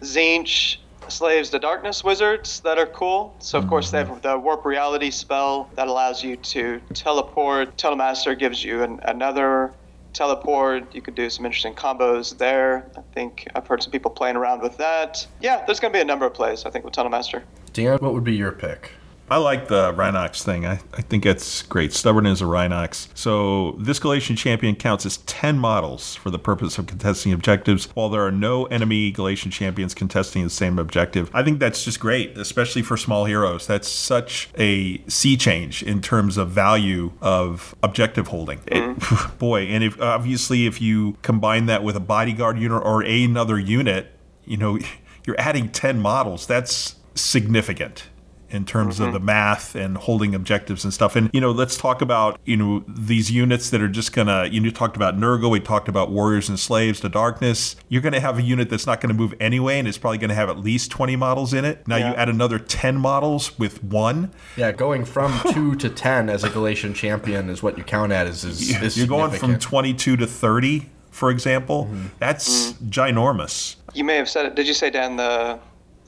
Tzeentch 0.00 0.78
Slaves 1.08 1.50
to 1.50 1.58
Darkness 1.58 2.04
wizards 2.04 2.60
that 2.60 2.78
are 2.78 2.86
cool. 2.86 3.34
So, 3.38 3.58
of 3.58 3.64
mm-hmm. 3.64 3.70
course, 3.70 3.90
they 3.90 3.98
have 3.98 4.22
the 4.22 4.38
Warp 4.38 4.64
Reality 4.64 5.10
spell 5.10 5.68
that 5.74 5.88
allows 5.88 6.22
you 6.22 6.36
to 6.36 6.80
teleport. 6.94 7.76
Telemaster 7.76 8.38
gives 8.38 8.62
you 8.62 8.82
an, 8.82 9.00
another 9.04 9.72
teleport. 10.12 10.94
You 10.94 11.02
could 11.02 11.14
do 11.14 11.28
some 11.30 11.44
interesting 11.44 11.74
combos 11.74 12.36
there. 12.36 12.86
I 12.96 13.02
think 13.14 13.48
I've 13.54 13.66
heard 13.66 13.82
some 13.82 13.92
people 13.92 14.10
playing 14.10 14.36
around 14.36 14.62
with 14.62 14.76
that. 14.78 15.26
Yeah, 15.40 15.64
there's 15.64 15.80
going 15.80 15.92
to 15.92 15.96
be 15.96 16.02
a 16.02 16.04
number 16.04 16.26
of 16.26 16.34
plays, 16.34 16.64
I 16.64 16.70
think, 16.70 16.84
with 16.84 16.94
Telemaster. 16.94 17.42
Dan, 17.72 17.98
what 17.98 18.14
would 18.14 18.24
be 18.24 18.34
your 18.34 18.52
pick? 18.52 18.92
I 19.30 19.36
like 19.36 19.68
the 19.68 19.92
Rhinox 19.92 20.42
thing. 20.42 20.66
I, 20.66 20.80
I 20.92 21.02
think 21.02 21.22
that's 21.22 21.62
great. 21.62 21.92
Stubborn 21.92 22.26
is 22.26 22.42
a 22.42 22.46
Rhinox. 22.46 23.06
So 23.14 23.76
this 23.78 24.00
Galletian 24.00 24.36
champion 24.36 24.74
counts 24.74 25.06
as 25.06 25.18
10 25.18 25.56
models 25.56 26.16
for 26.16 26.30
the 26.30 26.38
purpose 26.38 26.78
of 26.78 26.88
contesting 26.88 27.32
objectives, 27.32 27.84
while 27.94 28.08
there 28.08 28.26
are 28.26 28.32
no 28.32 28.64
enemy 28.66 29.12
Galletian 29.12 29.52
champions 29.52 29.94
contesting 29.94 30.42
the 30.42 30.50
same 30.50 30.80
objective. 30.80 31.30
I 31.32 31.44
think 31.44 31.60
that's 31.60 31.84
just 31.84 32.00
great, 32.00 32.36
especially 32.36 32.82
for 32.82 32.96
small 32.96 33.24
heroes. 33.24 33.68
That's 33.68 33.86
such 33.86 34.50
a 34.58 35.00
sea 35.06 35.36
change 35.36 35.84
in 35.84 36.02
terms 36.02 36.36
of 36.36 36.50
value 36.50 37.12
of 37.20 37.76
objective 37.84 38.28
holding. 38.28 38.58
It- 38.66 38.82
mm-hmm. 38.82 39.36
boy, 39.38 39.62
and 39.66 39.84
if 39.84 40.00
obviously 40.00 40.66
if 40.66 40.80
you 40.80 41.16
combine 41.22 41.66
that 41.66 41.84
with 41.84 41.94
a 41.94 42.00
bodyguard 42.00 42.58
unit 42.58 42.82
or 42.84 43.02
another 43.02 43.60
unit, 43.60 44.10
you 44.44 44.56
know, 44.56 44.80
you're 45.24 45.38
adding 45.38 45.68
10 45.68 46.00
models. 46.00 46.48
That's 46.48 46.96
significant 47.14 48.08
in 48.50 48.64
terms 48.64 49.00
of 49.00 49.06
mm-hmm. 49.06 49.14
the 49.14 49.20
math 49.20 49.74
and 49.74 49.96
holding 49.96 50.34
objectives 50.34 50.84
and 50.84 50.92
stuff. 50.92 51.16
And 51.16 51.30
you 51.32 51.40
know, 51.40 51.50
let's 51.50 51.76
talk 51.76 52.02
about 52.02 52.40
you 52.44 52.56
know 52.56 52.84
these 52.88 53.30
units 53.30 53.70
that 53.70 53.80
are 53.80 53.88
just 53.88 54.12
gonna. 54.12 54.46
You 54.50 54.60
know, 54.60 54.70
talked 54.70 54.96
about 54.96 55.16
Nurgle. 55.16 55.50
We 55.50 55.60
talked 55.60 55.88
about 55.88 56.10
Warriors 56.10 56.48
and 56.48 56.58
Slaves 56.58 57.00
to 57.00 57.08
Darkness. 57.08 57.76
You're 57.88 58.02
gonna 58.02 58.20
have 58.20 58.38
a 58.38 58.42
unit 58.42 58.70
that's 58.70 58.86
not 58.86 59.00
gonna 59.00 59.14
move 59.14 59.34
anyway, 59.40 59.78
and 59.78 59.86
it's 59.86 59.98
probably 59.98 60.18
gonna 60.18 60.34
have 60.34 60.48
at 60.48 60.58
least 60.58 60.90
20 60.90 61.16
models 61.16 61.52
in 61.54 61.64
it. 61.64 61.86
Now 61.86 61.96
you 61.96 62.04
add 62.04 62.28
another 62.28 62.58
10 62.58 62.96
models 62.96 63.58
with 63.58 63.82
one. 63.82 64.32
Yeah, 64.56 64.72
going 64.72 65.04
from 65.04 65.38
two 65.52 65.74
to 65.76 65.88
ten 65.88 66.28
as 66.28 66.44
a 66.44 66.50
Galletian 66.50 66.94
champion 66.94 67.48
is 67.48 67.62
what 67.62 67.78
you 67.78 67.84
count 67.84 68.12
at. 68.12 68.26
Is 68.26 68.44
is, 68.44 68.82
is 68.82 68.96
You're 68.96 69.06
going 69.06 69.30
from 69.30 69.58
22 69.58 70.16
to 70.16 70.26
30, 70.26 70.86
for 71.10 71.30
example. 71.30 71.84
Mm-hmm. 71.84 72.06
That's 72.18 72.72
mm-hmm. 72.72 72.88
ginormous. 72.88 73.76
You 73.94 74.04
may 74.04 74.16
have 74.16 74.28
said 74.28 74.46
it. 74.46 74.54
Did 74.54 74.66
you 74.66 74.74
say, 74.74 74.90
Dan, 74.90 75.16
the 75.16 75.58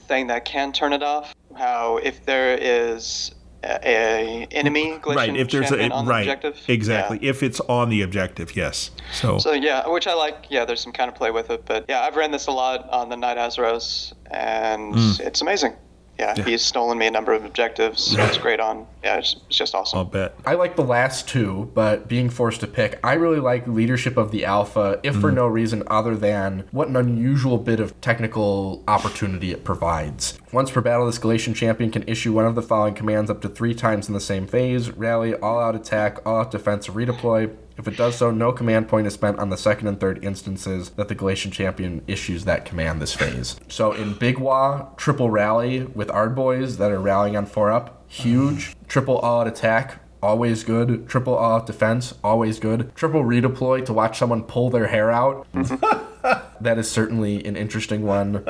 thing 0.07 0.27
that 0.29 0.45
can 0.45 0.73
turn 0.73 0.93
it 0.93 1.03
off? 1.03 1.35
How 1.55 1.99
if 1.99 2.25
there 2.25 2.57
is 2.57 3.33
a, 3.65 3.81
a 3.85 4.47
enemy 4.51 4.99
right. 5.07 5.35
If 5.37 5.51
there's 5.51 5.71
a 5.71 5.91
on 5.91 6.05
the 6.05 6.11
right, 6.11 6.21
objective? 6.21 6.61
exactly. 6.69 7.19
Yeah. 7.23 7.31
If 7.31 7.43
it's 7.43 7.61
on 7.61 7.91
the 7.91 8.03
objective, 8.03 8.57
yes. 8.57 8.91
So, 9.13 9.39
So 9.39 9.53
yeah, 9.53 9.87
which 9.89 10.07
I 10.07 10.15
like. 10.15 10.47
Yeah, 10.49 10.65
there's 10.65 10.81
some 10.81 10.93
kind 10.93 11.09
of 11.09 11.15
play 11.15 11.31
with 11.31 11.51
it, 11.51 11.65
but 11.67 11.85
yeah, 11.89 12.01
I've 12.01 12.17
ran 12.17 12.31
this 12.31 12.47
a 12.47 12.53
lot 12.53 12.89
on 12.91 13.09
the 13.09 13.17
night 13.17 13.37
Azyros, 13.37 14.13
and 14.31 14.95
hmm. 14.95 15.13
it's 15.21 15.41
amazing. 15.41 15.75
Yeah, 16.19 16.35
he's 16.45 16.63
stolen 16.63 16.99
me 16.99 17.07
a 17.07 17.11
number 17.11 17.33
of 17.33 17.45
objectives. 17.45 18.03
So 18.03 18.23
it's 18.25 18.39
great 18.39 18.61
on. 18.61 18.87
Yeah, 19.03 19.19
it's, 19.19 19.37
it's 19.49 19.57
just 19.57 19.75
awesome. 19.75 19.99
I'll 19.99 20.05
bet. 20.05 20.37
I 20.47 20.55
like 20.55 20.77
the 20.77 20.85
last 20.85 21.29
two, 21.29 21.71
but 21.75 22.09
being 22.09 22.31
forced 22.31 22.61
to 22.61 22.67
pick, 22.67 23.01
I 23.03 23.15
really 23.15 23.41
like 23.41 23.67
leadership 23.67 24.17
of 24.17 24.31
the 24.31 24.45
alpha, 24.45 25.01
if 25.03 25.17
for 25.17 25.31
mm. 25.31 25.35
no 25.35 25.47
reason 25.47 25.83
other 25.89 26.15
than 26.15 26.67
what 26.71 26.89
an 26.89 26.97
unusual 26.97 27.59
bit 27.59 27.81
of 27.81 28.01
technical 28.01 28.85
opportunity 28.87 29.51
it 29.51 29.65
provides. 29.65 30.39
Once 30.53 30.71
per 30.71 30.81
battle, 30.81 31.07
this 31.07 31.19
Galletian 31.19 31.55
champion 31.55 31.91
can 31.91 32.05
issue 32.07 32.33
one 32.33 32.47
of 32.47 32.55
the 32.55 32.63
following 32.63 32.95
commands 32.95 33.31
up 33.31 33.41
to 33.41 33.49
three 33.49 33.75
times 33.75 34.09
in 34.09 34.15
the 34.15 34.21
same 34.21 34.47
phase 34.47 34.91
rally, 34.91 35.35
all 35.35 35.59
out 35.59 35.75
attack, 35.75 36.25
all 36.27 36.41
out 36.41 36.51
defense, 36.51 36.89
or 36.89 36.93
redeploy. 36.93 37.55
If 37.79 37.89
it 37.89 37.97
does 37.97 38.17
so, 38.17 38.31
no 38.31 38.53
command 38.53 38.89
point 38.89 39.07
is 39.07 39.15
spent 39.15 39.39
on 39.39 39.49
the 39.51 39.57
second 39.57 39.89
and 39.89 39.99
third 39.99 40.23
instances 40.23 40.91
that 40.91 41.09
the 41.09 41.15
Galletian 41.15 41.53
champion 41.53 42.03
issues 42.07 42.45
that 42.45 42.65
command 42.65 43.01
this 43.01 43.15
phase. 43.15 43.57
So 43.69 43.93
in 43.93 44.15
Big 44.15 44.37
Waaagh, 44.37 44.97
triple 44.99 45.31
rally 45.31 45.85
with 45.85 46.11
Ard 46.11 46.35
boys 46.35 46.77
that 46.77 46.93
are 46.93 47.01
rallying 47.01 47.37
on 47.37 47.47
four 47.47 47.71
up, 47.71 48.02
huge. 48.13 48.75
Triple 48.89 49.19
odd 49.19 49.47
attack, 49.47 50.01
always 50.23 50.65
good. 50.65 51.09
Triple 51.09 51.39
out 51.39 51.67
defense, 51.67 52.15
always 52.23 52.59
good. 52.59 52.95
Triple 52.95 53.25
redeploy 53.25 53.85
to 53.87 53.93
watch 53.93 54.19
someone 54.19 54.43
pull 54.45 54.71
their 54.71 54.89
hair 54.89 55.11
out. 55.11 55.47
that 56.61 56.79
is 56.79 56.91
certainly 56.91 57.45
an 57.45 57.57
interesting 57.57 58.05
one. 58.05 58.45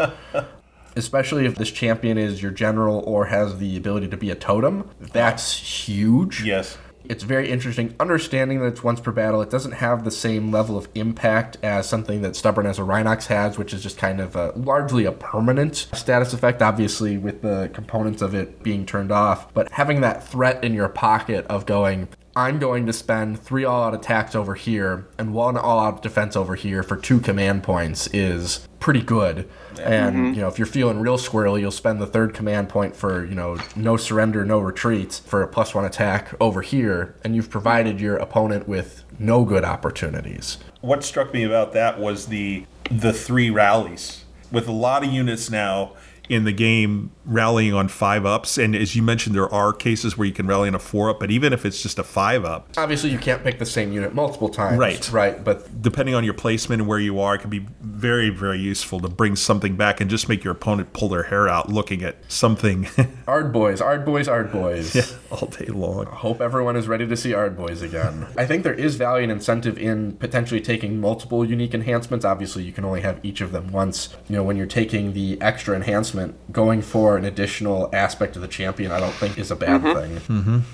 Especially 0.94 1.46
if 1.46 1.54
this 1.54 1.70
champion 1.70 2.18
is 2.18 2.42
your 2.42 2.52
general 2.52 2.98
or 3.06 3.26
has 3.26 3.58
the 3.58 3.76
ability 3.76 4.08
to 4.08 4.16
be 4.16 4.30
a 4.30 4.34
totem. 4.34 4.90
That's 5.00 5.56
huge. 5.56 6.42
Yes. 6.42 6.76
It's 7.04 7.24
very 7.24 7.50
interesting. 7.50 7.94
Understanding 8.00 8.60
that 8.60 8.66
it's 8.66 8.82
once 8.82 9.00
per 9.00 9.12
battle, 9.12 9.42
it 9.42 9.50
doesn't 9.50 9.72
have 9.72 10.04
the 10.04 10.10
same 10.10 10.50
level 10.50 10.76
of 10.76 10.88
impact 10.94 11.56
as 11.62 11.88
something 11.88 12.22
that 12.22 12.36
Stubborn 12.36 12.66
as 12.66 12.78
a 12.78 12.82
Rhinox 12.82 13.26
has, 13.26 13.58
which 13.58 13.72
is 13.72 13.82
just 13.82 13.98
kind 13.98 14.20
of 14.20 14.36
a, 14.36 14.52
largely 14.52 15.04
a 15.04 15.12
permanent 15.12 15.88
status 15.94 16.32
effect, 16.32 16.62
obviously, 16.62 17.18
with 17.18 17.42
the 17.42 17.70
components 17.72 18.22
of 18.22 18.34
it 18.34 18.62
being 18.62 18.86
turned 18.86 19.12
off. 19.12 19.52
But 19.54 19.72
having 19.72 20.00
that 20.02 20.26
threat 20.26 20.62
in 20.62 20.74
your 20.74 20.88
pocket 20.88 21.46
of 21.46 21.66
going, 21.66 22.08
I'm 22.34 22.58
going 22.58 22.86
to 22.86 22.92
spend 22.94 23.40
three 23.40 23.64
all 23.64 23.82
out 23.84 23.94
attacks 23.94 24.34
over 24.34 24.54
here 24.54 25.06
and 25.18 25.34
one 25.34 25.58
all 25.58 25.78
out 25.78 26.02
defense 26.02 26.34
over 26.34 26.54
here 26.54 26.82
for 26.82 26.96
two 26.96 27.20
command 27.20 27.62
points 27.62 28.06
is 28.08 28.66
pretty 28.82 29.00
good. 29.00 29.48
And, 29.80 30.16
mm-hmm. 30.16 30.34
you 30.34 30.40
know, 30.40 30.48
if 30.48 30.58
you're 30.58 30.66
feeling 30.66 30.98
real 30.98 31.16
squirrely, 31.16 31.60
you'll 31.60 31.70
spend 31.70 32.00
the 32.00 32.06
third 32.06 32.34
command 32.34 32.68
point 32.68 32.96
for, 32.96 33.24
you 33.24 33.34
know, 33.34 33.56
no 33.76 33.96
surrender, 33.96 34.44
no 34.44 34.58
retreats 34.58 35.20
for 35.20 35.40
a 35.40 35.48
plus 35.48 35.72
one 35.72 35.84
attack 35.84 36.34
over 36.40 36.62
here. 36.62 37.14
And 37.24 37.36
you've 37.36 37.48
provided 37.48 38.00
your 38.00 38.16
opponent 38.16 38.66
with 38.66 39.04
no 39.20 39.44
good 39.44 39.64
opportunities. 39.64 40.58
What 40.80 41.04
struck 41.04 41.32
me 41.32 41.44
about 41.44 41.72
that 41.74 41.98
was 41.98 42.26
the 42.26 42.66
the 42.90 43.12
three 43.12 43.48
rallies. 43.48 44.24
With 44.50 44.66
a 44.66 44.72
lot 44.72 45.04
of 45.04 45.12
units 45.12 45.48
now 45.48 45.94
in 46.28 46.44
the 46.44 46.52
game 46.52 47.12
rallying 47.24 47.72
on 47.74 47.88
five 47.88 48.26
ups, 48.26 48.58
and 48.58 48.74
as 48.74 48.96
you 48.96 49.02
mentioned, 49.02 49.34
there 49.34 49.52
are 49.52 49.72
cases 49.72 50.16
where 50.18 50.26
you 50.26 50.34
can 50.34 50.46
rally 50.46 50.68
on 50.68 50.74
a 50.74 50.78
four 50.78 51.10
up, 51.10 51.20
but 51.20 51.30
even 51.30 51.52
if 51.52 51.64
it's 51.64 51.82
just 51.82 51.98
a 51.98 52.02
five 52.02 52.44
up, 52.44 52.68
Obviously, 52.76 53.10
you 53.10 53.18
can't 53.18 53.42
pick 53.44 53.58
the 53.58 53.66
same 53.66 53.92
unit 53.92 54.14
multiple 54.14 54.48
times. 54.48 54.78
Right. 54.78 55.10
Right. 55.12 55.42
But 55.44 55.82
depending 55.82 56.14
on 56.14 56.24
your 56.24 56.34
placement 56.34 56.80
and 56.80 56.88
where 56.88 56.98
you 56.98 57.20
are, 57.20 57.34
it 57.34 57.38
can 57.38 57.50
be 57.50 57.66
very, 57.80 58.30
very 58.30 58.58
useful 58.58 59.00
to 59.00 59.08
bring 59.08 59.36
something 59.36 59.76
back 59.76 60.00
and 60.00 60.10
just 60.10 60.28
make 60.28 60.42
your 60.42 60.52
opponent 60.52 60.92
pull 60.92 61.08
their 61.08 61.24
hair 61.24 61.48
out 61.48 61.70
looking 61.70 62.02
at 62.02 62.16
something 62.30 62.88
Ard 63.26 63.52
Boys, 63.52 63.80
Ard 63.80 64.04
Boys, 64.04 64.26
Ard 64.28 64.50
Boys. 64.52 65.14
all 65.30 65.48
day 65.48 65.66
long. 65.66 66.06
I 66.08 66.14
hope 66.14 66.40
everyone 66.40 66.76
is 66.76 66.88
ready 66.88 67.06
to 67.06 67.16
see 67.16 67.34
Ard 67.34 67.56
Boys 67.56 67.82
again. 67.82 68.26
I 68.36 68.46
think 68.46 68.62
there 68.64 68.74
is 68.74 68.96
value 68.96 69.22
and 69.24 69.32
incentive 69.32 69.78
in 69.78 70.12
potentially 70.16 70.60
taking 70.60 71.00
multiple 71.00 71.44
unique 71.44 71.74
enhancements. 71.74 72.24
Obviously, 72.24 72.64
you 72.64 72.72
can 72.72 72.84
only 72.84 73.02
have 73.02 73.20
each 73.24 73.40
of 73.40 73.52
them 73.52 73.70
once. 73.70 74.14
You 74.28 74.36
know, 74.36 74.42
when 74.42 74.56
you're 74.56 74.66
taking 74.66 75.12
the 75.12 75.40
extra 75.40 75.76
enhancement, 75.76 76.52
going 76.52 76.82
for 76.82 77.11
an 77.16 77.24
additional 77.24 77.88
aspect 77.92 78.36
of 78.36 78.42
the 78.42 78.48
champion, 78.48 78.92
I 78.92 79.00
don't 79.00 79.12
think 79.14 79.38
is 79.38 79.50
a 79.50 79.56
bad 79.56 79.82
thing. 79.82 80.64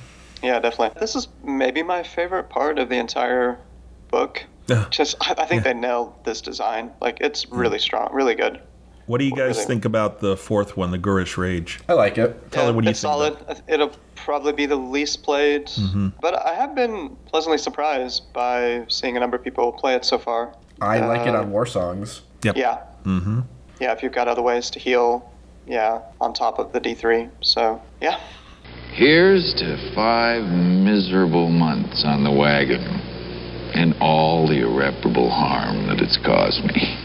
Yeah, 0.43 0.61
definitely. 0.61 0.99
This 1.01 1.17
is 1.17 1.29
maybe 1.45 1.83
my 1.83 2.03
favorite 2.03 2.49
part 2.49 2.79
of 2.79 2.89
the 2.89 2.97
entire 2.97 3.59
book. 4.11 4.45
Yeah. 4.69 4.87
Just, 4.91 5.17
I, 5.21 5.35
I 5.39 5.47
think 5.47 5.65
they 5.65 5.75
nailed 5.75 6.13
this 6.25 6.41
design. 6.41 6.93
Like, 7.01 7.19
it's 7.21 7.49
really 7.51 7.79
strong, 7.79 8.11
really 8.13 8.35
good. 8.35 8.61
What 9.07 9.19
do 9.19 9.25
you 9.25 9.31
guys 9.35 9.57
Really? 9.57 9.67
think 9.67 9.85
about 9.87 10.21
the 10.21 10.37
fourth 10.37 10.77
one, 10.77 10.91
the 10.91 10.99
Ghurish 10.99 11.39
Rage? 11.39 11.81
I 11.89 11.95
like 11.95 12.19
it. 12.19 12.53
Tyler, 12.53 12.69
Yeah, 12.69 12.71
what 12.75 12.83
do 12.83 12.89
you 12.89 12.91
it's 12.91 13.01
think 13.01 13.11
solid. 13.11 13.39
It'll 13.67 13.93
probably 14.17 14.53
be 14.53 14.67
the 14.67 14.77
least 14.77 15.23
played, 15.23 15.71
but 16.21 16.35
I 16.47 16.53
have 16.55 16.75
been 16.75 17.17
pleasantly 17.25 17.57
surprised 17.57 18.31
by 18.35 18.85
seeing 18.89 19.17
a 19.17 19.21
number 19.21 19.37
of 19.39 19.43
people 19.43 19.73
play 19.73 19.95
it 19.95 20.05
so 20.05 20.19
far. 20.19 20.55
I 20.83 20.99
like 21.01 21.27
it 21.27 21.35
Uh, 21.35 21.41
on 21.41 21.51
War 21.51 21.65
Songs. 21.65 22.21
Yep. 22.43 22.57
Yeah. 22.59 22.79
Mm-hmm. 23.07 23.41
Yeah, 23.81 23.93
if 23.93 24.03
you've 24.03 24.13
got 24.13 24.29
other 24.29 24.43
ways 24.43 24.69
to 24.71 24.79
heal, 24.79 25.33
yeah, 25.69 26.01
on 26.21 26.33
top 26.35 26.59
of 26.59 26.73
the 26.73 26.81
D3. 26.81 27.31
So, 27.43 27.81
yeah. 28.01 28.19
Here's 28.93 29.55
to 29.59 29.93
five 29.95 30.43
miserable 30.45 31.49
months 31.51 32.03
on 32.05 32.25
the 32.25 32.33
wagon 32.33 32.81
and 33.75 33.95
all 34.01 34.49
the 34.49 34.61
irreparable 34.63 35.31
harm 35.31 35.87
that 35.89 36.01
it's 36.01 36.19
caused 36.25 36.65
me. 36.65 36.97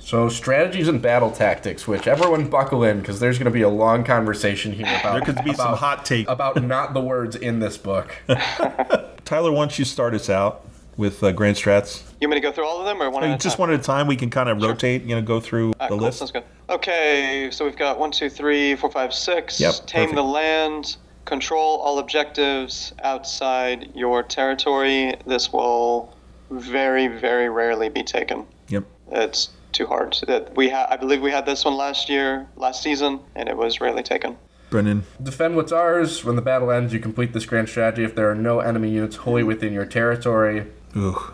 So, 0.00 0.28
strategies 0.28 0.88
and 0.88 1.00
battle 1.02 1.30
tactics, 1.30 1.86
which 1.86 2.06
everyone 2.06 2.48
buckle 2.48 2.82
in 2.82 3.00
because 3.00 3.20
there's 3.20 3.38
going 3.38 3.46
to 3.46 3.50
be 3.52 3.62
a 3.62 3.68
long 3.68 4.04
conversation 4.04 4.72
here 4.72 4.86
about 4.86 5.24
There 5.24 5.34
could 5.34 5.44
be 5.44 5.52
some 5.54 5.68
about- 5.68 5.78
hot 5.78 6.04
take. 6.04 6.28
about 6.28 6.62
not 6.62 6.94
the 6.94 7.00
words 7.00 7.36
in 7.36 7.60
this 7.60 7.76
book. 7.76 8.16
Tyler, 9.24 9.52
why 9.52 9.58
don't 9.58 9.78
you 9.78 9.84
start 9.84 10.14
us 10.14 10.28
out 10.30 10.64
with 10.98 11.22
uh, 11.22 11.32
Grand 11.32 11.56
Strats? 11.56 12.02
You 12.20 12.28
want 12.28 12.36
me 12.36 12.40
to 12.42 12.46
go 12.46 12.52
through 12.52 12.66
all 12.66 12.80
of 12.80 12.84
them 12.84 13.00
or 13.00 13.08
one 13.08 13.24
at 13.24 13.40
just 13.40 13.56
time? 13.56 13.68
one 13.68 13.72
at 13.72 13.80
a 13.80 13.82
time. 13.82 14.06
We 14.06 14.16
can 14.16 14.28
kind 14.28 14.50
of 14.50 14.60
rotate, 14.60 15.04
you 15.04 15.14
know, 15.14 15.22
go 15.22 15.40
through 15.40 15.68
Alright, 15.68 15.88
the 15.88 15.96
cool, 15.96 16.04
list. 16.04 16.18
Sounds 16.18 16.32
good. 16.32 16.44
Okay, 16.68 17.48
so 17.50 17.64
we've 17.64 17.76
got 17.76 17.98
one, 17.98 18.10
two, 18.10 18.28
three, 18.28 18.74
four, 18.74 18.90
five, 18.90 19.14
six. 19.14 19.58
Yep, 19.58 19.86
Tame 19.86 20.10
perfect. 20.10 20.16
the 20.16 20.22
land. 20.22 20.96
Control 21.24 21.78
all 21.78 21.98
objectives 21.98 22.92
outside 23.02 23.90
your 23.94 24.22
territory. 24.22 25.14
This 25.26 25.52
will 25.52 26.14
very, 26.50 27.06
very 27.06 27.48
rarely 27.48 27.88
be 27.88 28.02
taken. 28.02 28.46
Yep. 28.68 28.84
It's 29.12 29.50
too 29.72 29.86
hard. 29.86 30.16
That 30.26 30.56
we 30.56 30.70
ha- 30.70 30.86
I 30.90 30.96
believe 30.96 31.20
we 31.20 31.30
had 31.30 31.46
this 31.46 31.64
one 31.64 31.74
last 31.74 32.08
year, 32.08 32.48
last 32.56 32.82
season, 32.82 33.20
and 33.34 33.48
it 33.48 33.56
was 33.56 33.80
rarely 33.80 34.02
taken. 34.02 34.36
Brendan. 34.70 35.04
Defend 35.22 35.56
what's 35.56 35.72
ours. 35.72 36.24
When 36.24 36.36
the 36.36 36.42
battle 36.42 36.70
ends, 36.70 36.92
you 36.92 37.00
complete 37.00 37.32
this 37.32 37.46
grand 37.46 37.68
strategy. 37.68 38.04
If 38.04 38.14
there 38.14 38.30
are 38.30 38.34
no 38.34 38.60
enemy 38.60 38.90
units 38.90 39.16
wholly 39.16 39.42
within 39.42 39.72
your 39.72 39.86
territory, 39.86 40.66
Ugh. 40.96 41.32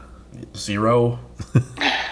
zero. 0.56 1.18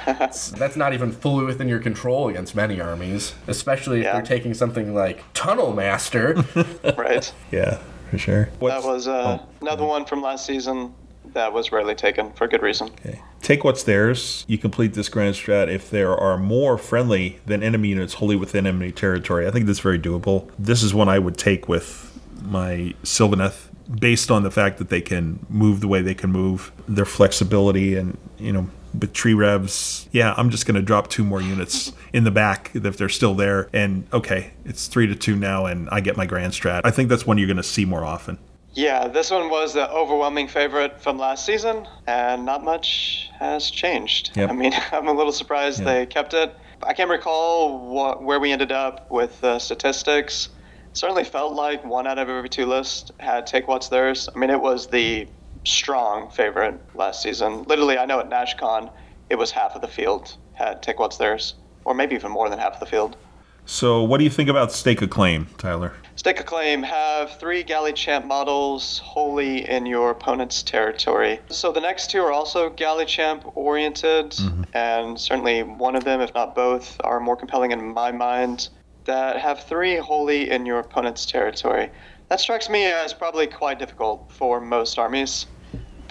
that's, 0.07 0.51
that's 0.59 0.77
not 0.77 0.93
even 0.95 1.13
fully 1.13 1.45
within 1.45 1.69
your 1.69 1.79
control 1.81 2.29
against 2.29 2.55
many 2.55 2.81
armies, 2.81 3.35
especially 3.47 4.01
if 4.01 4.05
Yeah. 4.05 4.13
they're 4.15 4.23
taking 4.23 4.55
something 4.55 4.95
like 4.95 5.25
Tunnel 5.35 5.73
Master. 5.73 6.37
Right. 6.97 7.33
Yeah, 7.51 7.79
for 8.11 8.19
sure. 8.19 8.49
that 8.61 8.83
was 8.85 9.09
uh, 9.09 9.39
another 9.61 9.85
one 9.85 10.05
from 10.05 10.23
last 10.23 10.47
season 10.47 10.95
that 11.35 11.53
was 11.53 11.73
rarely 11.73 11.95
taken 11.95 12.31
for 12.33 12.47
good 12.47 12.63
reason. 12.63 12.89
Okay. 13.07 13.21
Take 13.41 13.65
what's 13.65 13.83
theirs. 13.85 14.45
You 14.49 14.59
complete 14.59 14.95
this 14.95 15.09
grand 15.09 15.35
strat 15.35 15.69
if 15.69 15.89
there 15.91 16.15
are 16.17 16.37
more 16.39 16.77
friendly 16.79 17.41
than 17.47 17.63
enemy 17.63 17.89
units 17.89 18.15
wholly 18.15 18.37
within 18.37 18.67
enemy 18.67 18.93
territory. 18.93 19.47
I 19.47 19.51
think 19.51 19.67
that's 19.67 19.81
very 19.81 19.99
doable. 19.99 20.51
This 20.59 20.83
is 20.83 20.93
one 20.95 21.09
I 21.09 21.19
would 21.19 21.39
take 21.39 21.69
with 21.69 22.09
my 22.43 22.95
Sylvaneth 23.03 23.69
based 23.99 24.31
on 24.31 24.43
the 24.43 24.51
fact 24.51 24.79
that 24.79 24.89
they 24.89 25.01
can 25.01 25.45
move 25.49 25.81
the 25.81 25.89
way 25.89 26.03
they 26.03 26.15
can 26.15 26.31
move, 26.31 26.73
their 26.89 27.05
flexibility, 27.05 27.95
and, 27.97 28.17
you 28.39 28.53
know, 28.53 28.69
with 28.99 29.13
tree 29.13 29.33
revs, 29.35 30.09
yeah, 30.13 30.35
I'm 30.37 30.51
just 30.51 30.67
going 30.67 30.75
to 30.75 30.83
drop 30.83 31.09
two 31.09 31.25
more 31.25 31.41
units 31.41 31.93
in 32.13 32.25
the 32.25 32.31
back 32.31 32.71
if 32.75 32.97
they're 32.97 33.09
still 33.09 33.35
there. 33.35 33.69
And 33.73 34.07
okay, 34.13 34.53
it's 34.65 34.87
three 34.87 35.07
to 35.07 35.15
two 35.15 35.35
now, 35.37 35.67
and 35.67 35.89
I 35.91 36.01
get 36.01 36.17
my 36.17 36.27
grand 36.27 36.53
strat. 36.53 36.83
I 36.85 36.91
think 36.91 37.09
that's 37.09 37.27
one 37.27 37.39
you're 37.39 37.47
going 37.47 37.57
to 37.57 37.63
see 37.63 37.85
more 37.85 38.05
often. 38.05 38.39
Yeah, 38.75 39.07
this 39.09 39.31
one 39.31 39.51
was 39.51 39.75
the 39.75 39.91
overwhelming 39.91 40.49
favorite 40.49 41.01
from 41.01 41.19
last 41.19 41.45
season, 41.45 41.87
and 42.07 42.47
not 42.47 42.65
much 42.65 43.31
has 43.39 43.71
changed. 43.71 44.31
Yep. 44.35 44.51
I 44.51 44.53
mean, 44.55 44.73
I'm 44.93 45.09
a 45.09 45.13
little 45.13 45.33
surprised 45.33 45.81
Yeah. 45.81 45.85
they 45.87 46.07
kept 46.07 46.33
it. 46.35 46.55
I 46.83 46.95
can't 46.95 47.11
recall 47.11 47.79
what, 47.89 48.23
where 48.23 48.41
we 48.41 48.51
ended 48.51 48.73
up 48.73 49.11
with 49.11 49.41
the 49.41 49.59
statistics. 49.59 50.49
Certainly 50.95 51.25
felt 51.25 51.55
like 51.55 51.85
one 51.85 52.07
out 52.07 52.19
of 52.19 52.29
every 52.29 52.49
two 52.49 52.67
lists 52.67 53.11
had 53.19 53.47
Take 53.47 53.67
What's 53.67 53.89
Theirs. 53.89 54.29
I 54.35 54.39
mean, 54.39 54.51
it 54.51 54.61
was 54.61 54.87
the 54.87 55.27
strong 55.65 56.31
favorite 56.31 56.79
last 56.95 57.23
season. 57.23 57.63
Literally, 57.65 57.99
I 57.99 58.05
know 58.05 58.21
at 58.21 58.29
NashCon, 58.29 58.91
it 59.31 59.37
was 59.37 59.51
half 59.51 59.75
of 59.75 59.81
the 59.81 59.89
field 59.89 60.37
had 60.55 60.83
Take 60.83 60.99
What's 60.99 61.17
Theirs, 61.17 61.55
or 61.85 61.95
maybe 61.95 62.15
even 62.15 62.31
more 62.31 62.49
than 62.51 62.59
half 62.59 62.75
of 62.75 62.81
the 62.81 62.87
field. 62.87 63.17
So, 63.65 64.03
what 64.03 64.19
do 64.19 64.25
you 64.25 64.31
think 64.31 64.49
about 64.49 64.73
Stake 64.73 65.03
Acclaim, 65.03 65.47
Tyler? 65.57 65.93
Stake 66.17 66.41
Acclaim. 66.41 66.83
Have 66.83 67.39
three 67.39 67.63
Galley 67.63 67.93
Champ 67.93 68.27
models 68.27 68.99
wholly 68.99 69.69
in 69.69 69.87
your 69.87 70.11
opponent's 70.11 70.63
territory. 70.63 71.41
So 71.49 71.73
the 71.73 71.81
next 71.81 72.11
two 72.11 72.21
are 72.23 72.33
also 72.33 72.71
Galley 72.71 73.07
Champ 73.07 73.57
oriented, 73.57 74.33
mm-hmm. 74.33 74.63
and 74.75 75.19
certainly 75.19 75.63
one 75.63 75.97
of 75.97 76.05
them, 76.05 76.21
if 76.21 76.35
not 76.35 76.55
both, 76.55 77.01
are 77.05 77.21
more 77.21 77.37
compelling 77.37 77.71
in 77.71 77.95
my 77.95 78.11
mind. 78.11 78.69
That 79.05 79.39
have 79.39 79.65
three 79.65 79.97
wholly 79.97 80.51
in 80.51 80.65
your 80.67 80.79
opponent's 80.79 81.27
territory. 81.27 81.91
That 82.29 82.41
strikes 82.41 82.69
me 82.71 82.85
as 82.85 83.13
probably 83.13 83.47
quite 83.47 83.79
difficult 83.79 84.31
for 84.33 84.61
most 84.61 84.99
armies. 84.99 85.47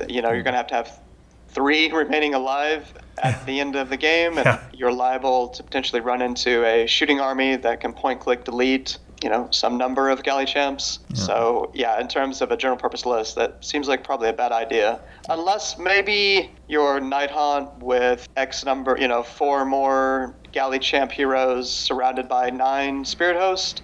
You 0.07 0.21
know, 0.21 0.31
you're 0.31 0.43
going 0.43 0.53
to 0.53 0.57
have 0.57 0.67
to 0.67 0.75
have 0.75 0.99
three 1.49 1.91
remaining 1.93 2.33
alive 2.33 2.93
at 3.23 3.45
the 3.45 3.59
end 3.59 3.75
of 3.75 3.89
the 3.89 3.97
game, 3.97 4.37
and 4.37 4.45
Yeah. 4.45 4.59
you're 4.73 4.91
liable 4.93 5.47
to 5.49 5.63
potentially 5.63 6.01
run 6.01 6.21
into 6.21 6.65
a 6.65 6.87
shooting 6.87 7.19
army 7.19 7.55
that 7.57 7.79
can 7.81 7.93
point 7.93 8.19
click 8.19 8.43
delete, 8.45 8.97
you 9.23 9.29
know, 9.29 9.47
some 9.51 9.77
number 9.77 10.09
of 10.09 10.23
galley 10.23 10.45
champs. 10.45 10.99
So, 11.13 11.69
yeah, 11.73 11.99
in 11.99 12.07
terms 12.07 12.41
of 12.41 12.51
a 12.51 12.57
general 12.57 12.77
purpose 12.79 13.05
list, 13.05 13.35
that 13.35 13.63
seems 13.63 13.87
like 13.87 14.03
probably 14.03 14.29
a 14.29 14.33
bad 14.33 14.51
idea. 14.51 14.99
Unless 15.29 15.77
maybe 15.77 16.51
your 16.67 16.99
Night 16.99 17.29
Haunt 17.29 17.77
with 17.79 18.27
X 18.37 18.65
number, 18.65 18.97
you 18.99 19.07
know, 19.07 19.21
four 19.21 19.65
more 19.65 20.35
galley 20.51 20.79
champ 20.79 21.11
heroes 21.11 21.71
surrounded 21.71 22.27
by 22.27 22.49
nine 22.49 23.05
Spirit 23.05 23.37
Host 23.37 23.81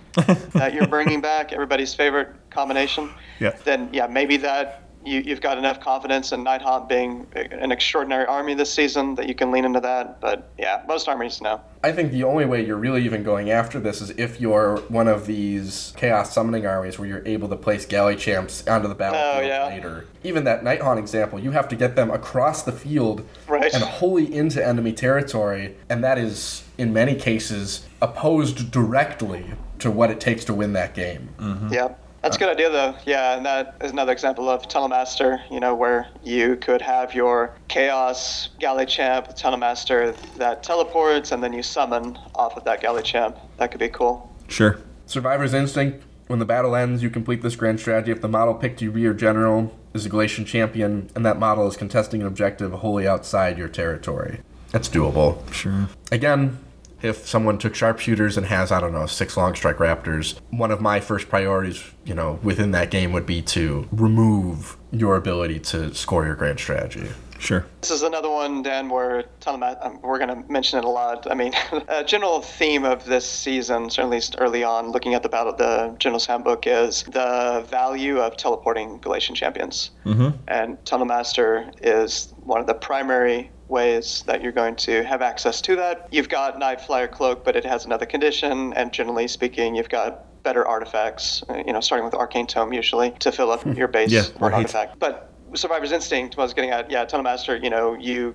that 0.54 0.74
you're 0.74 0.88
bringing 0.88 1.22
back, 1.32 1.54
everybody's 1.54 1.94
favorite 1.94 2.30
combination 2.50 3.10
Yeah. 3.40 3.52
then 3.64 3.90
yeah, 3.94 4.08
maybe 4.08 4.38
that 4.38 4.87
you, 5.08 5.22
you've 5.22 5.42
got 5.42 5.58
enough 5.58 5.80
confidence 5.80 6.32
in 6.32 6.44
Nighthaunt 6.44 6.88
being 6.90 7.26
an 7.36 7.72
extraordinary 7.72 8.26
army 8.26 8.54
this 8.54 8.72
season 8.72 9.16
that 9.16 9.28
you 9.28 9.36
can 9.36 9.52
lean 9.52 9.66
into 9.66 9.80
that. 9.80 10.20
But 10.20 10.50
yeah, 10.58 10.84
most 10.88 11.08
armies 11.08 11.42
no. 11.42 11.62
I 11.84 11.92
think 11.92 12.12
the 12.12 12.24
only 12.24 12.46
way 12.46 12.66
you're 12.66 12.78
really 12.78 13.04
even 13.06 13.24
going 13.24 13.50
after 13.50 13.80
this 13.80 14.02
is 14.02 14.10
if 14.12 14.42
you're 14.42 14.78
one 14.90 15.08
of 15.08 15.26
these 15.26 15.94
chaos 15.96 16.34
summoning 16.34 16.66
armies 16.66 17.00
where 17.00 17.08
you're 17.08 17.26
able 17.26 17.48
to 17.50 17.56
place 17.56 17.86
galley 17.86 18.16
champs 18.16 18.68
onto 18.68 18.88
the 18.88 18.96
oh, 18.96 18.98
battlefield 18.98 19.44
Oh, 19.44 19.48
yeah. 19.48 19.66
later. 19.68 20.06
Even 20.24 20.44
that 20.44 20.64
Nighthaunt 20.64 20.98
example, 21.00 21.40
you 21.40 21.52
have 21.52 21.68
to 21.70 21.76
get 21.76 21.96
them 21.96 22.12
across 22.12 22.64
the 22.64 22.72
field 22.72 23.26
Right. 23.48 23.74
and 23.74 23.84
wholly 23.84 24.34
into 24.34 24.66
enemy 24.66 24.92
territory, 24.94 25.76
and 25.90 26.04
that 26.04 26.18
is 26.18 26.64
in 26.78 26.92
many 26.94 27.16
cases 27.16 27.86
opposed 28.02 28.72
directly 28.72 29.46
to 29.80 29.90
what 29.92 30.10
it 30.12 30.20
takes 30.20 30.44
to 30.46 30.54
win 30.54 30.74
that 30.74 30.94
game. 30.94 31.30
Mm-hmm. 31.40 31.74
Yeah. 31.74 31.90
That's 32.22 32.36
a 32.36 32.40
good 32.40 32.50
idea, 32.50 32.70
though. 32.70 32.96
Yeah, 33.06 33.38
and 33.38 33.46
that 33.46 33.78
is 33.82 33.92
another 33.92 34.12
example 34.12 34.50
of 34.50 34.68
Telemaster, 34.68 35.40
you 35.52 35.60
know, 35.60 35.76
where 35.76 36.08
you 36.24 36.58
could 36.58 36.82
have 36.82 37.14
your 37.14 37.56
Chaos 37.68 38.50
Galley 38.60 38.86
Champ, 38.86 39.28
Telemaster 39.30 40.16
that 40.38 40.64
teleports, 40.64 41.32
and 41.32 41.44
then 41.44 41.54
you 41.54 41.64
summon 41.64 42.18
off 42.36 42.58
of 42.58 42.64
that 42.66 42.82
Galley 42.82 43.04
Champ. 43.04 43.38
That 43.58 43.72
could 43.72 43.80
be 43.80 43.90
cool. 43.90 44.34
Sure. 44.48 44.80
Survivor's 45.06 45.54
Instinct. 45.54 46.04
When 46.28 46.40
the 46.40 46.46
battle 46.46 46.76
ends, 46.76 47.02
you 47.02 47.10
complete 47.10 47.42
this 47.42 47.56
grand 47.56 47.80
strategy. 47.80 48.12
If 48.12 48.22
the 48.22 48.28
model 48.28 48.54
picked 48.54 48.82
you 48.82 48.90
to 48.90 48.96
be 48.96 49.02
your 49.02 49.14
general 49.14 49.74
is 49.94 50.06
a 50.06 50.10
Galletian 50.10 50.46
champion, 50.46 51.10
and 51.16 51.26
that 51.26 51.40
model 51.40 51.68
is 51.68 51.78
contesting 51.78 52.22
an 52.22 52.28
objective 52.28 52.74
wholly 52.74 53.08
outside 53.08 53.58
your 53.58 53.70
territory. 53.70 54.42
That's 54.72 54.90
doable. 54.90 55.50
Sure. 55.54 55.88
Again, 56.12 56.58
if 57.02 57.28
someone 57.28 57.58
took 57.58 57.76
sharpshooters 57.76 58.38
and 58.38 58.46
has, 58.48 58.72
I 58.72 58.80
don't 58.80 58.94
know, 58.94 59.06
six 59.06 59.38
long 59.38 59.56
strike 59.56 59.78
raptors, 59.78 60.40
one 60.50 60.72
of 60.72 60.82
my 60.82 61.00
first 61.00 61.30
priorities, 61.30 61.84
you 62.06 62.16
know, 62.16 62.40
within 62.44 62.72
that 62.72 62.92
game 62.92 63.12
would 63.12 63.26
be 63.26 63.42
to 63.44 63.88
remove 63.92 64.78
your 64.92 65.16
ability 65.16 65.60
to 65.60 65.94
score 65.94 66.26
your 66.26 66.36
grand 66.36 66.60
strategy. 66.60 67.08
Sure. 67.40 67.66
This 67.82 67.92
is 67.92 68.02
another 68.02 68.30
one, 68.30 68.64
Dan, 68.64 68.90
where 68.90 69.26
Telemat, 69.42 69.86
um, 69.86 70.00
we're 70.02 70.18
going 70.18 70.44
to 70.44 70.52
mention 70.52 70.80
it 70.80 70.86
a 70.86 70.90
lot. 70.90 71.30
I 71.30 71.36
mean, 71.36 71.54
a 71.88 72.04
general 72.04 72.42
theme 72.42 72.84
of 72.84 73.06
this 73.06 73.30
season, 73.30 73.90
certainly 73.90 74.22
early 74.38 74.64
on, 74.64 74.92
looking 74.92 75.14
at 75.14 75.24
the 75.24 75.30
battle, 75.30 75.54
the 75.56 75.96
General's 76.00 76.26
Handbook, 76.26 76.66
is 76.66 77.04
the 77.04 77.66
value 77.70 78.20
of 78.20 78.38
teleporting 78.38 79.00
Galletian 79.00 79.36
champions. 79.36 79.92
Mm-hmm. 80.06 80.38
And 80.48 80.84
Telemaster 80.84 81.72
is 81.82 82.34
one 82.48 82.62
of 82.62 82.66
the 82.66 82.74
primary 82.74 83.52
ways 83.68 84.24
that 84.26 84.42
you're 84.42 84.54
going 84.54 84.76
to 84.78 85.04
have 85.04 85.22
access 85.22 85.60
to 85.60 85.76
that. 85.76 86.08
You've 86.12 86.30
got 86.30 86.58
Night 86.58 86.80
Flyer 86.80 87.08
Cloak, 87.08 87.44
but 87.44 87.58
it 87.58 87.66
has 87.66 87.86
another 87.86 88.06
condition, 88.06 88.74
and 88.74 88.92
generally 88.94 89.28
speaking, 89.28 89.76
you've 89.76 89.90
got 89.90 90.24
better 90.44 90.66
artifacts, 90.66 91.44
you 91.66 91.74
know, 91.74 91.82
starting 91.82 92.06
with 92.06 92.14
Arcane 92.14 92.48
Tome 92.48 92.72
usually, 92.72 93.12
to 93.20 93.34
fill 93.34 93.52
up 93.52 93.64
hmm. 93.64 93.74
your 93.74 93.90
base 93.90 94.12
Yeah, 94.12 94.24
right. 94.40 94.54
artifact. 94.54 94.98
But 94.98 95.30
Survivor's 95.56 95.92
Instinct, 95.92 96.38
what 96.38 96.44
I 96.44 96.46
was 96.46 96.54
getting 96.54 96.70
at, 96.70 96.90
yeah, 96.90 97.04
Tunnel 97.04 97.26
Master, 97.26 97.58
you 97.58 97.70
know, 97.70 97.96
you 97.96 98.34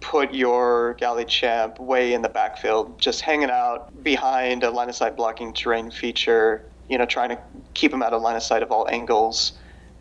put 0.00 0.34
your 0.34 0.92
galley 0.94 1.24
champ 1.24 1.80
way 1.80 2.12
in 2.12 2.20
the 2.20 2.28
backfield, 2.28 3.00
just 3.00 3.22
hanging 3.22 3.50
out 3.50 4.04
behind 4.04 4.62
a 4.62 4.70
line 4.70 4.90
of 4.90 4.94
sight 4.94 5.16
blocking 5.16 5.54
terrain 5.54 5.90
feature, 5.90 6.66
you 6.90 6.98
know, 6.98 7.06
trying 7.06 7.30
to 7.30 7.38
keep 7.72 7.90
him 7.90 8.02
out 8.02 8.12
of 8.12 8.20
line 8.20 8.36
of 8.36 8.42
sight 8.42 8.62
of 8.62 8.70
all 8.70 8.86
angles. 8.90 9.52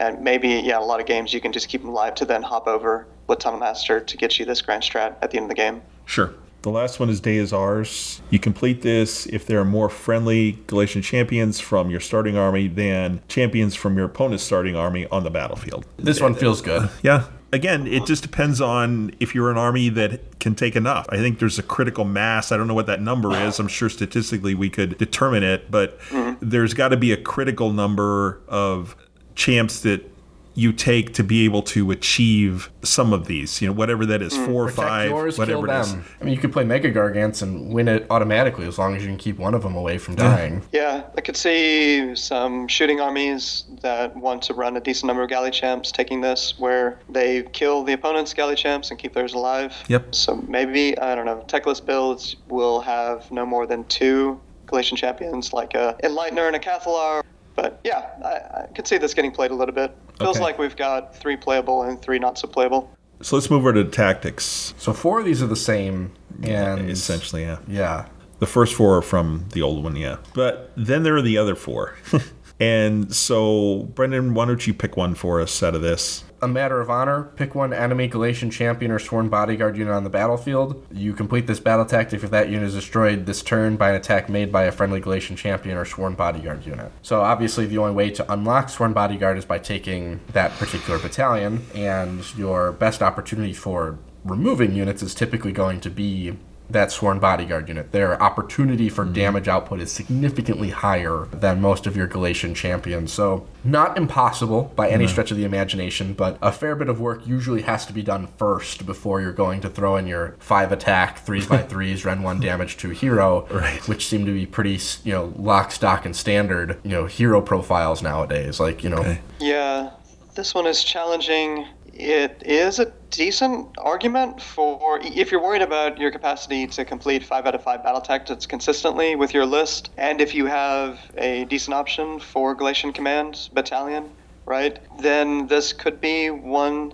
And 0.01 0.19
maybe, 0.19 0.49
yeah, 0.49 0.79
a 0.79 0.81
lot 0.81 0.99
of 0.99 1.05
games 1.05 1.33
you 1.33 1.39
can 1.39 1.53
just 1.53 1.69
keep 1.69 1.81
him 1.81 1.87
alive 1.87 2.15
to 2.15 2.25
then 2.25 2.41
hop 2.41 2.67
over 2.67 3.07
with 3.27 3.45
Master 3.45 3.99
to 3.99 4.17
get 4.17 4.39
you 4.39 4.45
this 4.45 4.61
grand 4.61 4.83
strat 4.83 5.15
at 5.21 5.31
the 5.31 5.37
end 5.37 5.45
of 5.45 5.49
the 5.49 5.55
game. 5.55 5.81
Sure. 6.05 6.33
The 6.63 6.69
last 6.69 6.97
one 6.97 7.09
is 7.09 7.19
Day 7.19 7.35
is 7.35 7.51
Ours. 7.51 8.21
You 8.29 8.39
complete 8.39 8.83
this 8.83 9.25
if 9.25 9.45
there 9.45 9.59
are 9.59 9.65
more 9.65 9.89
friendly 9.89 10.53
Galletian 10.67 11.03
champions 11.03 11.59
from 11.59 11.89
your 11.89 11.99
starting 11.99 12.37
army 12.37 12.69
than 12.69 13.21
champions 13.27 13.75
from 13.75 13.97
your 13.97 14.05
opponent's 14.05 14.45
starting 14.45 14.73
army 14.73 15.05
on 15.07 15.25
the 15.25 15.29
battlefield. 15.29 15.85
This 15.97 16.21
one 16.21 16.35
feels 16.35 16.61
good. 16.61 16.89
Yeah. 17.01 17.25
Again, 17.51 17.85
it 17.85 18.05
just 18.05 18.23
depends 18.23 18.61
on 18.61 19.11
if 19.19 19.35
you're 19.35 19.51
an 19.51 19.57
army 19.57 19.89
that 19.89 20.39
can 20.39 20.55
take 20.55 20.77
enough. 20.77 21.05
I 21.09 21.17
think 21.17 21.39
there's 21.39 21.59
a 21.59 21.63
critical 21.63 22.05
mass. 22.05 22.51
I 22.51 22.57
don't 22.57 22.67
know 22.67 22.73
what 22.73 22.87
that 22.87 23.01
number 23.01 23.35
is. 23.35 23.59
I'm 23.59 23.67
sure 23.67 23.89
statistically 23.89 24.55
we 24.55 24.69
could 24.69 24.97
determine 24.97 25.43
it, 25.43 25.69
but 25.69 25.99
mm-hmm. 26.09 26.49
there's 26.49 26.73
got 26.73 26.87
to 26.89 26.97
be 26.97 27.11
a 27.11 27.17
critical 27.17 27.73
number 27.73 28.41
of 28.47 28.95
champs 29.35 29.81
that 29.81 30.12
you 30.55 30.71
take 30.71 31.13
to 31.15 31.23
be 31.23 31.45
able 31.45 31.63
to 31.63 31.91
achieve 31.91 32.71
some 32.83 33.11
of 33.11 33.25
these. 33.25 33.61
You 33.61 33.67
know, 33.67 33.73
whatever 33.73 34.05
that 34.05 34.21
is, 34.21 34.33
mm, 34.33 34.45
four 34.45 34.63
or 34.63 34.67
Protect 34.67 34.87
five, 34.87 35.09
yours, 35.09 35.37
whatever 35.37 35.65
kill 35.67 35.75
it 35.75 35.79
is. 35.81 35.91
them. 35.93 36.05
I 36.21 36.23
mean, 36.23 36.33
you 36.33 36.39
could 36.39 36.51
play 36.51 36.63
Mega 36.63 36.91
Gargants 36.91 37.41
and 37.41 37.73
win 37.73 37.87
it 37.87 38.05
automatically 38.09 38.67
as 38.67 38.77
long 38.77 38.95
as 38.95 39.01
you 39.01 39.09
can 39.09 39.17
keep 39.17 39.37
one 39.37 39.53
of 39.53 39.63
them 39.63 39.75
away 39.75 39.97
from 39.97 40.15
dying. 40.15 40.61
Yeah, 40.71 41.03
I 41.17 41.21
could 41.21 41.37
see 41.37 42.15
some 42.15 42.67
shooting 42.67 42.99
armies 42.99 43.65
that 43.81 44.15
want 44.15 44.43
to 44.43 44.53
run 44.53 44.77
a 44.77 44.79
decent 44.79 45.07
number 45.07 45.23
of 45.23 45.29
galley 45.29 45.51
champs 45.51 45.91
taking 45.91 46.21
this, 46.21 46.55
where 46.59 46.99
they 47.09 47.43
kill 47.53 47.83
the 47.83 47.93
opponent's 47.93 48.33
galley 48.33 48.55
champs 48.55 48.91
and 48.91 48.99
keep 48.99 49.13
theirs 49.13 49.33
alive. 49.33 49.75
Yep. 49.87 50.13
So 50.13 50.35
maybe 50.47 50.97
I 50.99 51.15
don't 51.15 51.25
know. 51.25 51.43
Teclis 51.47 51.83
builds 51.83 52.35
will 52.47 52.79
have 52.81 53.29
no 53.31 53.45
more 53.45 53.65
than 53.65 53.85
two 53.85 54.39
Galletian 54.67 54.97
champions, 54.97 55.53
like 55.53 55.73
a 55.73 55.95
Enlightener 56.03 56.47
and 56.47 56.55
a 56.55 56.59
Cathallar. 56.59 57.23
But 57.55 57.79
yeah, 57.83 58.09
I, 58.23 58.63
I 58.63 58.67
could 58.73 58.87
see 58.87 58.97
this 58.97 59.13
getting 59.13 59.31
played 59.31 59.51
a 59.51 59.55
little 59.55 59.75
bit. 59.75 59.95
Feels 60.19 60.37
Okay. 60.37 60.43
like 60.43 60.57
we've 60.57 60.75
got 60.75 61.15
three 61.15 61.35
playable 61.37 61.83
and 61.83 62.01
three 62.01 62.19
not 62.19 62.37
so 62.37 62.47
playable. 62.47 62.89
So 63.21 63.35
let's 63.35 63.49
move 63.49 63.61
over 63.61 63.73
to 63.73 63.85
tactics. 63.85 64.73
So 64.77 64.91
four 64.93 65.19
of 65.19 65.25
these 65.25 65.41
are 65.41 65.47
the 65.47 65.55
same, 65.55 66.11
and 66.43 66.89
Essentially, 66.89 67.43
yeah. 67.43 67.59
yeah, 67.67 68.05
The 68.39 68.47
first 68.47 68.73
four 68.73 68.97
are 68.97 69.01
from 69.01 69.45
the 69.53 69.61
old 69.61 69.83
one, 69.83 69.95
yeah. 69.95 70.17
But 70.33 70.71
then 70.75 71.03
there 71.03 71.15
are 71.15 71.21
the 71.21 71.37
other 71.37 71.55
four. 71.55 71.95
and 72.59 73.13
so, 73.15 73.83
Brendan, 73.95 74.33
why 74.33 74.45
don't 74.45 74.65
you 74.67 74.73
pick 74.73 74.97
one 74.97 75.15
for 75.15 75.39
us 75.39 75.61
out 75.63 75.75
of 75.75 75.81
this? 75.81 76.23
A 76.43 76.47
matter 76.47 76.81
of 76.81 76.89
honor. 76.89 77.23
Pick 77.37 77.55
one 77.55 77.71
enemy 77.71 78.09
Galletian 78.09 78.51
champion 78.51 78.91
or 78.91 78.99
sworn 78.99 79.29
bodyguard 79.29 79.77
unit 79.77 79.93
on 79.93 80.03
the 80.03 80.09
battlefield. 80.09 80.85
You 80.91 81.13
complete 81.13 81.47
this 81.47 81.61
battle 81.61 81.85
tactic 81.85 82.21
if 82.21 82.31
that 82.31 82.49
unit 82.49 82.67
is 82.67 82.73
destroyed 82.73 83.25
this 83.25 83.41
turn 83.41 83.77
by 83.77 83.91
an 83.91 83.95
attack 83.95 84.27
made 84.27 84.51
by 84.51 84.63
a 84.63 84.71
friendly 84.73 84.99
Galletian 84.99 85.37
champion 85.37 85.77
or 85.77 85.85
sworn 85.85 86.15
bodyguard 86.15 86.65
unit. 86.65 86.91
So 87.01 87.21
obviously 87.21 87.65
the 87.65 87.77
only 87.77 87.93
way 87.93 88.09
to 88.09 88.29
unlock 88.29 88.67
sworn 88.67 88.91
bodyguard 88.91 89.37
is 89.37 89.45
by 89.45 89.57
taking 89.57 90.19
that 90.33 90.51
particular 90.59 90.99
battalion, 90.99 91.65
and 91.75 92.25
your 92.37 92.73
best 92.73 93.01
opportunity 93.01 93.53
for 93.53 93.97
removing 94.25 94.75
units 94.75 95.01
is 95.01 95.15
typically 95.15 95.53
going 95.53 95.79
to 95.79 95.89
be 95.89 96.37
that 96.69 96.91
sworn 96.91 97.19
bodyguard 97.19 97.67
unit. 97.67 97.91
Their 97.91 98.21
opportunity 98.21 98.89
for 98.89 99.03
mm-hmm. 99.03 99.13
damage 99.13 99.47
output 99.47 99.79
is 99.79 99.91
significantly 99.91 100.69
higher 100.69 101.27
than 101.31 101.61
most 101.61 101.85
of 101.87 101.95
your 101.95 102.07
Galletian 102.07 102.55
champions. 102.55 103.13
So, 103.13 103.47
not 103.63 103.97
impossible 103.97 104.73
by 104.75 104.89
any 104.89 105.07
stretch 105.07 105.31
of 105.31 105.37
the 105.37 105.45
imagination, 105.45 106.13
but 106.13 106.37
a 106.41 106.51
fair 106.51 106.75
bit 106.75 106.89
of 106.89 106.99
work 106.99 107.25
usually 107.25 107.61
has 107.61 107.85
to 107.85 107.93
be 107.93 108.01
done 108.01 108.27
first 108.37 108.85
before 108.85 109.21
you're 109.21 109.31
going 109.31 109.61
to 109.61 109.69
throw 109.69 109.95
in 109.95 110.07
your 110.07 110.35
five 110.39 110.71
attack, 110.71 111.19
threes 111.19 111.47
by 111.47 111.57
threes, 111.61 112.03
Ren 112.03 112.23
1 112.23 112.39
damage 112.39 112.77
to 112.77 112.89
hero, 112.89 113.47
Right. 113.51 113.87
which 113.87 114.07
seem 114.07 114.25
to 114.25 114.33
be 114.33 114.45
pretty, 114.45 114.79
you 115.03 115.13
know, 115.13 115.33
lock, 115.37 115.71
stock, 115.71 116.05
and 116.05 116.15
standard, 116.15 116.77
you 116.83 116.91
know, 116.91 117.05
hero 117.05 117.41
profiles 117.41 118.01
nowadays. 118.01 118.59
Like, 118.59 118.83
you 118.83 118.89
know, 118.89 118.97
Okay. 118.97 119.21
Yeah, 119.39 119.91
this 120.35 120.53
one 120.53 120.65
is 120.65 120.83
challenging. 120.83 121.67
It 121.93 122.41
is 122.43 122.79
a 122.79 122.91
decent 123.11 123.75
argument 123.77 124.41
for 124.41 124.99
if 125.03 125.31
you're 125.31 125.41
worried 125.43 125.61
about 125.61 125.99
your 125.99 126.09
capacity 126.09 126.65
to 126.65 126.85
complete 126.85 127.23
five 127.23 127.45
out 127.45 127.53
of 127.53 127.61
five 127.63 127.83
battle 127.83 128.01
tactics 128.01 128.47
consistently 128.47 129.15
with 129.15 129.31
your 129.33 129.45
list, 129.45 129.91
and 129.95 130.19
if 130.19 130.33
you 130.33 130.47
have 130.47 130.99
a 131.17 131.45
decent 131.45 131.75
option 131.75 132.19
for 132.19 132.55
Galletian 132.55 132.95
Command 132.95 133.47
Battalion, 133.53 134.09
right? 134.47 134.79
Then 134.99 135.45
this 135.47 135.71
could 135.71 136.01
be 136.01 136.31
one. 136.31 136.93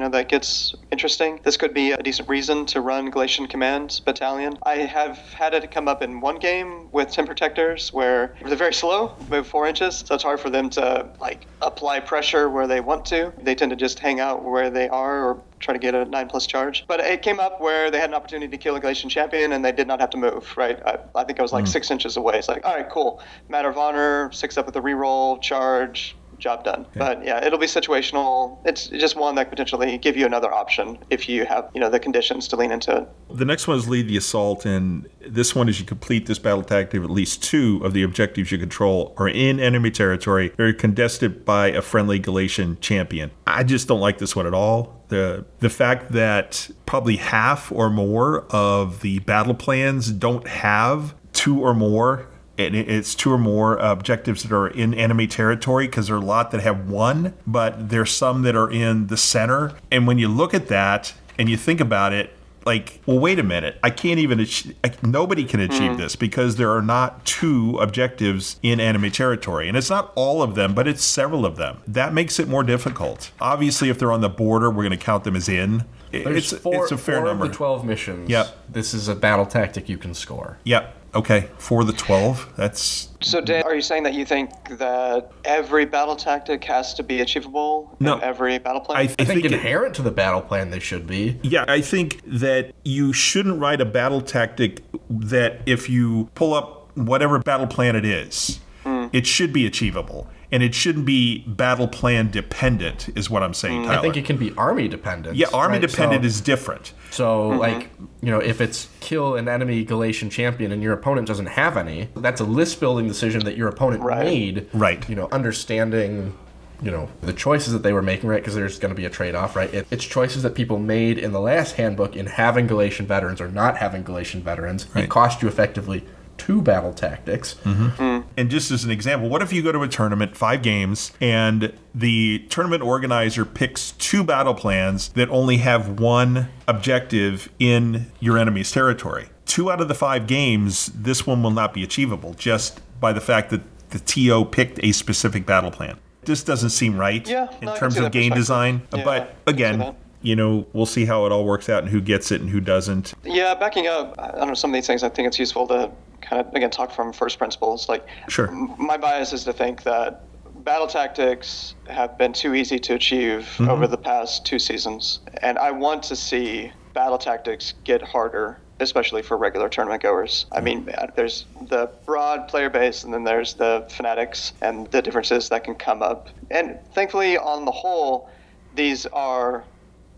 You 0.00 0.06
know 0.06 0.12
that 0.12 0.30
gets 0.30 0.74
interesting. 0.90 1.40
This 1.42 1.58
could 1.58 1.74
be 1.74 1.92
a 1.92 1.98
decent 1.98 2.26
reason 2.26 2.64
to 2.72 2.80
run 2.80 3.10
Galletian 3.10 3.50
Command 3.50 4.00
Battalion. 4.06 4.56
I 4.62 4.76
have 4.76 5.18
had 5.34 5.52
it 5.52 5.70
come 5.70 5.88
up 5.88 6.00
in 6.00 6.22
one 6.22 6.38
game 6.38 6.90
with 6.90 7.10
Tim 7.10 7.26
Protectors 7.26 7.92
where 7.92 8.34
they're 8.46 8.56
very 8.56 8.72
slow, 8.72 9.14
move 9.28 9.46
four 9.46 9.66
inches, 9.66 10.02
so 10.06 10.14
it's 10.14 10.24
hard 10.24 10.40
for 10.40 10.48
them 10.48 10.70
to 10.70 11.06
like 11.20 11.44
apply 11.60 12.00
pressure 12.00 12.48
where 12.48 12.66
they 12.66 12.80
want 12.80 13.04
to. 13.06 13.30
They 13.42 13.54
tend 13.54 13.72
to 13.72 13.76
just 13.76 13.98
hang 13.98 14.20
out 14.20 14.42
where 14.42 14.70
they 14.70 14.88
are 14.88 15.22
or 15.22 15.42
try 15.58 15.74
to 15.74 15.78
get 15.78 15.94
a 15.94 16.06
nine 16.06 16.28
plus 16.28 16.46
charge. 16.46 16.86
But 16.88 17.00
it 17.00 17.20
came 17.20 17.38
up 17.38 17.60
where 17.60 17.90
they 17.90 18.00
had 18.00 18.08
an 18.08 18.14
opportunity 18.14 18.50
to 18.50 18.56
kill 18.56 18.76
a 18.76 18.80
Galletian 18.80 19.10
champion 19.10 19.52
and 19.52 19.62
they 19.62 19.72
did 19.72 19.86
not 19.86 20.00
have 20.00 20.08
to 20.10 20.16
move. 20.16 20.50
Right? 20.56 20.80
I, 20.86 20.98
I 21.14 21.24
think 21.24 21.38
I 21.38 21.42
was 21.42 21.52
like 21.52 21.64
hmm. 21.64 21.72
six 21.72 21.90
inches 21.90 22.16
away. 22.16 22.38
It's 22.38 22.48
like, 22.48 22.64
all 22.64 22.74
right, 22.74 22.88
cool. 22.88 23.20
Matter 23.50 23.68
of 23.68 23.76
honor, 23.76 24.32
six 24.32 24.56
up 24.56 24.64
with 24.64 24.76
a 24.76 24.80
reroll, 24.80 25.42
charge, 25.42 26.16
job 26.40 26.64
done. 26.64 26.86
But 26.96 27.24
yeah, 27.24 27.44
it'll 27.44 27.58
be 27.58 27.66
situational. 27.66 28.58
It's 28.64 28.88
just 28.88 29.16
one 29.16 29.34
that 29.36 29.44
could 29.44 29.50
potentially 29.50 29.98
give 29.98 30.16
you 30.16 30.26
another 30.26 30.52
option 30.52 30.98
if 31.10 31.28
you 31.28 31.44
have, 31.44 31.70
you 31.74 31.80
know, 31.80 31.90
the 31.90 32.00
conditions 32.00 32.48
to 32.48 32.56
lean 32.56 32.72
into 32.72 32.96
it. 32.96 33.08
The 33.36 33.44
next 33.44 33.68
one 33.68 33.76
is 33.76 33.88
lead 33.88 34.08
the 34.08 34.16
assault, 34.16 34.64
and 34.64 35.08
this 35.26 35.54
one 35.54 35.68
is 35.68 35.78
you 35.78 35.86
complete 35.86 36.26
this 36.26 36.38
battle 36.38 36.62
tactic. 36.62 37.02
At 37.02 37.10
least 37.10 37.42
two 37.42 37.80
of 37.84 37.92
the 37.92 38.02
objectives 38.02 38.50
you 38.50 38.58
control 38.58 39.14
are 39.18 39.28
in 39.28 39.60
enemy 39.60 39.90
territory. 39.90 40.52
They're 40.56 40.72
contested 40.72 41.44
by 41.44 41.68
a 41.68 41.82
friendly 41.82 42.18
Galletian 42.18 42.80
champion. 42.80 43.30
I 43.46 43.62
just 43.64 43.88
don't 43.88 44.00
like 44.00 44.18
this 44.18 44.34
one 44.34 44.46
at 44.46 44.54
all. 44.54 45.04
The 45.08 45.44
the 45.58 45.70
fact 45.70 46.12
that 46.12 46.70
probably 46.86 47.16
half 47.16 47.70
or 47.72 47.90
more 47.90 48.46
of 48.50 49.00
the 49.00 49.18
battle 49.20 49.54
plans 49.54 50.10
don't 50.10 50.46
have 50.46 51.14
two 51.32 51.60
or 51.60 51.74
more 51.74 52.29
and 52.66 52.76
it's 52.76 53.14
two 53.14 53.32
or 53.32 53.38
more 53.38 53.76
objectives 53.76 54.42
that 54.42 54.52
are 54.52 54.68
in 54.68 54.94
enemy 54.94 55.26
territory 55.26 55.86
because 55.86 56.06
there 56.08 56.16
are 56.16 56.20
a 56.20 56.24
lot 56.24 56.50
that 56.50 56.60
have 56.62 56.88
one, 56.88 57.34
but 57.46 57.88
there's 57.88 58.12
some 58.12 58.42
that 58.42 58.56
are 58.56 58.70
in 58.70 59.08
the 59.08 59.16
center. 59.16 59.72
And 59.90 60.06
when 60.06 60.18
you 60.18 60.28
look 60.28 60.54
at 60.54 60.68
that 60.68 61.14
and 61.38 61.48
you 61.48 61.56
think 61.56 61.80
about 61.80 62.12
it, 62.12 62.34
like, 62.66 63.00
well, 63.06 63.18
wait 63.18 63.38
a 63.38 63.42
minute. 63.42 63.78
I 63.82 63.90
can't 63.90 64.18
even, 64.18 64.40
ach- 64.40 64.68
I, 64.84 64.92
nobody 65.02 65.44
can 65.44 65.60
achieve 65.60 65.92
mm-hmm. 65.92 65.96
this 65.96 66.14
because 66.14 66.56
there 66.56 66.70
are 66.70 66.82
not 66.82 67.24
two 67.24 67.78
objectives 67.78 68.58
in 68.62 68.80
enemy 68.80 69.10
territory. 69.10 69.66
And 69.66 69.76
it's 69.76 69.90
not 69.90 70.12
all 70.14 70.42
of 70.42 70.54
them, 70.54 70.74
but 70.74 70.86
it's 70.86 71.02
several 71.02 71.46
of 71.46 71.56
them. 71.56 71.80
That 71.86 72.12
makes 72.12 72.38
it 72.38 72.48
more 72.48 72.62
difficult. 72.62 73.32
Obviously, 73.40 73.88
if 73.88 73.98
they're 73.98 74.12
on 74.12 74.20
the 74.20 74.28
border, 74.28 74.68
we're 74.70 74.82
going 74.82 74.90
to 74.90 75.04
count 75.04 75.24
them 75.24 75.36
as 75.36 75.48
in. 75.48 75.84
There's 76.10 76.52
It's, 76.52 76.62
four, 76.62 76.82
it's 76.82 76.92
a 76.92 76.98
fair 76.98 77.16
four 77.16 77.26
number. 77.26 77.46
of 77.46 77.50
the 77.52 77.56
12 77.56 77.84
missions. 77.84 78.28
Yep. 78.28 78.56
This 78.68 78.94
is 78.94 79.08
a 79.08 79.14
battle 79.14 79.46
tactic 79.46 79.88
you 79.88 79.96
can 79.96 80.12
score. 80.12 80.58
Yep. 80.64 80.96
Okay. 81.14 81.48
For 81.58 81.84
the 81.84 81.92
12, 81.92 82.54
that's. 82.56 83.08
So, 83.20 83.40
Dan, 83.40 83.64
are 83.64 83.74
you 83.74 83.82
saying 83.82 84.04
that 84.04 84.14
you 84.14 84.24
think 84.24 84.50
that 84.78 85.30
every 85.44 85.84
battle 85.84 86.16
tactic 86.16 86.64
has 86.64 86.94
to 86.94 87.02
be 87.02 87.20
achievable 87.20 87.96
No. 88.00 88.16
in 88.16 88.22
every 88.22 88.58
battle 88.58 88.80
plan? 88.80 88.98
I, 88.98 89.02
I 89.02 89.24
think, 89.24 89.44
inherent 89.44 89.94
to 89.96 90.02
the 90.02 90.10
battle 90.10 90.40
plan 90.40 90.70
they 90.70 90.78
should 90.78 91.06
be. 91.06 91.38
Yeah, 91.42 91.64
I 91.68 91.80
think 91.80 92.20
that 92.26 92.72
you 92.84 93.12
shouldn't 93.12 93.60
write 93.60 93.80
a 93.80 93.84
battle 93.84 94.20
tactic 94.20 94.82
that 95.08 95.60
if 95.66 95.88
you 95.88 96.30
pull 96.34 96.54
up 96.54 96.96
whatever 96.96 97.38
battle 97.38 97.66
plan 97.66 97.96
it 97.96 98.04
is, 98.04 98.60
hmm. 98.84 99.06
it 99.12 99.26
should 99.26 99.52
be 99.52 99.66
achievable. 99.66 100.28
And 100.52 100.62
it 100.62 100.74
shouldn't 100.74 101.06
be 101.06 101.44
battle 101.46 101.86
plan 101.86 102.30
dependent, 102.30 103.08
is 103.16 103.30
what 103.30 103.42
I'm 103.42 103.54
saying, 103.54 103.84
Tyler. 103.84 103.98
I 103.98 104.02
think 104.02 104.16
it 104.16 104.24
can 104.24 104.36
be 104.36 104.52
army 104.56 104.88
dependent. 104.88 105.36
yeah, 105.36 105.46
army 105.54 105.74
right? 105.78 105.80
dependent 105.88 106.22
So- 106.22 106.26
is 106.26 106.40
different. 106.40 106.92
So, 107.12 107.50
mm-hmm. 107.50 107.58
like, 107.58 107.90
you 108.20 108.30
know, 108.30 108.38
if 108.38 108.60
it's 108.60 108.88
kill 109.00 109.34
an 109.36 109.48
enemy 109.48 109.84
Galletian 109.84 110.30
champion 110.30 110.70
and 110.72 110.82
your 110.82 110.92
opponent 110.92 111.26
doesn't 111.26 111.46
have 111.46 111.76
any, 111.76 112.08
that's 112.16 112.40
a 112.40 112.44
list 112.44 112.78
building 112.80 113.08
decision 113.08 113.44
that 113.44 113.56
your 113.56 113.68
opponent 113.68 114.02
Right. 114.02 114.24
made. 114.24 114.66
Right. 114.72 115.08
You 115.08 115.16
know, 115.16 115.28
understanding, 115.32 116.34
you 116.82 116.90
know, 116.90 117.08
the 117.20 117.32
choices 117.32 117.72
that 117.72 117.82
they 117.82 117.92
were 117.92 118.02
making, 118.02 118.28
right? 118.30 118.40
Because 118.40 118.54
there's 118.54 118.78
going 118.78 118.90
to 118.90 118.96
be 118.96 119.04
a 119.06 119.10
trade 119.10 119.34
off, 119.34 119.56
right? 119.56 119.72
It, 119.74 119.86
it's 119.90 120.04
choices 120.04 120.42
that 120.44 120.54
people 120.54 120.78
made 120.78 121.18
in 121.18 121.32
the 121.32 121.40
last 121.40 121.72
handbook 121.76 122.14
in 122.16 122.26
having 122.26 122.68
Galletian 122.68 123.06
veterans 123.06 123.40
or 123.40 123.48
not 123.48 123.76
having 123.78 124.04
Galletian 124.04 124.42
veterans. 124.42 124.86
Right. 124.94 125.04
It 125.04 125.10
cost 125.10 125.42
you 125.42 125.48
effectively 125.48 126.04
two 126.40 126.62
battle 126.62 126.94
tactics. 126.94 127.54
Mm-hmm. 127.64 128.26
And 128.38 128.50
just 128.50 128.70
as 128.70 128.82
an 128.84 128.90
example, 128.90 129.28
what 129.28 129.42
if 129.42 129.52
you 129.52 129.62
go 129.62 129.72
to 129.72 129.82
a 129.82 129.88
tournament, 129.88 130.34
five 130.34 130.62
games, 130.62 131.12
and 131.20 131.76
the 131.94 132.38
tournament 132.48 132.82
organizer 132.82 133.44
picks 133.44 133.92
two 133.92 134.24
battle 134.24 134.54
plans 134.54 135.10
that 135.10 135.28
only 135.28 135.58
have 135.58 136.00
one 136.00 136.48
objective 136.66 137.50
in 137.58 138.10
your 138.20 138.38
enemy's 138.38 138.72
territory? 138.72 139.28
Two 139.44 139.70
out 139.70 139.82
of 139.82 139.88
the 139.88 139.94
five 139.94 140.26
games, 140.26 140.86
this 140.86 141.26
one 141.26 141.42
will 141.42 141.50
not 141.50 141.74
be 141.74 141.82
achievable 141.84 142.32
just 142.34 142.80
by 143.00 143.12
the 143.12 143.20
fact 143.20 143.50
that 143.50 143.60
the 143.90 143.98
TO 143.98 144.46
picked 144.46 144.82
a 144.82 144.92
specific 144.92 145.44
battle 145.44 145.70
plan. 145.70 145.98
This 146.22 146.42
doesn't 146.42 146.70
seem 146.70 146.96
right 146.96 147.26
Yeah, 147.28 147.48
in 147.60 147.66
no, 147.66 147.76
terms 147.76 147.98
of 147.98 148.12
game 148.12 148.32
design. 148.32 148.82
Yeah, 148.94 149.04
but 149.04 149.36
again, 149.46 149.94
you 150.22 150.36
know, 150.36 150.66
we'll 150.72 150.86
see 150.86 151.04
how 151.04 151.26
it 151.26 151.32
all 151.32 151.44
works 151.44 151.68
out 151.68 151.82
and 151.82 151.90
who 151.90 152.00
gets 152.00 152.30
it 152.30 152.40
and 152.40 152.48
who 152.48 152.60
doesn't. 152.60 153.14
Yeah, 153.24 153.54
backing 153.54 153.88
up, 153.88 154.14
I 154.18 154.30
don't 154.32 154.48
know, 154.48 154.54
some 154.54 154.70
of 154.70 154.74
these 154.74 154.86
things 154.86 155.02
I 155.02 155.08
think 155.10 155.28
it's 155.28 155.38
useful 155.38 155.66
to 155.68 155.90
kind 156.20 156.44
of, 156.46 156.52
again, 156.54 156.70
talk 156.70 156.90
from 156.92 157.12
first 157.12 157.38
principles. 157.38 157.88
Like, 157.88 158.06
Sure. 158.28 158.50
my 158.50 158.96
bias 158.96 159.32
is 159.32 159.44
to 159.44 159.52
think 159.52 159.82
that 159.84 160.24
battle 160.64 160.86
tactics 160.86 161.74
have 161.88 162.16
been 162.18 162.32
too 162.32 162.54
easy 162.54 162.78
to 162.78 162.94
achieve 162.94 163.48
Mm-hmm. 163.58 163.70
over 163.70 163.86
the 163.86 163.96
past 163.98 164.44
two 164.44 164.58
seasons. 164.58 165.20
And 165.42 165.58
I 165.58 165.70
want 165.70 166.02
to 166.04 166.16
see 166.16 166.72
battle 166.94 167.18
tactics 167.18 167.74
get 167.84 168.02
harder, 168.02 168.58
especially 168.80 169.22
for 169.22 169.36
regular 169.36 169.68
tournament 169.68 170.02
goers. 170.02 170.46
I 170.52 170.60
mean, 170.60 170.88
uh, 170.96 171.06
there's 171.16 171.46
the 171.68 171.90
broad 172.06 172.48
player 172.48 172.68
base, 172.70 173.04
and 173.04 173.12
then 173.14 173.24
there's 173.24 173.54
the 173.54 173.86
fanatics 173.90 174.52
and 174.60 174.86
the 174.88 175.00
differences 175.02 175.48
that 175.50 175.64
can 175.64 175.74
come 175.74 176.02
up. 176.02 176.28
And 176.50 176.78
thankfully, 176.94 177.38
on 177.38 177.64
the 177.64 177.70
whole, 177.70 178.28
these 178.74 179.06
are 179.06 179.64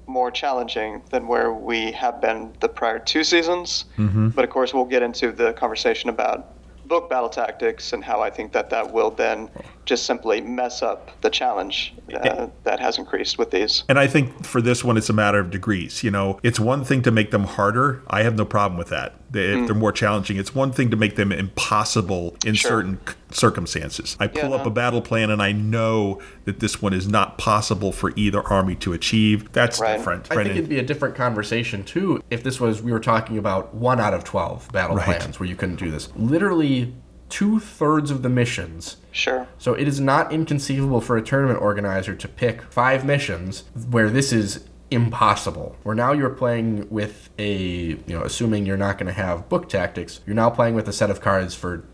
more 0.06 0.30
challenging 0.30 1.02
than 1.10 1.26
where 1.26 1.52
we 1.52 1.92
have 1.92 2.20
been 2.20 2.52
the 2.60 2.68
prior 2.68 2.98
two 2.98 3.24
seasons. 3.24 3.86
Mm-hmm. 3.96 4.28
But 4.28 4.44
of 4.44 4.50
course, 4.50 4.74
we'll 4.74 4.84
get 4.84 5.02
into 5.02 5.32
the 5.32 5.52
conversation 5.52 6.10
about 6.10 6.48
book 6.86 7.08
battle 7.08 7.28
tactics 7.28 7.92
and 7.92 8.02
how 8.04 8.20
I 8.20 8.30
think 8.30 8.52
that 8.52 8.70
that 8.70 8.92
will 8.92 9.10
then 9.10 9.48
just 9.84 10.06
simply 10.06 10.40
mess 10.40 10.80
up 10.82 11.10
the 11.22 11.30
challenge 11.30 11.92
uh, 12.14 12.46
that 12.64 12.78
has 12.78 12.98
increased 12.98 13.36
with 13.38 13.50
these. 13.50 13.82
And 13.88 13.98
I 13.98 14.06
think 14.06 14.44
for 14.46 14.62
this 14.62 14.84
one, 14.84 14.96
it's 14.96 15.10
a 15.10 15.12
matter 15.12 15.38
of 15.40 15.50
degrees. 15.50 16.04
You 16.04 16.10
know, 16.12 16.38
it's 16.42 16.60
one 16.60 16.84
thing 16.84 17.02
to 17.02 17.10
make 17.10 17.32
them 17.32 17.44
harder. 17.44 18.02
I 18.08 18.22
have 18.22 18.36
no 18.36 18.44
problem 18.44 18.78
with 18.78 18.88
that. 18.90 19.14
They- 19.30 19.58
If 19.58 19.66
they're 19.66 19.74
more 19.74 19.92
challenging, 19.92 20.36
it's 20.36 20.54
one 20.54 20.70
thing 20.72 20.90
to 20.90 20.96
make 20.96 21.16
them 21.16 21.32
impossible 21.32 22.36
in 22.46 22.54
Sure. 22.54 22.70
certain 22.70 23.00
circumstances. 23.30 24.16
I 24.20 24.28
pull 24.28 24.50
Yeah, 24.50 24.56
up 24.56 24.62
no. 24.64 24.68
a 24.68 24.70
battle 24.70 25.00
plan 25.02 25.30
and 25.30 25.42
I 25.42 25.52
know 25.52 26.20
that 26.44 26.60
this 26.60 26.80
one 26.80 26.92
is 26.92 27.08
not 27.08 27.38
possible 27.38 27.90
for 27.92 28.12
either 28.14 28.40
army 28.42 28.76
to 28.76 28.92
achieve. 28.92 29.50
That's 29.52 29.80
Right. 29.80 29.96
different. 29.96 30.28
I 30.30 30.36
right? 30.36 30.46
think 30.46 30.58
it'd 30.58 30.70
be 30.70 30.78
a 30.78 30.82
different 30.84 31.14
conversation 31.16 31.82
too 31.82 32.22
if 32.30 32.44
this 32.44 32.60
was 32.60 32.82
we 32.82 32.92
were 32.92 33.00
talking 33.00 33.36
about 33.38 33.74
one 33.74 33.98
out 34.00 34.14
of 34.14 34.22
twelve 34.22 34.70
battle 34.72 34.96
Right. 34.96 35.18
plans 35.18 35.40
where 35.40 35.48
you 35.48 35.56
couldn't 35.56 35.76
do 35.80 35.90
this. 35.90 36.08
Literally 36.14 36.94
two 37.28 37.58
thirds 37.58 38.10
of 38.10 38.22
the 38.22 38.28
missions. 38.28 38.96
Sure. 39.12 39.46
So 39.58 39.74
it 39.74 39.86
is 39.86 40.00
not 40.00 40.32
inconceivable 40.32 41.00
for 41.00 41.16
a 41.16 41.22
tournament 41.22 41.60
organizer 41.60 42.14
to 42.14 42.28
pick 42.28 42.62
five 42.62 43.04
missions 43.04 43.64
where 43.90 44.10
this 44.10 44.32
is 44.32 44.66
impossible. 44.90 45.76
Where 45.82 45.94
now 45.94 46.12
you're 46.12 46.30
playing 46.30 46.88
with 46.90 47.30
a 47.38 47.52
you 47.52 48.02
know, 48.08 48.22
assuming 48.22 48.66
you're 48.66 48.76
not 48.76 48.98
going 48.98 49.06
to 49.06 49.12
have 49.12 49.48
book 49.48 49.68
tactics, 49.68 50.20
you're 50.26 50.36
now 50.36 50.50
playing 50.50 50.74
with 50.74 50.88
a 50.88 50.92
set 50.92 51.10
of 51.10 51.20
cards 51.20 51.54
for 51.54 51.84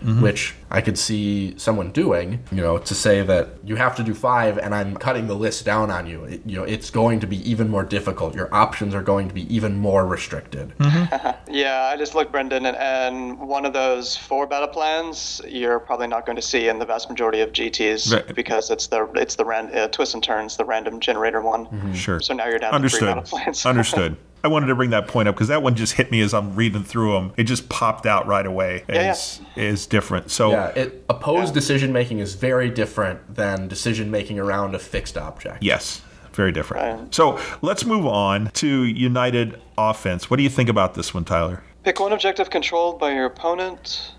7 0.00 0.22
Which 0.22 0.54
I 0.70 0.80
could 0.80 0.98
see 0.98 1.54
someone 1.58 1.90
doing, 1.92 2.42
you 2.52 2.62
know, 2.62 2.78
to 2.78 2.94
say 2.94 3.22
that 3.22 3.48
you 3.64 3.76
have 3.76 3.96
to 3.96 4.02
do 4.02 4.14
five, 4.14 4.58
and 4.58 4.74
I'm 4.74 4.96
cutting 4.96 5.26
the 5.26 5.34
list 5.34 5.64
down 5.64 5.90
on 5.90 6.06
you. 6.06 6.24
It, 6.24 6.42
you 6.46 6.56
know, 6.56 6.64
it's 6.64 6.90
going 6.90 7.20
to 7.20 7.26
be 7.26 7.38
even 7.50 7.68
more 7.68 7.84
difficult. 7.84 8.34
Your 8.34 8.52
options 8.54 8.94
are 8.94 9.02
going 9.02 9.28
to 9.28 9.34
be 9.34 9.52
even 9.54 9.76
more 9.78 10.06
restricted. 10.06 10.76
Mm-hmm. 10.78 11.30
Yeah, 11.50 11.90
I 11.92 11.96
just 11.96 12.14
looked, 12.14 12.30
Brendan, 12.30 12.66
and, 12.66 12.76
and 12.76 13.38
one 13.40 13.64
of 13.64 13.72
those 13.72 14.16
four 14.16 14.46
battle 14.46 14.68
plans 14.68 15.40
you're 15.48 15.80
probably 15.80 16.06
not 16.06 16.26
going 16.26 16.36
to 16.36 16.42
see 16.42 16.68
in 16.68 16.78
the 16.78 16.84
vast 16.84 17.08
majority 17.08 17.40
of 17.40 17.52
GTs 17.52 18.12
Right. 18.12 18.34
because 18.34 18.70
it's 18.70 18.88
the 18.88 19.10
it's 19.14 19.36
the 19.36 19.44
ran, 19.46 19.74
uh, 19.74 19.88
twist 19.88 20.12
and 20.14 20.22
turns, 20.22 20.56
the 20.58 20.64
random 20.66 21.00
generator 21.00 21.40
one. 21.40 21.64
Mm-hmm. 21.66 21.94
Sure. 21.94 22.20
So 22.20 22.34
now 22.34 22.46
you're 22.48 22.58
down 22.58 22.80
to 22.80 22.88
three 22.88 23.00
battle 23.00 23.22
plans. 23.22 23.64
Understood. 23.72 24.16
I 24.44 24.48
wanted 24.48 24.66
to 24.66 24.74
bring 24.74 24.90
that 24.90 25.08
point 25.08 25.28
up 25.28 25.34
because 25.34 25.48
that 25.48 25.62
one 25.62 25.74
just 25.74 25.94
hit 25.94 26.10
me 26.10 26.20
as 26.20 26.32
I'm 26.32 26.54
reading 26.54 26.84
through 26.84 27.12
them. 27.12 27.32
It 27.36 27.44
just 27.44 27.68
popped 27.68 28.06
out 28.06 28.26
right 28.26 28.46
away. 28.46 28.84
Yeah, 28.88 28.94
yeah. 28.94 29.12
Is 29.12 29.40
is 29.56 29.86
different. 29.86 30.30
So 30.30 30.50
Yeah, 30.50 30.68
it, 30.68 31.04
opposed 31.08 31.54
decision 31.54 31.92
making 31.92 32.20
is 32.20 32.34
very 32.34 32.70
different 32.70 33.34
than 33.34 33.68
decision 33.68 34.10
making 34.10 34.38
around 34.38 34.74
a 34.74 34.78
fixed 34.78 35.16
object. 35.18 35.62
Yes, 35.62 36.02
very 36.32 36.52
different. 36.52 37.00
Right. 37.00 37.14
So 37.14 37.40
let's 37.62 37.84
move 37.84 38.06
on 38.06 38.50
to 38.54 38.84
United 38.84 39.60
Offense. 39.76 40.30
What 40.30 40.36
do 40.36 40.42
you 40.42 40.50
think 40.50 40.68
about 40.68 40.94
this 40.94 41.12
one, 41.12 41.24
Tyler? 41.24 41.62
Pick 41.84 42.00
one 42.00 42.12
objective 42.12 42.50
controlled 42.50 42.98
by 43.00 43.12
your 43.12 43.24
opponent. 43.24 44.12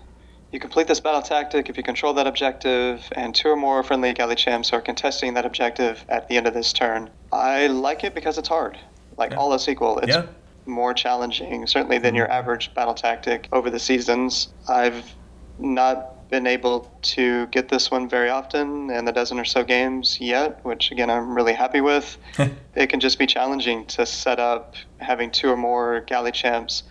You 0.52 0.58
complete 0.58 0.88
this 0.88 0.98
battle 0.98 1.22
tactic 1.22 1.68
if 1.68 1.76
you 1.76 1.82
control 1.84 2.12
that 2.14 2.26
objective, 2.26 3.08
and 3.12 3.32
two 3.32 3.48
or 3.48 3.56
more 3.56 3.84
friendly 3.84 4.12
galley 4.12 4.34
champs 4.34 4.72
are 4.72 4.80
contesting 4.80 5.34
that 5.34 5.46
objective 5.46 6.04
at 6.08 6.28
the 6.28 6.36
end 6.36 6.48
of 6.48 6.54
this 6.54 6.72
turn. 6.72 7.08
I 7.32 7.68
like 7.68 8.02
it 8.02 8.16
because 8.16 8.36
it's 8.36 8.48
hard. 8.48 8.76
Like 9.20 9.36
all 9.36 9.52
else 9.52 9.68
equal, 9.68 9.98
it's 9.98 10.16
Yeah. 10.16 10.24
more 10.66 10.94
challenging, 10.94 11.66
certainly 11.66 11.98
than 11.98 12.14
your 12.14 12.26
mm-hmm. 12.26 12.32
average 12.32 12.74
battle 12.74 12.94
tactic 12.94 13.48
over 13.52 13.70
the 13.70 13.78
seasons. 13.78 14.48
I've 14.68 15.14
not 15.58 16.28
been 16.30 16.46
able 16.46 16.90
to 17.02 17.46
get 17.48 17.68
this 17.68 17.90
one 17.90 18.08
very 18.08 18.30
often 18.30 18.88
in 18.90 19.04
the 19.04 19.12
dozen 19.12 19.38
or 19.38 19.44
so 19.44 19.64
games 19.64 20.18
yet, 20.20 20.64
which 20.64 20.90
again 20.92 21.10
I'm 21.10 21.34
really 21.34 21.52
happy 21.52 21.80
with. 21.80 22.16
it 22.74 22.86
can 22.86 23.00
just 23.00 23.18
be 23.18 23.26
challenging 23.26 23.84
to 23.86 24.06
set 24.06 24.38
up 24.38 24.74
having 24.98 25.30
two 25.30 25.50
or 25.50 25.56
more 25.56 26.00
galley 26.06 26.32
champs 26.32 26.84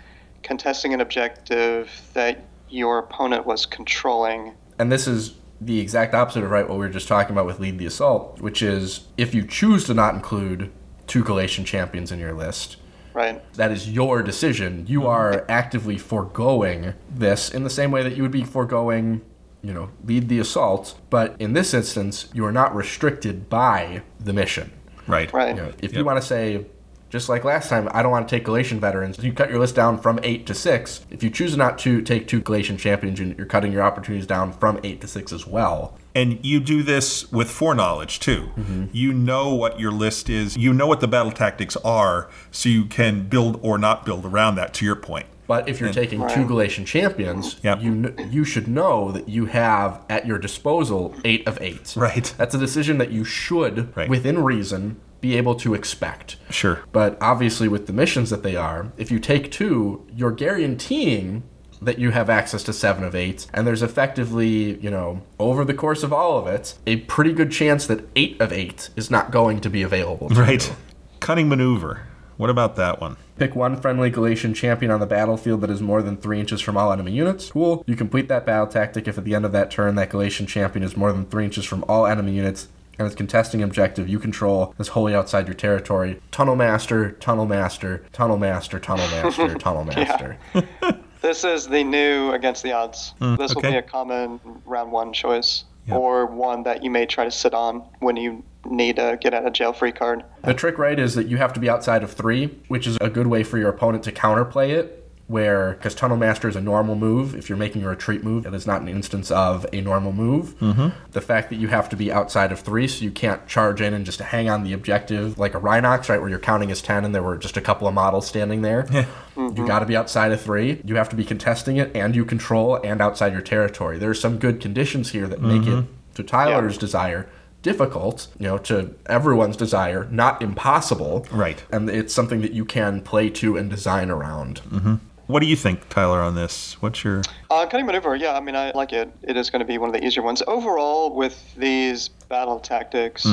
contesting 0.44 0.94
an 0.94 1.02
objective 1.02 1.90
that 2.14 2.46
your 2.70 3.00
opponent 3.00 3.46
was 3.46 3.66
controlling. 3.66 4.54
And 4.78 4.92
this 4.92 5.08
is 5.08 5.36
the 5.62 5.80
exact 5.80 6.14
opposite 6.14 6.44
of 6.44 6.52
right 6.52 6.68
what 6.68 6.78
we 6.78 6.86
were 6.86 6.92
just 6.92 7.08
talking 7.08 7.34
about 7.34 7.46
with 7.46 7.60
lead 7.60 7.80
the 7.80 7.86
assault, 7.86 8.40
which 8.42 8.62
is 8.62 9.08
if 9.18 9.34
you 9.34 9.46
choose 9.46 9.86
to 9.86 9.94
not 9.94 10.14
include 10.14 10.72
two 11.10 11.24
Galletian 11.24 11.66
champions 11.66 12.12
in 12.12 12.20
your 12.20 12.34
list, 12.34 12.78
Right. 13.14 13.42
that 13.56 13.72
is 13.72 13.90
your 13.90 14.22
decision. 14.22 14.86
You 14.88 15.08
are 15.08 15.44
actively 15.50 15.98
foregoing 15.98 16.94
this 17.14 17.50
in 17.50 17.64
the 17.64 17.70
same 17.70 17.92
way 17.92 18.04
that 18.04 18.16
you 18.16 18.22
would 18.22 18.32
be 18.32 18.44
foregoing, 18.44 19.22
you 19.62 19.74
know, 19.74 19.90
lead 20.06 20.30
the 20.30 20.40
assault. 20.40 20.98
But 21.10 21.36
in 21.40 21.54
this 21.54 21.74
instance, 21.74 22.30
you 22.34 22.46
are 22.46 22.52
not 22.52 22.74
restricted 22.76 23.50
by 23.50 24.04
the 24.20 24.32
mission. 24.32 24.72
Right. 25.08 25.34
Right. 25.34 25.50
You 25.56 25.62
know, 25.64 25.72
if 25.82 25.94
you 25.94 26.06
want 26.06 26.22
to 26.22 26.26
say, 26.26 26.68
just 27.10 27.28
like 27.28 27.44
last 27.44 27.70
time, 27.70 27.90
I 27.92 28.04
don't 28.04 28.12
want 28.12 28.30
to 28.30 28.36
take 28.36 28.46
Galletian 28.46 28.78
veterans, 28.80 29.18
you 29.24 29.34
cut 29.34 29.50
your 29.50 29.58
list 29.58 29.76
down 29.76 29.98
from 29.98 30.20
eight 30.22 30.46
to 30.46 30.54
six. 30.54 31.02
If 31.10 31.24
you 31.24 31.32
choose 31.32 31.58
not 31.58 31.80
to 31.80 32.04
take 32.04 32.28
two 32.28 32.40
Galletian 32.42 32.78
champions, 32.78 33.20
you- 33.20 33.34
you're 33.36 33.48
cutting 33.48 33.72
your 33.72 33.82
opportunities 33.82 34.28
down 34.28 34.52
from 34.54 34.80
eight 34.84 35.02
to 35.02 35.08
six 35.08 35.34
as 35.34 35.48
well. 35.48 35.98
And 36.16 36.44
you 36.44 36.60
do 36.60 36.82
this 36.84 37.32
with 37.32 37.50
foreknowledge 37.52 38.20
too. 38.20 38.50
Mm-hmm. 38.58 38.86
You 38.92 39.14
know 39.14 39.54
what 39.54 39.80
your 39.80 39.92
list 39.92 40.30
is. 40.30 40.58
You 40.58 40.74
know 40.74 40.88
what 40.88 41.00
the 41.02 41.08
battle 41.08 41.32
tactics 41.32 41.76
are, 41.78 42.30
so 42.52 42.68
you 42.70 42.86
can 42.86 43.28
build 43.28 43.60
or 43.62 43.78
not 43.78 44.06
build 44.06 44.26
around 44.26 44.56
that. 44.56 44.74
To 44.76 44.86
your 44.86 44.96
point, 44.96 45.28
But 45.48 45.68
if 45.70 45.80
you're 45.80 45.92
taking 45.94 46.20
two 46.30 46.46
Galletian 46.46 46.86
champions, 46.86 47.58
Yep. 47.64 47.82
you 47.82 48.02
kn- 48.16 48.30
you 48.32 48.44
should 48.44 48.68
know 48.68 49.12
that 49.12 49.28
you 49.30 49.46
have 49.48 50.02
at 50.10 50.26
your 50.28 50.38
disposal 50.38 51.16
eight 51.26 51.48
of 51.48 51.58
eight. 51.62 51.94
Right. 51.98 52.34
That's 52.38 52.54
a 52.54 52.60
decision 52.60 52.98
that 53.00 53.12
you 53.12 53.24
should, 53.24 53.96
Right. 53.96 54.10
within 54.10 54.44
reason, 54.44 54.98
be 55.22 55.36
able 55.36 55.56
to 55.56 55.74
expect. 55.74 56.38
Sure. 56.50 56.80
But 56.92 57.18
obviously, 57.20 57.68
with 57.68 57.88
the 57.88 57.94
missions 57.94 58.30
that 58.30 58.42
they 58.44 58.56
are, 58.56 58.92
if 58.98 59.12
you 59.12 59.20
take 59.20 59.52
two, 59.52 60.06
you're 60.16 60.32
guaranteeing 60.32 61.44
that 61.82 62.00
you 62.00 62.12
have 62.12 62.30
access 62.30 62.64
to 62.64 62.74
seven 62.74 63.04
of 63.04 63.16
eight, 63.16 63.48
and 63.54 63.66
there's 63.66 63.82
effectively, 63.82 64.78
you 64.80 64.90
know, 64.92 65.22
over 65.40 65.64
the 65.64 65.74
course 65.74 66.04
of 66.04 66.12
all 66.12 66.38
of 66.38 66.48
it, 66.48 66.76
a 66.86 66.98
pretty 66.98 67.32
good 67.34 67.52
chance 67.52 67.86
that 67.88 68.08
eight 68.16 68.40
of 68.42 68.52
eight 68.52 68.90
is 68.96 69.10
not 69.10 69.32
going 69.32 69.62
to 69.62 69.70
be 69.70 69.82
available. 69.82 70.30
To 70.30 70.36
Right. 70.36 70.68
you. 70.68 70.76
Cunning 71.20 71.48
maneuver. 71.50 72.02
What 72.38 72.50
about 72.50 72.76
that 72.78 73.02
one? 73.02 73.18
Pick 73.38 73.56
one 73.56 73.76
friendly 73.80 74.10
Galletian 74.10 74.56
champion 74.56 74.92
on 74.92 75.00
the 75.02 75.06
battlefield 75.06 75.60
that 75.62 75.70
is 75.70 75.82
more 75.82 76.02
than 76.02 76.16
three 76.18 76.40
inches 76.40 76.62
from 76.62 76.78
all 76.78 76.92
enemy 76.94 77.12
units. 77.12 77.52
Cool. 77.52 77.84
You 77.86 77.96
complete 77.98 78.28
that 78.30 78.46
battle 78.46 78.68
tactic 78.68 79.08
if 79.08 79.18
at 79.18 79.26
the 79.26 79.36
end 79.36 79.46
of 79.46 79.52
that 79.52 79.70
turn 79.72 79.96
that 79.96 80.10
Galletian 80.10 80.48
champion 80.48 80.84
is 80.84 80.96
more 80.96 81.12
than 81.12 81.26
three 81.26 81.44
inches 81.46 81.66
from 81.66 81.84
all 81.90 82.06
enemy 82.06 82.32
units 82.34 82.68
and 82.98 83.08
is 83.08 83.16
contesting 83.16 83.62
objective 83.64 84.08
you 84.10 84.20
control 84.20 84.74
is 84.80 84.90
wholly 84.90 85.14
outside 85.16 85.48
your 85.48 85.54
territory. 85.54 86.22
Tunnel 86.32 86.56
Master, 86.56 87.12
Tunnel 87.12 87.46
Master, 87.46 88.04
Tunnel 88.14 88.38
Master, 88.38 88.80
Tunnel 88.80 89.08
Master, 89.10 89.56
Tunnel 89.58 89.84
Master. 89.86 90.38
This 91.22 91.44
is 91.44 91.68
the 91.68 91.84
new 91.84 92.32
against 92.32 92.64
the 92.64 92.72
odds. 92.72 93.14
Hmm, 93.20 93.36
this 93.36 93.54
will 93.54 93.62
be 93.62 93.76
a 93.76 93.82
common 93.82 94.40
round 94.66 94.92
one 94.92 95.12
choice, 95.14 95.66
or 95.92 96.26
one 96.26 96.64
that 96.64 96.84
you 96.84 96.90
may 96.90 97.06
try 97.06 97.26
to 97.26 97.32
sit 97.32 97.54
on 97.54 97.84
when 98.00 98.16
you 98.16 98.44
need 98.66 99.00
a 99.00 99.18
get 99.18 99.34
out 99.34 99.46
of 99.46 99.54
jail 99.54 99.74
free 99.74 99.92
card. 99.92 100.24
The 100.44 100.54
trick, 100.54 100.78
right, 100.78 101.00
is 101.00 101.16
that 101.16 101.28
you 101.28 101.38
have 101.38 101.54
to 101.54 101.60
be 101.60 101.70
outside 101.70 102.04
of 102.04 102.12
three, 102.12 102.48
which 102.68 102.86
is 102.88 102.98
a 103.02 103.10
good 103.10 103.28
way 103.28 103.44
for 103.44 103.58
your 103.58 103.70
opponent 103.70 104.04
to 104.04 104.12
counterplay 104.12 104.70
it. 104.70 104.99
Where, 105.30 105.74
because 105.74 105.94
Tunnel 105.94 106.18
Master 106.18 106.50
is 106.50 106.56
a 106.56 106.62
normal 106.62 106.96
move, 106.96 107.36
if 107.36 107.50
you're 107.50 107.58
making 107.58 107.84
a 107.84 107.88
retreat 107.88 108.24
move, 108.24 108.48
it 108.48 108.54
is 108.56 108.66
not 108.66 108.82
an 108.82 108.88
instance 108.88 109.30
of 109.30 109.64
a 109.72 109.80
normal 109.80 110.12
move. 110.12 110.58
Mm-hmm. 110.60 110.90
The 111.12 111.22
fact 111.22 111.52
that 111.52 111.58
you 111.58 111.68
have 111.68 111.88
to 111.90 111.96
be 111.96 112.12
outside 112.12 112.52
of 112.52 112.62
three, 112.62 112.88
so 112.88 113.04
you 113.04 113.12
can't 113.12 113.48
charge 113.48 113.80
in 113.80 113.94
and 113.94 114.08
just 114.08 114.20
hang 114.20 114.50
on 114.50 114.64
the 114.64 114.74
objective 114.74 115.38
like 115.38 115.54
a 115.54 115.60
Rhinox, 115.60 116.10
right, 116.10 116.20
where 116.20 116.32
you're 116.32 116.40
counting 116.40 116.72
as 116.72 116.82
10 116.82 117.06
and 117.06 117.14
there 117.14 117.22
were 117.22 117.38
just 117.38 117.58
a 117.58 117.62
couple 117.62 117.88
of 117.88 117.94
models 117.94 118.28
standing 118.28 118.64
there. 118.64 118.88
Mm-hmm. 119.40 119.58
You 119.58 119.68
got 119.68 119.80
to 119.80 119.86
be 119.86 119.96
outside 119.96 120.34
of 120.34 120.42
three. 120.42 120.82
You 120.84 120.96
have 120.96 121.08
to 121.10 121.16
be 121.16 121.24
contesting 121.24 121.78
it, 121.78 121.96
and 121.96 122.14
you 122.14 122.26
control 122.26 122.76
and 122.84 123.00
outside 123.00 123.32
your 123.32 123.42
territory. 123.42 123.98
There's 123.98 124.20
some 124.20 124.38
good 124.38 124.60
conditions 124.60 125.12
here 125.12 125.28
that 125.28 125.42
make 125.42 125.62
it, 125.62 125.70
mm-hmm. 125.70 126.14
to 126.16 126.24
Tyler's 126.24 126.78
desire, 126.78 127.30
difficult, 127.62 128.28
you 128.38 128.48
know, 128.48 128.58
to 128.58 128.96
everyone's 129.06 129.58
desire, 129.58 130.08
not 130.12 130.42
impossible. 130.42 131.26
Right. 131.32 131.64
And 131.72 131.90
it's 131.90 132.14
something 132.14 132.42
that 132.42 132.54
you 132.54 132.66
can 132.66 133.02
play 133.02 133.30
to 133.32 133.58
and 133.58 133.70
design 133.70 134.10
around. 134.10 134.62
Mm-hmm. 134.62 134.96
What 135.30 135.42
do 135.42 135.46
you 135.46 135.56
think, 135.56 135.88
Tyler, 135.90 136.22
on 136.22 136.34
this? 136.34 136.74
What's 136.82 137.04
your 137.04 137.22
Uh, 137.52 137.68
cutting 137.68 137.86
maneuver, 137.86 138.16
yeah, 138.16 138.36
I 138.36 138.40
mean, 138.40 138.56
I 138.56 138.72
like 138.72 138.94
it. 138.94 139.12
It 139.22 139.38
is 139.38 139.52
going 139.52 139.60
to 139.60 139.66
be 139.66 139.78
one 139.78 139.88
of 139.88 139.94
the 139.94 140.04
easier 140.04 140.24
ones. 140.24 140.42
Overall, 140.48 141.14
with 141.14 141.54
these 141.54 142.08
battle 142.08 142.60
tactics, 142.60 143.28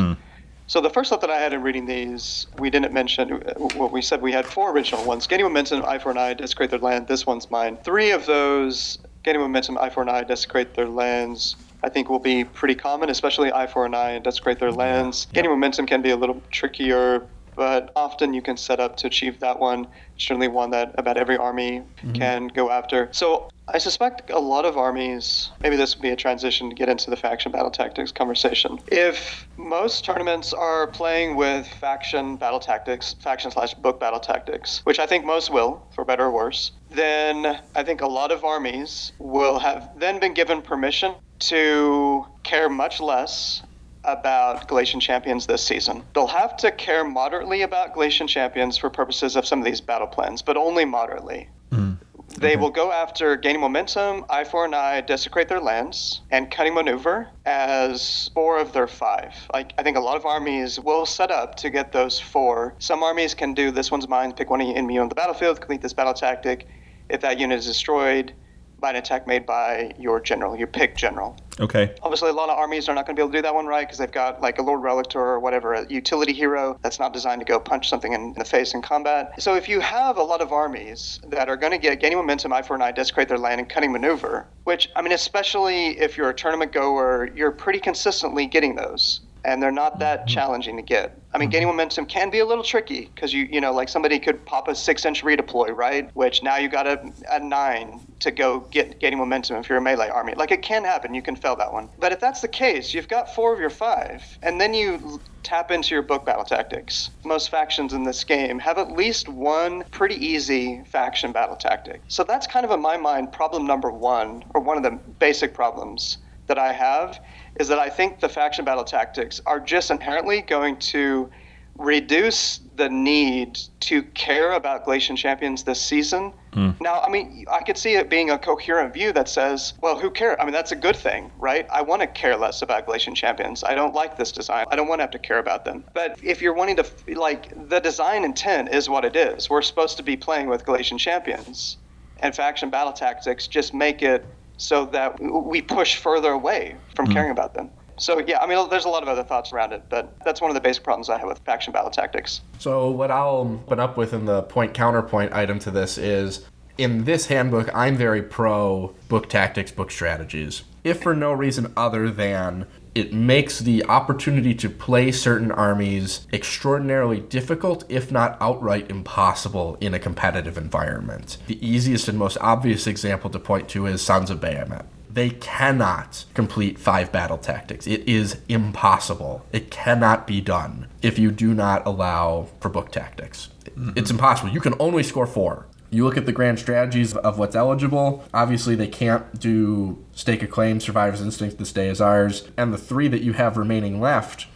so 0.66 0.82
the 0.82 0.90
first 0.90 1.08
thought 1.08 1.22
that 1.22 1.30
I 1.30 1.40
had 1.40 1.54
in 1.54 1.62
reading 1.62 1.86
these, 1.86 2.48
we 2.58 2.68
didn't 2.68 2.92
mention, 2.92 3.30
what 3.76 3.92
we 3.92 4.02
said 4.02 4.20
we 4.20 4.30
had 4.30 4.44
four 4.44 4.72
original 4.72 5.02
ones 5.06 5.26
Gaining 5.26 5.46
Momentum, 5.46 5.86
Eye 5.86 5.98
for 5.98 6.10
an 6.10 6.18
Eye, 6.18 6.34
Desecrate 6.34 6.68
Their 6.68 6.80
Land. 6.80 7.08
This 7.08 7.24
one's 7.24 7.50
mine. 7.50 7.78
Three 7.82 8.10
of 8.10 8.26
those, 8.26 8.98
Gaining 9.22 9.40
Momentum, 9.40 9.78
Eye 9.78 9.88
for 9.88 10.02
an 10.02 10.10
Eye, 10.10 10.22
Desecrate 10.24 10.74
Their 10.74 10.88
Lands, 10.90 11.56
I 11.82 11.88
think 11.88 12.10
will 12.10 12.18
be 12.18 12.44
pretty 12.44 12.74
common, 12.74 13.08
especially 13.08 13.50
Eye 13.54 13.68
for 13.68 13.86
an 13.86 13.94
Eye 13.94 14.10
and 14.10 14.22
Desecrate 14.22 14.58
Their 14.58 14.70
Lands. 14.70 15.28
Gaining 15.32 15.50
Momentum 15.50 15.86
can 15.86 16.02
be 16.02 16.10
a 16.10 16.16
little 16.16 16.42
trickier, 16.50 17.26
but 17.56 17.90
often 17.96 18.34
you 18.34 18.42
can 18.42 18.56
set 18.56 18.78
up 18.78 18.96
to 18.98 19.06
achieve 19.06 19.40
that 19.40 19.58
one. 19.58 19.88
Certainly 20.18 20.48
one 20.48 20.70
that 20.70 20.94
about 20.98 21.16
every 21.16 21.36
army 21.36 21.80
mm-hmm. 21.80 22.12
can 22.12 22.48
go 22.48 22.70
after. 22.70 23.08
So 23.12 23.48
I 23.68 23.78
suspect 23.78 24.30
a 24.30 24.38
lot 24.38 24.64
of 24.64 24.76
armies, 24.76 25.50
maybe 25.60 25.76
this 25.76 25.96
would 25.96 26.02
be 26.02 26.10
a 26.10 26.16
transition 26.16 26.68
to 26.68 26.74
get 26.76 26.88
into 26.88 27.10
the 27.10 27.16
faction 27.16 27.50
battle 27.50 27.70
tactics 27.70 28.12
conversation. 28.12 28.78
If 28.86 29.48
most 29.56 30.04
tournaments 30.04 30.52
are 30.52 30.86
playing 30.86 31.34
with 31.34 31.66
faction 31.66 32.36
battle 32.36 32.60
tactics, 32.60 33.16
faction 33.20 33.50
slash 33.50 33.74
book 33.74 33.98
battle 33.98 34.20
tactics, 34.20 34.82
which 34.84 35.00
I 35.00 35.06
think 35.06 35.24
most 35.24 35.50
will, 35.50 35.84
for 35.94 36.04
better 36.04 36.26
or 36.26 36.30
worse, 36.30 36.70
then 36.90 37.60
I 37.74 37.82
think 37.82 38.02
a 38.02 38.06
lot 38.06 38.30
of 38.30 38.44
armies 38.44 39.12
will 39.18 39.58
have 39.58 39.98
then 39.98 40.20
been 40.20 40.32
given 40.32 40.62
permission 40.62 41.14
to 41.38 42.24
care 42.44 42.68
much 42.68 43.00
less 43.00 43.62
about 44.06 44.68
Galletian 44.68 45.00
champions 45.00 45.46
this 45.46 45.62
season. 45.64 46.02
They'll 46.14 46.26
have 46.26 46.56
to 46.58 46.70
care 46.70 47.04
moderately 47.04 47.62
about 47.62 47.94
Galletian 47.94 48.28
champions 48.28 48.78
for 48.78 48.88
purposes 48.88 49.36
of 49.36 49.46
some 49.46 49.58
of 49.58 49.64
these 49.64 49.80
battle 49.80 50.06
plans, 50.06 50.42
but 50.42 50.56
only 50.56 50.84
moderately. 50.84 51.48
Hmm. 51.70 51.94
They 52.38 52.56
will 52.56 52.70
go 52.70 52.92
after 52.92 53.36
gaining 53.36 53.60
momentum, 53.60 54.24
eye 54.28 54.44
for 54.44 54.64
an 54.64 54.74
eye, 54.74 55.00
desecrate 55.00 55.48
their 55.48 55.60
lands, 55.60 56.20
and 56.30 56.50
cutting 56.50 56.74
maneuver 56.74 57.28
as 57.46 58.30
four 58.34 58.58
of 58.58 58.72
their 58.72 58.86
five. 58.86 59.32
Like 59.54 59.72
I 59.78 59.82
think 59.82 59.96
a 59.96 60.00
lot 60.00 60.16
of 60.16 60.26
armies 60.26 60.78
will 60.78 61.06
set 61.06 61.30
up 61.30 61.54
to 61.56 61.70
get 61.70 61.92
those 61.92 62.18
four. 62.18 62.74
Some 62.78 63.02
armies 63.02 63.34
can 63.34 63.54
do 63.54 63.70
this 63.70 63.90
one's 63.90 64.08
mine, 64.08 64.32
pick 64.32 64.50
one 64.50 64.60
enemy 64.60 64.98
on 64.98 65.08
the 65.08 65.14
battlefield, 65.14 65.60
complete 65.60 65.80
this 65.80 65.92
battle 65.92 66.14
tactic. 66.14 66.66
If 67.08 67.20
that 67.20 67.38
unit 67.38 67.58
is 67.58 67.66
destroyed 67.66 68.34
by 68.78 68.90
an 68.90 68.96
attack 68.96 69.26
made 69.26 69.46
by 69.46 69.92
your 69.98 70.20
general, 70.20 70.56
your 70.56 70.66
pick 70.66 70.96
general. 70.96 71.36
okay? 71.60 71.94
Obviously, 72.02 72.28
a 72.28 72.32
lot 72.32 72.50
of 72.50 72.58
armies 72.58 72.88
are 72.88 72.94
not 72.94 73.06
going 73.06 73.16
to 73.16 73.20
be 73.20 73.22
able 73.22 73.32
to 73.32 73.38
do 73.38 73.42
that 73.42 73.54
one 73.54 73.66
right 73.66 73.86
because 73.86 73.98
they've 73.98 74.12
got 74.12 74.40
like 74.42 74.58
a 74.58 74.62
Lord 74.62 74.80
Relictor 74.80 75.16
or 75.16 75.40
whatever, 75.40 75.72
a 75.74 75.86
utility 75.90 76.32
hero 76.32 76.78
that's 76.82 76.98
not 76.98 77.12
designed 77.12 77.40
to 77.40 77.46
go 77.46 77.58
punch 77.58 77.88
something 77.88 78.12
in 78.12 78.34
the 78.34 78.44
face 78.44 78.74
in 78.74 78.82
combat. 78.82 79.32
So 79.40 79.54
if 79.54 79.68
you 79.68 79.80
have 79.80 80.18
a 80.18 80.22
lot 80.22 80.40
of 80.40 80.52
armies 80.52 81.20
that 81.28 81.48
are 81.48 81.56
going 81.56 81.72
to 81.72 81.78
get 81.78 81.98
gaining 82.00 82.18
momentum, 82.18 82.52
eye 82.52 82.62
for 82.62 82.74
an 82.74 82.82
eye, 82.82 82.92
desecrate 82.92 83.28
their 83.28 83.38
land, 83.38 83.60
and 83.60 83.68
cutting 83.68 83.92
maneuver, 83.92 84.46
which 84.64 84.88
I 84.94 85.02
mean, 85.02 85.12
especially 85.12 85.98
if 85.98 86.16
you're 86.16 86.30
a 86.30 86.34
tournament 86.34 86.72
goer, 86.72 87.30
you're 87.34 87.52
pretty 87.52 87.80
consistently 87.80 88.46
getting 88.46 88.74
those. 88.76 89.20
And 89.46 89.62
they're 89.62 89.70
not 89.70 90.00
that 90.00 90.20
mm-hmm. 90.20 90.28
challenging 90.28 90.76
to 90.76 90.82
get. 90.82 91.16
I 91.32 91.38
mean, 91.38 91.46
mm-hmm. 91.46 91.52
gaining 91.52 91.68
momentum 91.68 92.06
can 92.06 92.30
be 92.30 92.40
a 92.40 92.44
little 92.44 92.64
tricky 92.64 93.10
because 93.14 93.32
you, 93.32 93.44
you 93.44 93.60
know, 93.60 93.72
like 93.72 93.88
somebody 93.88 94.18
could 94.18 94.44
pop 94.44 94.66
a 94.66 94.74
six-inch 94.74 95.22
redeploy, 95.22 95.74
right? 95.74 96.10
Which 96.16 96.42
now 96.42 96.56
you 96.56 96.68
got 96.68 96.86
a, 96.88 97.12
a 97.30 97.38
nine 97.38 98.00
to 98.20 98.32
go 98.32 98.60
get 98.72 98.98
gaining 98.98 99.20
momentum 99.20 99.56
if 99.56 99.68
you're 99.68 99.78
a 99.78 99.82
melee 99.82 100.08
army. 100.08 100.34
Like 100.34 100.50
it 100.50 100.62
can 100.62 100.82
happen, 100.82 101.14
you 101.14 101.22
can 101.22 101.36
fail 101.36 101.54
that 101.56 101.72
one. 101.72 101.88
But 102.00 102.10
if 102.10 102.18
that's 102.18 102.40
the 102.40 102.48
case, 102.48 102.92
you've 102.92 103.08
got 103.08 103.34
four 103.34 103.54
of 103.54 103.60
your 103.60 103.70
five, 103.70 104.24
and 104.42 104.60
then 104.60 104.74
you 104.74 105.20
tap 105.44 105.70
into 105.70 105.94
your 105.94 106.02
book 106.02 106.26
battle 106.26 106.44
tactics. 106.44 107.10
Most 107.24 107.50
factions 107.50 107.92
in 107.92 108.02
this 108.02 108.24
game 108.24 108.58
have 108.58 108.78
at 108.78 108.90
least 108.90 109.28
one 109.28 109.84
pretty 109.92 110.16
easy 110.16 110.82
faction 110.86 111.30
battle 111.30 111.54
tactic. 111.54 112.00
So 112.08 112.24
that's 112.24 112.48
kind 112.48 112.66
of 112.66 112.72
in 112.72 112.82
my 112.82 112.96
mind 112.96 113.32
problem 113.32 113.64
number 113.64 113.92
one, 113.92 114.42
or 114.54 114.60
one 114.60 114.76
of 114.76 114.82
the 114.82 114.98
basic 115.20 115.54
problems 115.54 116.18
that 116.48 116.58
I 116.58 116.72
have, 116.72 117.20
is 117.58 117.68
that 117.68 117.78
I 117.78 117.88
think 117.88 118.20
the 118.20 118.28
faction 118.28 118.64
battle 118.64 118.84
tactics 118.84 119.40
are 119.46 119.60
just 119.60 119.90
inherently 119.90 120.42
going 120.42 120.76
to 120.78 121.30
reduce 121.78 122.60
the 122.76 122.88
need 122.88 123.58
to 123.80 124.02
care 124.02 124.52
about 124.52 124.86
Galletian 124.86 125.16
champions 125.16 125.62
this 125.64 125.80
season. 125.80 126.32
Hmm. 126.54 126.70
Now, 126.80 127.00
I 127.00 127.10
mean, 127.10 127.44
I 127.50 127.62
could 127.62 127.76
see 127.76 127.94
it 127.94 128.08
being 128.08 128.30
a 128.30 128.38
coherent 128.38 128.94
view 128.94 129.12
that 129.12 129.28
says, 129.28 129.74
well, 129.82 129.98
who 129.98 130.10
cares? 130.10 130.36
I 130.40 130.44
mean, 130.44 130.52
that's 130.52 130.72
a 130.72 130.76
good 130.76 130.96
thing, 130.96 131.30
right? 131.38 131.66
I 131.70 131.82
want 131.82 132.00
to 132.00 132.06
care 132.06 132.36
less 132.36 132.62
about 132.62 132.86
Galletian 132.86 133.14
champions. 133.14 133.62
I 133.62 133.74
don't 133.74 133.94
like 133.94 134.16
this 134.16 134.32
design. 134.32 134.66
I 134.70 134.76
don't 134.76 134.88
want 134.88 135.00
to 135.00 135.02
have 135.02 135.10
to 135.12 135.18
care 135.18 135.38
about 135.38 135.64
them. 135.64 135.84
But 135.92 136.18
if 136.22 136.40
you're 136.40 136.54
wanting 136.54 136.76
to, 136.76 136.86
like, 137.14 137.68
the 137.68 137.80
design 137.80 138.24
intent 138.24 138.70
is 138.74 138.88
what 138.88 139.04
it 139.04 139.16
is. 139.16 139.50
We're 139.50 139.62
supposed 139.62 139.96
to 139.98 140.02
be 140.02 140.16
playing 140.16 140.48
with 140.48 140.64
Galletian 140.64 140.98
champions. 140.98 141.76
And 142.20 142.34
faction 142.34 142.70
battle 142.70 142.94
tactics 142.94 143.46
just 143.46 143.74
make 143.74 144.00
it 144.00 144.24
so 144.56 144.86
that 144.86 145.18
we 145.20 145.60
push 145.60 145.96
further 145.96 146.30
away 146.32 146.76
from 146.94 147.06
hmm. 147.06 147.12
caring 147.12 147.30
about 147.30 147.54
them. 147.54 147.70
So 147.98 148.18
yeah, 148.18 148.38
I 148.40 148.46
mean, 148.46 148.68
there's 148.68 148.84
a 148.84 148.90
lot 148.90 149.02
of 149.02 149.08
other 149.08 149.24
thoughts 149.24 149.52
around 149.52 149.72
it, 149.72 149.82
but 149.88 150.14
that's 150.24 150.40
one 150.40 150.50
of 150.50 150.54
the 150.54 150.60
basic 150.60 150.84
problems 150.84 151.08
I 151.08 151.18
have 151.18 151.28
with 151.28 151.38
faction 151.40 151.72
battle 151.72 151.90
tactics. 151.90 152.42
So 152.58 152.90
what 152.90 153.10
I'll 153.10 153.60
open 153.64 153.80
up 153.80 153.96
with 153.96 154.12
in 154.12 154.26
the 154.26 154.42
point 154.42 154.74
counterpoint 154.74 155.32
item 155.32 155.58
to 155.60 155.70
this 155.70 155.96
is 155.96 156.46
in 156.76 157.04
this 157.04 157.26
handbook, 157.26 157.70
I'm 157.74 157.96
very 157.96 158.22
pro 158.22 158.94
book 159.08 159.30
tactics, 159.30 159.70
book 159.70 159.90
strategies. 159.90 160.64
If 160.84 161.02
for 161.02 161.14
no 161.14 161.32
reason 161.32 161.72
other 161.76 162.10
than 162.10 162.66
it 162.96 163.12
makes 163.12 163.58
the 163.58 163.84
opportunity 163.84 164.54
to 164.54 164.70
play 164.70 165.12
certain 165.12 165.52
armies 165.52 166.26
extraordinarily 166.32 167.20
difficult, 167.20 167.84
if 167.90 168.10
not 168.10 168.38
outright 168.40 168.90
impossible, 168.90 169.76
in 169.82 169.92
a 169.92 169.98
competitive 169.98 170.56
environment. 170.56 171.36
The 171.46 171.64
easiest 171.64 172.08
and 172.08 172.18
most 172.18 172.38
obvious 172.40 172.86
example 172.86 173.28
to 173.28 173.38
point 173.38 173.68
to 173.68 173.84
is 173.84 174.00
Sons 174.00 174.30
of 174.30 174.40
Behemat. 174.40 174.86
They 175.10 175.28
cannot 175.28 176.24
complete 176.32 176.78
five 176.78 177.12
battle 177.12 177.36
tactics. 177.36 177.86
It 177.86 178.08
is 178.08 178.38
impossible. 178.48 179.44
It 179.52 179.70
cannot 179.70 180.26
be 180.26 180.40
done 180.40 180.86
if 181.02 181.18
you 181.18 181.30
do 181.30 181.52
not 181.52 181.86
allow 181.86 182.48
for 182.60 182.70
book 182.70 182.92
tactics. 182.92 183.50
Mm-hmm. 183.64 183.90
It's 183.96 184.10
impossible. 184.10 184.52
You 184.52 184.60
can 184.60 184.74
only 184.80 185.02
score 185.02 185.26
four. 185.26 185.66
You 185.90 186.04
look 186.04 186.16
at 186.16 186.26
the 186.26 186.32
grand 186.32 186.58
strategies 186.58 187.16
of 187.16 187.38
what's 187.38 187.56
eligible. 187.56 188.24
Obviously, 188.34 188.74
they 188.74 188.88
can't 188.88 189.38
do 189.38 190.02
Stake 190.12 190.42
a 190.42 190.46
Claim, 190.46 190.80
Survivor's 190.80 191.20
Instinct, 191.20 191.58
This 191.58 191.72
Day 191.72 191.88
is 191.88 192.00
Ours. 192.00 192.48
And 192.56 192.72
the 192.72 192.78
three 192.78 193.08
that 193.08 193.22
you 193.22 193.34
have 193.34 193.56
remaining 193.56 194.00
left 194.00 194.46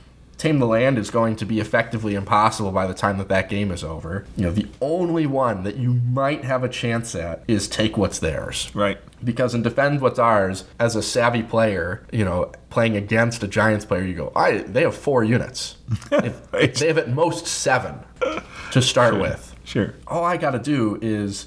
Tame 0.41 0.59
the 0.59 0.67
Land 0.67 0.97
is 0.97 1.11
going 1.11 1.37
to 1.37 1.45
be 1.45 1.61
effectively 1.61 2.15
impossible 2.15 2.73
by 2.73 2.87
the 2.87 2.95
time 2.95 3.19
that 3.19 3.29
that 3.29 3.51
game 3.51 3.71
is 3.71 3.85
over. 3.85 4.25
You 4.39 4.45
know, 4.45 4.51
the 4.51 4.67
only 4.81 5.27
one 5.27 5.65
that 5.65 5.77
you 5.77 5.93
might 5.93 6.45
have 6.45 6.65
a 6.65 6.69
chance 6.71 7.15
at 7.15 7.45
is 7.47 7.69
take 7.69 7.99
what's 7.99 8.21
theirs. 8.21 8.71
Right. 8.75 8.99
Because 9.23 9.55
in 9.55 9.61
Defend 9.61 10.01
What's 10.01 10.19
Ours, 10.19 10.65
as 10.79 10.97
a 10.97 11.03
savvy 11.03 11.43
player, 11.43 12.07
you 12.11 12.25
know, 12.25 12.53
playing 12.71 12.97
against 12.97 13.43
a 13.43 13.49
Giants 13.49 13.85
player, 13.85 14.03
you 14.03 14.15
go, 14.15 14.33
I 14.35 14.63
they 14.63 14.81
have 14.81 14.97
four 14.97 15.23
units. 15.23 15.77
Right. 16.11 16.75
They 16.75 16.87
have 16.87 16.97
at 16.97 17.11
most 17.11 17.47
seven 17.47 17.99
to 18.73 18.81
start 18.81 19.19
with. 19.21 19.50
Sure. 19.71 19.95
All 20.09 20.25
I 20.25 20.37
got 20.37 20.51
to 20.51 20.59
do 20.59 20.99
is, 21.01 21.47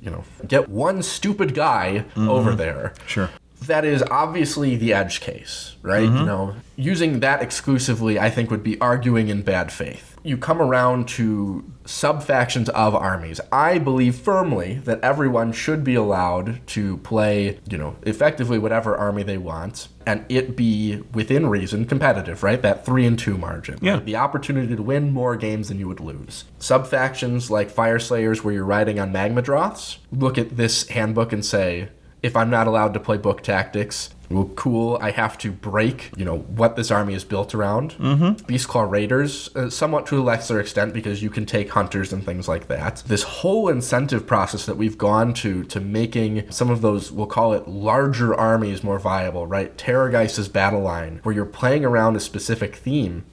you 0.00 0.08
know, 0.08 0.22
get 0.46 0.68
one 0.68 1.02
stupid 1.02 1.52
guy 1.52 2.04
over 2.16 2.50
mm-hmm. 2.50 2.58
there 2.58 2.94
Sure. 3.08 3.28
That 3.66 3.84
is 3.84 4.02
obviously 4.10 4.76
the 4.76 4.92
edge 4.92 5.20
case, 5.20 5.76
right? 5.82 6.02
You 6.02 6.10
mm-hmm. 6.10 6.24
know, 6.26 6.54
using 6.76 7.20
that 7.20 7.42
exclusively, 7.42 8.18
I 8.18 8.30
think, 8.30 8.50
would 8.50 8.62
be 8.62 8.80
arguing 8.80 9.28
in 9.28 9.42
bad 9.42 9.72
faith. 9.72 10.16
You 10.22 10.36
come 10.36 10.60
around 10.60 11.06
to 11.10 11.64
sub 11.84 12.22
factions 12.22 12.68
of 12.70 12.94
armies. 12.94 13.40
I 13.52 13.78
believe 13.78 14.16
firmly 14.16 14.80
that 14.84 15.00
everyone 15.00 15.52
should 15.52 15.84
be 15.84 15.94
allowed 15.94 16.66
to 16.68 16.96
play, 16.98 17.60
you 17.70 17.78
know, 17.78 17.96
effectively 18.02 18.58
whatever 18.58 18.96
army 18.96 19.22
they 19.22 19.38
want, 19.38 19.88
and 20.04 20.24
it 20.28 20.56
be 20.56 21.02
within 21.14 21.46
reason 21.46 21.84
competitive, 21.84 22.42
right? 22.42 22.60
That 22.60 22.84
three 22.84 23.06
and 23.06 23.18
two 23.18 23.38
margin. 23.38 23.78
Yeah. 23.80 23.94
right? 23.94 24.04
The 24.04 24.16
opportunity 24.16 24.74
to 24.74 24.82
win 24.82 25.12
more 25.12 25.36
games 25.36 25.68
than 25.68 25.78
you 25.78 25.86
would 25.88 26.00
lose. 26.00 26.44
Sub 26.58 26.86
factions 26.86 27.50
like 27.50 27.72
Fyreslayers, 27.72 28.42
where 28.42 28.54
you're 28.54 28.64
riding 28.64 28.98
on 28.98 29.12
Magmadroths, 29.12 29.98
look 30.10 30.38
at 30.38 30.56
this 30.56 30.88
handbook 30.88 31.32
and 31.32 31.44
say, 31.44 31.88
if 32.22 32.36
I'm 32.36 32.50
not 32.50 32.66
allowed 32.66 32.94
to 32.94 33.00
play 33.00 33.16
book 33.16 33.42
tactics, 33.42 34.10
well, 34.28 34.50
cool. 34.56 34.98
I 35.00 35.12
have 35.12 35.38
to 35.38 35.52
break, 35.52 36.10
you 36.16 36.24
know, 36.24 36.38
what 36.38 36.74
this 36.74 36.90
army 36.90 37.14
is 37.14 37.22
built 37.22 37.54
around. 37.54 37.92
Mm-hmm. 37.92 38.44
Beastclaw 38.46 38.90
Raiders, 38.90 39.54
uh, 39.54 39.70
somewhat 39.70 40.06
to 40.06 40.18
a 40.18 40.22
lesser 40.22 40.58
extent, 40.58 40.92
because 40.92 41.22
you 41.22 41.30
can 41.30 41.46
take 41.46 41.70
hunters 41.70 42.12
and 42.12 42.24
things 42.24 42.48
like 42.48 42.66
that. 42.66 43.04
This 43.06 43.22
whole 43.22 43.68
incentive 43.68 44.26
process 44.26 44.66
that 44.66 44.76
we've 44.76 44.98
gone 44.98 45.32
to 45.34 45.62
to 45.64 45.80
making 45.80 46.50
some 46.50 46.70
of 46.70 46.80
those, 46.80 47.12
we'll 47.12 47.26
call 47.26 47.52
it 47.52 47.68
larger 47.68 48.34
armies, 48.34 48.82
more 48.82 48.98
viable, 48.98 49.46
right? 49.46 49.76
Terrorgeist's 49.78 50.48
battle 50.48 50.80
line, 50.80 51.20
where 51.22 51.34
you're 51.34 51.44
playing 51.44 51.84
around 51.84 52.16
a 52.16 52.20
specific 52.20 52.74
theme 52.76 53.24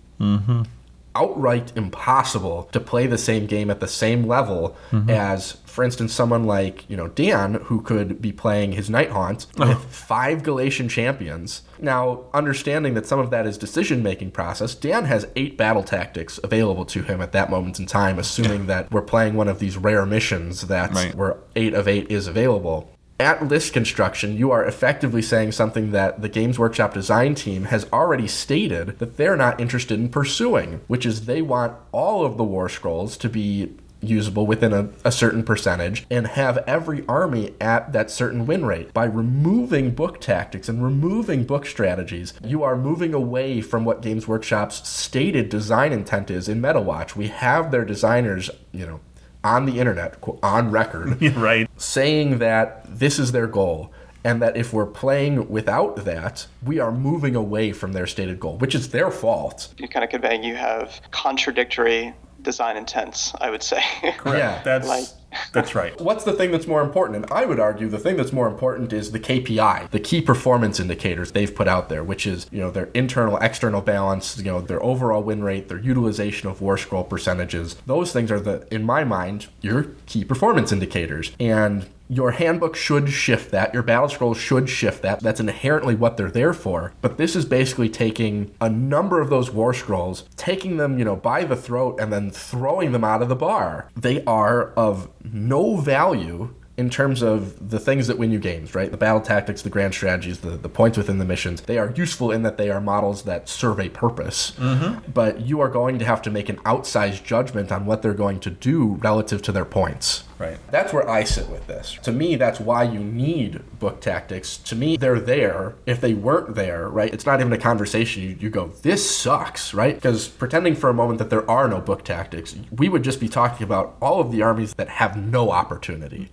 outright 1.15 1.71
impossible 1.75 2.69
to 2.71 2.79
play 2.79 3.07
the 3.07 3.17
same 3.17 3.45
game 3.45 3.69
at 3.69 3.79
the 3.79 3.87
same 3.87 4.25
level 4.25 4.75
as, 5.09 5.57
for 5.73 5.83
instance, 5.83 6.13
someone 6.13 6.43
like, 6.43 6.87
you 6.87 6.95
know, 6.95 7.07
Dan, 7.07 7.55
who 7.55 7.81
could 7.81 8.21
be 8.21 8.31
playing 8.31 8.73
his 8.73 8.91
Night 8.91 9.09
Haunt 9.09 9.47
uh-huh. 9.57 9.73
with 9.73 9.91
five 9.91 10.43
Galletian 10.43 10.87
champions. 10.87 11.63
Now, 11.79 12.25
understanding 12.31 12.93
that 12.93 13.07
some 13.07 13.19
of 13.19 13.31
that 13.31 13.47
is 13.47 13.57
decision 13.57 14.03
making 14.03 14.31
process, 14.31 14.75
Dan 14.75 15.05
has 15.05 15.27
eight 15.35 15.57
battle 15.57 15.81
tactics 15.83 16.39
available 16.43 16.85
to 16.85 17.01
him 17.01 17.21
at 17.21 17.31
that 17.31 17.49
moment 17.49 17.79
in 17.79 17.87
time, 17.87 18.19
assuming 18.19 18.65
that 18.67 18.91
we're 18.91 19.01
playing 19.01 19.33
one 19.33 19.47
of 19.47 19.57
these 19.57 19.75
rare 19.75 20.05
missions 20.05 20.67
that 20.67 20.93
Right. 20.93 21.15
where 21.15 21.37
eight 21.55 21.73
of 21.73 21.87
eight 21.87 22.11
is 22.11 22.27
available. 22.27 22.93
At 23.19 23.47
list 23.47 23.73
construction, 23.73 24.37
you 24.37 24.51
are 24.51 24.65
effectively 24.65 25.21
saying 25.21 25.53
something 25.53 25.91
that 25.91 26.21
the 26.21 26.29
Games 26.29 26.59
Workshop 26.59 26.93
design 26.93 27.35
team 27.35 27.65
has 27.65 27.87
already 27.93 28.27
stated 28.27 28.99
that 28.99 29.17
they're 29.17 29.37
not 29.37 29.59
interested 29.59 29.99
in 29.99 30.09
pursuing, 30.09 30.81
which 30.87 31.05
is 31.05 31.25
they 31.25 31.41
want 31.41 31.75
all 31.91 32.25
of 32.25 32.37
the 32.37 32.43
War 32.43 32.69
Scrolls 32.69 33.15
to 33.17 33.29
be 33.29 33.75
usable 34.03 34.45
within 34.45 34.73
a, 34.73 34.89
a 35.03 35.11
certain 35.11 35.43
percentage 35.43 36.05
and 36.09 36.27
have 36.27 36.57
every 36.67 37.05
army 37.07 37.53
at 37.59 37.91
that 37.93 38.11
certain 38.11 38.45
win 38.45 38.65
rate. 38.65 38.93
By 38.93 39.05
removing 39.05 39.91
book 39.91 40.19
tactics 40.21 40.69
and 40.69 40.83
removing 40.83 41.45
book 41.45 41.65
strategies, 41.65 42.33
you 42.43 42.63
are 42.63 42.75
moving 42.75 43.13
away 43.13 43.61
from 43.61 43.85
what 43.85 44.01
Games 44.01 44.27
Workshop's 44.27 44.87
stated 44.87 45.49
design 45.49 45.93
intent 45.93 46.29
is 46.29 46.49
in 46.49 46.61
MetaWatch. 46.61 47.15
We 47.15 47.27
have 47.27 47.71
their 47.71 47.85
designers, 47.85 48.49
you 48.71 48.85
know, 48.85 48.99
on 49.43 49.65
the 49.65 49.79
internet, 49.79 50.17
on 50.41 50.71
record, 50.71 51.21
right. 51.35 51.69
saying 51.77 52.39
that 52.39 52.85
this 52.87 53.19
is 53.19 53.31
their 53.31 53.47
goal 53.47 53.91
and 54.23 54.41
that 54.41 54.55
if 54.55 54.71
we're 54.73 54.85
playing 54.85 55.49
without 55.49 56.05
that, 56.05 56.47
we 56.63 56.79
are 56.79 56.91
moving 56.91 57.35
away 57.35 57.71
from 57.71 57.93
their 57.93 58.07
stated 58.07 58.39
goal, 58.39 58.57
which 58.57 58.73
is 58.73 58.89
their 58.89 59.11
fault. 59.11 59.73
You're 59.77 59.89
kind 59.89 60.03
of 60.03 60.09
conveying 60.09 60.43
you 60.43 60.55
have 60.55 61.01
contradictory 61.11 62.13
design 62.43 62.77
intents, 62.77 63.33
I 63.41 63.49
would 63.49 63.63
say. 63.63 63.81
Yeah. 64.25 64.61
That's 64.63 64.87
Like- 64.87 65.05
that's 65.51 65.73
right. 65.73 65.99
What's 65.99 66.23
the 66.25 66.33
thing 66.33 66.51
that's 66.51 66.67
more 66.67 66.81
important? 66.83 67.23
And 67.23 67.31
I 67.33 67.45
would 67.45 67.59
argue 67.59 67.89
the 67.89 67.97
thing 67.97 68.17
that's 68.17 68.31
more 68.31 68.47
important 68.47 68.93
is 68.93 69.11
the 69.11 69.19
KPI, 69.19 69.89
the 69.89 69.99
key 69.99 70.21
performance 70.21 70.79
indicators 70.79 71.31
they've 71.31 71.53
put 71.53 71.67
out 71.67 71.89
there, 71.89 72.03
which 72.03 72.27
is, 72.27 72.45
you 72.51 72.59
know, 72.59 72.69
their 72.69 72.89
internal, 72.93 73.37
external 73.37 73.81
balance, 73.81 74.37
you 74.37 74.43
know, 74.43 74.61
their 74.61 74.81
overall 74.83 75.23
win 75.23 75.43
rate, 75.43 75.69
their 75.69 75.79
utilization 75.79 76.49
of 76.49 76.61
war 76.61 76.77
scroll 76.77 77.03
percentages. 77.03 77.75
Those 77.87 78.11
things 78.13 78.31
are 78.31 78.39
the, 78.39 78.67
in 78.71 78.83
my 78.83 79.03
mind, 79.03 79.47
your 79.61 79.87
key 80.05 80.23
performance 80.23 80.71
indicators. 80.71 81.31
And 81.39 81.87
your 82.09 82.31
handbook 82.31 82.75
should 82.75 83.09
shift 83.09 83.51
that. 83.51 83.73
Your 83.73 83.83
battle 83.83 84.09
scrolls 84.09 84.37
should 84.37 84.69
shift 84.69 85.01
that. 85.03 85.21
That's 85.21 85.39
inherently 85.39 85.95
what 85.95 86.17
they're 86.17 86.31
there 86.31 86.53
for. 86.53 86.93
But 87.01 87.17
this 87.17 87.35
is 87.35 87.45
basically 87.45 87.89
taking 87.89 88.53
a 88.59 88.69
number 88.69 89.21
of 89.21 89.29
those 89.29 89.51
war 89.51 89.73
scrolls, 89.73 90.25
taking 90.35 90.77
them, 90.77 90.99
you 90.99 91.05
know, 91.05 91.15
by 91.15 91.43
the 91.43 91.55
throat 91.55 91.99
and 91.99 92.11
then 92.11 92.31
throwing 92.31 92.91
them 92.91 93.03
out 93.03 93.21
of 93.21 93.29
the 93.29 93.35
bar. 93.35 93.89
They 93.95 94.23
are 94.25 94.71
of 94.73 95.09
no 95.23 95.77
value 95.77 96.53
in 96.75 96.89
terms 96.89 97.21
of 97.21 97.69
the 97.69 97.79
things 97.79 98.07
that 98.07 98.17
win 98.17 98.31
you 98.31 98.39
games, 98.39 98.73
right? 98.73 98.89
The 98.89 98.97
battle 98.97 99.21
tactics, 99.21 99.61
the 99.61 99.69
grand 99.69 99.93
strategies, 99.93 100.39
the, 100.39 100.51
the 100.51 100.69
points 100.69 100.97
within 100.97 101.19
the 101.19 101.25
missions. 101.25 101.61
They 101.61 101.77
are 101.77 101.93
useful 101.95 102.31
in 102.31 102.41
that 102.43 102.57
they 102.57 102.71
are 102.71 102.81
models 102.81 103.23
that 103.23 103.47
serve 103.47 103.79
a 103.79 103.89
purpose. 103.89 104.51
Mm-hmm. 104.57 105.11
But 105.11 105.41
you 105.41 105.59
are 105.59 105.69
going 105.69 105.99
to 105.99 106.05
have 106.05 106.21
to 106.23 106.31
make 106.31 106.49
an 106.49 106.57
outsized 106.57 107.23
judgment 107.23 107.71
on 107.71 107.85
what 107.85 108.01
they're 108.01 108.15
going 108.15 108.39
to 108.41 108.49
do 108.49 108.95
relative 108.95 109.43
to 109.43 109.51
their 109.51 109.65
points. 109.65 110.23
Right. 110.43 110.57
That's 110.71 110.91
where 110.91 111.09
I 111.09 111.23
sit 111.23 111.49
with 111.49 111.67
this. 111.67 111.97
To 112.03 112.11
me, 112.11 112.35
that's 112.35 112.59
why 112.59 112.83
you 112.83 112.99
need 112.99 113.61
book 113.79 114.01
tactics. 114.01 114.57
To 114.57 114.75
me, 114.75 114.97
they're 114.97 115.19
there. 115.19 115.75
If 115.85 116.01
they 116.01 116.13
weren't 116.13 116.55
there, 116.55 116.89
right, 116.89 117.13
it's 117.13 117.25
not 117.25 117.39
even 117.39 117.53
a 117.53 117.57
conversation. 117.57 118.23
You, 118.23 118.37
you 118.39 118.49
go, 118.49 118.67
this 118.81 119.09
sucks, 119.09 119.73
right? 119.73 119.95
Because 119.95 120.27
pretending 120.27 120.75
for 120.75 120.89
a 120.89 120.93
moment 120.93 121.19
that 121.19 121.29
there 121.29 121.49
are 121.49 121.67
no 121.67 121.79
book 121.79 122.03
tactics, 122.03 122.55
we 122.71 122.89
would 122.89 123.03
just 123.03 123.19
be 123.19 123.29
talking 123.29 123.63
about 123.63 123.95
all 124.01 124.19
of 124.19 124.31
the 124.31 124.41
armies 124.41 124.73
that 124.75 124.89
have 124.89 125.15
no 125.17 125.51
opportunity. 125.51 126.29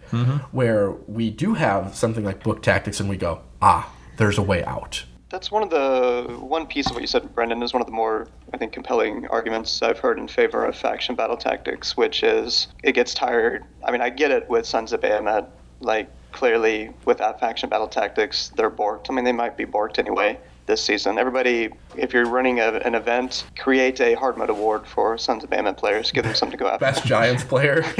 Where 0.50 0.90
we 0.90 1.30
do 1.30 1.54
have 1.54 1.94
something 1.94 2.24
like 2.24 2.42
book 2.42 2.62
tactics 2.62 3.00
and 3.00 3.08
we 3.08 3.16
go, 3.16 3.42
ah, 3.62 3.92
there's 4.16 4.38
a 4.38 4.42
way 4.42 4.64
out. 4.64 5.04
That's 5.30 5.50
one 5.50 5.62
of 5.62 5.70
the 5.70 6.36
one 6.40 6.66
piece 6.66 6.86
of 6.86 6.92
what 6.92 7.02
you 7.02 7.06
said, 7.06 7.32
Brendan, 7.34 7.62
is 7.62 7.72
one 7.72 7.80
of 7.80 7.86
the 7.86 7.92
more 7.92 8.26
I 8.52 8.56
think 8.56 8.72
compelling 8.72 9.28
arguments 9.28 9.80
I've 9.80 9.98
heard 9.98 10.18
in 10.18 10.26
favor 10.26 10.64
of 10.64 10.76
faction 10.76 11.14
battle 11.14 11.36
tactics, 11.36 11.96
which 11.96 12.22
is 12.24 12.66
it 12.82 12.92
gets 12.92 13.14
tired. 13.14 13.64
I 13.84 13.92
mean, 13.92 14.00
I 14.00 14.10
get 14.10 14.32
it 14.32 14.48
with 14.50 14.66
Sons 14.66 14.92
of 14.92 15.00
Behemat, 15.00 15.46
like 15.80 16.10
clearly 16.32 16.90
without 17.04 17.38
faction 17.40 17.68
battle 17.68 17.88
tactics, 17.88 18.50
they're 18.56 18.70
borked. 18.70 19.06
I 19.08 19.14
mean, 19.14 19.24
they 19.24 19.32
might 19.32 19.56
be 19.56 19.64
borked 19.64 19.98
anyway 19.98 20.38
this 20.66 20.82
season. 20.82 21.18
Everybody, 21.18 21.70
if 21.96 22.12
you're 22.12 22.26
running 22.26 22.60
a, 22.60 22.72
an 22.78 22.94
event, 22.94 23.44
create 23.58 24.00
a 24.00 24.14
hard 24.14 24.36
mode 24.36 24.50
award 24.50 24.86
for 24.86 25.18
Sons 25.18 25.44
of 25.44 25.50
Behemat 25.50 25.76
players. 25.76 26.10
Give 26.10 26.24
them 26.24 26.34
something 26.34 26.58
to 26.58 26.64
go 26.64 26.68
after. 26.68 26.84
Best 26.84 27.04
Giants 27.04 27.44
player. 27.44 27.82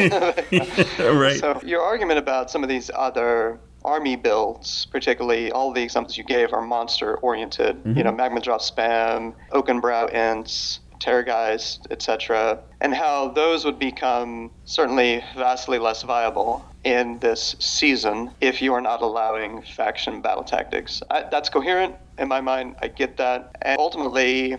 right. 0.98 1.38
So 1.38 1.60
your 1.64 1.82
argument 1.82 2.18
about 2.18 2.50
some 2.50 2.62
of 2.62 2.68
these 2.68 2.90
other 2.94 3.58
army 3.84 4.16
builds, 4.16 4.86
particularly 4.90 5.50
all 5.52 5.72
the 5.72 5.82
examples 5.82 6.16
you 6.16 6.24
gave, 6.24 6.52
are 6.52 6.62
monster 6.62 7.16
oriented. 7.18 7.80
You 7.84 7.92
mm-hmm. 7.92 8.00
know, 8.02 8.12
Magmadroth 8.12 8.70
spam, 8.70 9.34
Oakenbrow 9.52 10.12
Ents, 10.12 10.80
Terrorgeist, 11.00 11.90
etc., 11.90 12.60
and 12.80 12.94
how 12.94 13.28
those 13.28 13.64
would 13.64 13.78
become 13.78 14.50
certainly 14.64 15.24
vastly 15.34 15.78
less 15.78 16.02
viable 16.02 16.64
in 16.84 17.18
this 17.20 17.56
season 17.58 18.30
if 18.40 18.60
you 18.62 18.72
are 18.74 18.80
not 18.80 19.02
allowing 19.02 19.62
faction 19.62 20.20
battle 20.20 20.44
tactics. 20.44 21.02
I, 21.10 21.24
that's 21.30 21.48
coherent 21.48 21.94
in 22.18 22.28
my 22.28 22.40
mind. 22.40 22.76
I 22.82 22.88
get 22.88 23.16
that, 23.16 23.56
and 23.62 23.78
ultimately. 23.78 24.56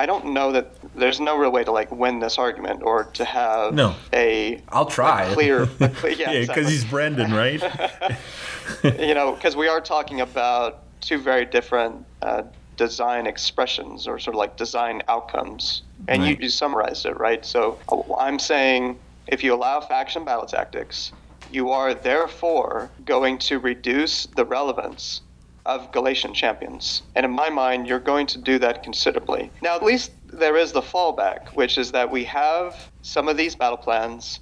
I 0.00 0.06
don't 0.06 0.26
know 0.26 0.52
that 0.52 0.77
there's 0.94 1.20
no 1.20 1.36
real 1.36 1.50
way 1.52 1.64
to 1.64 1.72
like 1.72 1.90
win 1.92 2.18
this 2.20 2.38
argument 2.38 2.82
or 2.82 3.04
to 3.14 3.24
have 3.24 3.74
No. 3.74 3.94
a 4.12 4.62
I'll 4.70 4.86
try. 4.86 5.24
a 5.24 5.34
clear, 5.34 5.62
a 5.62 5.66
clear 5.88 6.12
yeah, 6.12 6.26
because 6.32 6.36
exactly. 6.48 6.64
he's 6.64 6.84
Brendan, 6.84 7.32
right? 7.32 7.62
you 9.00 9.14
know, 9.14 9.32
because 9.32 9.56
we 9.56 9.68
are 9.68 9.80
talking 9.80 10.20
about 10.20 10.82
two 11.00 11.18
very 11.18 11.44
different 11.44 12.04
uh, 12.22 12.42
design 12.76 13.26
expressions 13.26 14.06
or 14.06 14.18
sort 14.18 14.34
of 14.34 14.38
like 14.38 14.56
design 14.56 15.02
outcomes, 15.08 15.82
and 16.06 16.22
Right. 16.22 16.38
you, 16.38 16.44
you 16.44 16.48
summarized 16.48 17.06
it 17.06 17.18
right. 17.18 17.44
So 17.44 17.78
I'm 18.18 18.38
saying 18.38 18.98
if 19.26 19.42
you 19.44 19.54
allow 19.54 19.80
faction 19.80 20.24
battle 20.24 20.46
tactics, 20.46 21.12
you 21.50 21.70
are 21.70 21.94
therefore 21.94 22.90
going 23.04 23.38
to 23.38 23.58
reduce 23.58 24.26
the 24.36 24.44
relevance 24.44 25.22
of 25.66 25.92
Galletian 25.92 26.32
champions. 26.34 27.02
And 27.14 27.26
in 27.26 27.32
my 27.32 27.50
mind, 27.50 27.86
you're 27.86 27.98
going 28.00 28.26
to 28.28 28.38
do 28.38 28.58
that 28.58 28.82
considerably. 28.82 29.50
Now, 29.60 29.76
at 29.76 29.82
least 29.82 30.12
there 30.32 30.56
is 30.56 30.72
the 30.72 30.82
fallback, 30.82 31.48
which 31.54 31.78
is 31.78 31.92
that 31.92 32.10
we 32.10 32.24
have 32.24 32.74
some 33.02 33.28
of 33.28 33.36
these 33.36 33.54
battle 33.54 33.76
plans 33.78 34.40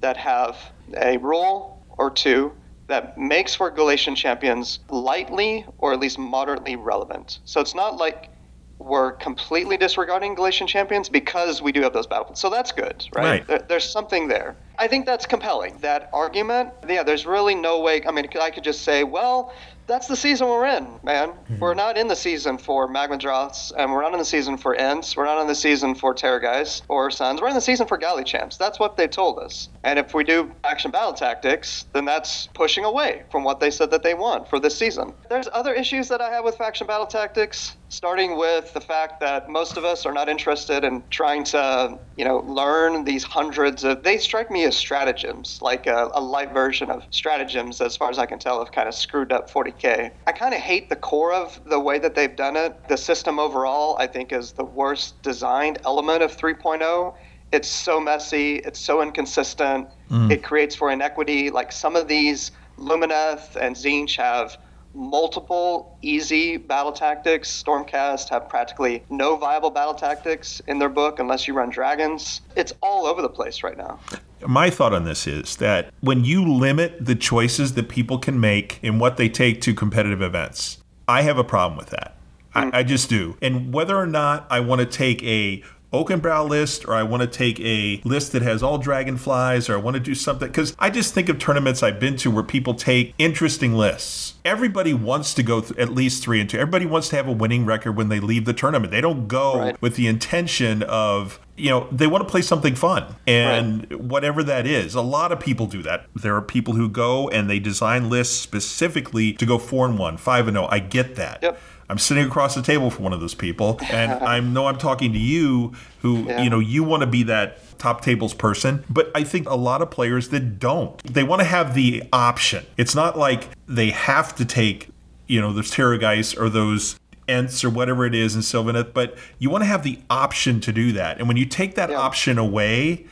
that 0.00 0.16
have 0.16 0.56
a 0.96 1.16
rule 1.18 1.86
or 1.96 2.10
two 2.10 2.52
that 2.88 3.18
makes 3.18 3.54
for 3.54 3.70
Galletian 3.70 4.16
champions 4.16 4.78
lightly 4.88 5.66
or 5.78 5.92
at 5.92 6.00
least 6.00 6.18
moderately 6.18 6.76
relevant. 6.76 7.40
So 7.44 7.60
it's 7.60 7.74
not 7.74 7.96
like 7.96 8.30
we're 8.78 9.12
completely 9.12 9.76
disregarding 9.76 10.36
Galletian 10.36 10.66
champions 10.68 11.08
because 11.08 11.60
we 11.60 11.72
do 11.72 11.82
have 11.82 11.92
those 11.92 12.06
battle 12.06 12.24
plans. 12.24 12.40
So 12.40 12.48
that's 12.48 12.72
good, 12.72 13.04
right? 13.14 13.24
Right. 13.24 13.46
There, 13.46 13.62
there's 13.68 13.90
something 13.90 14.28
there. 14.28 14.56
I 14.78 14.86
think 14.86 15.06
that's 15.06 15.26
compelling. 15.26 15.78
That 15.80 16.08
argument, 16.12 16.70
yeah, 16.88 17.02
there's 17.02 17.26
really 17.26 17.54
no 17.54 17.80
way. 17.80 18.02
I 18.06 18.12
mean, 18.12 18.28
I 18.40 18.50
could 18.50 18.64
just 18.64 18.82
say, 18.82 19.04
well, 19.04 19.52
that's 19.88 20.06
the 20.06 20.16
season 20.16 20.48
we're 20.48 20.66
in, 20.66 20.86
man. 21.02 21.30
Hmm. 21.30 21.58
We're 21.58 21.74
not 21.74 21.96
in 21.96 22.08
the 22.08 22.14
season 22.14 22.58
for 22.58 22.86
Magmadroths, 22.88 23.72
and 23.76 23.90
we're 23.90 24.02
not 24.02 24.12
in 24.12 24.18
the 24.18 24.24
season 24.24 24.58
for 24.58 24.74
Ents. 24.74 25.16
We're 25.16 25.24
not 25.24 25.40
in 25.40 25.46
the 25.46 25.54
season 25.54 25.94
for 25.94 26.14
Terrorgeist 26.14 26.82
or 26.88 27.10
Sons. 27.10 27.40
We're 27.40 27.48
in 27.48 27.54
the 27.54 27.60
season 27.60 27.86
for 27.86 27.96
Galley 27.96 28.22
Champs. 28.22 28.58
That's 28.58 28.78
what 28.78 28.98
they 28.98 29.08
told 29.08 29.38
us. 29.38 29.70
And 29.84 29.98
if 29.98 30.12
we 30.12 30.24
do 30.24 30.52
action 30.62 30.90
battle 30.90 31.14
tactics, 31.14 31.86
then 31.94 32.04
that's 32.04 32.48
pushing 32.48 32.84
away 32.84 33.22
from 33.30 33.44
what 33.44 33.60
they 33.60 33.70
said 33.70 33.90
that 33.90 34.02
they 34.02 34.12
want 34.12 34.48
for 34.48 34.60
this 34.60 34.76
season. 34.76 35.14
There's 35.30 35.48
other 35.52 35.72
issues 35.72 36.08
that 36.08 36.20
I 36.20 36.30
have 36.30 36.44
with 36.44 36.56
faction 36.56 36.86
battle 36.86 37.06
tactics, 37.06 37.74
starting 37.88 38.36
with 38.36 38.74
the 38.74 38.82
fact 38.82 39.20
that 39.20 39.48
most 39.48 39.78
of 39.78 39.84
us 39.86 40.04
are 40.04 40.12
not 40.12 40.28
interested 40.28 40.84
in 40.84 41.02
trying 41.08 41.44
to, 41.44 41.98
you 42.16 42.26
know, 42.26 42.40
learn 42.40 43.04
these 43.04 43.24
hundreds 43.24 43.84
of. 43.84 44.02
They 44.02 44.18
strike 44.18 44.50
me 44.50 44.64
stratagems, 44.76 45.60
like 45.62 45.86
a, 45.86 46.10
a 46.14 46.20
light 46.20 46.52
version 46.52 46.90
of 46.90 47.04
stratagems, 47.10 47.80
as 47.80 47.96
far 47.96 48.10
as 48.10 48.18
I 48.18 48.26
can 48.26 48.38
tell, 48.38 48.58
have 48.58 48.72
kind 48.72 48.88
of 48.88 48.94
screwed 48.94 49.32
up 49.32 49.50
40k. 49.50 50.10
I 50.26 50.32
kind 50.32 50.54
of 50.54 50.60
hate 50.60 50.88
the 50.88 50.96
core 50.96 51.32
of 51.32 51.60
the 51.66 51.80
way 51.80 51.98
that 51.98 52.14
they've 52.14 52.34
done 52.34 52.56
it. 52.56 52.88
The 52.88 52.96
system 52.96 53.38
overall, 53.38 53.96
I 53.98 54.06
think, 54.06 54.32
is 54.32 54.52
the 54.52 54.64
worst 54.64 55.22
designed 55.22 55.78
element 55.84 56.22
of 56.22 56.36
3.0 56.36 57.14
it's 57.52 57.68
so 57.68 58.00
messy 58.00 58.56
it's 58.56 58.78
so 58.78 59.02
inconsistent. 59.02 59.88
Mm. 60.10 60.30
It 60.30 60.42
creates 60.42 60.74
for 60.74 60.90
inequity. 60.90 61.50
Like 61.50 61.72
some 61.72 61.96
of 61.96 62.08
these 62.08 62.50
lumineth 62.78 63.56
and 63.56 63.74
Tzeentch 63.74 64.16
have 64.16 64.56
multiple 64.94 65.96
easy 66.02 66.56
battle 66.56 66.92
tactics. 66.92 67.62
Stormcast 67.62 68.28
have 68.28 68.48
practically 68.48 69.04
no 69.10 69.36
viable 69.36 69.70
battle 69.70 69.94
tactics 69.94 70.60
in 70.66 70.78
their 70.78 70.88
book 70.88 71.18
unless 71.18 71.48
you 71.48 71.54
run 71.54 71.70
dragons. 71.70 72.42
It's 72.56 72.72
all 72.82 73.06
over 73.06 73.22
the 73.22 73.28
place 73.28 73.62
right 73.62 73.76
now 73.76 74.00
my 74.46 74.70
thought 74.70 74.92
on 74.92 75.04
this 75.04 75.26
is 75.26 75.56
that 75.56 75.92
when 76.00 76.24
you 76.24 76.50
limit 76.50 77.04
the 77.04 77.14
choices 77.14 77.74
that 77.74 77.88
people 77.88 78.18
can 78.18 78.38
make 78.40 78.78
in 78.82 78.98
what 78.98 79.16
they 79.16 79.28
take 79.28 79.60
to 79.62 79.74
competitive 79.74 80.22
events, 80.22 80.78
I 81.06 81.22
have 81.22 81.38
a 81.38 81.44
problem 81.44 81.78
with 81.78 81.90
that. 81.90 82.16
I, 82.54 82.64
mm. 82.64 82.74
I 82.74 82.82
just 82.82 83.08
do. 83.08 83.36
And 83.42 83.72
whether 83.72 83.96
or 83.96 84.06
not 84.06 84.46
I 84.50 84.60
want 84.60 84.80
to 84.80 84.86
take 84.86 85.22
a 85.22 85.62
Oakenbrow 85.92 86.48
list 86.48 86.86
or 86.86 86.94
I 86.94 87.02
want 87.02 87.22
to 87.22 87.26
take 87.26 87.58
a 87.60 88.00
list 88.04 88.32
that 88.32 88.42
has 88.42 88.62
all 88.62 88.76
dragonflies 88.76 89.70
or 89.70 89.74
I 89.74 89.76
want 89.78 89.94
to 89.94 90.00
do 90.00 90.14
something 90.14 90.48
because 90.48 90.76
I 90.78 90.90
just 90.90 91.14
think 91.14 91.28
of 91.30 91.38
tournaments 91.38 91.82
I've 91.82 91.98
been 91.98 92.16
to 92.18 92.30
where 92.30 92.42
people 92.42 92.74
take 92.74 93.14
interesting 93.18 93.74
lists. 93.74 94.34
Everybody 94.44 94.92
wants 94.92 95.32
to 95.34 95.42
go 95.42 95.60
th- 95.62 95.78
at 95.78 95.90
least 95.94 96.22
three 96.22 96.40
and 96.40 96.48
two. 96.50 96.58
Everybody 96.58 96.84
wants 96.84 97.08
to 97.10 97.16
have 97.16 97.26
a 97.26 97.32
winning 97.32 97.64
record 97.64 97.92
when 97.96 98.08
they 98.10 98.20
leave 98.20 98.44
the 98.44 98.52
tournament. 98.52 98.90
They 98.90 99.00
don't 99.00 99.28
go 99.28 99.58
Right. 99.58 99.80
with 99.82 99.96
the 99.96 100.06
intention 100.06 100.82
of 100.82 101.40
you 101.56 101.70
know 101.70 101.88
they 101.90 102.06
want 102.06 102.22
to 102.24 102.30
play 102.30 102.42
something 102.42 102.74
fun 102.76 103.16
and 103.26 103.90
whatever 103.92 104.44
that 104.44 104.64
is 104.64 104.94
a 104.94 105.00
lot 105.00 105.32
of 105.32 105.40
people 105.40 105.66
do 105.66 105.82
that 105.82 106.04
there 106.14 106.36
are 106.36 106.40
people 106.42 106.74
who 106.74 106.88
go 106.88 107.28
and 107.30 107.50
they 107.50 107.58
design 107.58 108.08
lists 108.08 108.38
specifically 108.38 109.32
to 109.32 109.44
go 109.44 109.58
four 109.58 109.84
and 109.84 109.98
one 109.98 110.16
five 110.16 110.46
and 110.46 110.56
oh 110.56 110.68
i 110.70 110.78
get 110.78 111.16
that 111.16 111.40
Yep. 111.42 111.60
I'm 111.88 111.98
sitting 111.98 112.24
across 112.26 112.54
the 112.54 112.62
table 112.62 112.90
from 112.90 113.04
one 113.04 113.12
of 113.12 113.20
those 113.20 113.34
people 113.34 113.78
and 113.90 114.12
i 114.24 114.40
know 114.40 114.66
i'm 114.66 114.78
talking 114.78 115.12
to 115.12 115.18
you 115.18 115.72
who 116.02 116.24
Yeah. 116.28 116.42
you 116.42 116.50
know 116.50 116.58
you 116.58 116.84
want 116.84 117.02
to 117.02 117.06
be 117.06 117.22
that 117.24 117.58
top 117.78 118.00
tables 118.02 118.34
person 118.34 118.84
but 118.90 119.10
i 119.14 119.22
think 119.24 119.48
a 119.48 119.54
lot 119.56 119.82
of 119.82 119.90
players 119.90 120.30
that 120.30 120.58
don't 120.58 120.98
they 121.04 121.22
want 121.24 121.40
to 121.40 121.44
have 121.46 121.74
the 121.74 122.02
option 122.12 122.64
it's 122.76 122.94
not 122.94 123.16
like 123.16 123.48
they 123.66 123.90
have 123.90 124.34
to 124.36 124.44
take 124.44 124.88
you 125.26 125.40
know 125.40 125.52
those 125.52 125.70
terrorgeist 125.70 126.38
or 126.40 126.48
those 126.48 126.98
Ents 127.28 127.62
or 127.62 127.68
whatever 127.68 128.06
it 128.06 128.14
is 128.14 128.34
in 128.34 128.40
Sylvaneth, 128.40 128.94
but 128.94 129.14
you 129.38 129.50
want 129.50 129.60
to 129.60 129.66
have 129.66 129.82
the 129.82 129.98
option 130.08 130.60
to 130.62 130.72
do 130.72 130.92
that. 130.92 131.18
And 131.18 131.28
when 131.28 131.36
you 131.36 131.44
take 131.44 131.74
that 131.74 131.90
Yeah. 131.90 131.98
option 131.98 132.38
away, 132.38 133.04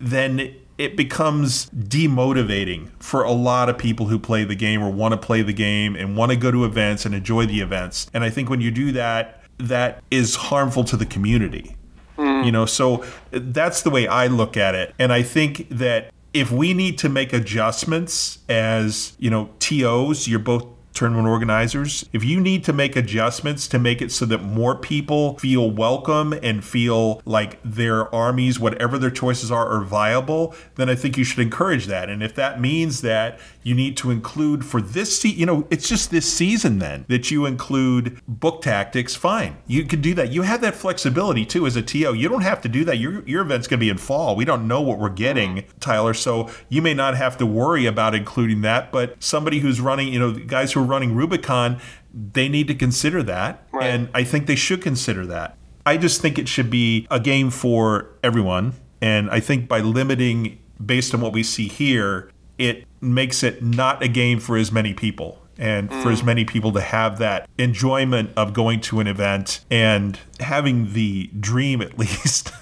then 0.00 0.54
it 0.78 0.96
becomes 0.96 1.68
demotivating 1.70 2.88
for 3.00 3.24
a 3.24 3.32
lot 3.32 3.68
of 3.68 3.76
people 3.76 4.06
who 4.06 4.18
play 4.18 4.44
the 4.44 4.54
game 4.54 4.82
or 4.82 4.90
want 4.90 5.12
to 5.12 5.18
play 5.18 5.42
the 5.42 5.52
game 5.52 5.96
and 5.96 6.16
want 6.16 6.30
to 6.30 6.36
go 6.36 6.52
to 6.52 6.64
events 6.64 7.04
and 7.04 7.14
enjoy 7.14 7.44
the 7.44 7.60
events. 7.60 8.08
And 8.14 8.22
I 8.22 8.30
think 8.30 8.48
when 8.48 8.60
you 8.60 8.70
do 8.70 8.92
that, 8.92 9.42
that 9.58 10.02
is 10.10 10.36
harmful 10.36 10.84
to 10.84 10.96
the 10.96 11.04
community. 11.04 11.76
Hmm. 12.16 12.44
You 12.44 12.52
know, 12.52 12.64
so 12.64 13.04
that's 13.32 13.82
the 13.82 13.90
way 13.90 14.06
I 14.06 14.28
look 14.28 14.56
at 14.56 14.76
it. 14.76 14.94
And 14.98 15.12
I 15.12 15.22
think 15.22 15.68
that 15.70 16.12
if 16.32 16.52
we 16.52 16.74
need 16.74 16.98
to 16.98 17.08
make 17.08 17.32
adjustments 17.32 18.38
as, 18.48 19.16
you 19.18 19.30
know, 19.30 19.50
TOs, 19.58 20.28
you're 20.28 20.38
both 20.38 20.66
tournament 20.98 21.28
organizers, 21.28 22.04
if 22.12 22.24
you 22.24 22.40
need 22.40 22.64
to 22.64 22.72
make 22.72 22.96
adjustments 22.96 23.68
to 23.68 23.78
make 23.78 24.02
it 24.02 24.10
so 24.10 24.24
that 24.26 24.38
more 24.38 24.74
people 24.74 25.38
feel 25.38 25.70
welcome 25.70 26.32
and 26.42 26.64
feel 26.64 27.22
like 27.24 27.60
their 27.62 28.12
armies, 28.12 28.58
whatever 28.58 28.98
their 28.98 29.10
choices 29.10 29.50
are, 29.50 29.68
are 29.68 29.84
viable, 29.84 30.54
then 30.74 30.90
I 30.90 30.96
think 30.96 31.16
you 31.16 31.22
should 31.22 31.38
encourage 31.38 31.86
that. 31.86 32.10
And 32.10 32.20
if 32.20 32.34
that 32.34 32.60
means 32.60 33.02
that 33.02 33.38
you 33.68 33.74
need 33.74 33.98
to 33.98 34.10
include 34.10 34.64
for 34.64 34.80
this, 34.80 35.20
se- 35.20 35.28
you 35.28 35.44
know, 35.44 35.66
it's 35.68 35.86
just 35.86 36.10
this 36.10 36.32
season 36.32 36.78
then 36.78 37.04
that 37.08 37.30
you 37.30 37.44
include 37.44 38.18
book 38.26 38.62
tactics, 38.62 39.14
fine. 39.14 39.58
You 39.66 39.84
could 39.84 40.00
do 40.00 40.14
that. 40.14 40.32
You 40.32 40.40
have 40.42 40.62
that 40.62 40.74
flexibility 40.74 41.44
too 41.44 41.66
as 41.66 41.76
a 41.76 41.82
TO. 41.82 42.14
You 42.14 42.30
don't 42.30 42.40
have 42.40 42.62
to 42.62 42.68
do 42.68 42.82
that. 42.86 42.96
Your, 42.96 43.22
your 43.28 43.42
event's 43.42 43.68
going 43.68 43.78
to 43.78 43.84
be 43.84 43.90
in 43.90 43.98
fall. 43.98 44.34
We 44.34 44.46
don't 44.46 44.66
know 44.66 44.80
what 44.80 44.98
we're 44.98 45.10
getting, 45.10 45.64
Tyler. 45.80 46.14
So 46.14 46.48
you 46.70 46.80
may 46.80 46.94
not 46.94 47.14
have 47.16 47.36
to 47.38 47.46
worry 47.46 47.84
about 47.84 48.14
including 48.14 48.62
that, 48.62 48.90
but 48.90 49.22
somebody 49.22 49.58
who's 49.58 49.82
running, 49.82 50.08
you 50.08 50.18
know, 50.18 50.30
the 50.30 50.40
guys 50.40 50.72
who 50.72 50.80
are 50.80 50.86
running 50.86 51.14
Rubicon, 51.14 51.78
they 52.14 52.48
need 52.48 52.68
to 52.68 52.74
consider 52.74 53.22
that. 53.24 53.68
Right. 53.70 53.84
And 53.84 54.08
I 54.14 54.24
think 54.24 54.46
they 54.46 54.56
should 54.56 54.80
consider 54.80 55.26
that. 55.26 55.58
I 55.84 55.98
just 55.98 56.22
think 56.22 56.38
it 56.38 56.48
should 56.48 56.70
be 56.70 57.06
a 57.10 57.20
game 57.20 57.50
for 57.50 58.08
everyone. 58.22 58.72
And 59.02 59.30
I 59.30 59.40
think 59.40 59.68
by 59.68 59.80
limiting 59.80 60.58
based 60.84 61.14
on 61.14 61.20
what 61.20 61.34
we 61.34 61.42
see 61.42 61.68
here, 61.68 62.30
it 62.56 62.84
makes 63.00 63.42
it 63.42 63.62
not 63.62 64.02
a 64.02 64.08
game 64.08 64.40
for 64.40 64.56
as 64.56 64.72
many 64.72 64.94
people. 64.94 65.42
And 65.60 65.90
for 65.90 66.12
as 66.12 66.22
mm. 66.22 66.26
many 66.26 66.44
people 66.44 66.70
to 66.72 66.80
have 66.80 67.18
that 67.18 67.48
enjoyment 67.58 68.30
of 68.36 68.52
going 68.52 68.80
to 68.82 69.00
an 69.00 69.08
event 69.08 69.64
and 69.68 70.16
having 70.38 70.92
the 70.92 71.30
dream, 71.40 71.82
at 71.82 71.98
least, 71.98 72.52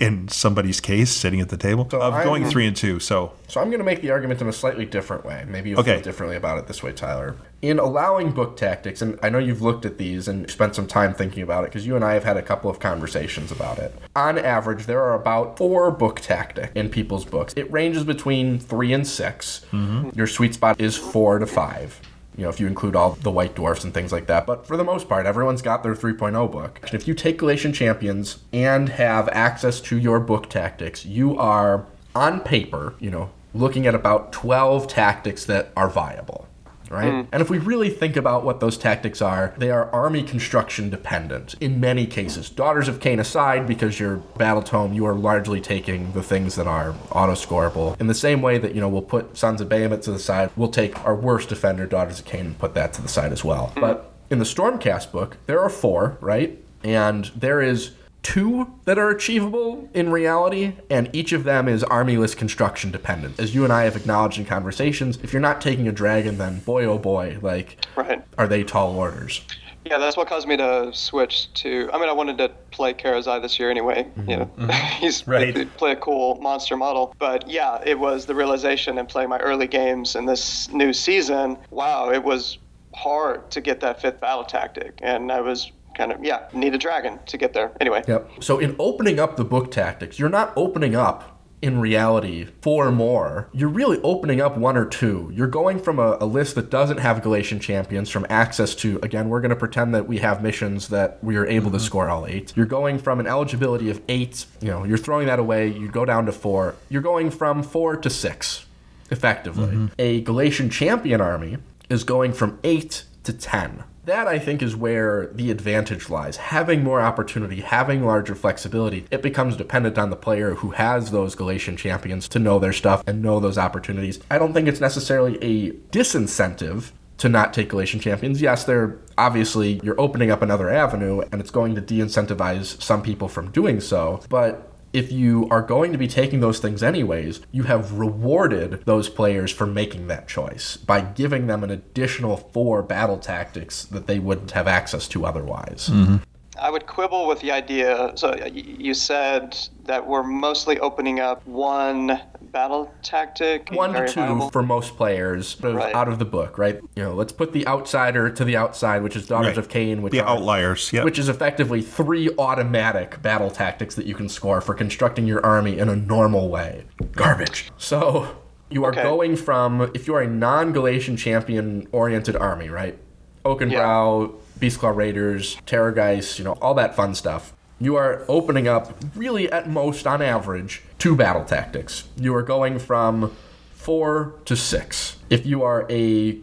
in 0.00 0.28
somebody's 0.28 0.80
case, 0.80 1.10
sitting 1.10 1.40
at 1.40 1.48
the 1.48 1.56
table, 1.56 1.88
So 1.90 2.00
of 2.00 2.24
going 2.24 2.42
I'm- 2.44 2.50
three 2.52 2.66
and 2.66 2.76
two. 2.76 3.00
So, 3.00 3.32
So 3.48 3.60
I'm 3.60 3.68
going 3.68 3.78
to 3.78 3.84
make 3.84 4.02
the 4.02 4.10
argument 4.10 4.40
in 4.40 4.48
a 4.48 4.52
slightly 4.52 4.84
different 4.84 5.24
way. 5.24 5.44
Maybe 5.48 5.70
you'll 5.70 5.80
Okay. 5.80 5.94
feel 5.94 6.02
differently 6.02 6.36
about 6.36 6.58
it 6.58 6.66
this 6.66 6.82
way, 6.82 6.92
Tyler. 6.92 7.36
In 7.62 7.78
allowing 7.78 8.30
book 8.30 8.56
tactics, 8.56 9.02
and 9.02 9.18
I 9.22 9.30
know 9.30 9.38
you've 9.38 9.62
looked 9.62 9.84
at 9.84 9.98
these 9.98 10.28
and 10.28 10.48
spent 10.50 10.74
some 10.76 10.86
time 10.86 11.14
thinking 11.14 11.42
about 11.42 11.64
it 11.64 11.70
because 11.70 11.86
you 11.86 11.96
and 11.96 12.04
I 12.04 12.14
have 12.14 12.24
had 12.24 12.36
a 12.36 12.42
couple 12.42 12.70
of 12.70 12.78
conversations 12.78 13.50
about 13.50 13.78
it. 13.78 13.94
On 14.14 14.38
average, 14.38 14.86
there 14.86 15.02
are 15.02 15.14
about 15.14 15.56
four 15.56 15.90
book 15.90 16.20
tactics 16.20 16.70
in 16.74 16.88
people's 16.88 17.24
books. 17.24 17.52
It 17.56 17.70
ranges 17.72 18.04
between 18.04 18.58
three 18.58 18.92
and 18.92 19.06
6 19.06 19.62
mm-hmm. 19.72 20.10
Your 20.14 20.26
sweet 20.26 20.54
spot 20.54 20.80
is 20.80 20.96
four 20.96 21.38
to 21.38 21.46
five. 21.46 22.00
You 22.38 22.44
know, 22.44 22.50
if 22.50 22.60
you 22.60 22.68
include 22.68 22.94
all 22.94 23.10
the 23.10 23.32
white 23.32 23.56
dwarfs 23.56 23.82
and 23.82 23.92
things 23.92 24.12
like 24.12 24.26
that. 24.28 24.46
But 24.46 24.64
for 24.64 24.76
the 24.76 24.84
most 24.84 25.08
part, 25.08 25.26
everyone's 25.26 25.60
got 25.60 25.82
their 25.82 25.94
3.0 25.94 26.50
book. 26.50 26.78
And 26.82 26.94
if 26.94 27.08
you 27.08 27.12
take 27.12 27.38
Galletian 27.38 27.74
Champions 27.74 28.38
and 28.52 28.88
have 28.90 29.28
access 29.30 29.80
to 29.82 29.98
your 29.98 30.20
book 30.20 30.48
tactics, 30.48 31.04
you 31.04 31.36
are 31.36 31.84
on 32.14 32.40
paper, 32.40 32.94
you 33.00 33.10
know, 33.10 33.30
looking 33.54 33.86
at 33.86 33.94
about 33.94 34.32
12 34.32 34.88
tactics 34.88 35.44
that 35.44 35.72
are 35.76 35.90
viable. 35.90 36.47
Right? 36.90 37.12
Mm. 37.12 37.26
And 37.32 37.42
if 37.42 37.50
we 37.50 37.58
really 37.58 37.90
think 37.90 38.16
about 38.16 38.44
what 38.44 38.60
those 38.60 38.78
tactics 38.78 39.20
are, 39.20 39.54
they 39.58 39.70
are 39.70 39.90
army 39.92 40.22
construction 40.22 40.90
dependent 40.90 41.54
in 41.60 41.80
many 41.80 42.06
cases. 42.06 42.48
Daughters 42.50 42.88
of 42.88 43.00
Khaine 43.00 43.20
aside, 43.20 43.66
because 43.66 44.00
you're 44.00 44.16
battle 44.36 44.62
tome, 44.62 44.92
you 44.92 45.04
are 45.06 45.14
largely 45.14 45.60
taking 45.60 46.12
the 46.12 46.22
things 46.22 46.54
that 46.54 46.66
are 46.66 46.94
auto 47.12 47.32
scoreable. 47.32 48.00
In 48.00 48.06
the 48.06 48.14
same 48.14 48.40
way 48.40 48.58
that, 48.58 48.74
you 48.74 48.80
know, 48.80 48.88
we'll 48.88 49.02
put 49.02 49.36
Sons 49.36 49.60
of 49.60 49.68
Behemat 49.68 50.02
to 50.02 50.12
the 50.12 50.18
side, 50.18 50.50
we'll 50.56 50.70
take 50.70 51.04
our 51.04 51.14
worst 51.14 51.48
defender, 51.48 51.86
Daughters 51.86 52.20
of 52.20 52.26
Khaine, 52.26 52.40
and 52.40 52.58
put 52.58 52.74
that 52.74 52.92
to 52.94 53.02
the 53.02 53.08
side 53.08 53.32
as 53.32 53.44
well. 53.44 53.72
Mm. 53.76 53.80
But 53.80 54.12
in 54.30 54.38
the 54.38 54.44
Stormcast 54.44 55.12
book, 55.12 55.36
there 55.46 55.60
are 55.60 55.70
four, 55.70 56.16
right? 56.20 56.58
And 56.84 57.30
there 57.34 57.60
is 57.60 57.92
two 58.22 58.72
that 58.84 58.98
are 58.98 59.10
achievable 59.10 59.88
in 59.94 60.10
reality, 60.10 60.74
and 60.90 61.08
each 61.12 61.32
of 61.32 61.44
them 61.44 61.68
is 61.68 61.82
armyless 61.84 62.36
construction 62.36 62.90
dependent. 62.90 63.38
As 63.40 63.54
you 63.54 63.64
and 63.64 63.72
I 63.72 63.84
have 63.84 63.96
acknowledged 63.96 64.38
in 64.38 64.44
conversations, 64.44 65.18
if 65.22 65.32
you're 65.32 65.40
not 65.40 65.60
taking 65.60 65.88
a 65.88 65.92
dragon, 65.92 66.38
then 66.38 66.60
boy 66.60 66.84
oh 66.84 66.98
boy, 66.98 67.38
like, 67.42 67.84
Right. 67.96 68.22
are 68.36 68.46
they 68.46 68.64
tall 68.64 68.96
orders? 68.96 69.42
Yeah, 69.84 69.96
that's 69.96 70.16
what 70.16 70.28
caused 70.28 70.46
me 70.46 70.56
to 70.58 70.90
switch 70.92 71.52
to. 71.54 71.88
I 71.92 71.98
mean, 71.98 72.10
I 72.10 72.12
wanted 72.12 72.36
to 72.38 72.50
play 72.70 72.92
Karazai 72.92 73.40
this 73.40 73.58
year 73.58 73.70
anyway. 73.70 74.06
You 74.16 74.22
mm-hmm. 74.22 74.30
know, 74.30 74.50
mm-hmm. 74.58 74.70
he's 75.00 75.26
Right. 75.26 75.76
play 75.76 75.92
a 75.92 75.96
cool 75.96 76.36
monster 76.42 76.76
model. 76.76 77.14
But 77.18 77.48
yeah, 77.48 77.80
it 77.86 77.98
was 77.98 78.26
the 78.26 78.34
realization 78.34 78.98
in 78.98 79.06
playing 79.06 79.30
my 79.30 79.38
early 79.38 79.66
games 79.66 80.14
in 80.14 80.26
this 80.26 80.70
new 80.70 80.92
season. 80.92 81.56
Wow, 81.70 82.10
it 82.10 82.22
was 82.22 82.58
hard 82.94 83.50
to 83.52 83.60
get 83.60 83.80
that 83.80 84.02
fifth 84.02 84.20
battle 84.20 84.44
tactic, 84.44 84.98
and 85.02 85.30
I 85.32 85.40
was 85.40 85.72
kind 85.98 86.12
of 86.12 86.24
yeah 86.24 86.48
need 86.54 86.74
a 86.74 86.78
dragon 86.78 87.18
to 87.26 87.36
get 87.36 87.52
there. 87.52 87.72
Anyway, 87.80 88.02
Yep. 88.08 88.30
So 88.40 88.58
in 88.58 88.74
opening 88.78 89.20
up 89.20 89.36
the 89.36 89.44
book 89.44 89.70
tactics, 89.70 90.18
you're 90.18 90.30
not 90.30 90.52
opening 90.56 90.94
up 90.94 91.34
in 91.60 91.80
reality 91.80 92.46
four 92.62 92.92
more, 92.92 93.48
you're 93.52 93.68
really 93.68 94.00
opening 94.02 94.40
up 94.40 94.56
one 94.56 94.76
or 94.76 94.86
two. 94.86 95.30
You're 95.34 95.48
going 95.48 95.80
from 95.80 95.98
a, 95.98 96.16
a 96.20 96.24
list 96.26 96.54
that 96.54 96.70
doesn't 96.70 96.98
have 96.98 97.20
Galletian 97.20 97.60
champions 97.60 98.10
from 98.10 98.26
access 98.30 98.74
to, 98.76 99.00
again, 99.02 99.28
we're 99.28 99.40
going 99.40 99.50
to 99.50 99.56
pretend 99.56 99.94
that 99.94 100.06
we 100.06 100.18
have 100.18 100.40
missions 100.40 100.88
that 100.88 101.18
we 101.22 101.36
are 101.36 101.46
able 101.46 101.70
to 101.72 101.76
mm-hmm. 101.76 101.84
score 101.84 102.08
all 102.08 102.26
eight. 102.26 102.52
You're 102.56 102.66
going 102.66 102.98
from 102.98 103.18
an 103.18 103.26
eligibility 103.26 103.90
of 103.90 104.00
eight, 104.08 104.46
you 104.60 104.68
know, 104.68 104.84
you're 104.84 104.98
throwing 104.98 105.26
that 105.26 105.40
away, 105.40 105.66
you 105.68 105.88
go 105.88 106.04
down 106.04 106.26
to 106.26 106.32
four. 106.32 106.76
You're 106.88 107.02
going 107.02 107.30
from 107.30 107.64
four 107.64 107.96
to 107.96 108.08
six, 108.08 108.66
effectively. 109.10 109.66
Mm-hmm. 109.66 109.86
A 109.98 110.22
Galletian 110.22 110.70
champion 110.70 111.20
army 111.20 111.58
is 111.90 112.04
going 112.04 112.32
from 112.34 112.60
eight 112.62 113.04
to 113.24 113.32
ten 113.32 113.82
that 114.08 114.26
I 114.26 114.38
think 114.38 114.62
is 114.62 114.74
where 114.74 115.26
the 115.34 115.50
advantage 115.50 116.08
lies. 116.08 116.38
Having 116.38 116.82
more 116.82 117.00
opportunity, 117.00 117.60
having 117.60 118.04
larger 118.04 118.34
flexibility, 118.34 119.04
it 119.10 119.22
becomes 119.22 119.56
dependent 119.56 119.98
on 119.98 120.10
the 120.10 120.16
player 120.16 120.54
who 120.54 120.70
has 120.70 121.10
those 121.10 121.36
Galletian 121.36 121.76
champions 121.76 122.26
to 122.28 122.38
know 122.38 122.58
their 122.58 122.72
stuff 122.72 123.04
and 123.06 123.22
know 123.22 123.38
those 123.38 123.58
opportunities. 123.58 124.18
I 124.30 124.38
don't 124.38 124.54
think 124.54 124.66
it's 124.66 124.80
necessarily 124.80 125.36
a 125.42 125.72
disincentive 125.90 126.92
to 127.18 127.28
not 127.28 127.52
take 127.52 127.68
Galletian 127.68 128.00
champions. 128.00 128.40
Yes, 128.40 128.64
they're 128.64 128.96
obviously 129.18 129.80
you're 129.82 130.00
opening 130.00 130.30
up 130.30 130.40
another 130.40 130.70
avenue 130.70 131.20
and 131.32 131.40
it's 131.40 131.50
going 131.50 131.74
to 131.74 131.80
de-incentivize 131.80 132.80
some 132.80 133.02
people 133.02 133.28
from 133.28 133.50
doing 133.50 133.80
so, 133.80 134.22
but 134.28 134.67
if 134.92 135.12
you 135.12 135.48
are 135.50 135.62
going 135.62 135.92
to 135.92 135.98
be 135.98 136.08
taking 136.08 136.40
those 136.40 136.58
things 136.58 136.82
anyways, 136.82 137.40
you 137.52 137.64
have 137.64 137.92
rewarded 137.92 138.84
those 138.84 139.08
players 139.08 139.52
for 139.52 139.66
making 139.66 140.06
that 140.08 140.28
choice 140.28 140.76
by 140.76 141.00
giving 141.00 141.46
them 141.46 141.62
an 141.62 141.70
additional 141.70 142.36
four 142.36 142.82
battle 142.82 143.18
tactics 143.18 143.84
that 143.84 144.06
they 144.06 144.18
wouldn't 144.18 144.52
have 144.52 144.66
access 144.66 145.08
to 145.08 145.26
otherwise. 145.26 145.88
Mm-hmm. 145.92 146.16
I 146.58 146.70
would 146.70 146.86
quibble 146.86 147.26
with 147.28 147.40
the 147.40 147.52
idea. 147.52 148.12
So 148.16 148.34
you 148.52 148.92
said 148.94 149.56
that 149.84 150.06
we're 150.06 150.24
mostly 150.24 150.78
opening 150.80 151.20
up 151.20 151.46
one 151.46 152.20
battle 152.52 152.92
tactic. 153.02 153.68
One 153.72 153.92
to 153.92 154.06
two 154.08 154.20
viable. 154.20 154.50
for 154.50 154.62
most 154.62 154.96
players 154.96 155.48
sort 155.48 155.72
of 155.72 155.76
Right. 155.78 155.94
out 155.94 156.08
of 156.08 156.18
the 156.18 156.24
book, 156.24 156.58
right? 156.58 156.80
You 156.96 157.02
know, 157.04 157.14
let's 157.14 157.32
put 157.32 157.52
the 157.52 157.66
outsider 157.66 158.30
to 158.30 158.44
the 158.44 158.56
outside, 158.56 159.02
which 159.02 159.16
is 159.16 159.26
Daughters 159.26 159.48
Right. 159.56 159.58
of 159.58 159.68
Khaine, 159.68 160.00
which 160.00 160.12
The 160.12 160.20
are- 160.20 160.28
outliers, 160.36 160.90
yeah. 160.92 161.04
which 161.04 161.18
is 161.18 161.28
effectively 161.28 161.82
three 161.82 162.30
automatic 162.38 163.20
battle 163.22 163.50
tactics 163.50 163.94
that 163.94 164.06
you 164.06 164.14
can 164.14 164.28
score 164.28 164.60
for 164.60 164.74
constructing 164.74 165.26
your 165.26 165.44
army 165.44 165.78
in 165.78 165.88
a 165.88 165.96
normal 165.96 166.48
way. 166.48 166.84
Garbage. 167.12 167.70
So 167.76 168.28
you 168.70 168.84
are 168.84 168.90
Okay. 168.90 169.02
going 169.02 169.36
from 169.36 169.90
if 169.94 170.06
you 170.06 170.14
are 170.14 170.20
a 170.22 170.28
non-Galletian 170.28 171.16
champion 171.18 171.86
oriented 171.92 172.36
army, 172.36 172.68
right? 172.68 172.98
Oakenbrow, 173.44 174.32
Beastclaw 174.60 174.94
Raiders, 174.94 175.56
Terrorgeist, 175.66 176.38
you 176.38 176.44
know, 176.44 176.52
all 176.60 176.74
that 176.74 176.94
fun 176.96 177.14
stuff. 177.14 177.54
You 177.80 177.96
are 177.96 178.24
opening 178.28 178.66
up 178.66 178.96
really 179.14 179.50
at 179.50 179.68
most 179.68 180.06
on 180.06 180.20
average 180.20 180.82
two 180.98 181.14
battle 181.14 181.44
tactics. 181.44 182.08
You 182.16 182.34
are 182.34 182.42
going 182.42 182.78
from 182.78 183.36
four 183.74 184.34
to 184.46 184.56
six. 184.56 185.16
If 185.30 185.46
you 185.46 185.62
are 185.62 185.86
a 185.88 186.40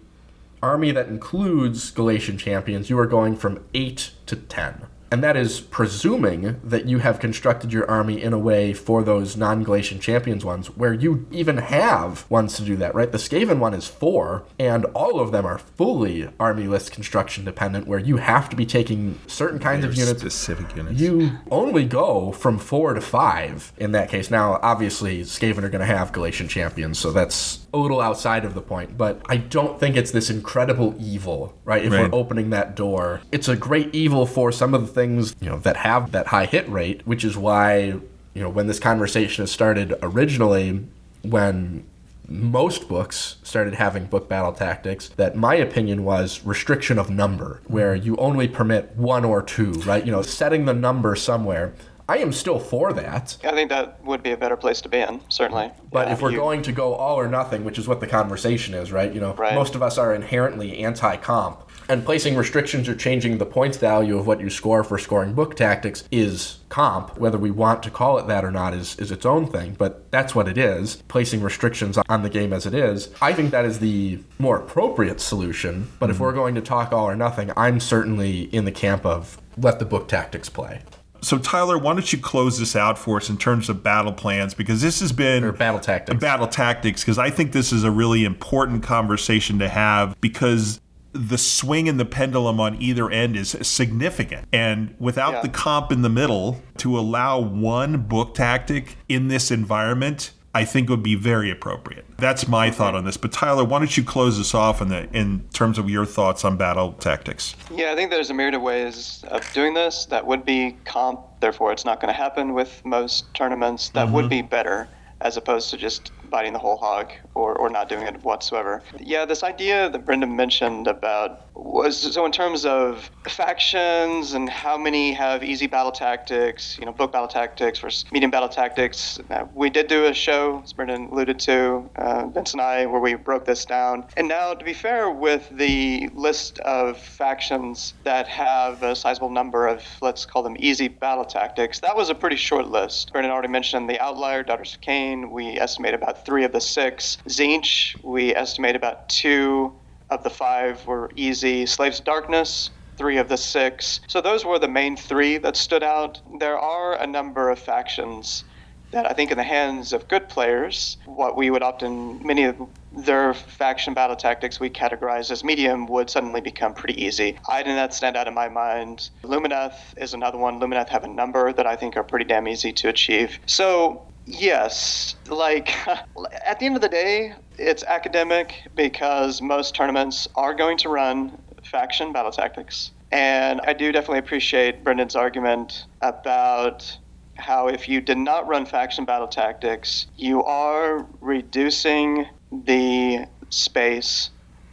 army 0.66 0.92
that 0.92 1.08
includes 1.08 1.92
Galletian 1.92 2.40
champions, 2.40 2.90
you 2.90 2.98
are 2.98 3.06
going 3.06 3.36
from 3.36 3.64
8 3.74 4.12
to 4.26 4.36
10. 4.36 4.88
And 5.12 5.24
that 5.24 5.38
is 5.38 5.62
presuming 5.62 6.60
that 6.64 6.88
you 6.88 7.00
have 7.00 7.20
constructed 7.20 7.72
your 7.72 7.90
army 7.90 8.22
in 8.22 8.34
a 8.34 8.40
way 8.40 8.74
for 8.74 9.04
those 9.04 9.38
non 9.38 9.64
Galletian 9.64 10.02
champions 10.02 10.44
ones 10.44 10.68
where 10.76 10.94
you 10.94 11.28
even 11.32 11.58
have 11.58 12.30
ones 12.30 12.56
to 12.58 12.64
do 12.64 12.76
that, 12.78 12.96
right? 12.96 13.12
The 13.12 13.18
Skaven 13.18 13.60
one 13.60 13.74
is 13.74 13.88
four, 13.88 14.44
and 14.60 14.86
all 14.86 15.20
of 15.20 15.32
them 15.32 15.46
are 15.46 15.58
fully 15.58 16.30
army 16.40 16.68
list 16.68 16.92
construction 16.92 17.46
dependent, 17.46 17.88
where 17.88 18.00
you 18.00 18.18
have 18.18 18.50
to 18.50 18.56
be 18.56 18.66
taking 18.66 19.20
certain 19.28 19.60
kinds 19.60 19.86
of 19.86 19.96
units 19.96 20.20
specific 20.20 20.76
units. 20.76 21.00
you 21.00 21.32
only 21.52 21.86
go 21.86 22.32
from 22.32 22.58
four 22.58 22.94
to 22.94 23.02
five 23.02 23.72
in 23.78 23.92
that 23.92 24.10
case. 24.10 24.32
Now, 24.32 24.60
obviously, 24.62 25.22
Skaven 25.22 25.64
are 25.64 25.70
going 25.70 25.80
to 25.80 25.86
have 25.86 26.12
Galletian 26.12 26.50
champions, 26.50 26.98
so 27.00 27.12
that's 27.12 27.65
a 27.76 27.82
little 27.82 28.02
outside 28.02 28.46
of 28.46 28.54
the 28.54 28.62
point. 28.62 28.98
But 28.98 29.22
I 29.28 29.38
don't 29.38 29.80
think 29.80 29.96
it's 29.96 30.12
this 30.12 30.30
incredible 30.30 30.96
evil, 31.00 31.54
right? 31.66 31.84
If 31.84 31.92
Right. 31.92 32.12
we're 32.12 32.18
opening 32.18 32.50
that 32.52 32.76
door, 32.76 33.22
it's 33.32 33.48
a 33.48 33.56
great 33.56 33.94
evil 33.94 34.26
for 34.26 34.52
some 34.52 34.74
of 34.74 34.82
the 34.82 34.88
things 34.88 35.36
you 35.42 35.50
know 35.50 35.60
that 35.60 35.78
have 35.78 36.12
that 36.12 36.28
high 36.28 36.46
hit 36.46 36.68
rate, 36.70 37.02
which 37.06 37.24
is 37.24 37.36
why 37.38 37.96
you 38.34 38.42
know 38.42 38.50
when 38.50 38.68
this 38.68 38.80
conversation 38.80 39.42
has 39.44 39.52
started 39.52 39.94
originally, 40.02 40.86
when 41.22 41.84
most 42.28 42.88
books 42.90 43.36
started 43.44 43.76
having 43.76 44.06
book 44.06 44.28
battle 44.28 44.52
tactics 44.52 45.10
that 45.10 45.36
my 45.36 45.54
opinion 45.54 46.04
was 46.04 46.44
restriction 46.44 46.98
of 46.98 47.08
number 47.08 47.62
where 47.68 47.94
you 47.94 48.16
only 48.18 48.48
permit 48.48 48.92
one 48.96 49.24
or 49.24 49.44
two 49.44 49.74
right 49.86 50.08
you 50.08 50.12
know 50.12 50.24
setting 50.24 50.66
the 50.66 50.74
number 50.74 51.16
somewhere 51.16 51.72
i 52.08 52.18
am 52.18 52.32
still 52.32 52.60
for 52.60 52.94
that. 52.94 53.38
I 53.44 53.52
think 53.52 53.70
that 53.70 54.04
would 54.04 54.24
be 54.24 54.32
a 54.32 54.38
better 54.38 54.58
place 54.58 54.82
to 54.82 54.90
be 54.90 55.00
in, 55.00 55.22
certainly. 55.30 55.72
but 55.92 56.08
Yeah, 56.08 56.14
if 56.14 56.22
we're 56.22 56.32
you- 56.32 56.38
going 56.38 56.62
to 56.64 56.72
go 56.72 56.94
all 56.94 57.16
or 57.20 57.28
nothing 57.28 57.64
which 57.64 57.80
is 57.80 57.88
what 57.88 58.00
the 58.00 58.08
conversation 58.08 58.74
is 58.74 58.92
right? 58.92 59.12
You 59.14 59.22
know 59.22 59.34
Right. 59.34 59.56
most 59.56 59.76
of 59.76 59.82
us 59.82 59.98
are 59.98 60.14
inherently 60.14 60.84
anti-comp. 60.84 61.62
And 61.88 62.04
placing 62.04 62.36
restrictions 62.36 62.90
or 62.90 62.96
changing 62.96 63.38
the 63.38 63.46
points 63.46 63.78
value 63.78 64.18
of 64.18 64.26
what 64.26 64.42
you 64.42 64.50
score 64.50 64.84
for 64.84 64.98
scoring 64.98 65.34
book 65.34 65.56
tactics 65.56 66.04
is 66.12 66.58
comp. 66.70 67.16
Whether 67.20 67.38
we 67.38 67.52
want 67.52 67.84
to 67.84 67.92
call 67.92 68.18
it 68.18 68.26
that 68.26 68.44
or 68.44 68.50
not 68.50 68.74
is, 68.74 68.96
is 68.98 69.12
its 69.12 69.26
own 69.26 69.46
thing 69.46 69.76
but 69.78 70.10
that's 70.12 70.34
what 70.34 70.48
it 70.48 70.58
is. 70.58 71.04
Placing 71.08 71.42
restrictions 71.42 71.98
on 72.10 72.24
the 72.24 72.30
game 72.30 72.54
as 72.54 72.66
it 72.66 72.74
is. 72.74 73.10
I 73.22 73.34
think 73.34 73.52
that 73.52 73.66
is 73.66 73.80
the 73.80 74.20
more 74.40 74.58
appropriate 74.58 75.20
solution 75.22 75.88
but 76.00 76.10
if 76.10 76.16
mm-hmm. 76.16 76.24
we're 76.24 76.34
going 76.34 76.56
to 76.56 76.62
talk 76.62 76.92
all 76.92 77.06
or 77.08 77.16
nothing 77.16 77.52
i'm 77.56 77.80
certainly 77.80 78.42
in 78.54 78.66
the 78.66 78.72
camp 78.72 79.06
of 79.06 79.38
let 79.58 79.80
the 79.80 79.86
book 79.86 80.08
tactics 80.08 80.50
play 80.50 80.82
So 81.22 81.38
Tyler, 81.38 81.78
why 81.78 81.94
don't 81.94 82.12
you 82.14 82.20
close 82.20 82.60
this 82.60 82.76
out 82.76 82.98
for 82.98 83.18
us 83.18 83.30
in 83.30 83.38
terms 83.38 83.70
of 83.70 83.82
battle 83.82 84.14
plans? 84.14 84.54
Because 84.54 84.82
this 84.82 85.00
has 85.00 85.12
been 85.12 85.44
or 85.44 85.52
battle 85.52 85.80
tactics 85.80 86.20
battle 86.20 86.48
tactics 86.48 87.02
because 87.04 87.18
I 87.18 87.30
think 87.30 87.52
this 87.52 87.72
is 87.72 87.84
a 87.84 87.92
really 87.92 88.26
important 88.26 88.84
conversation 88.84 89.58
to 89.60 89.70
have 89.70 90.20
because 90.22 90.80
the 91.14 91.38
swing 91.38 91.88
in 91.88 91.96
the 91.98 92.06
pendulum 92.06 92.60
on 92.60 92.80
either 92.82 93.10
end 93.10 93.38
is 93.38 93.56
significant. 93.62 94.48
And 94.52 94.94
without 95.00 95.34
Yeah. 95.36 95.42
the 95.44 95.50
comp 95.50 95.92
in 95.92 96.02
the 96.02 96.10
middle, 96.10 96.62
to 96.80 97.00
allow 97.00 97.40
one 97.40 98.00
book 98.00 98.36
tactic 98.36 98.98
in 99.08 99.30
this 99.30 99.50
environment, 99.50 100.32
I 100.56 100.64
think 100.64 100.90
would 100.90 101.04
be 101.04 101.16
very 101.16 101.52
appropriate. 101.52 102.06
That's 102.18 102.48
my 102.48 102.72
thought 102.72 102.96
on 102.96 103.04
this. 103.04 103.18
But 103.18 103.34
Tyler, 103.34 103.66
why 103.66 103.80
don't 103.80 103.98
you 103.98 104.06
close 104.06 104.40
us 104.40 104.54
off 104.54 104.82
in 104.82 104.88
the 104.88 105.10
in 105.12 105.42
terms 105.52 105.78
of 105.78 105.90
your 105.90 106.06
thoughts 106.06 106.46
on 106.46 106.56
battle 106.56 106.94
tactics? 106.94 107.58
Yeah, 107.70 107.92
I 107.92 107.96
think 107.96 108.10
there's 108.10 108.30
a 108.30 108.34
myriad 108.34 108.54
of 108.54 108.62
ways 108.62 109.26
of 109.28 109.52
doing 109.52 109.74
this 109.74 110.06
that 110.06 110.26
would 110.26 110.46
be 110.46 110.78
comp, 110.86 111.20
therefore 111.42 111.74
it's 111.74 111.84
not 111.84 112.00
going 112.00 112.08
to 112.08 112.18
happen 112.18 112.54
with 112.54 112.82
most 112.86 113.34
tournaments. 113.34 113.90
That 113.90 114.10
would 114.10 114.24
mm-hmm. 114.24 114.30
be 114.30 114.42
better 114.44 114.88
as 115.20 115.36
opposed 115.36 115.72
to 115.72 115.78
just 115.78 116.12
biting 116.30 116.54
the 116.54 116.60
whole 116.60 116.78
hog 116.78 117.12
or, 117.36 117.56
or 117.56 117.70
not 117.70 117.90
doing 117.90 118.08
it 118.08 118.24
whatsoever. 118.24 118.82
Yeah, 119.00 119.26
this 119.26 119.44
idea 119.44 119.90
that 119.90 120.06
Brendan 120.06 120.36
mentioned 120.36 120.88
about 120.88 121.42
was 121.56 122.14
so 122.14 122.26
in 122.26 122.32
terms 122.32 122.66
of 122.66 123.10
factions 123.28 124.34
and 124.34 124.50
how 124.50 124.78
many 124.78 125.14
have 125.14 125.44
easy 125.44 125.68
battle 125.68 125.92
tactics, 125.92 126.78
you 126.78 126.86
know, 126.86 126.92
book 126.92 127.12
battle 127.12 127.28
tactics 127.28 127.80
versus 127.80 128.06
medium 128.12 128.32
battle 128.32 128.50
tactics. 128.50 129.20
Uh, 129.30 129.46
we 129.54 129.70
did 129.70 129.88
do 129.88 130.06
a 130.06 130.14
show, 130.14 130.62
as 130.64 130.74
Brendan 130.74 131.08
alluded 131.12 131.40
to, 131.40 131.90
uh, 131.96 132.28
Vince 132.28 132.54
and 132.54 132.62
I, 132.62 132.86
where 132.86 133.00
we 133.00 133.16
broke 133.16 133.46
this 133.46 133.66
down. 133.66 134.06
And 134.18 134.28
now, 134.28 134.54
to 134.54 134.66
be 134.66 134.74
fair, 134.74 135.10
with 135.10 135.50
the 135.50 136.10
list 136.14 136.60
of 136.60 136.98
factions 136.98 137.94
that 138.04 138.28
have 138.28 138.84
a 138.84 138.96
sizable 138.96 139.30
number 139.30 139.68
of, 139.68 139.84
let's 140.02 140.26
call 140.26 140.44
them 140.44 140.56
easy 140.60 140.88
battle 140.88 141.26
tactics, 141.26 141.80
that 141.80 141.96
was 141.96 142.10
a 142.10 142.16
pretty 142.16 142.36
short 142.36 142.68
list. 142.68 143.12
Brendan 143.12 143.32
already 143.32 143.48
mentioned 143.48 143.90
the 143.90 144.00
Outlier, 144.00 144.44
Daughters 144.44 144.74
of 144.74 144.82
Khaine. 144.82 145.32
We 145.32 145.58
estimate 145.58 145.94
about 145.94 146.26
three 146.26 146.44
of 146.44 146.52
the 146.52 146.62
six. 146.62 147.18
Tzeentch, 147.28 147.96
we 148.04 148.36
estimate 148.36 148.76
about 148.76 149.10
two 149.10 149.74
of 150.10 150.24
the 150.24 150.30
five 150.30 150.86
were 150.86 151.10
easy. 151.16 151.66
Slaves 151.66 152.00
of 152.00 152.06
Darkness, 152.06 152.72
three 152.98 153.18
of 153.18 153.30
the 153.30 153.38
six. 153.38 154.00
So 154.08 154.22
those 154.22 154.46
were 154.46 154.60
the 154.60 154.68
main 154.68 154.96
three 154.96 155.38
that 155.40 155.56
stood 155.56 155.84
out. 155.84 156.22
There 156.40 156.58
are 156.58 157.02
a 157.02 157.08
number 157.08 157.50
of 157.50 157.60
factions 157.60 158.44
that 158.92 159.10
I 159.10 159.14
think, 159.14 159.32
in 159.32 159.38
the 159.38 159.44
hands 159.44 159.92
of 159.92 160.08
good 160.08 160.30
players, 160.30 160.98
what 161.06 161.36
we 161.36 161.50
would 161.50 161.64
often, 161.64 162.26
many 162.26 162.44
of 162.44 162.56
their 162.92 163.34
faction 163.34 163.94
battle 163.94 164.16
tactics 164.16 164.60
we 164.60 164.70
categorize 164.70 165.30
as 165.32 165.44
medium 165.44 165.86
would 165.88 166.10
suddenly 166.10 166.40
become 166.40 166.74
pretty 166.74 167.04
easy. 167.04 167.38
I 167.50 167.62
did 167.64 167.76
not 167.76 167.94
stand 167.94 168.16
out 168.16 168.28
in 168.28 168.34
my 168.34 168.48
mind. 168.48 169.10
Lumineth 169.24 169.94
is 169.98 170.14
another 170.14 170.38
one. 170.38 170.62
Lumineth 170.62 170.88
have 170.90 171.04
a 171.04 171.10
number 171.10 171.52
that 171.52 171.68
I 171.68 171.76
think 171.76 171.98
are 171.98 172.04
pretty 172.04 172.26
damn 172.26 172.48
easy 172.48 172.72
to 172.72 172.88
achieve. 172.88 173.40
So, 173.48 174.04
yes, 174.26 175.16
like, 175.28 175.74
at 176.46 176.60
the 176.60 176.66
end 176.66 176.76
of 176.76 176.82
the 176.82 176.90
day, 176.90 177.34
it's 177.58 177.84
academic 177.84 178.54
because 178.76 179.42
most 179.42 179.76
tournaments 179.76 180.28
are 180.36 180.54
going 180.54 180.78
to 180.80 180.90
run 180.90 181.38
faction 181.64 182.12
battle 182.14 182.32
tactics. 182.32 182.92
And 183.12 183.62
I 183.62 183.74
do 183.74 183.92
definitely 183.92 184.20
appreciate 184.20 184.84
Brendan's 184.84 185.16
argument 185.16 185.86
about 186.02 186.98
how 187.36 187.68
if 187.68 187.88
you 187.88 188.02
did 188.02 188.18
not 188.18 188.48
run 188.48 188.66
faction 188.66 189.06
battle 189.06 189.28
tactics, 189.28 190.08
you 190.16 190.44
are 190.44 191.06
reducing 191.22 192.26
the 192.52 193.26
space 193.50 194.32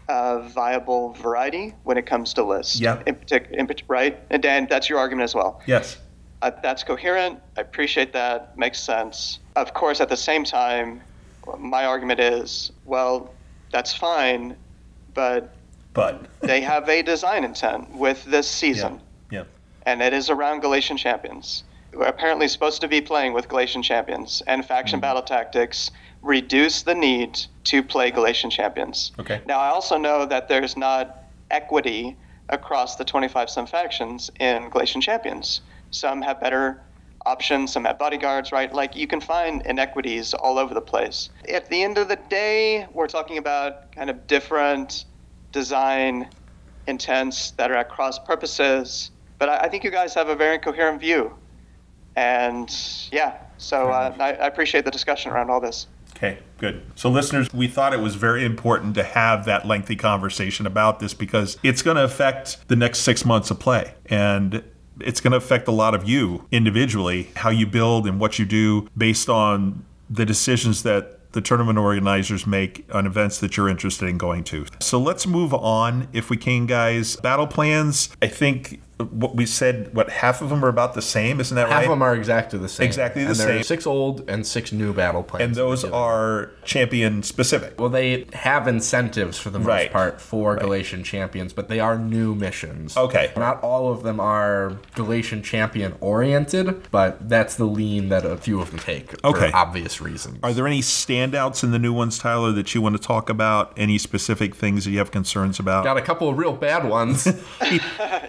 of 0.09 0.53
viable 0.53 1.12
variety 1.15 1.74
when 1.85 1.97
it 1.97 2.07
comes 2.07 2.35
to 2.35 2.45
lists. 2.45 2.81
Yep. 2.81 3.05
In 3.07 3.15
particular, 3.15 3.59
in, 3.59 3.69
right? 3.89 4.20
And 4.31 4.43
Dan, 4.43 4.66
that's 4.69 4.89
your 4.89 4.99
argument 4.99 5.24
as 5.24 5.35
well. 5.35 5.61
Yes. 5.66 5.99
Uh, 6.43 6.51
that's 6.60 6.82
coherent. 6.82 7.39
I 7.56 7.60
appreciate 7.60 8.12
that. 8.14 8.59
Makes 8.59 8.81
sense. 8.81 9.39
Of 9.55 9.74
course, 9.74 10.01
at 10.01 10.09
the 10.09 10.16
same 10.16 10.43
time, 10.43 11.01
my 11.56 11.85
argument 11.85 12.19
is 12.19 12.73
well, 12.85 13.32
that's 13.70 13.94
fine, 13.94 14.56
but 15.14 15.55
But 15.94 16.27
they 16.40 16.60
have 16.60 16.89
a 16.89 17.02
design 17.02 17.44
intent 17.44 17.94
with 17.94 18.24
this 18.24 18.48
season, 18.51 19.01
yeah. 19.31 19.44
and 19.86 20.02
it 20.02 20.12
is 20.12 20.31
around 20.31 20.62
Galletian 20.62 20.98
champions. 20.98 21.62
We're 21.94 22.06
apparently 22.06 22.48
supposed 22.48 22.81
to 22.81 22.89
be 22.89 23.01
playing 23.01 23.35
with 23.35 23.48
Galletian 23.48 23.85
champions, 23.85 24.43
and 24.48 24.64
faction 24.64 24.98
battle 24.98 25.23
tactics 25.23 25.90
reduce 26.23 26.82
the 26.82 26.94
need 26.94 27.39
to 27.64 27.82
play 27.82 28.10
Galletian 28.10 28.51
champions. 28.51 29.12
Okay. 29.19 29.40
Now, 29.47 29.60
I 29.60 29.69
also 29.69 29.97
know 29.97 30.27
that 30.27 30.48
there's 30.48 30.77
not 30.77 31.24
equity 31.51 32.16
across 32.48 32.97
the 32.97 33.05
25 33.05 33.48
some 33.48 33.66
factions 33.66 34.31
in 34.40 34.70
Galletian 34.70 35.02
champions. 35.02 35.60
Some 35.93 36.20
have 36.23 36.40
better 36.40 36.82
options, 37.24 37.73
some 37.73 37.85
have 37.85 37.98
bodyguards, 37.98 38.51
right? 38.51 38.73
Like 38.73 38.97
you 38.97 39.06
can 39.06 39.20
find 39.20 39.64
inequities 39.66 40.35
all 40.35 40.59
over 40.59 40.74
the 40.74 40.81
place. 40.81 41.31
At 41.48 41.69
the 41.69 41.82
end 41.82 41.98
of 41.98 42.09
the 42.09 42.16
day, 42.28 42.86
we're 42.93 43.06
talking 43.06 43.39
about 43.39 43.93
kind 43.93 44.10
of 44.10 44.27
different 44.27 45.05
design 45.52 46.28
intents 46.86 47.52
that 47.52 47.70
are 47.70 47.77
at 47.77 47.89
cross 47.89 48.19
purposes. 48.19 49.10
But 49.39 49.48
I, 49.48 49.59
I 49.59 49.69
think 49.69 49.85
you 49.85 49.90
guys 49.90 50.14
have 50.14 50.28
a 50.28 50.35
very 50.35 50.59
coherent 50.59 51.01
view. 51.01 51.32
And 52.16 52.74
yeah, 53.10 53.39
so 53.59 53.90
uh, 53.90 54.14
I, 54.19 54.32
I 54.32 54.47
appreciate 54.47 54.85
the 54.85 54.90
discussion 54.90 55.31
around 55.31 55.51
all 55.51 55.60
this. 55.60 55.86
Okay, 56.16 56.39
good. 56.59 56.82
So, 56.94 57.10
listeners, 57.10 57.52
we 57.52 57.66
thought 57.66 57.94
it 57.94 58.01
was 58.01 58.16
very 58.16 58.44
important 58.44 58.94
to 58.97 59.02
have 59.02 59.47
that 59.47 59.66
lengthy 59.66 59.97
conversation 59.97 60.66
about 60.66 61.01
this 61.01 61.14
because 61.14 61.56
it's 61.62 61.82
going 61.82 61.97
to 61.97 62.05
affect 62.05 62.69
the 62.69 62.77
next 62.77 63.01
six 63.01 63.24
months 63.24 63.51
of 63.51 63.59
play. 63.59 63.94
And 64.06 64.62
it's 65.01 65.20
going 65.20 65.32
to 65.32 65.36
affect 65.36 65.69
a 65.69 65.73
lot 65.73 65.94
of 65.94 66.09
you 66.09 66.47
individually, 66.51 67.28
how 67.36 67.51
you 67.51 67.66
build 67.66 68.06
and 68.06 68.20
what 68.20 68.39
you 68.39 68.44
do 68.44 68.89
based 68.97 69.28
on 69.28 69.85
the 70.10 70.27
decisions 70.27 70.82
that 70.82 71.19
the 71.32 71.40
tournament 71.40 71.78
organizers 71.78 72.47
make 72.47 72.85
on 72.93 73.06
events 73.06 73.39
that 73.39 73.56
you're 73.56 73.69
interested 73.69 74.09
in 74.09 74.19
going 74.19 74.44
to. 74.44 74.66
So 74.81 74.98
let's 74.98 75.27
move 75.27 75.55
on 75.55 76.09
if 76.12 76.31
we 76.31 76.36
can, 76.36 76.66
guys. 76.66 77.16
Battle 77.16 77.47
plans, 77.47 78.10
I 78.20 78.27
think 78.27 78.81
what 79.07 79.35
we 79.37 79.47
said, 79.47 79.95
what 79.95 80.11
half 80.11 80.41
of 80.43 80.49
them 80.51 80.65
are 80.65 80.69
about 80.69 80.95
the 80.95 81.03
same, 81.03 81.41
isn't 81.41 81.55
that 81.55 81.62
Half 81.62 81.70
right? 81.70 81.74
Half 81.77 81.85
of 81.85 81.91
them 81.91 82.03
are 82.03 82.15
exactly 82.15 82.59
the 82.59 82.69
same. 82.69 82.87
Exactly 82.87 83.23
the 83.24 83.29
and 83.31 83.37
same. 83.37 83.62
six 83.62 83.87
old 83.87 84.29
and 84.29 84.47
six 84.47 84.73
new 84.73 84.93
battle 84.93 85.23
plans. 85.23 85.43
and 85.45 85.55
those 85.55 85.85
are 85.85 86.51
champion 86.65 87.23
specific. 87.23 87.81
Well, 87.81 87.89
they 87.89 88.27
have 88.33 88.69
incentives 88.69 89.39
for 89.39 89.51
the 89.51 89.59
most 89.59 89.69
Right. 89.69 89.93
part 89.93 90.20
for 90.20 90.57
Galletian 90.59 91.05
champions, 91.05 91.53
but 91.53 91.69
they 91.69 91.81
are 91.81 91.99
new 91.99 92.35
missions. 92.35 92.97
Okay. 92.97 93.33
Not 93.37 93.62
all 93.62 93.91
of 93.93 94.03
them 94.03 94.20
are 94.20 94.77
Galletian 94.95 95.43
champion 95.43 95.95
oriented, 96.01 96.89
but 96.91 97.29
that's 97.29 97.55
the 97.57 97.65
lean 97.65 98.09
that 98.11 98.24
a 98.24 98.37
few 98.37 98.61
of 98.61 98.70
them 98.70 98.79
take 98.81 99.12
Okay. 99.24 99.51
for 99.51 99.57
obvious 99.57 100.01
reasons. 100.01 100.39
Are 100.43 100.53
there 100.53 100.66
any 100.66 100.81
standouts 100.81 101.62
in 101.65 101.70
the 101.70 101.79
new 101.79 101.93
ones, 101.93 102.19
Tyler, 102.19 102.53
that 102.53 102.74
you 102.74 102.81
want 102.81 102.97
to 102.97 103.03
talk 103.03 103.29
about? 103.29 103.73
Any 103.77 103.99
specific 103.99 104.55
things 104.55 104.85
that 104.85 104.91
you 104.91 104.99
have 104.99 105.11
concerns 105.11 105.59
about? 105.59 105.85
Got 105.85 105.97
a 105.97 106.03
couple 106.03 106.29
of 106.29 106.39
real 106.39 106.53
bad 106.53 106.85
ones. 106.89 107.27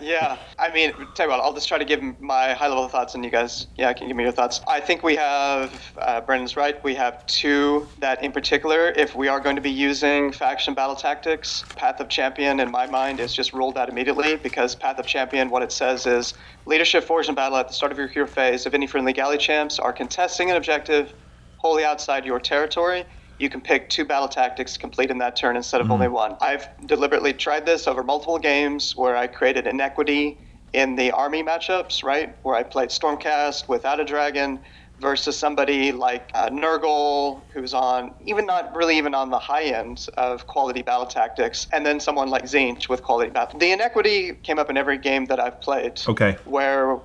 yeah, 0.01 0.37
I 0.63 0.73
mean, 0.73 0.93
tell 1.13 1.25
you 1.25 1.29
what, 1.29 1.41
I'll 1.41 1.53
just 1.53 1.67
try 1.67 1.77
to 1.77 1.83
give 1.83 2.01
my 2.21 2.53
high 2.53 2.69
level 2.69 2.87
thoughts, 2.87 3.15
and 3.15 3.25
you 3.25 3.29
guys, 3.29 3.67
yeah, 3.75 3.91
can 3.91 4.07
give 4.07 4.15
me 4.15 4.23
your 4.23 4.31
thoughts. 4.31 4.61
I 4.65 4.79
think 4.79 5.03
we 5.03 5.17
have, 5.17 5.73
uh, 6.01 6.21
Brendan's 6.21 6.55
right, 6.55 6.81
we 6.85 6.95
have 6.95 7.25
two 7.25 7.89
that 7.97 8.23
in 8.23 8.31
particular, 8.31 8.93
if 8.95 9.13
we 9.13 9.27
are 9.27 9.41
going 9.41 9.57
to 9.57 9.61
be 9.61 9.69
using 9.69 10.31
faction 10.31 10.73
battle 10.73 10.95
tactics, 10.95 11.65
Path 11.75 11.99
of 11.99 12.07
Champion, 12.07 12.61
in 12.61 12.71
my 12.71 12.87
mind, 12.87 13.19
is 13.19 13.33
just 13.33 13.51
ruled 13.51 13.77
out 13.77 13.89
immediately 13.89 14.37
because 14.37 14.73
Path 14.73 14.99
of 14.99 15.05
Champion, 15.05 15.49
what 15.49 15.63
it 15.63 15.71
says 15.73 16.05
is 16.05 16.33
leadership 16.65 17.03
forged 17.03 17.27
in 17.27 17.35
battle 17.35 17.57
at 17.57 17.67
the 17.67 17.73
start 17.73 17.91
of 17.91 17.97
your 17.97 18.07
hero 18.07 18.25
phase. 18.25 18.65
If 18.65 18.73
any 18.73 18.87
friendly 18.87 19.11
galley 19.11 19.39
champs 19.39 19.79
are 19.79 19.91
contesting 19.91 20.49
an 20.49 20.55
objective 20.55 21.13
wholly 21.57 21.83
outside 21.83 22.25
your 22.25 22.39
territory, 22.39 23.03
you 23.37 23.49
can 23.49 23.59
pick 23.59 23.89
two 23.89 24.05
battle 24.05 24.29
tactics 24.29 24.73
to 24.73 24.79
complete 24.79 25.11
in 25.11 25.17
that 25.17 25.35
turn 25.35 25.57
instead 25.57 25.81
of 25.81 25.91
only 25.91 26.07
one. 26.07 26.37
I've 26.39 26.69
deliberately 26.85 27.33
tried 27.33 27.65
this 27.65 27.85
over 27.85 28.01
multiple 28.01 28.39
games 28.39 28.93
where 28.95 29.17
I 29.17 29.27
created 29.27 29.67
inequity 29.67 30.37
in 30.73 30.95
the 30.95 31.11
army 31.11 31.43
matchups, 31.43 32.03
right? 32.03 32.35
Where 32.43 32.55
I 32.55 32.63
played 32.63 32.89
Stormcast 32.89 33.69
without 33.69 33.99
a 33.99 34.05
dragon 34.05 34.59
versus 34.99 35.37
somebody 35.37 35.91
like 35.91 36.31
uh, 36.33 36.49
Nurgle, 36.49 37.43
who's 37.53 37.73
on 37.73 38.13
even 38.25 38.45
not 38.45 38.75
really 38.75 38.97
even 38.97 39.13
on 39.13 39.29
the 39.29 39.39
high 39.39 39.63
end 39.65 40.05
of 40.17 40.47
quality 40.47 40.81
battle 40.81 41.05
tactics, 41.05 41.67
and 41.71 41.85
then 41.85 41.99
someone 41.99 42.29
like 42.29 42.43
Tzeentch 42.43 42.89
with 42.89 43.03
quality 43.03 43.29
battle. 43.29 43.59
The 43.59 43.71
inequity 43.71 44.33
came 44.33 44.59
up 44.59 44.69
in 44.69 44.77
every 44.77 44.97
game 44.97 45.25
that 45.25 45.39
I've 45.39 45.61
played 45.61 46.01
Okay. 46.07 46.37
where 46.45 46.99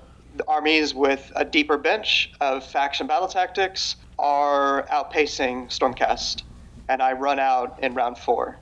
armies 0.47 0.95
with 0.95 1.31
a 1.37 1.45
deeper 1.45 1.79
bench 1.79 2.31
of 2.41 2.65
faction 2.65 3.07
battle 3.07 3.29
tactics 3.29 3.97
are 4.19 4.87
outpacing 4.93 5.69
Stormcast, 5.69 6.43
and 6.89 7.03
I 7.03 7.13
run 7.13 7.39
out 7.39 7.83
in 7.83 7.95
round 7.95 8.19
four. 8.19 8.61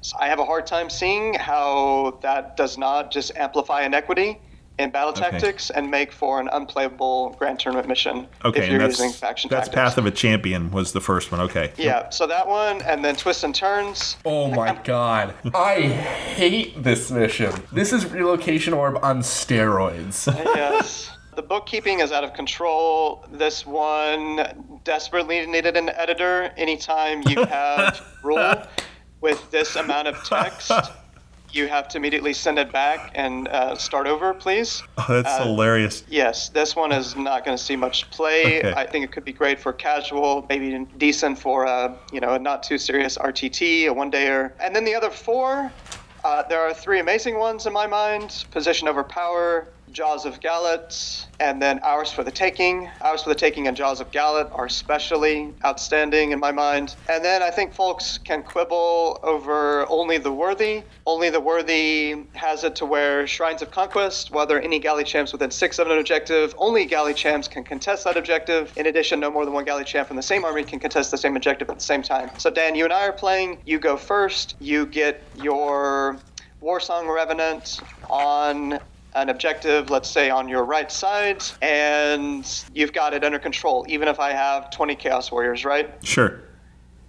So 0.00 0.16
I 0.20 0.28
have 0.28 0.38
a 0.38 0.44
hard 0.44 0.66
time 0.66 0.90
seeing 0.90 1.34
how 1.34 2.18
that 2.22 2.56
does 2.56 2.78
not 2.78 3.10
just 3.10 3.32
amplify 3.36 3.82
inequity 3.82 4.40
in 4.78 4.90
battle 4.90 5.10
Okay. 5.10 5.30
tactics 5.30 5.70
and 5.70 5.90
make 5.90 6.12
for 6.12 6.40
an 6.40 6.48
unplayable 6.52 7.34
grand 7.38 7.58
tournament 7.58 7.88
mission 7.88 8.28
Okay, 8.44 8.58
if 8.58 8.64
and 8.64 8.72
you're 8.72 8.80
that's, 8.80 8.98
using 8.98 9.12
faction 9.12 9.48
that's 9.50 9.68
tactics. 9.68 9.74
Path 9.94 9.98
of 9.98 10.06
a 10.06 10.10
Champion 10.10 10.70
was 10.70 10.92
the 10.92 11.00
first 11.00 11.30
one. 11.32 11.40
Okay. 11.40 11.72
yeah, 11.76 12.08
so 12.10 12.26
that 12.26 12.46
one, 12.46 12.80
and 12.82 13.04
then 13.04 13.16
twists 13.16 13.42
and 13.44 13.54
turns. 13.54 14.16
oh 14.24 14.50
my 14.50 14.78
god. 14.84 15.34
I 15.54 15.80
hate 15.80 16.82
this 16.82 17.10
mission. 17.10 17.52
This 17.72 17.92
is 17.92 18.06
Relocation 18.06 18.72
Orb 18.72 18.98
on 19.02 19.20
steroids. 19.20 20.26
yes. 20.54 21.10
The 21.34 21.42
bookkeeping 21.42 22.00
is 22.00 22.10
out 22.10 22.24
of 22.24 22.34
control. 22.34 23.24
This 23.30 23.64
one 23.64 24.80
desperately 24.84 25.46
needed 25.46 25.76
an 25.76 25.88
editor. 25.90 26.52
Anytime 26.56 27.22
you 27.28 27.44
have 27.44 28.04
rule 28.24 28.54
with 29.20 29.48
this 29.52 29.76
amount 29.76 30.08
of 30.08 30.22
text, 30.24 30.72
you 31.52 31.66
have 31.68 31.88
to 31.88 31.98
immediately 31.98 32.32
send 32.32 32.58
it 32.58 32.72
back 32.72 33.10
and 33.14 33.48
uh, 33.48 33.74
start 33.76 34.06
over, 34.06 34.34
please. 34.34 34.82
Oh, 34.98 35.04
that's 35.08 35.40
Uh, 35.40 35.44
hilarious. 35.44 36.04
Yes, 36.08 36.48
this 36.50 36.76
one 36.76 36.92
is 36.92 37.16
not 37.16 37.44
going 37.44 37.56
to 37.56 37.62
see 37.62 37.76
much 37.76 38.10
play. 38.10 38.58
Okay. 38.58 38.72
I 38.76 38.86
think 38.86 39.04
it 39.04 39.12
could 39.12 39.24
be 39.24 39.32
great 39.32 39.58
for 39.60 39.72
casual, 39.72 40.46
maybe 40.48 40.86
decent 40.98 41.38
for 41.38 41.64
a 41.64 41.96
you 42.12 42.20
know 42.20 42.34
a 42.34 42.38
not 42.38 42.62
too 42.62 42.78
serious 42.78 43.16
RTT, 43.16 43.86
a 43.86 43.92
one 43.92 44.10
dayer. 44.10 44.52
And 44.60 44.74
then 44.74 44.84
the 44.84 44.94
other 44.94 45.10
four, 45.10 45.72
uh, 46.24 46.42
there 46.48 46.60
are 46.60 46.74
three 46.74 47.00
amazing 47.00 47.38
ones 47.38 47.66
in 47.66 47.72
my 47.72 47.86
mind: 47.86 48.44
Position 48.50 48.88
over 48.88 49.02
Power, 49.02 49.68
Jaws 49.92 50.24
of 50.24 50.40
Gallet, 50.40 51.26
and 51.40 51.60
then 51.60 51.80
Hours 51.82 52.10
for 52.10 52.24
the 52.24 52.30
Taking. 52.30 52.90
Hours 53.02 53.22
for 53.22 53.28
the 53.28 53.34
Taking 53.34 53.68
and 53.68 53.76
Jaws 53.76 54.00
of 54.00 54.10
Gallet 54.10 54.48
are 54.52 54.66
especially 54.66 55.52
outstanding 55.64 56.32
in 56.32 56.40
my 56.40 56.52
mind. 56.52 56.96
And 57.08 57.24
then 57.24 57.42
I 57.42 57.50
think 57.50 57.72
folks 57.72 58.18
can 58.18 58.42
quibble 58.42 59.20
over 59.22 59.88
Only 59.88 60.18
the 60.18 60.32
Worthy. 60.32 60.82
Only 61.06 61.30
the 61.30 61.40
Worthy 61.40 62.24
has 62.34 62.64
it 62.64 62.76
to 62.76 62.86
where 62.86 63.26
Shrines 63.26 63.62
of 63.62 63.70
Conquest, 63.70 64.30
are 64.34 64.60
any 64.60 64.78
galley 64.78 65.04
champs 65.04 65.32
within 65.32 65.50
six 65.50 65.78
of 65.78 65.88
an 65.90 65.98
objective, 65.98 66.54
only 66.58 66.84
galley 66.84 67.14
champs 67.14 67.48
can 67.48 67.64
contest 67.64 68.04
that 68.04 68.16
objective. 68.16 68.72
In 68.76 68.86
addition, 68.86 69.20
no 69.20 69.30
more 69.30 69.44
than 69.44 69.54
one 69.54 69.64
galley 69.64 69.84
champ 69.84 70.08
from 70.08 70.16
the 70.16 70.22
same 70.22 70.44
army 70.44 70.64
can 70.64 70.78
contest 70.80 71.10
the 71.10 71.18
same 71.18 71.36
objective 71.36 71.68
at 71.68 71.76
the 71.76 71.84
same 71.84 72.02
time. 72.02 72.30
So, 72.38 72.50
Dan, 72.50 72.74
you 72.74 72.84
and 72.84 72.92
I 72.92 73.06
are 73.06 73.12
playing. 73.12 73.58
You 73.64 73.78
go 73.78 73.96
first. 73.96 74.56
You 74.60 74.86
get 74.86 75.22
your 75.36 76.18
Warsong 76.62 77.12
Revenant 77.14 77.80
on 78.08 78.78
an 79.22 79.28
objective, 79.28 79.90
let's 79.90 80.08
say 80.08 80.30
on 80.30 80.48
your 80.48 80.64
right 80.64 80.90
side, 80.90 81.42
and 81.62 82.64
you've 82.74 82.92
got 82.92 83.14
it 83.14 83.24
under 83.24 83.38
control, 83.38 83.84
even 83.88 84.08
if 84.08 84.20
I 84.20 84.32
have 84.32 84.70
20 84.70 84.94
Chaos 84.94 85.30
Warriors, 85.30 85.64
right? 85.64 85.92
Sure. 86.04 86.40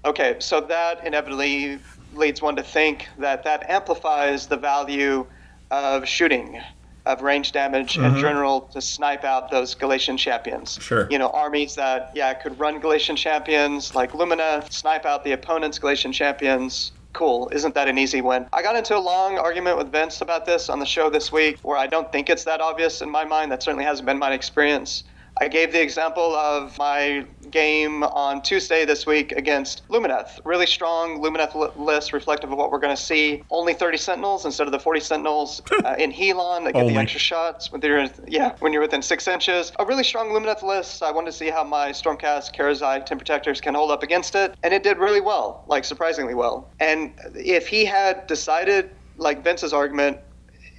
Okay, 0.05 0.37
so 0.39 0.61
that 0.61 1.05
inevitably 1.05 1.79
leads 2.13 2.41
one 2.41 2.55
to 2.55 2.63
think 2.63 3.07
that 3.17 3.43
that 3.43 3.69
amplifies 3.69 4.47
the 4.47 4.57
value 4.57 5.25
of 5.71 6.07
shooting, 6.07 6.59
of 7.05 7.21
range 7.21 7.51
damage 7.51 7.97
in 7.97 8.03
mm-hmm. 8.03 8.19
general 8.19 8.61
to 8.61 8.81
snipe 8.81 9.23
out 9.23 9.51
those 9.51 9.75
Galletian 9.75 10.17
champions. 10.17 10.77
Sure. 10.81 11.07
You 11.09 11.17
know, 11.17 11.29
armies 11.29 11.75
that, 11.75 12.11
yeah, 12.15 12.33
could 12.33 12.57
run 12.59 12.81
Galletian 12.81 13.17
champions 13.17 13.93
like 13.95 14.11
Lumineth, 14.13 14.71
snipe 14.71 15.05
out 15.05 15.23
the 15.23 15.33
opponent's 15.33 15.79
Galletian 15.79 16.13
champions. 16.13 16.91
Cool. 17.19 17.49
Isn't 17.51 17.75
that 17.75 17.89
an 17.89 17.97
easy 17.97 18.21
win? 18.21 18.47
I 18.53 18.61
got 18.61 18.77
into 18.77 18.95
a 18.95 18.97
long 18.97 19.37
argument 19.37 19.77
with 19.77 19.91
Vince 19.91 20.21
about 20.21 20.45
this 20.45 20.69
on 20.69 20.79
the 20.79 20.85
show 20.85 21.09
this 21.09 21.33
week 21.33 21.59
where 21.63 21.75
I 21.75 21.85
don't 21.85 22.09
think 22.13 22.29
it's 22.29 22.45
that 22.45 22.61
obvious 22.61 23.01
in 23.01 23.09
my 23.09 23.25
mind. 23.25 23.51
That 23.51 23.61
certainly 23.61 23.83
hasn't 23.83 24.05
been 24.05 24.17
my 24.17 24.31
experience. 24.31 25.03
I 25.41 25.47
gave 25.47 25.71
the 25.71 25.81
example 25.81 26.35
of 26.35 26.77
my 26.77 27.25
game 27.49 28.03
on 28.03 28.41
Tuesday 28.41 28.83
this 28.83 29.05
week 29.05 29.31
against 29.31 29.87
Lumineth. 29.87 30.39
Really 30.43 30.65
strong 30.65 31.21
Lumineth 31.21 31.77
list, 31.77 32.11
reflective 32.11 32.51
of 32.51 32.57
what 32.57 32.71
we're 32.71 32.79
going 32.79 32.95
to 32.95 33.01
see. 33.01 33.43
Only 33.49 33.73
30 33.73 33.97
Sentinels 33.97 34.45
instead 34.45 34.67
of 34.67 34.73
the 34.73 34.79
40 34.79 34.99
Sentinels 34.99 35.61
uh, 35.85 35.95
in 35.97 36.11
Helon 36.11 36.65
that 36.65 36.73
get 36.73 36.81
Only. 36.81 36.93
the 36.93 36.99
extra 36.99 37.21
shots 37.21 37.71
when 37.71 37.81
you're 37.81 38.07
yeah 38.27 38.55
when 38.59 38.73
you're 38.73 38.81
within 38.81 39.01
six 39.01 39.27
inches. 39.27 39.71
A 39.79 39.85
really 39.85 40.03
strong 40.03 40.29
Lumineth 40.29 40.61
list. 40.61 41.01
I 41.01 41.11
wanted 41.11 41.31
to 41.31 41.37
see 41.37 41.49
how 41.49 41.63
my 41.63 41.91
Stormcast, 41.91 42.53
Karazai, 42.53 43.05
Tim 43.05 43.17
Protectors 43.17 43.61
can 43.61 43.73
hold 43.73 43.91
up 43.91 44.03
against 44.03 44.35
it, 44.35 44.55
and 44.63 44.73
it 44.73 44.83
did 44.83 44.97
really 44.97 45.21
well, 45.21 45.63
like 45.67 45.85
surprisingly 45.85 46.33
well. 46.33 46.69
And 46.81 47.13
if 47.33 47.67
he 47.67 47.85
had 47.85 48.27
decided, 48.27 48.89
like 49.17 49.43
Vince's 49.43 49.71
argument, 49.71 50.19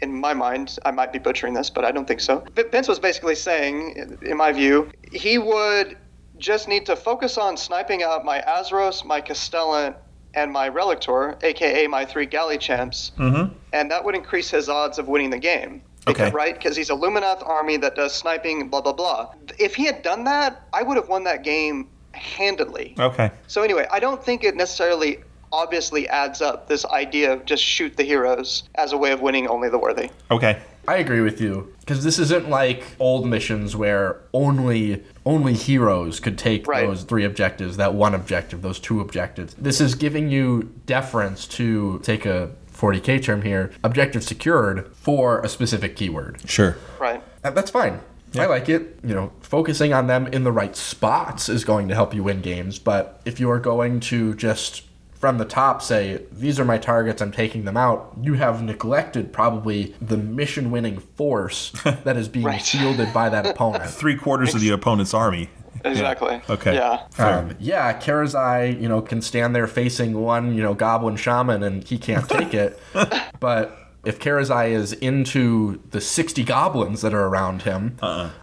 in 0.02 0.12
my 0.18 0.34
mind, 0.34 0.78
I 0.84 0.90
might 0.90 1.12
be 1.12 1.18
butchering 1.18 1.54
this, 1.54 1.70
but 1.70 1.84
I 1.84 1.90
don't 1.92 2.06
think 2.08 2.20
so. 2.20 2.44
But 2.54 2.72
Vince 2.72 2.88
was 2.88 2.98
basically 2.98 3.34
saying, 3.34 4.18
in 4.22 4.36
my 4.36 4.52
view, 4.52 4.90
he 5.12 5.38
would 5.38 5.96
just 6.38 6.68
need 6.68 6.86
to 6.86 6.96
focus 6.96 7.36
on 7.36 7.56
sniping 7.56 8.02
out 8.02 8.24
my 8.24 8.40
Azyros, 8.40 9.04
my 9.04 9.20
Castellan, 9.20 9.94
and 10.34 10.50
my 10.52 10.70
Relictor, 10.70 11.42
aka 11.42 11.86
my 11.86 12.04
three 12.04 12.24
galley 12.26 12.56
champs, 12.56 13.12
Mm-hmm. 13.18 13.52
and 13.72 13.90
that 13.90 14.04
would 14.04 14.14
increase 14.14 14.50
his 14.50 14.68
odds 14.68 14.98
of 14.98 15.08
winning 15.08 15.30
the 15.30 15.38
game. 15.38 15.82
Because, 16.06 16.28
Okay. 16.28 16.34
Right? 16.34 16.54
Because 16.54 16.76
he's 16.76 16.88
a 16.88 16.94
Lumineth 16.94 17.46
army 17.46 17.76
that 17.76 17.94
does 17.94 18.14
sniping, 18.14 18.68
blah, 18.70 18.80
blah, 18.80 18.94
blah. 18.94 19.32
If 19.58 19.74
he 19.74 19.84
had 19.84 20.02
done 20.02 20.24
that, 20.24 20.62
I 20.72 20.82
would 20.82 20.96
have 20.96 21.08
won 21.08 21.24
that 21.24 21.42
game 21.44 21.88
handedly. 22.12 22.94
Okay. 22.98 23.30
So 23.48 23.62
anyway, 23.62 23.86
I 23.92 24.00
don't 24.00 24.22
think 24.24 24.42
it 24.44 24.56
necessarily 24.56 25.18
obviously 25.52 26.08
adds 26.08 26.40
up 26.40 26.68
this 26.68 26.84
idea 26.86 27.32
of 27.32 27.44
just 27.44 27.62
shoot 27.62 27.96
the 27.96 28.04
heroes 28.04 28.64
as 28.76 28.92
a 28.92 28.98
way 28.98 29.12
of 29.12 29.20
winning 29.20 29.46
only 29.48 29.68
the 29.68 29.78
worthy. 29.78 30.10
Okay. 30.30 30.60
I 30.88 30.96
agree 30.96 31.20
with 31.20 31.40
you 31.40 31.72
because 31.80 32.02
this 32.02 32.18
isn't 32.18 32.48
like 32.48 32.82
old 32.98 33.26
missions 33.26 33.76
where 33.76 34.20
only 34.32 35.04
only 35.24 35.52
heroes 35.54 36.18
could 36.18 36.36
take 36.38 36.66
Right. 36.66 36.86
those 36.86 37.04
three 37.04 37.24
objectives, 37.24 37.76
that 37.76 37.94
one 37.94 38.14
objective, 38.14 38.62
those 38.62 38.80
two 38.80 39.00
objectives. 39.00 39.54
This 39.54 39.80
is 39.80 39.94
giving 39.94 40.30
you 40.30 40.70
deference 40.86 41.46
to 41.48 42.00
take 42.02 42.24
a 42.26 42.50
40k 42.72 43.22
term 43.22 43.42
here, 43.42 43.70
objective 43.84 44.24
secured 44.24 44.88
for 44.94 45.40
a 45.42 45.48
specific 45.48 45.96
keyword. 45.96 46.40
Sure. 46.46 46.76
Right. 46.98 47.22
That's 47.42 47.70
fine. 47.70 48.00
I 48.38 48.46
like 48.46 48.68
it. 48.68 48.98
You 49.04 49.14
know, 49.14 49.32
focusing 49.42 49.92
on 49.92 50.06
them 50.06 50.26
in 50.28 50.44
the 50.44 50.52
right 50.52 50.74
spots 50.74 51.48
is 51.48 51.64
going 51.64 51.88
to 51.88 51.94
help 51.94 52.14
you 52.14 52.22
win 52.22 52.40
games. 52.40 52.78
But 52.78 53.20
if 53.24 53.38
you 53.38 53.50
are 53.50 53.58
going 53.58 54.00
to 54.00 54.34
just 54.34 54.82
from 55.20 55.36
the 55.36 55.44
top 55.44 55.82
say, 55.82 56.22
these 56.32 56.58
are 56.58 56.64
my 56.64 56.78
targets, 56.78 57.20
I'm 57.20 57.30
taking 57.30 57.66
them 57.66 57.76
out, 57.76 58.16
you 58.22 58.34
have 58.34 58.62
neglected 58.62 59.32
probably 59.34 59.94
the 60.00 60.16
mission 60.16 60.70
winning 60.70 60.98
force 60.98 61.70
that 61.84 62.16
is 62.16 62.26
being 62.26 62.46
Right. 62.46 62.62
fielded 62.62 63.12
by 63.12 63.28
that 63.28 63.46
opponent. 63.52 63.84
Three 63.90 64.16
quarters 64.16 64.54
of 64.54 64.62
the 64.62 64.70
opponent's 64.70 65.12
army. 65.12 65.50
Exactly. 65.84 66.40
Okay. 66.48 66.74
Yeah. 66.74 67.06
Um, 67.18 67.54
yeah, 67.60 67.98
Karazai, 68.00 68.80
you 68.80 68.88
know, 68.88 69.02
can 69.02 69.20
stand 69.20 69.54
there 69.54 69.66
facing 69.66 70.14
one, 70.18 70.54
you 70.54 70.62
know, 70.62 70.72
goblin 70.74 71.16
shaman 71.16 71.62
and 71.62 71.84
he 71.84 71.98
can't 71.98 72.26
take 72.28 72.54
it. 72.54 72.78
but 73.40 73.76
if 74.06 74.18
Karazai 74.18 74.70
is 74.70 74.94
into 74.94 75.82
the 75.90 76.00
60 76.00 76.44
goblins 76.44 77.02
that 77.02 77.12
are 77.12 77.26
around 77.26 77.62
him, 77.62 77.98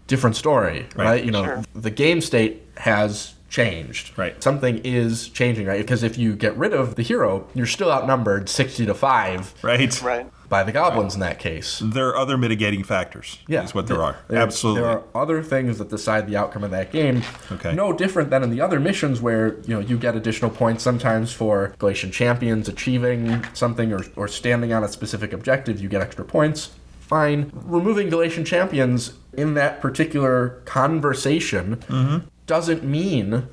different 0.06 0.36
story, 0.36 0.86
right? 0.94 1.24
You 1.24 1.32
know, 1.32 1.44
Sure. 1.44 1.62
the 1.74 1.90
game 1.90 2.20
state 2.20 2.62
has 2.76 3.34
changed. 3.48 4.16
Right. 4.18 4.40
Something 4.42 4.78
is 4.84 5.28
changing, 5.28 5.66
right? 5.66 5.80
Because 5.80 6.02
if 6.02 6.18
you 6.18 6.34
get 6.36 6.56
rid 6.56 6.72
of 6.74 6.94
the 6.96 7.02
hero, 7.02 7.46
you're 7.54 7.66
still 7.66 7.90
outnumbered 7.90 8.48
60 8.48 8.86
to 8.86 8.94
5 8.94 9.54
right. 9.62 10.02
Right. 10.02 10.26
by 10.48 10.62
the 10.62 10.72
goblins 10.72 11.14
in 11.14 11.20
that 11.20 11.38
case. 11.38 11.80
There 11.84 12.08
are 12.08 12.16
other 12.16 12.36
mitigating 12.36 12.84
factors. 12.84 13.38
Yeah, 13.48 13.64
Is 13.64 13.74
what 13.74 13.86
there 13.86 14.02
are. 14.02 14.16
There- 14.28 14.38
Absolutely. 14.40 14.82
There 14.82 14.90
are 14.90 15.02
other 15.14 15.42
things 15.42 15.78
that 15.78 15.88
decide 15.88 16.26
the 16.26 16.36
outcome 16.36 16.62
of 16.64 16.70
that 16.72 16.92
game. 16.92 17.22
Okay. 17.50 17.74
No 17.74 17.92
different 17.92 18.30
than 18.30 18.42
in 18.42 18.50
the 18.50 18.60
other 18.60 18.78
missions 18.78 19.20
where 19.20 19.56
you 19.60 19.74
know 19.74 19.80
you 19.80 19.96
get 19.98 20.14
additional 20.14 20.50
points 20.50 20.82
sometimes 20.82 21.32
for 21.32 21.74
Galletian 21.78 22.12
champions 22.12 22.68
achieving 22.68 23.44
something 23.54 23.92
or, 23.92 24.02
or 24.16 24.28
standing 24.28 24.72
on 24.72 24.84
a 24.84 24.88
specific 24.88 25.32
objective. 25.32 25.80
You 25.80 25.88
get 25.88 26.02
extra 26.02 26.24
points. 26.24 26.70
Fine. 27.00 27.50
Removing 27.54 28.10
Galletian 28.10 28.44
champions 28.44 29.14
in 29.32 29.54
that 29.54 29.80
particular 29.80 30.60
conversation 30.66 31.76
Mm-hmm. 31.88 32.26
Doesn't 32.48 32.82
mean 32.82 33.46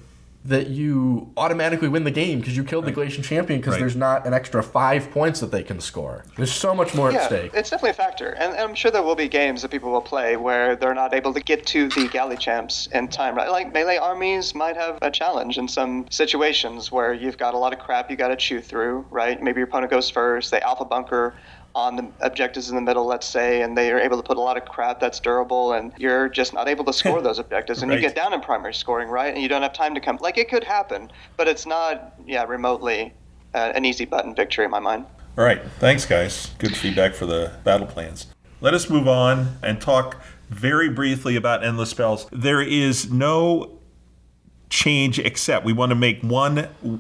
that 0.46 0.68
you 0.68 1.32
automatically 1.36 1.88
win 1.90 2.04
the 2.06 2.12
game 2.12 2.40
because 2.40 2.56
you 2.56 2.64
killed 2.64 2.86
the 2.86 2.92
Galletian 2.94 3.24
champion 3.24 3.60
because 3.60 3.74
Right. 3.74 3.80
there's 3.80 3.96
not 3.96 4.26
an 4.28 4.34
extra 4.34 4.62
five 4.64 5.10
points 5.12 5.40
that 5.42 5.52
they 5.52 5.64
can 5.64 5.82
score. 5.82 6.24
There's 6.38 6.54
so 6.54 6.74
much 6.76 6.94
more 6.96 7.08
at 7.10 7.16
Yeah, 7.16 7.26
stake. 7.26 7.52
it's 7.56 7.72
definitely 7.72 7.90
a 7.90 7.94
factor, 7.96 8.30
and, 8.30 8.54
and 8.54 8.62
I'm 8.62 8.76
sure 8.76 8.90
there 8.92 9.02
will 9.02 9.16
be 9.16 9.28
games 9.28 9.64
that 9.64 9.72
people 9.72 9.92
will 9.92 10.02
play 10.04 10.38
where 10.38 10.76
they're 10.78 10.94
not 10.94 11.14
able 11.16 11.34
to 11.34 11.40
get 11.42 11.66
to 11.68 11.90
the 11.90 12.08
galley 12.08 12.38
champs 12.38 12.88
in 12.94 13.08
time. 13.10 13.36
Right, 13.36 13.50
like 13.50 13.74
melee 13.74 13.98
armies 13.98 14.54
might 14.56 14.78
have 14.78 14.98
a 15.02 15.10
challenge 15.12 15.58
in 15.58 15.68
some 15.68 16.06
situations 16.12 16.90
where 16.92 17.12
you've 17.12 17.38
got 17.40 17.54
a 17.54 17.58
lot 17.58 17.74
of 17.74 17.80
crap 17.80 18.10
you 18.12 18.16
got 18.16 18.30
to 18.30 18.36
chew 18.38 18.62
through. 18.62 19.04
Right, 19.10 19.42
maybe 19.42 19.58
your 19.60 19.68
opponent 19.68 19.90
goes 19.92 20.10
first, 20.10 20.52
they 20.52 20.62
alpha 20.62 20.86
bunker 20.86 21.34
on 21.76 21.98
the 21.98 22.10
objectives 22.22 22.70
in 22.70 22.76
the 22.76 22.82
middle, 22.82 23.06
let's 23.06 23.28
say, 23.28 23.62
and 23.62 23.78
they 23.78 23.92
are 23.92 24.00
able 24.00 24.16
to 24.16 24.24
put 24.24 24.38
a 24.38 24.42
lot 24.42 24.56
of 24.56 24.64
crap 24.66 25.00
that's 25.00 25.20
durable, 25.20 25.74
and 25.74 25.92
you're 25.98 26.30
just 26.30 26.54
not 26.54 26.68
able 26.70 26.86
to 26.86 26.94
score 26.94 27.22
those 27.28 27.38
objectives, 27.38 27.82
and 27.82 27.92
Right. 27.92 28.02
you 28.02 28.08
get 28.08 28.16
down 28.16 28.34
in 28.34 28.40
primary 28.40 28.74
scoring, 28.74 29.10
right, 29.10 29.34
and 29.34 29.44
you 29.44 29.50
don't 29.50 29.62
have 29.62 29.74
time 29.74 29.94
to 29.94 30.00
come. 30.02 30.18
Like 30.22 30.38
it 30.38 30.50
could 30.50 30.64
happen, 30.64 31.12
but 31.36 31.48
it's 31.50 31.66
not, 31.66 32.14
yeah, 32.26 32.46
remotely 32.46 33.14
uh, 33.54 33.74
an 33.76 33.84
easy 33.86 34.06
button 34.06 34.34
victory 34.34 34.66
in 34.66 34.72
my 34.72 34.80
mind. 34.80 35.06
All 35.38 35.44
right. 35.44 35.62
Thanks, 35.80 36.06
guys. 36.06 36.52
Good 36.60 36.76
feedback 36.78 37.14
for 37.14 37.26
the 37.26 37.52
battle 37.66 37.88
plans. 37.88 38.28
Let 38.62 38.74
us 38.74 38.90
move 38.90 39.08
on 39.08 39.58
and 39.62 39.82
talk 39.82 40.22
very 40.50 40.90
briefly 40.90 41.36
about 41.36 41.64
endless 41.64 41.90
spells. 41.90 42.28
There 42.32 42.62
is 42.62 43.12
no 43.12 43.80
change 44.76 45.20
except 45.20 45.64
we 45.66 45.72
want 45.72 45.90
to 45.90 45.96
make 45.96 46.22
one 46.22 46.58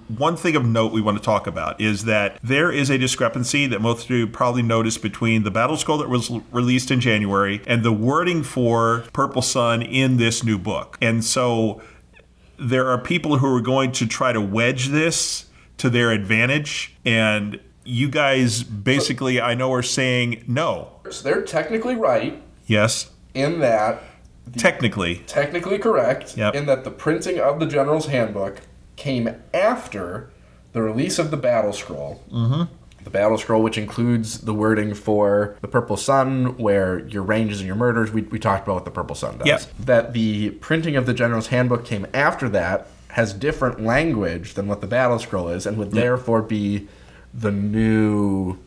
one 0.08 0.38
thing 0.38 0.56
of 0.56 0.66
note 0.66 0.94
we 0.94 1.02
want 1.02 1.18
to 1.18 1.24
talk 1.24 1.46
about 1.46 1.80
is 1.82 2.06
that 2.06 2.40
there 2.42 2.72
is 2.72 2.90
a 2.90 2.98
discrepancy 2.98 3.68
that 3.68 3.82
most 3.82 4.06
of 4.06 4.12
you 4.12 4.26
probably 4.26 4.62
noticed 4.62 5.02
between 5.02 5.44
the 5.44 5.52
battle 5.52 5.76
scroll 5.76 5.98
that 5.98 6.08
was 6.08 6.32
released 6.54 6.90
in 6.90 7.02
January 7.02 7.62
and 7.68 7.84
the 7.84 7.92
wording 7.92 8.44
for 8.44 9.04
Purple 9.12 9.42
Sun 9.42 9.82
in 9.82 10.16
this 10.16 10.42
new 10.42 10.58
book. 10.58 10.98
And 11.02 11.22
so 11.24 11.82
there 12.58 12.88
are 12.88 12.98
people 12.98 13.40
who 13.40 13.54
are 13.54 13.62
going 13.62 13.92
to 13.92 14.08
try 14.08 14.32
to 14.32 14.40
wedge 14.40 14.88
this 14.88 15.48
to 15.78 15.90
their 15.90 16.12
advantage 16.12 16.96
and 17.04 17.60
you 17.84 18.08
guys 18.10 18.64
basically 18.64 19.42
I 19.42 19.54
know 19.54 19.74
are 19.74 19.84
saying 19.84 20.46
no. 20.48 20.94
So 21.10 21.24
they're 21.24 21.42
technically 21.44 21.96
right 21.96 22.42
Yes. 22.68 23.12
in 23.34 23.60
that 23.60 24.02
Technically. 24.58 25.24
technically 25.28 25.78
correct 25.78 26.38
Yep. 26.38 26.56
in 26.56 26.66
that 26.66 26.84
the 26.84 26.92
printing 26.92 27.40
of 27.40 27.60
the 27.60 27.66
general's 27.66 28.08
handbook 28.08 28.62
came 28.96 29.30
after 29.54 30.30
the 30.74 30.82
release 30.82 31.20
of 31.20 31.32
the 31.32 31.38
battle 31.38 31.74
scroll. 31.74 32.24
Mm-hmm. 32.32 32.64
The 33.04 33.10
battle 33.10 33.38
scroll, 33.38 33.62
which 33.62 33.78
includes 33.78 34.40
the 34.42 34.54
wording 34.54 34.94
for 34.96 35.56
the 35.62 35.68
purple 35.68 35.96
sun, 35.98 36.58
where 36.58 37.00
your 37.08 37.22
ranges 37.22 37.60
and 37.60 37.68
your 37.68 37.76
murders, 37.76 38.12
we, 38.12 38.24
we 38.24 38.40
talked 38.40 38.66
about 38.66 38.74
what 38.76 38.86
the 38.86 38.92
purple 38.92 39.16
sun 39.16 39.38
does. 39.38 39.46
Yep. 39.48 39.62
That 39.80 40.14
the 40.14 40.50
printing 40.52 40.96
of 40.96 41.06
the 41.06 41.14
general's 41.14 41.48
handbook 41.48 41.86
came 41.86 42.08
after 42.14 42.50
that 42.50 42.88
has 43.10 43.32
different 43.32 43.80
language 43.82 44.56
than 44.56 44.68
what 44.68 44.82
the 44.82 44.88
battle 44.88 45.20
scroll 45.20 45.50
is, 45.50 45.66
and 45.66 45.78
would 45.78 45.92
therefore 45.92 46.42
be 46.42 46.88
the 47.34 47.52
new 47.52 48.58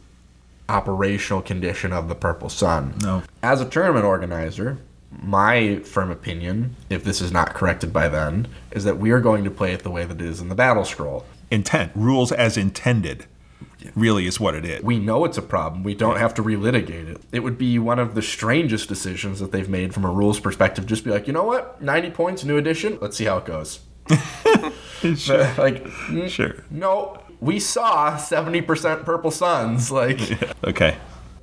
operational 0.69 1.43
condition 1.43 1.93
of 1.93 2.09
the 2.09 2.15
purple 2.15 2.49
sun. 2.49 2.95
No. 3.03 3.23
As 3.43 3.61
a 3.61 3.69
tournament 3.69 4.05
organizer, 4.05 4.79
my 5.11 5.79
firm 5.81 6.11
opinion, 6.11 6.77
if 6.91 7.03
this 7.05 7.21
is 7.21 7.33
not 7.33 7.55
corrected 7.55 7.93
by 7.93 8.09
then, 8.09 8.49
is 8.71 8.85
that 8.85 8.99
we 8.99 9.11
are 9.11 9.21
going 9.21 9.45
to 9.45 9.51
play 9.51 9.73
it 9.73 9.83
the 9.83 9.91
way 9.91 10.05
that 10.05 10.21
it 10.21 10.27
is 10.27 10.41
in 10.41 10.49
the 10.49 10.55
battle 10.55 10.85
scroll. 10.85 11.25
Intent. 11.51 11.93
Rules 11.95 12.31
as 12.33 12.57
intended. 12.57 13.27
Really 13.95 14.27
is 14.27 14.39
what 14.41 14.55
it 14.55 14.65
is. 14.65 14.83
We 14.83 14.99
know 14.99 15.25
it's 15.25 15.39
a 15.39 15.43
problem. 15.43 15.83
We 15.83 15.95
don't 15.95 16.19
have 16.19 16.35
to 16.35 16.43
relitigate 16.43 17.09
it. 17.09 17.21
It 17.33 17.41
would 17.41 17.57
be 17.57 17.79
one 17.79 17.99
of 17.99 18.15
the 18.15 18.23
strangest 18.23 18.89
decisions 18.89 19.41
that 19.41 19.53
they've 19.53 19.69
made 19.69 19.95
from 19.95 20.05
a 20.05 20.11
rules 20.11 20.41
perspective. 20.41 20.85
Just 20.85 21.05
be 21.05 21.11
like, 21.11 21.27
you 21.27 21.33
know 21.33 21.45
what? 21.45 21.81
90 21.81 22.11
points, 22.11 22.45
new 22.45 22.57
edition. 22.59 22.99
Let's 23.01 23.17
see 23.17 23.25
how 23.25 23.39
it 23.39 23.45
goes. 23.45 23.81
like, 25.59 25.87
n- 26.11 26.29
Sure. 26.29 26.55
no, 26.71 27.19
we 27.41 27.61
saw 27.61 28.17
70% 28.17 29.05
purple 29.05 29.31
suns. 29.31 29.91
Like, 29.93 30.21
Okay. 30.65 30.97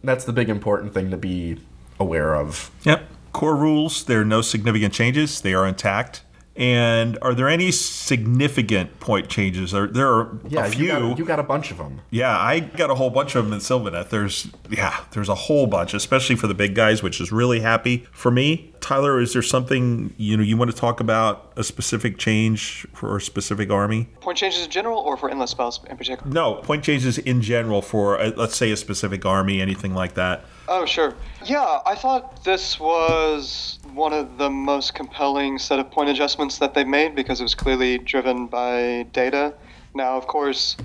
that's 0.03 0.25
the 0.25 0.33
big 0.33 0.49
important 0.49 0.93
thing 0.93 1.09
to 1.11 1.17
be 1.17 1.57
aware 1.99 2.35
of. 2.35 2.69
Yep. 2.83 3.07
Core 3.35 3.55
rules, 3.55 4.05
there 4.05 4.21
are 4.21 4.25
no 4.25 4.41
significant 4.41 4.93
changes. 4.93 5.41
They 5.41 5.53
are 5.53 5.67
intact. 5.67 6.21
And 6.57 7.17
are 7.21 7.33
there 7.33 7.49
any 7.49 7.69
significant 7.71 9.01
point 9.01 9.27
changes? 9.27 9.73
Are 9.73 9.87
there 9.87 10.07
are 10.07 10.39
Yeah, 10.47 10.65
a 10.65 10.69
few? 10.69 10.85
You, 10.85 10.91
got, 11.09 11.17
you 11.19 11.25
got 11.25 11.39
a 11.39 11.43
bunch 11.43 11.69
of 11.69 11.77
them. 11.79 11.99
yeah, 12.11 12.37
I 12.37 12.61
got 12.61 12.89
a 12.89 12.95
whole 12.95 13.09
bunch 13.09 13.35
of 13.35 13.43
them 13.43 13.51
in 13.51 13.59
Sylvaneth. 13.59 14.07
There's 14.09 14.47
yeah, 14.69 15.03
there's 15.11 15.27
a 15.27 15.35
whole 15.35 15.67
bunch, 15.67 15.93
especially 15.93 16.37
for 16.37 16.47
the 16.47 16.53
big 16.53 16.73
guys, 16.73 17.03
which 17.03 17.19
is 17.19 17.29
really 17.29 17.59
happy 17.59 18.07
for 18.13 18.31
me. 18.31 18.73
Tyler, 18.79 19.19
is 19.19 19.33
there 19.33 19.41
something 19.41 20.13
you 20.15 20.37
know 20.37 20.43
you 20.43 20.55
want 20.55 20.71
to 20.71 20.77
talk 20.77 21.01
about 21.01 21.51
a 21.57 21.63
specific 21.63 22.17
change 22.17 22.87
for 22.93 23.17
a 23.17 23.21
specific 23.21 23.69
army? 23.69 24.07
Point 24.21 24.37
changes 24.37 24.63
in 24.63 24.71
general, 24.71 24.99
or 24.99 25.17
for 25.17 25.29
endless 25.29 25.51
spells 25.51 25.81
in 25.89 25.97
particular? 25.97 26.31
No, 26.31 26.53
point 26.55 26.85
changes 26.85 27.17
in 27.17 27.41
general 27.41 27.81
for 27.81 28.17
uh 28.17 28.31
let's 28.37 28.55
say 28.55 28.71
a 28.71 28.77
specific 28.77 29.25
army, 29.25 29.59
anything 29.61 29.93
like 29.93 30.13
that. 30.13 30.45
Oh, 30.69 30.85
sure. 30.85 31.13
Yeah, 31.45 31.79
I 31.85 31.93
thought 31.93 32.43
this 32.43 32.79
was 32.79 33.77
one 33.93 34.13
of 34.13 34.39
the 34.39 34.49
most 34.49 34.95
compelling 34.95 35.59
set 35.59 35.77
of 35.77 35.91
point 35.91 36.09
adjustments 36.09 36.57
that 36.57 36.73
they've 36.73 36.87
made 36.87 37.13
because 37.13 37.39
it 37.39 37.43
was 37.43 37.53
clearly 37.53 37.99
driven 37.99 38.47
by 38.47 39.05
data. 39.13 39.53
Now, 39.93 40.17
of 40.17 40.25
course, 40.25 40.75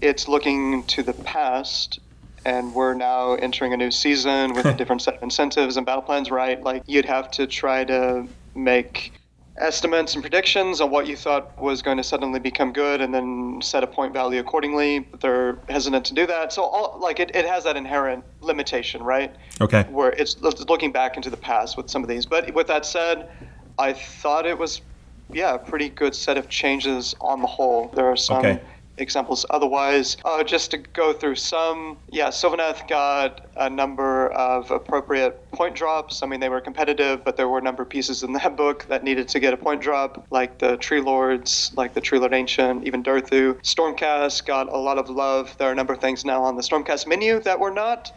it's 0.00 0.26
looking 0.26 0.82
to 0.84 1.04
the 1.04 1.12
past, 1.12 2.00
and 2.44 2.74
we're 2.74 2.94
now 2.94 3.34
entering 3.34 3.74
a 3.74 3.76
new 3.76 3.92
season 3.92 4.54
with 4.54 4.66
a 4.66 4.74
different 4.74 5.02
set 5.02 5.18
of 5.18 5.22
incentives 5.22 5.76
and 5.76 5.86
battle 5.86 6.02
plans, 6.02 6.32
right? 6.32 6.60
Like, 6.60 6.82
you'd 6.86 7.04
have 7.04 7.30
to 7.32 7.46
try 7.46 7.84
to 7.84 8.26
make 8.56 9.12
estimates 9.58 10.14
and 10.14 10.22
predictions 10.22 10.80
on 10.80 10.90
what 10.90 11.06
you 11.06 11.16
thought 11.16 11.60
was 11.60 11.80
going 11.80 11.96
to 11.96 12.04
suddenly 12.04 12.38
become 12.38 12.72
good 12.72 13.00
and 13.00 13.14
then 13.14 13.58
set 13.62 13.82
a 13.82 13.86
point 13.86 14.12
value 14.12 14.38
accordingly 14.38 14.98
but 14.98 15.20
they're 15.20 15.58
hesitant 15.68 16.04
to 16.04 16.14
do 16.14 16.26
that 16.26 16.52
so 16.52 16.62
all, 16.62 16.98
like 17.00 17.20
it, 17.20 17.30
it 17.34 17.46
has 17.46 17.64
that 17.64 17.76
inherent 17.76 18.22
limitation 18.40 19.02
right 19.02 19.34
Okay. 19.60 19.84
where 19.90 20.10
it's 20.10 20.36
looking 20.40 20.92
back 20.92 21.16
into 21.16 21.30
the 21.30 21.36
past 21.36 21.76
with 21.76 21.88
some 21.88 22.02
of 22.02 22.08
these 22.08 22.26
but 22.26 22.52
with 22.54 22.66
that 22.66 22.84
said 22.84 23.28
i 23.78 23.92
thought 23.92 24.44
it 24.46 24.58
was 24.58 24.82
yeah 25.32 25.54
a 25.54 25.58
pretty 25.58 25.88
good 25.88 26.14
set 26.14 26.36
of 26.36 26.48
changes 26.48 27.14
on 27.20 27.40
the 27.40 27.46
whole 27.48 27.90
there 27.94 28.06
are 28.06 28.16
some 28.16 28.38
Okay. 28.44 28.60
Examples. 28.98 29.44
Otherwise 29.50 30.16
uh, 30.24 30.42
just 30.42 30.70
to 30.70 30.78
go 30.78 31.12
through 31.12 31.34
some 31.36 31.98
yeah 32.10 32.28
sylvaneth 32.28 32.88
got 32.88 33.46
a 33.56 33.68
number 33.68 34.28
of 34.32 34.70
appropriate 34.70 35.50
point 35.52 35.74
drops. 35.74 36.22
I 36.22 36.26
mean 36.26 36.40
they 36.40 36.48
were 36.48 36.60
competitive 36.60 37.24
but 37.24 37.36
there 37.36 37.48
were 37.48 37.58
a 37.58 37.62
number 37.62 37.82
of 37.82 37.88
pieces 37.88 38.22
in 38.22 38.32
that 38.34 38.56
book 38.62 38.86
that 38.88 39.04
needed 39.04 39.28
to 39.28 39.40
get 39.40 39.52
a 39.52 39.56
point 39.56 39.82
drop 39.82 40.26
like 40.30 40.58
the 40.58 40.76
tree 40.76 41.00
lords 41.00 41.72
like 41.76 41.94
the 41.94 42.00
tree 42.00 42.18
lord 42.18 42.34
ancient 42.34 42.84
even 42.84 43.02
Durthu. 43.02 43.54
stormcast 43.62 44.46
got 44.46 44.72
a 44.72 44.78
lot 44.78 44.98
of 44.98 45.08
love. 45.08 45.56
There 45.58 45.68
are 45.68 45.72
a 45.72 45.76
number 45.76 45.92
of 45.92 46.00
things 46.00 46.24
now 46.24 46.42
on 46.42 46.56
the 46.56 46.62
stormcast 46.62 47.06
menu 47.06 47.40
that 47.40 47.60
were 47.60 47.70
not. 47.70 48.12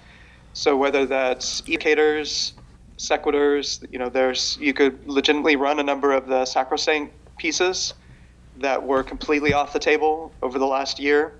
So 0.54 0.76
whether 0.76 1.06
that's 1.06 1.62
evocators 1.62 2.54
sequiturs 2.98 3.86
you 3.92 3.98
know 3.98 4.10
there's 4.10 4.58
you 4.60 4.74
could 4.74 5.00
legitimately 5.08 5.56
run 5.56 5.80
a 5.80 5.84
number 5.84 6.12
of 6.12 6.28
the 6.28 6.44
sacrosanct 6.46 7.14
pieces 7.38 7.94
that 8.60 8.86
were 8.86 9.04
completely 9.04 9.54
off 9.54 9.74
the 9.74 9.80
table 9.80 10.32
over 10.42 10.60
the 10.60 10.66
last 10.66 11.00
year 11.00 11.34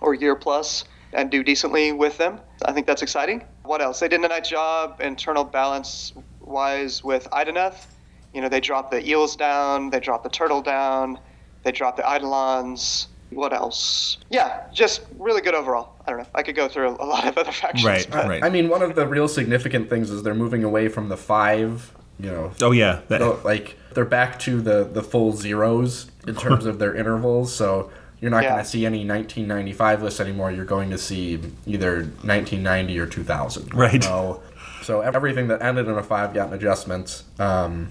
or 0.00 0.14
year 0.14 0.34
plus 0.36 0.84
and 1.12 1.30
do 1.30 1.42
decently 1.42 1.92
with 1.92 2.18
them. 2.18 2.40
I 2.64 2.72
think 2.72 2.86
that's 2.86 3.02
exciting. 3.02 3.44
What 3.64 3.80
else? 3.80 4.00
They 4.00 4.08
did 4.08 4.20
a 4.20 4.28
nice 4.28 4.48
job 4.48 5.00
internal 5.00 5.44
balance 5.44 6.12
wise 6.40 7.02
with 7.04 7.28
Idoneth. 7.30 7.86
You 8.32 8.40
know, 8.40 8.48
they 8.48 8.60
dropped 8.60 8.90
the 8.90 9.06
eels 9.08 9.36
down, 9.36 9.90
they 9.90 10.00
dropped 10.00 10.24
the 10.24 10.30
turtle 10.30 10.60
down, 10.60 11.18
they 11.62 11.70
dropped 11.72 11.96
the 11.98 12.02
eidolons. 12.02 13.08
What 13.30 13.52
else? 13.52 14.18
Yeah, 14.30 14.64
just 14.72 15.02
really 15.18 15.40
good 15.40 15.54
overall. 15.54 15.94
I 16.06 16.10
don't 16.10 16.20
know. 16.20 16.26
I 16.34 16.42
could 16.42 16.54
go 16.54 16.68
through 16.68 16.90
a 17.00 17.04
lot 17.06 17.26
of 17.26 17.38
other 17.38 17.52
factions. 17.62 17.84
Right, 17.84 18.06
but- 18.10 18.28
right. 18.28 18.42
I 18.44 18.50
mean, 18.50 18.68
one 18.68 18.82
of 18.82 18.94
the 18.94 19.06
real 19.06 19.28
significant 19.28 19.88
things 19.88 20.10
is 20.10 20.22
they're 20.22 20.34
moving 20.34 20.62
away 20.64 20.88
from 20.88 21.08
the 21.08 21.16
five. 21.16 21.92
You 22.20 22.30
know, 22.30 22.52
Oh 22.62 22.70
yeah, 22.70 23.00
that, 23.08 23.20
so, 23.20 23.40
like 23.44 23.76
they're 23.94 24.04
back 24.04 24.38
to 24.40 24.60
the 24.60 24.84
the 24.84 25.02
full 25.02 25.32
zeros 25.32 26.10
in 26.26 26.34
terms 26.44 26.66
of 26.66 26.78
their 26.78 26.94
intervals. 26.94 27.54
So 27.54 27.90
you're 28.20 28.30
not 28.30 28.42
Yeah. 28.42 28.50
going 28.52 28.64
to 28.64 28.68
see 28.70 28.86
any 28.86 28.98
1995 29.06 30.02
lists 30.02 30.20
anymore. 30.20 30.50
You're 30.50 30.64
going 30.64 30.90
to 30.90 30.98
see 30.98 31.40
either 31.66 31.96
1990 32.22 32.98
or 32.98 33.06
2000. 33.06 33.74
Right. 33.74 34.02
So, 34.02 34.42
so 34.82 35.00
everything 35.02 35.48
that 35.48 35.60
ended 35.62 35.86
in 35.88 35.94
a 35.98 36.02
five 36.02 36.32
got 36.32 36.48
an 36.48 36.54
adjustment. 36.54 37.22
Um, 37.38 37.88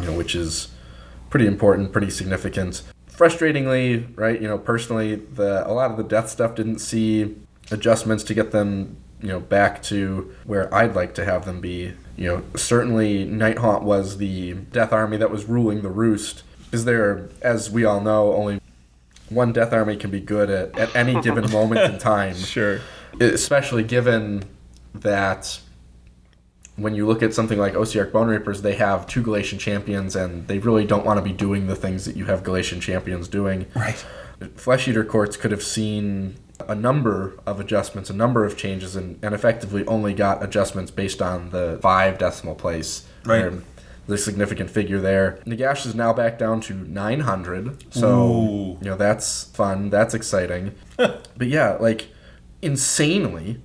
you 0.00 0.06
know, 0.06 0.12
which 0.16 0.34
is 0.34 0.68
pretty 1.30 1.46
important, 1.46 1.92
pretty 1.92 2.10
significant. 2.10 2.82
Frustratingly, 3.12 4.16
right? 4.16 4.40
You 4.40 4.48
know, 4.48 4.58
personally, 4.58 5.16
the 5.16 5.68
a 5.68 5.72
lot 5.72 5.90
of 5.90 5.96
the 5.96 6.04
death 6.04 6.28
stuff 6.30 6.54
didn't 6.54 6.78
see 6.78 7.36
adjustments 7.70 8.24
to 8.24 8.34
get 8.34 8.50
them, 8.52 8.96
you 9.20 9.28
know, 9.28 9.40
back 9.40 9.82
to 9.84 10.34
where 10.44 10.72
I'd 10.74 10.94
like 10.94 11.14
to 11.14 11.24
have 11.24 11.44
them 11.44 11.60
be. 11.60 11.92
You 12.16 12.28
know, 12.28 12.42
certainly 12.56 13.26
Nighthaunt 13.26 13.82
was 13.82 14.18
the 14.18 14.54
death 14.54 14.92
army 14.92 15.16
that 15.16 15.30
was 15.30 15.44
ruling 15.44 15.82
the 15.82 15.90
roost. 15.90 16.42
Is 16.72 16.84
there, 16.84 17.28
as 17.42 17.70
we 17.70 17.84
all 17.84 18.00
know, 18.00 18.32
only 18.32 18.60
one 19.28 19.52
death 19.52 19.72
army 19.72 19.96
can 19.96 20.10
be 20.10 20.20
good 20.20 20.50
at, 20.50 20.78
at 20.78 20.94
any 20.94 21.20
given 21.22 21.50
moment 21.50 21.80
in 21.80 21.98
time 21.98 22.34
sure. 22.34 22.80
especially 23.20 23.82
given 23.82 24.42
that 24.94 25.60
when 26.76 26.94
you 26.94 27.06
look 27.06 27.22
at 27.22 27.34
something 27.34 27.58
like 27.58 27.74
Ossiarch 27.74 28.12
Bonereapers, 28.12 28.62
they 28.62 28.76
have 28.76 29.06
two 29.06 29.22
Galletian 29.22 29.58
champions, 29.58 30.14
and 30.14 30.46
they 30.46 30.60
really 30.60 30.84
don't 30.84 31.04
want 31.04 31.18
to 31.18 31.22
be 31.22 31.32
doing 31.32 31.66
the 31.66 31.74
things 31.74 32.04
that 32.04 32.16
you 32.16 32.26
have 32.26 32.44
Galletian 32.44 32.80
champions 32.80 33.26
doing. 33.26 33.66
Right. 33.74 34.04
Flesh 34.54 34.86
Eater 34.86 35.04
Courts 35.04 35.36
could 35.36 35.50
have 35.50 35.62
seen 35.62 36.36
a 36.66 36.74
number 36.74 37.38
of 37.46 37.60
adjustments, 37.60 38.10
a 38.10 38.14
number 38.14 38.44
of 38.44 38.56
changes, 38.56 38.96
and, 38.96 39.18
and 39.22 39.34
effectively 39.34 39.86
only 39.86 40.12
got 40.14 40.42
adjustments 40.42 40.90
based 40.90 41.22
on 41.22 41.50
the 41.50 41.78
five 41.82 42.18
decimal 42.18 42.54
place. 42.54 43.06
Right. 43.24 43.42
There- 43.42 43.62
The 44.06 44.16
significant 44.16 44.70
figure 44.70 44.98
there. 44.98 45.38
Nagash 45.46 45.84
is 45.84 45.94
now 45.94 46.14
back 46.14 46.38
down 46.38 46.62
to 46.62 46.72
900, 46.74 47.92
so 47.92 48.08
Ooh. 48.32 48.78
you 48.80 48.88
know 48.90 48.96
that's 48.96 49.44
fun. 49.44 49.90
That's 49.90 50.14
exciting. 50.14 50.74
but 50.96 51.46
yeah, 51.46 51.76
like 51.78 52.08
insanely, 52.62 53.60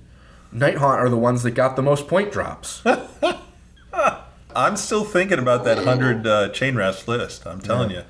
Nighthaunt 0.54 0.98
are 0.98 1.08
the 1.08 1.16
ones 1.16 1.42
that 1.44 1.52
got 1.52 1.76
the 1.76 1.82
most 1.82 2.06
point 2.08 2.30
drops. 2.30 2.82
I'm 4.56 4.76
still 4.76 5.04
thinking 5.04 5.38
about 5.38 5.64
that 5.64 5.78
hundred 5.78 6.26
uh, 6.26 6.48
chain 6.50 6.76
rasp 6.76 7.08
list. 7.08 7.46
I'm 7.46 7.60
telling 7.60 7.90
you. 7.90 8.02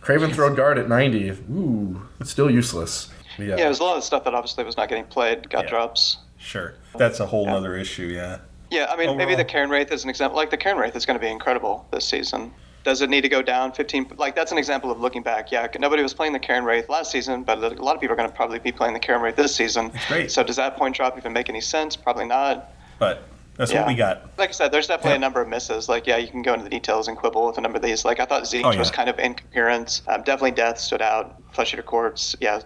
Craventhrone 0.00 0.54
Guard 0.56 0.78
at 0.78 0.88
90. 0.88 1.30
Ooh, 1.52 2.02
it's 2.20 2.30
still 2.30 2.48
useless. 2.50 3.10
Yeah. 3.38 3.44
Yeah, 3.50 3.56
there's 3.56 3.80
a 3.80 3.84
lot 3.84 3.96
of 3.96 4.04
stuff 4.04 4.24
that 4.24 4.34
obviously 4.34 4.64
was 4.64 4.76
not 4.76 4.88
getting 4.88 5.04
played, 5.04 5.48
got 5.50 5.64
Yeah. 5.64 5.70
drops. 5.70 6.18
Sure. 6.38 6.74
That's 6.96 7.20
a 7.20 7.26
whole 7.26 7.48
other 7.48 7.76
issue. 7.76 8.06
Yeah. 8.06 8.38
Yeah, 8.70 8.86
I 8.90 8.96
mean, 8.96 9.16
maybe 9.16 9.34
the 9.34 9.44
Cairn 9.44 9.70
Wraith 9.70 9.92
is 9.92 10.02
an 10.04 10.10
example. 10.10 10.36
Like 10.36 10.50
the 10.50 10.56
Cairn 10.56 10.76
Wraith 10.76 10.96
is 10.96 11.06
going 11.06 11.18
to 11.18 11.24
be 11.24 11.30
incredible 11.30 11.86
this 11.92 12.04
season. 12.04 12.52
Does 12.84 13.00
it 13.02 13.10
need 13.10 13.22
to 13.22 13.28
go 13.28 13.42
down 13.42 13.72
15? 13.72 14.12
Like 14.16 14.34
that's 14.36 14.52
an 14.52 14.58
example 14.58 14.90
of 14.92 15.00
looking 15.00 15.22
back. 15.22 15.50
Yeah, 15.50 15.66
nobody 15.78 16.02
was 16.02 16.14
playing 16.14 16.32
the 16.32 16.38
Cairn 16.38 16.64
Wraith 16.64 16.88
last 16.88 17.10
season, 17.10 17.42
but 17.42 17.58
a 17.58 17.68
lot 17.82 17.94
of 17.94 18.00
people 18.00 18.12
are 18.12 18.16
going 18.16 18.28
to 18.28 18.34
probably 18.34 18.58
be 18.60 18.70
playing 18.72 18.94
the 18.94 19.00
Cairn 19.00 19.20
Wraith 19.22 19.36
this 19.36 19.54
season. 19.54 19.90
great. 20.08 20.30
So 20.30 20.42
does 20.44 20.56
that 20.56 20.76
point 20.76 20.94
drop 20.94 21.16
even 21.18 21.32
make 21.32 21.48
any 21.48 21.60
sense? 21.60 21.96
Probably 21.96 22.26
not. 22.26 22.72
But 22.98 23.24
that's 23.56 23.72
Yeah. 23.72 23.80
what 23.80 23.88
we 23.88 23.94
got. 23.94 24.22
Like 24.38 24.50
I 24.50 24.52
said, 24.52 24.72
there's 24.72 24.86
definitely 24.86 25.12
Yeah. 25.12 25.16
a 25.16 25.20
number 25.20 25.40
of 25.40 25.48
misses. 25.48 25.88
Like, 25.88 26.06
yeah, 26.06 26.16
you 26.16 26.28
can 26.28 26.42
go 26.42 26.52
into 26.52 26.64
the 26.64 26.70
details 26.70 27.08
and 27.08 27.16
quibble 27.16 27.46
with 27.46 27.58
a 27.58 27.60
number 27.60 27.76
of 27.76 27.82
these. 27.82 28.04
Like, 28.04 28.20
I 28.20 28.24
thought 28.24 28.42
Tzeentch 28.44 28.64
Oh, 28.64 28.70
yeah. 28.72 28.78
was 28.78 28.90
kind 28.90 29.08
of 29.08 29.18
incoherent. 29.18 30.02
Um, 30.08 30.22
definitely 30.22 30.50
Death 30.52 30.78
stood 30.78 31.02
out. 31.02 31.36
Flesh 31.52 31.72
Eater 31.72 31.82
Courts, 31.82 32.36
yeah. 32.40 32.60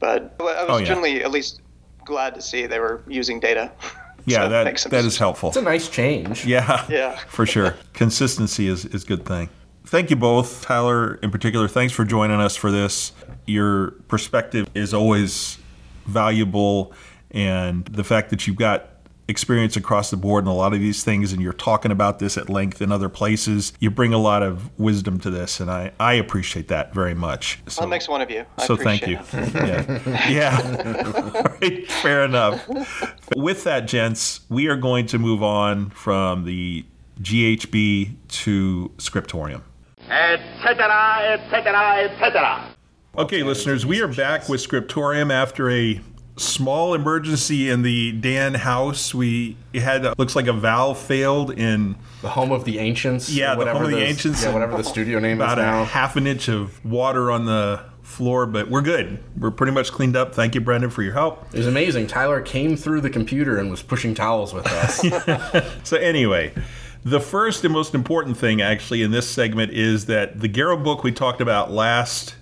But 0.00 0.34
I 0.40 0.44
was 0.44 0.66
Oh, 0.68 0.76
yeah. 0.78 0.84
generally 0.84 1.22
at 1.24 1.30
least 1.30 1.60
glad 2.04 2.34
to 2.34 2.42
see 2.42 2.66
they 2.66 2.80
were 2.80 3.02
using 3.08 3.40
data. 3.40 3.70
Yeah, 4.24 4.44
So 4.44 4.48
that 4.50 4.64
makes 4.66 4.84
that 4.84 4.90
sense. 4.90 5.04
is 5.06 5.18
helpful. 5.18 5.48
It's 5.48 5.56
a 5.56 5.62
nice 5.62 5.88
change. 5.88 6.44
Yeah. 6.46 6.84
Yeah. 6.88 7.16
For 7.28 7.44
sure. 7.44 7.74
Consistency 7.92 8.68
is, 8.68 8.84
is 8.84 9.02
a 9.02 9.06
good 9.06 9.26
thing. 9.26 9.48
Thank 9.84 10.10
you 10.10 10.16
both, 10.16 10.62
Tyler 10.62 11.14
in 11.24 11.32
particular. 11.32 11.66
Thanks 11.66 11.92
for 11.92 12.04
joining 12.04 12.40
us 12.40 12.54
for 12.54 12.70
this. 12.70 13.10
Your 13.46 13.90
perspective 14.06 14.68
is 14.76 14.94
always 14.94 15.58
valuable, 16.06 16.92
and 17.32 17.84
the 17.86 18.04
fact 18.04 18.30
that 18.30 18.46
you've 18.46 18.56
got 18.56 18.90
experience 19.28 19.76
across 19.76 20.10
the 20.10 20.16
board 20.16 20.44
in 20.44 20.48
a 20.48 20.54
lot 20.54 20.72
of 20.74 20.80
these 20.80 21.04
things 21.04 21.32
and 21.32 21.40
you're 21.40 21.52
talking 21.52 21.90
about 21.90 22.18
this 22.18 22.36
at 22.36 22.48
length 22.50 22.82
in 22.82 22.90
other 22.92 23.08
places, 23.08 23.72
you 23.78 23.90
bring 23.90 24.12
a 24.12 24.18
lot 24.18 24.42
of 24.42 24.76
wisdom 24.78 25.18
to 25.20 25.30
this, 25.30 25.60
and 25.60 25.70
I, 25.70 25.92
I 26.00 26.14
appreciate 26.14 26.68
that 26.68 26.92
very 26.92 27.14
much. 27.14 27.60
So, 27.66 27.82
That 27.82 27.88
makes 27.88 28.08
one 28.08 28.20
of 28.20 28.30
you. 28.30 28.44
I 28.58 28.66
so 28.66 28.76
thank 28.76 29.06
you. 29.06 29.18
it. 29.32 29.54
Yeah. 29.54 30.28
yeah. 30.28 31.42
right, 31.62 31.90
fair 31.90 32.24
enough. 32.24 32.68
With 33.36 33.64
that, 33.64 33.86
gents, 33.86 34.40
we 34.48 34.66
are 34.66 34.76
going 34.76 35.06
to 35.06 35.18
move 35.18 35.42
on 35.42 35.90
from 35.90 36.44
the 36.44 36.84
GHB 37.20 38.16
to 38.28 38.90
Scriptorium. 38.98 39.62
etc., 40.08 41.38
etc., 41.38 42.10
etc. 42.10 42.64
Okay, 43.16 43.42
listeners, 43.42 43.84
we 43.84 44.00
are 44.00 44.08
back 44.08 44.48
with 44.48 44.60
Scriptorium 44.60 45.30
after 45.30 45.70
a 45.70 46.00
small 46.42 46.94
emergency 46.94 47.70
in 47.70 47.82
the 47.82 48.12
Dan 48.12 48.54
house. 48.54 49.14
We 49.14 49.56
had 49.74 50.04
uh, 50.04 50.14
looks 50.18 50.36
like 50.36 50.46
a 50.46 50.52
valve 50.52 50.98
failed 50.98 51.50
in 51.52 51.96
The 52.22 52.28
home 52.30 52.52
of 52.52 52.64
the 52.64 52.78
ancients. 52.78 53.30
Yeah, 53.30 53.52
the 53.52 53.58
whatever 53.58 53.78
home 53.78 53.84
of 53.86 53.90
the 53.92 53.96
those- 54.00 54.08
ancients. 54.08 54.42
Yeah, 54.44 54.52
whatever 54.52 54.76
the 54.76 54.84
studio 54.84 55.18
name 55.18 55.38
about 55.40 55.58
is 55.58 55.62
a 55.64 55.66
now. 55.66 55.84
half 55.84 56.16
an 56.16 56.26
inch 56.26 56.48
of 56.48 56.84
water 56.84 57.30
on 57.30 57.44
the 57.46 57.80
floor, 58.02 58.44
but 58.46 58.68
we're 58.68 58.82
good. 58.82 59.18
We're 59.38 59.50
pretty 59.50 59.72
much 59.72 59.90
cleaned 59.92 60.16
up. 60.16 60.34
Thank 60.34 60.54
you, 60.54 60.60
Brendan, 60.60 60.90
for 60.90 61.02
your 61.02 61.14
help. 61.14 61.46
It 61.54 61.58
was 61.58 61.66
amazing. 61.66 62.08
Tyler 62.08 62.42
came 62.42 62.76
through 62.76 63.00
the 63.00 63.08
computer 63.10 63.56
and 63.58 63.70
was 63.70 63.82
pushing 63.82 64.14
towels 64.14 64.52
with 64.52 64.66
us. 64.66 65.02
So 65.84 65.96
anyway, 65.96 66.52
the 67.04 67.20
first 67.20 67.64
and 67.64 67.72
most 67.72 67.94
important 67.94 68.36
thing 68.36 68.60
actually 68.60 69.02
in 69.02 69.10
this 69.12 69.28
segment 69.28 69.72
is 69.72 70.06
that 70.06 70.40
the 70.40 70.48
Garro 70.48 70.82
book 70.82 71.02
we 71.02 71.10
talked 71.12 71.40
about 71.40 71.70
last 71.70 72.34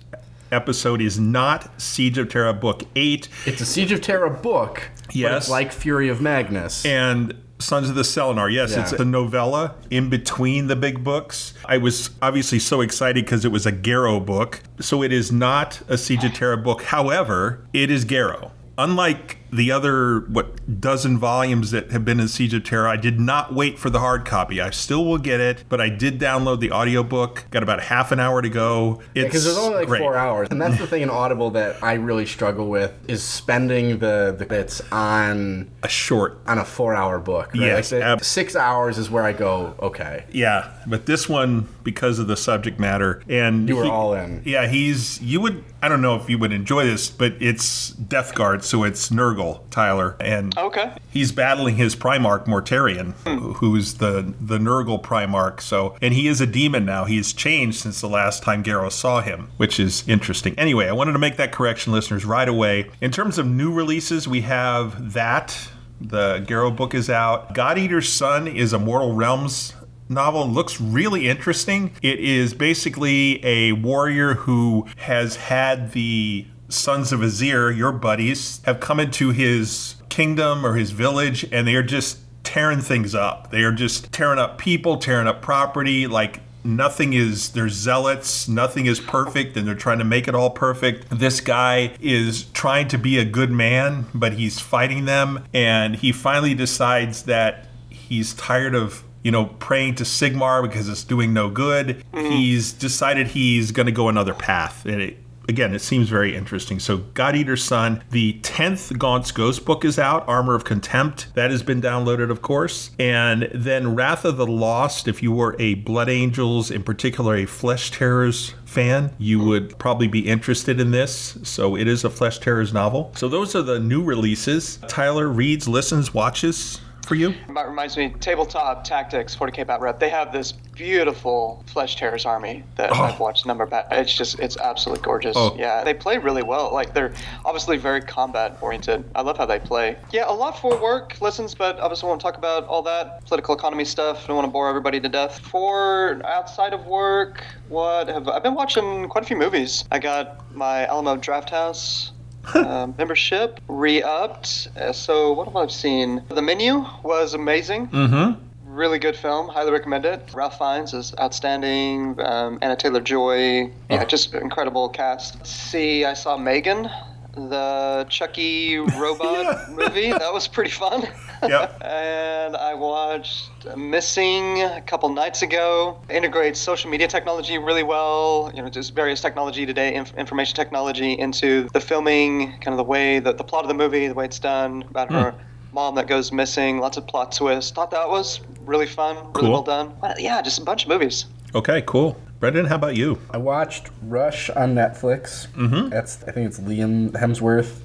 episode 0.51 1.01
is 1.01 1.19
not 1.19 1.81
Siege 1.81 2.17
of 2.17 2.29
Terra 2.29 2.53
book 2.53 2.83
8 2.95 3.27
it's 3.45 3.61
a 3.61 3.65
Siege 3.65 3.91
of 3.91 4.01
Terra 4.01 4.29
book. 4.29 4.89
But 5.07 5.15
Yes. 5.15 5.43
it's 5.43 5.49
like 5.49 5.71
Fury 5.71 6.09
of 6.09 6.21
Magnus. 6.21 6.85
and 6.85 7.33
Sons 7.59 7.89
of 7.89 7.95
the 7.95 8.01
Selenar. 8.01 8.51
Yes, 8.51 8.71
Yeah. 8.71 8.81
it's 8.81 8.91
a 8.93 9.05
novella 9.05 9.75
in 9.91 10.09
between 10.09 10.65
the 10.67 10.75
big 10.75 11.03
books. 11.03 11.53
I 11.65 11.77
was 11.77 12.09
obviously 12.21 12.57
so 12.59 12.81
excited 12.81 13.23
because 13.25 13.45
it 13.45 13.51
was 13.51 13.65
a 13.67 13.71
Garro 13.71 14.25
book. 14.25 14.61
So 14.79 15.03
it 15.03 15.11
is 15.11 15.31
not 15.31 15.81
a 15.87 15.97
Siege 15.97 16.23
of 16.23 16.33
Terra 16.33 16.57
book. 16.57 16.81
However, 16.83 17.59
it 17.73 17.91
is 17.91 18.03
Garro. 18.05 18.49
Unlike 18.79 19.37
the 19.51 19.71
other 19.71 20.21
what 20.21 20.79
dozen 20.79 21.17
volumes 21.17 21.71
that 21.71 21.91
have 21.91 22.05
been 22.05 22.19
in 22.19 22.27
Siege 22.27 22.53
of 22.53 22.63
Terra, 22.63 22.89
I 22.91 22.95
did 22.97 23.19
not 23.19 23.53
wait 23.53 23.77
for 23.77 23.89
the 23.89 23.99
hard 23.99 24.25
copy. 24.25 24.61
I 24.61 24.69
still 24.69 25.03
will 25.05 25.17
get 25.17 25.39
it, 25.39 25.63
but 25.69 25.81
I 25.81 25.89
did 25.89 26.19
download 26.19 26.59
the 26.61 26.71
audiobook. 26.71 27.45
Got 27.51 27.63
about 27.63 27.81
half 27.83 28.11
an 28.11 28.19
hour 28.19 28.41
to 28.41 28.49
go. 28.49 29.01
It's 29.13 29.25
Because 29.25 29.43
there's 29.45 29.57
only 29.57 29.79
like 29.79 29.87
great. 29.87 29.99
four 30.01 30.15
hours, 30.15 30.47
and 30.51 30.61
that's 30.61 30.77
the 30.77 30.87
thing 30.87 31.01
in 31.01 31.09
Audible 31.09 31.51
that 31.51 31.83
I 31.83 31.93
really 31.93 32.25
struggle 32.25 32.67
with 32.69 32.93
is 33.09 33.23
spending 33.23 33.99
the 33.99 34.35
the 34.37 34.45
bits 34.45 34.81
on 34.91 35.69
A 35.83 35.87
short 35.89 36.39
on 36.47 36.57
a 36.57 36.65
four 36.65 36.95
hour 36.95 37.19
book. 37.19 37.47
Right? 37.47 37.55
Yes, 37.63 37.91
like 37.91 38.01
the- 38.01 38.05
ab- 38.05 38.23
six 38.23 38.55
hours 38.55 38.97
is 38.97 39.09
where 39.09 39.23
I 39.23 39.33
go. 39.33 39.75
Okay, 39.81 40.23
Yeah, 40.31 40.69
but 40.87 41.05
this 41.05 41.27
one 41.27 41.67
because 41.83 42.19
of 42.19 42.27
the 42.27 42.37
subject 42.37 42.79
matter 42.79 43.21
and 43.27 43.67
You 43.67 43.75
were 43.77 43.83
he- 43.85 43.89
all 43.89 44.13
in. 44.13 44.41
Yeah, 44.45 44.67
he's 44.67 45.21
you 45.21 45.41
would 45.41 45.63
I 45.83 45.89
don't 45.89 46.01
know 46.01 46.15
if 46.15 46.29
you 46.29 46.37
would 46.37 46.51
enjoy 46.53 46.85
this, 46.85 47.09
but 47.09 47.33
it's 47.39 47.89
Death 47.89 48.35
Guard, 48.35 48.63
so 48.63 48.83
it's 48.83 49.09
Nurgle, 49.09 49.40
Tyler, 49.69 50.15
and 50.19 50.57
Okay. 50.57 50.91
he's 51.09 51.31
battling 51.31 51.75
his 51.75 51.95
Primarch 51.95 52.45
Mortarion, 52.47 53.13
Hmm. 53.25 53.53
who's 53.53 53.95
the 53.95 54.33
the 54.39 54.57
Nurgle 54.57 55.01
Primarch. 55.01 55.61
So, 55.61 55.95
and 56.01 56.13
he 56.13 56.27
is 56.27 56.41
a 56.41 56.45
demon 56.47 56.85
now. 56.85 57.05
He 57.05 57.17
has 57.17 57.33
changed 57.33 57.79
since 57.79 58.01
the 58.01 58.07
last 58.09 58.43
time 58.43 58.63
Garro 58.63 58.91
saw 58.91 59.21
him, 59.21 59.47
which 59.57 59.79
is 59.79 60.03
interesting. 60.07 60.53
Anyway, 60.57 60.87
I 60.87 60.91
wanted 60.93 61.13
to 61.13 61.19
make 61.19 61.37
that 61.37 61.51
correction, 61.51 61.91
listeners, 61.93 62.25
right 62.25 62.47
away. 62.49 62.89
In 63.01 63.11
terms 63.11 63.37
of 63.37 63.45
new 63.45 63.71
releases, 63.71 64.27
we 64.27 64.41
have 64.41 65.13
that. 65.13 65.69
The 65.99 66.43
Garro 66.47 66.75
book 66.75 66.95
is 66.95 67.09
out. 67.09 67.53
God 67.53 67.77
Eater's 67.77 68.09
Son 68.09 68.47
is 68.47 68.73
a 68.73 68.79
Mortal 68.79 69.13
Realms 69.13 69.73
novel 70.09 70.45
looks 70.45 70.81
really 70.81 71.29
interesting. 71.29 71.91
It 72.01 72.19
is 72.19 72.53
basically 72.53 73.39
a 73.45 73.71
warrior 73.71 74.33
who 74.33 74.85
has 74.97 75.37
had 75.37 75.93
the 75.93 76.47
sons 76.71 77.11
of 77.11 77.19
Azir, 77.21 77.75
your 77.75 77.91
buddies, 77.91 78.61
have 78.65 78.79
come 78.79 78.99
into 78.99 79.29
his 79.31 79.95
kingdom 80.09 80.65
or 80.65 80.75
his 80.75 80.91
village 80.91 81.45
and 81.51 81.67
they 81.67 81.75
are 81.75 81.83
just 81.83 82.19
tearing 82.43 82.81
things 82.81 83.15
up. 83.15 83.51
They 83.51 83.63
are 83.63 83.71
just 83.71 84.11
tearing 84.11 84.39
up 84.39 84.57
people, 84.57 84.97
tearing 84.97 85.27
up 85.27 85.41
property, 85.41 86.07
like 86.07 86.41
nothing 86.63 87.13
is, 87.13 87.49
they're 87.49 87.69
zealots 87.69 88.47
nothing 88.47 88.85
is 88.85 88.99
perfect 88.99 89.57
and 89.57 89.67
they're 89.67 89.73
trying 89.73 89.97
to 89.97 90.03
make 90.03 90.27
it 90.27 90.35
all 90.35 90.49
perfect. 90.49 91.07
This 91.09 91.41
guy 91.41 91.95
is 91.99 92.43
trying 92.53 92.87
to 92.89 92.97
be 92.97 93.17
a 93.17 93.25
good 93.25 93.51
man 93.51 94.05
but 94.13 94.33
he's 94.33 94.59
fighting 94.59 95.05
them 95.05 95.43
and 95.53 95.95
he 95.95 96.11
finally 96.11 96.53
decides 96.53 97.23
that 97.23 97.67
he's 97.89 98.33
tired 98.33 98.75
of 98.75 99.03
you 99.23 99.31
know 99.31 99.45
praying 99.45 99.95
to 99.95 100.03
sigmar 100.03 100.61
because 100.61 100.89
it's 100.89 101.03
doing 101.03 101.33
no 101.33 101.49
good. 101.49 102.03
Mm. 102.13 102.31
He's 102.31 102.73
decided 102.73 103.27
he's 103.27 103.71
going 103.71 103.85
to 103.85 103.91
go 103.91 104.09
another 104.09 104.33
path 104.33 104.85
and 104.85 105.01
it 105.01 105.17
Again, 105.51 105.75
it 105.75 105.81
seems 105.81 106.07
very 106.07 106.33
interesting. 106.33 106.79
So, 106.79 106.99
God 107.13 107.35
Eater's 107.35 107.61
Son, 107.61 108.05
the 108.09 108.39
10th 108.41 108.97
Gaunt's 108.97 109.33
Ghost 109.33 109.65
book 109.65 109.83
is 109.83 109.99
out, 109.99 110.25
Armor 110.25 110.55
of 110.55 110.63
Contempt. 110.63 111.27
That 111.35 111.51
has 111.51 111.61
been 111.61 111.81
downloaded, 111.81 112.31
of 112.31 112.41
course. 112.41 112.91
And 112.97 113.49
then 113.53 113.93
Wrath 113.93 114.23
of 114.23 114.37
the 114.37 114.47
Lost, 114.47 115.09
if 115.09 115.21
you 115.21 115.33
were 115.33 115.57
a 115.59 115.73
Blood 115.73 116.07
Angels, 116.07 116.71
in 116.71 116.83
particular 116.83 117.35
a 117.35 117.45
Flesh 117.45 117.91
Tearers 117.91 118.53
fan, 118.63 119.13
you 119.17 119.43
would 119.43 119.77
probably 119.77 120.07
be 120.07 120.25
interested 120.25 120.79
in 120.79 120.91
this. 120.91 121.37
So, 121.43 121.75
it 121.75 121.85
is 121.85 122.05
a 122.05 122.09
Flesh 122.09 122.39
Tearers 122.39 122.71
novel. 122.71 123.11
So, 123.17 123.27
those 123.27 123.53
are 123.53 123.61
the 123.61 123.77
new 123.77 124.01
releases. 124.01 124.77
Tyler 124.87 125.27
reads, 125.27 125.67
listens, 125.67 126.13
watches 126.13 126.79
for 127.11 127.15
you. 127.15 127.35
That 127.53 127.67
reminds 127.67 127.97
me, 127.97 128.15
Tabletop 128.21 128.85
Tactics, 128.85 129.35
40k 129.35 129.67
Bat 129.67 129.81
Rep. 129.81 129.99
They 129.99 130.07
have 130.07 130.31
this 130.31 130.53
beautiful 130.53 131.61
Flesh 131.67 131.97
Tearers 131.97 132.25
army 132.25 132.63
that 132.77 132.89
oh. 132.89 133.01
I've 133.01 133.19
watched 133.19 133.43
a 133.43 133.49
number 133.49 133.65
of. 133.65 133.69
Bat- 133.69 133.87
it's 133.91 134.15
just, 134.15 134.39
it's 134.39 134.55
absolutely 134.55 135.03
gorgeous. 135.03 135.35
Oh. 135.35 135.53
Yeah, 135.57 135.83
they 135.83 135.93
play 135.93 136.19
really 136.19 136.41
well. 136.41 136.71
Like 136.73 136.93
they're 136.93 137.13
obviously 137.43 137.75
very 137.75 137.99
combat 137.99 138.57
oriented. 138.61 139.03
I 139.13 139.23
love 139.23 139.37
how 139.37 139.45
they 139.45 139.59
play. 139.59 139.97
Yeah, 140.13 140.23
a 140.29 140.31
lot 140.31 140.57
for 140.57 140.81
work 140.81 141.19
lessons, 141.19 141.53
but 141.53 141.77
obviously 141.81 142.07
won't 142.07 142.21
talk 142.21 142.37
about 142.37 142.65
all 142.67 142.81
that 142.83 143.25
political 143.25 143.55
economy 143.55 143.83
stuff. 143.83 144.25
Don't 144.25 144.37
want 144.37 144.47
to 144.47 144.51
bore 144.51 144.69
everybody 144.69 145.01
to 145.01 145.09
death. 145.09 145.39
For 145.39 146.25
outside 146.25 146.73
of 146.73 146.85
work, 146.85 147.43
what 147.67 148.07
have 148.07 148.29
I've 148.29 148.43
been 148.43 148.55
watching 148.55 149.09
quite 149.09 149.25
a 149.25 149.27
few 149.27 149.35
movies. 149.35 149.83
I 149.91 149.99
got 149.99 150.55
my 150.55 150.85
Alamo 150.85 151.17
Draft 151.17 151.49
House 151.49 152.13
uh, 152.53 152.87
membership 152.97 153.59
re-upped. 153.67 154.69
Uh, 154.77 154.91
so 154.91 155.33
what 155.33 155.47
have 155.47 155.55
I 155.55 155.67
seen? 155.67 156.23
The 156.29 156.41
Menu 156.41 156.85
was 157.03 157.33
amazing. 157.33 157.87
Mm-hmm. 157.87 158.47
Really 158.65 158.99
good 158.99 159.17
film. 159.17 159.49
Highly 159.49 159.71
recommend 159.71 160.05
it. 160.05 160.29
Ralph 160.33 160.57
Fiennes 160.57 160.93
is 160.93 161.13
outstanding. 161.19 162.19
Um, 162.21 162.57
Anya 162.61 162.77
Taylor-Joy. 162.77 163.69
Yeah, 163.89 164.05
just 164.05 164.33
incredible 164.33 164.87
cast. 164.87 165.45
See, 165.45 166.05
I 166.05 166.13
saw 166.13 166.37
Megan, 166.37 166.89
the 167.33 168.05
Chucky 168.09 168.77
robot 168.77 169.69
movie. 169.71 170.11
That 170.11 170.33
was 170.33 170.47
pretty 170.47 170.71
fun. 170.71 171.07
Yep. 171.41 171.81
and 171.85 172.55
I 172.55 172.73
watched 172.73 173.49
Missing 173.75 174.61
a 174.63 174.81
couple 174.81 175.09
nights 175.09 175.41
ago. 175.41 175.99
Integrates 176.09 176.59
social 176.59 176.89
media 176.89 177.07
technology 177.07 177.57
really 177.57 177.83
well. 177.83 178.51
You 178.53 178.61
know, 178.61 178.69
just 178.69 178.93
various 178.93 179.21
technology 179.21 179.65
today, 179.65 179.95
inf- 179.95 180.15
information 180.15 180.55
technology 180.55 181.13
into 181.13 181.69
the 181.73 181.79
filming, 181.79 182.51
kind 182.59 182.69
of 182.69 182.77
the 182.77 182.83
way 182.83 183.19
that 183.19 183.37
the 183.37 183.43
plot 183.43 183.63
of 183.63 183.67
the 183.67 183.73
movie, 183.73 184.07
the 184.07 184.13
way 184.13 184.25
it's 184.25 184.39
done, 184.39 184.83
about 184.89 185.07
hmm. 185.09 185.15
her 185.15 185.35
mom 185.73 185.95
that 185.95 186.07
goes 186.07 186.31
missing. 186.31 186.79
Lots 186.79 186.97
of 186.97 187.07
plot 187.07 187.31
twists. 187.31 187.71
Thought 187.71 187.91
that 187.91 188.09
was 188.09 188.41
really 188.65 188.87
fun, 188.87 189.15
really 189.15 189.31
Cool. 189.33 189.51
well 189.51 189.63
done. 189.63 189.93
Well, 190.01 190.15
yeah, 190.19 190.41
just 190.41 190.59
a 190.59 190.63
bunch 190.63 190.83
of 190.83 190.89
movies. 190.89 191.25
Okay, 191.53 191.83
cool. 191.85 192.19
Brendan, 192.39 192.65
how 192.65 192.75
about 192.75 192.95
you? 192.95 193.19
I 193.29 193.37
watched 193.37 193.89
Rush 194.01 194.49
on 194.49 194.73
Netflix. 194.73 195.47
Mm-hmm. 195.49 195.89
That's 195.89 196.23
I 196.23 196.31
think 196.31 196.47
it's 196.47 196.59
Liam 196.59 197.11
Hemsworth 197.11 197.81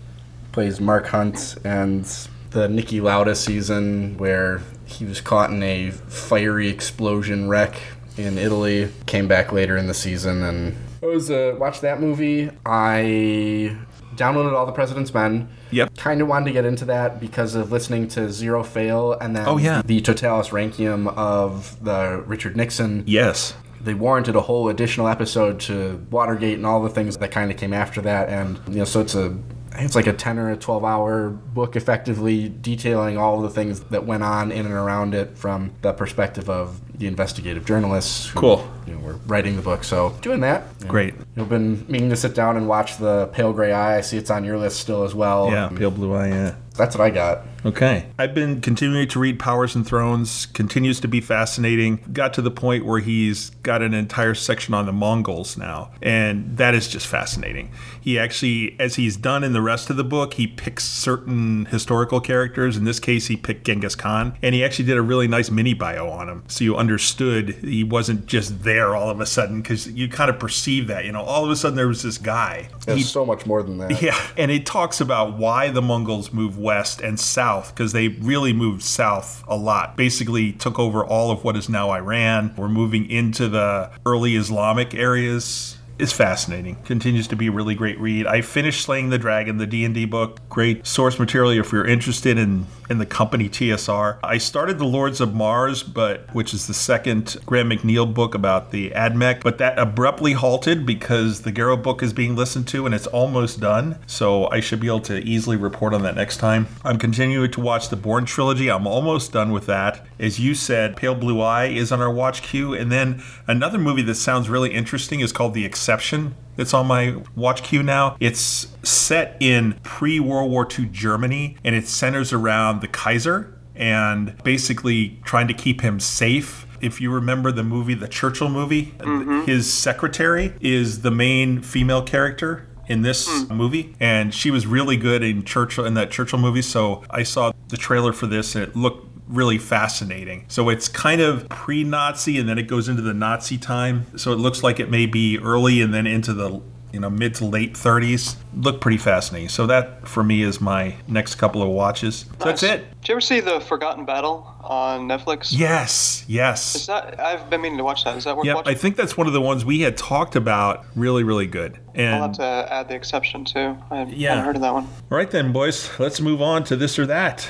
plays 0.57 0.81
Mark 0.81 1.09
Hunt, 1.09 1.57
and 1.65 2.05
the 2.53 2.67
Niki 2.67 3.03
Lauda 3.03 3.35
season 3.35 4.17
where 4.17 4.63
he 4.87 5.05
was 5.05 5.21
caught 5.21 5.51
in 5.51 5.63
a 5.63 5.91
fiery 5.91 6.69
explosion 6.69 7.47
wreck 7.51 7.79
in 8.17 8.39
Italy. 8.39 8.89
Came 9.05 9.29
back 9.29 9.53
later 9.53 9.77
in 9.77 9.87
the 9.87 9.93
season, 9.93 10.43
and 10.43 10.75
I 11.03 11.07
was 11.07 11.31
uh, 11.31 11.57
watched 11.59 11.83
that 11.83 12.01
movie. 12.01 12.51
I 12.65 13.77
downloaded 14.17 14.53
all 14.55 14.67
the 14.67 14.73
President's 14.73 15.13
Men. 15.15 15.49
Yep. 15.71 15.97
Kind 15.97 16.21
of 16.21 16.29
wanted 16.29 16.47
to 16.47 16.53
get 16.53 16.65
into 16.65 16.85
that 16.87 17.21
because 17.21 17.55
of 17.55 17.71
listening 17.73 18.09
to 18.09 18.31
Zero 18.33 18.63
Fail 18.63 19.13
and 19.15 19.35
then 19.37 19.47
Oh, 19.47 19.57
yeah. 19.59 19.83
the 19.85 20.01
Totalis 20.01 20.49
Rankium 20.51 21.09
of 21.17 21.83
the 21.85 22.23
Richard 22.27 22.57
Nixon 22.57 23.03
Yes. 23.07 23.55
they 23.81 23.95
warranted 23.95 24.35
a 24.35 24.41
whole 24.41 24.69
additional 24.69 25.07
episode 25.09 25.61
to 25.61 26.05
Watergate 26.11 26.57
and 26.57 26.67
all 26.67 26.83
the 26.83 26.89
things 26.91 27.17
that 27.19 27.31
kind 27.31 27.51
of 27.51 27.57
came 27.57 27.73
after 27.73 28.01
that. 28.03 28.29
And 28.29 28.59
you 28.69 28.79
know, 28.79 28.85
so 28.85 29.01
it's 29.01 29.15
a 29.15 29.37
I 29.77 29.81
think 29.81 29.89
it's 29.89 29.95
like 29.95 30.07
a 30.07 30.15
10 30.15 30.39
or 30.39 30.51
a 30.51 30.57
12 30.57 30.85
hour 30.87 31.29
book 31.29 31.77
effectively 31.77 32.49
detailing 32.49 33.19
all 33.19 33.43
the 33.43 33.51
things 33.51 33.81
that 33.91 34.07
went 34.07 34.23
on 34.23 34.51
in 34.51 34.65
and 34.65 34.75
around 34.75 35.15
it 35.15 35.37
from 35.37 35.75
the 35.83 35.93
perspective 35.93 36.49
of 36.49 36.81
the 36.99 37.07
investigative 37.07 37.67
journalists 37.67 38.27
who 38.29 38.41
Cool. 38.41 38.71
you 38.87 38.95
know, 38.95 39.01
were 39.01 39.17
writing 39.27 39.55
the 39.57 39.61
book. 39.61 39.85
So 39.85 40.17
doing 40.23 40.41
that. 40.41 40.65
You 40.79 40.87
know, 40.87 40.91
Great. 40.91 41.15
I've 41.37 41.51
been 41.51 41.85
meaning 41.89 42.09
to 42.09 42.17
sit 42.17 42.35
down 42.35 42.57
and 42.57 42.67
watch 42.67 42.97
the 42.97 43.27
Pale 43.35 43.53
Gray 43.53 43.73
Eye. 43.73 43.99
I 43.99 44.01
see 44.01 44.17
it's 44.17 44.31
on 44.31 44.45
your 44.45 44.57
list 44.57 44.81
still 44.81 45.03
as 45.03 45.15
well. 45.15 45.51
Yeah, 45.51 45.69
pale 45.69 45.91
blue 45.91 46.15
eye. 46.15 46.29
Yeah. 46.29 46.55
That's 46.75 46.97
what 46.97 47.05
I 47.05 47.11
got. 47.11 47.43
Okay. 47.67 48.07
I've 48.17 48.33
been 48.33 48.61
continuing 48.61 49.09
to 49.09 49.19
read 49.19 49.41
Powers 49.41 49.75
and 49.75 49.85
Thrones, 49.85 50.47
continues 50.47 51.01
to 51.01 51.09
be 51.09 51.21
fascinating. 51.21 51.99
Got 52.13 52.33
to 52.35 52.43
the 52.43 52.51
point 52.51 52.85
where 52.87 53.01
he's 53.01 53.51
got 53.65 53.83
an 53.83 53.93
entire 53.93 54.35
section 54.35 54.73
on 54.73 54.87
the 54.87 54.93
Mongols 54.93 55.57
now, 55.57 55.91
and 56.01 56.57
that 56.59 56.77
is 56.77 56.87
just 56.87 57.09
fascinating. 57.09 57.73
He 58.01 58.21
actually, 58.21 58.77
as 58.79 58.95
he's 58.95 59.17
done 59.17 59.43
in 59.43 59.53
the 59.53 59.61
rest 59.61 59.91
of 59.91 59.97
the 59.97 60.05
book, 60.05 60.35
he 60.35 60.47
picks 60.47 60.85
certain 60.85 61.65
historical 61.65 62.21
characters. 62.21 62.77
In 62.77 62.85
this 62.85 63.01
case, 63.01 63.27
he 63.27 63.37
picked 63.37 63.65
Genghis 63.67 63.97
Khan, 63.97 64.37
and 64.43 64.55
he 64.55 64.63
actually 64.63 64.85
did 64.85 64.97
a 64.97 65.03
really 65.03 65.27
nice 65.27 65.51
mini 65.51 65.75
bio 65.75 66.09
on 66.09 66.29
him. 66.29 66.45
So 66.47 66.63
you 66.63 66.77
understood 66.77 67.51
he 67.63 67.83
wasn't 67.83 68.27
just 68.27 68.63
there 68.63 68.95
all 68.95 69.11
of 69.11 69.21
a 69.21 69.27
sudden, 69.27 69.61
because 69.61 69.89
you 69.91 70.09
kind 70.09 70.31
of 70.31 70.39
perceive 70.39 70.87
that, 70.87 71.05
you 71.05 71.11
know, 71.11 71.23
all 71.23 71.45
of 71.45 71.51
a 71.51 71.57
sudden 71.57 71.75
there 71.75 71.89
was 71.89 72.05
this 72.05 72.17
guy. 72.17 72.69
There's 72.85 72.99
He- 72.99 73.05
so 73.05 73.27
much 73.27 73.45
more 73.45 73.65
than 73.65 73.79
that. 73.79 74.01
yeah, 74.03 74.17
and 74.37 74.53
it 74.53 74.67
talks 74.67 75.01
about 75.01 75.37
why 75.37 75.71
the 75.71 75.83
Mongols 75.83 76.33
move 76.33 76.57
west 76.57 77.01
and 77.01 77.19
south 77.19 77.56
because 77.65 77.93
they 77.93 78.09
really 78.09 78.53
moved 78.53 78.83
south 78.83 79.45
a 79.49 79.57
lot. 79.57 79.97
Basically, 79.97 80.53
took 80.53 80.79
over 80.79 81.05
all 81.05 81.31
of 81.31 81.45
what 81.45 81.57
is 81.57 81.69
now 81.69 81.91
Iran. 81.91 82.55
We're 82.57 82.69
moving 82.69 83.11
into 83.11 83.49
the 83.49 83.91
early 84.05 84.37
Islamic 84.37 84.95
areas. 84.95 85.79
It's 85.99 86.13
fascinating. 86.13 86.77
Continues 86.85 87.27
to 87.29 87.37
be 87.37 87.47
a 87.47 87.51
really 87.51 87.75
great 87.75 87.99
read. 87.99 88.27
I 88.27 88.43
finished 88.43 88.83
Slaying 88.83 89.09
the 89.09 89.19
Dragon, 89.19 89.57
the 89.57 89.67
D&D 89.67 90.05
book. 90.05 90.47
Great 90.51 90.87
source 90.87 91.19
material 91.19 91.53
if 91.53 91.73
you're 91.73 91.87
interested 91.87 92.37
in 92.37 92.67
in 92.89 92.99
the 92.99 93.07
company 93.07 93.49
TSR. 93.49 94.19
I 94.23 94.39
started 94.39 94.79
The 94.79 94.85
Lords 94.85 95.21
of 95.21 95.35
Mars, 95.35 95.83
but 95.83 96.33
which 96.35 96.55
is 96.55 96.67
the 96.67 96.75
second 96.75 97.37
Graham 97.47 97.71
McNeill 97.71 98.13
book 98.13 98.35
about 98.35 98.71
the 98.71 98.91
AdMech, 98.91 99.43
but 99.43 99.59
that 99.59 99.79
abruptly 99.79 100.33
halted 100.33 100.87
because 100.87 101.43
the 101.43 101.53
Garro 101.53 101.81
book 101.83 102.03
is 102.03 102.13
being 102.13 102.37
listened 102.37 102.69
to 102.69 102.87
and 102.87 102.95
it's 102.95 103.07
almost 103.09 103.61
done. 103.61 103.99
So 104.07 104.49
I 104.51 104.61
should 104.61 104.81
be 104.81 104.87
able 104.87 105.01
to 105.01 105.19
easily 105.19 105.57
report 105.57 105.95
on 105.95 106.03
that 106.03 106.17
next 106.17 106.39
time. 106.39 106.69
I'm 106.85 106.99
continuing 106.99 107.51
to 107.51 107.61
watch 107.61 107.89
the 107.89 107.97
Bourne 107.97 108.25
trilogy. 108.25 108.71
I'm 108.71 108.87
almost 108.87 109.33
done 109.33 109.53
with 109.53 109.67
that. 109.67 110.07
As 110.19 110.39
you 110.39 110.55
said, 110.55 110.97
Pale 110.97 111.17
Blue 111.17 111.41
Eye 111.41 111.67
is 111.67 111.93
on 111.93 112.01
our 112.01 112.11
watch 112.11 112.43
queue, 112.43 112.75
and 112.75 112.91
then 112.91 113.23
another 113.47 113.79
movie 113.79 114.03
that 114.03 114.15
sounds 114.15 114.49
really 114.49 114.73
interesting 114.73 115.21
is 115.21 115.33
called 115.33 115.55
The 115.55 115.65
Exception. 115.65 116.35
That's 116.57 116.75
on 116.75 116.87
my 116.87 117.17
watch 117.35 117.63
queue 117.63 117.83
now. 117.83 118.17
It's 118.21 118.69
set 118.83 119.37
in 119.41 119.79
pre 119.83 120.21
World 120.21 120.51
War 120.51 120.67
II 120.67 120.87
Germany 120.87 121.57
and 121.65 121.75
it 121.75 121.87
centers 121.87 122.33
around 122.33 122.81
the 122.81 122.89
Kaiser 122.89 123.53
and 123.75 124.43
basically 124.43 125.21
trying 125.25 125.49
to 125.49 125.55
keep 125.55 125.83
him 125.83 126.01
safe. 126.01 126.67
If 126.81 127.01
you 127.01 127.11
remember 127.13 127.53
the 127.53 127.63
movie, 127.63 127.95
the 127.95 128.09
Churchill 128.09 128.49
movie, 128.49 128.95
mm-hmm. 128.99 129.45
his 129.45 129.73
secretary 129.73 130.55
is 130.61 131.03
the 131.03 131.11
main 131.11 131.63
female 131.63 132.03
character 132.03 132.67
in 132.89 133.03
this 133.03 133.29
mm. 133.29 133.51
movie, 133.51 133.97
and 133.99 134.33
she 134.33 134.51
was 134.51 134.67
really 134.67 134.97
good 134.97 135.23
in 135.23 135.45
Churchill 135.45 135.85
in 135.85 135.95
that 135.95 136.11
Churchill 136.11 136.39
movie. 136.39 136.63
So 136.63 137.03
I 137.11 137.23
saw 137.23 137.53
the 137.69 137.77
trailer 137.77 138.13
for 138.13 138.27
this, 138.27 138.55
and 138.55 138.63
it 138.63 138.77
looked 138.77 139.16
really 139.29 139.59
fascinating. 139.59 140.45
So 140.49 140.69
it's 140.69 140.89
kind 140.89 141.21
of 141.21 141.49
pre-Nazi, 141.49 142.39
and 142.39 142.49
then 142.49 142.59
it 142.59 142.65
goes 142.69 142.89
into 142.89 143.03
the 143.03 143.15
Nazi 143.15 143.59
time. 143.59 144.07
So 144.19 144.33
it 144.33 144.37
looks 144.37 144.63
like 144.63 144.79
it 144.81 144.91
may 144.91 145.07
be 145.07 145.39
early, 145.39 145.81
and 145.83 145.93
then 145.93 146.07
into 146.07 146.33
the 146.33 146.61
you 146.93 147.01
know 147.01 147.11
mid 147.11 147.35
to 147.35 147.45
late 147.45 147.75
30s. 147.75 148.37
Look 148.57 148.81
pretty 148.81 148.97
fascinating. 148.99 149.49
So 149.51 149.67
that 149.67 150.07
for 150.09 150.23
me 150.23 150.43
is 150.43 150.61
my 150.61 150.95
next 151.09 151.35
couple 151.35 151.61
of 151.63 151.69
watches. 151.69 152.25
So 152.39 152.45
that's 152.45 152.63
it. 152.63 152.89
Did 153.01 153.09
you 153.09 153.15
ever 153.15 153.21
see 153.21 153.41
the 153.41 153.61
Forgotten 153.61 154.05
Battle 154.07 154.47
on 154.63 155.07
Netflix? 155.09 155.49
Yes, 155.57 156.23
Is 156.23 156.29
yes. 156.29 156.87
that? 156.87 157.21
I've 157.21 157.51
been 157.51 157.61
meaning 157.61 157.79
to 157.79 157.85
watch 157.85 158.05
that. 158.05 158.17
Is 158.17 158.25
that 158.25 158.37
worth 158.37 158.47
Yep, 158.47 158.57
watching? 158.57 158.73
I 158.73 158.75
think 158.75 158.97
that's 158.97 159.17
one 159.17 159.27
of 159.27 159.33
the 159.33 159.41
ones 159.41 159.65
we 159.65 159.81
had 159.81 159.97
talked 159.97 160.37
about. 160.37 160.85
Really, 160.95 161.23
really 161.25 161.47
good. 161.47 161.79
and 161.95 162.15
I'll 162.17 162.23
have 162.29 162.37
to 162.37 162.69
add 162.73 162.89
the 162.89 162.95
exception 162.95 163.45
too. 163.45 163.77
I 163.91 164.05
Yeah. 164.05 164.31
haven't 164.31 164.45
heard 164.47 164.57
of 164.57 164.63
that 164.63 164.73
one. 164.73 164.85
all 165.11 165.19
right 165.19 165.31
then, 165.31 165.53
boys, 165.53 165.91
let's 165.99 166.21
move 166.21 166.41
on 166.41 166.65
to 166.65 166.77
this 166.77 166.99
or 166.99 167.07
that. 167.07 167.47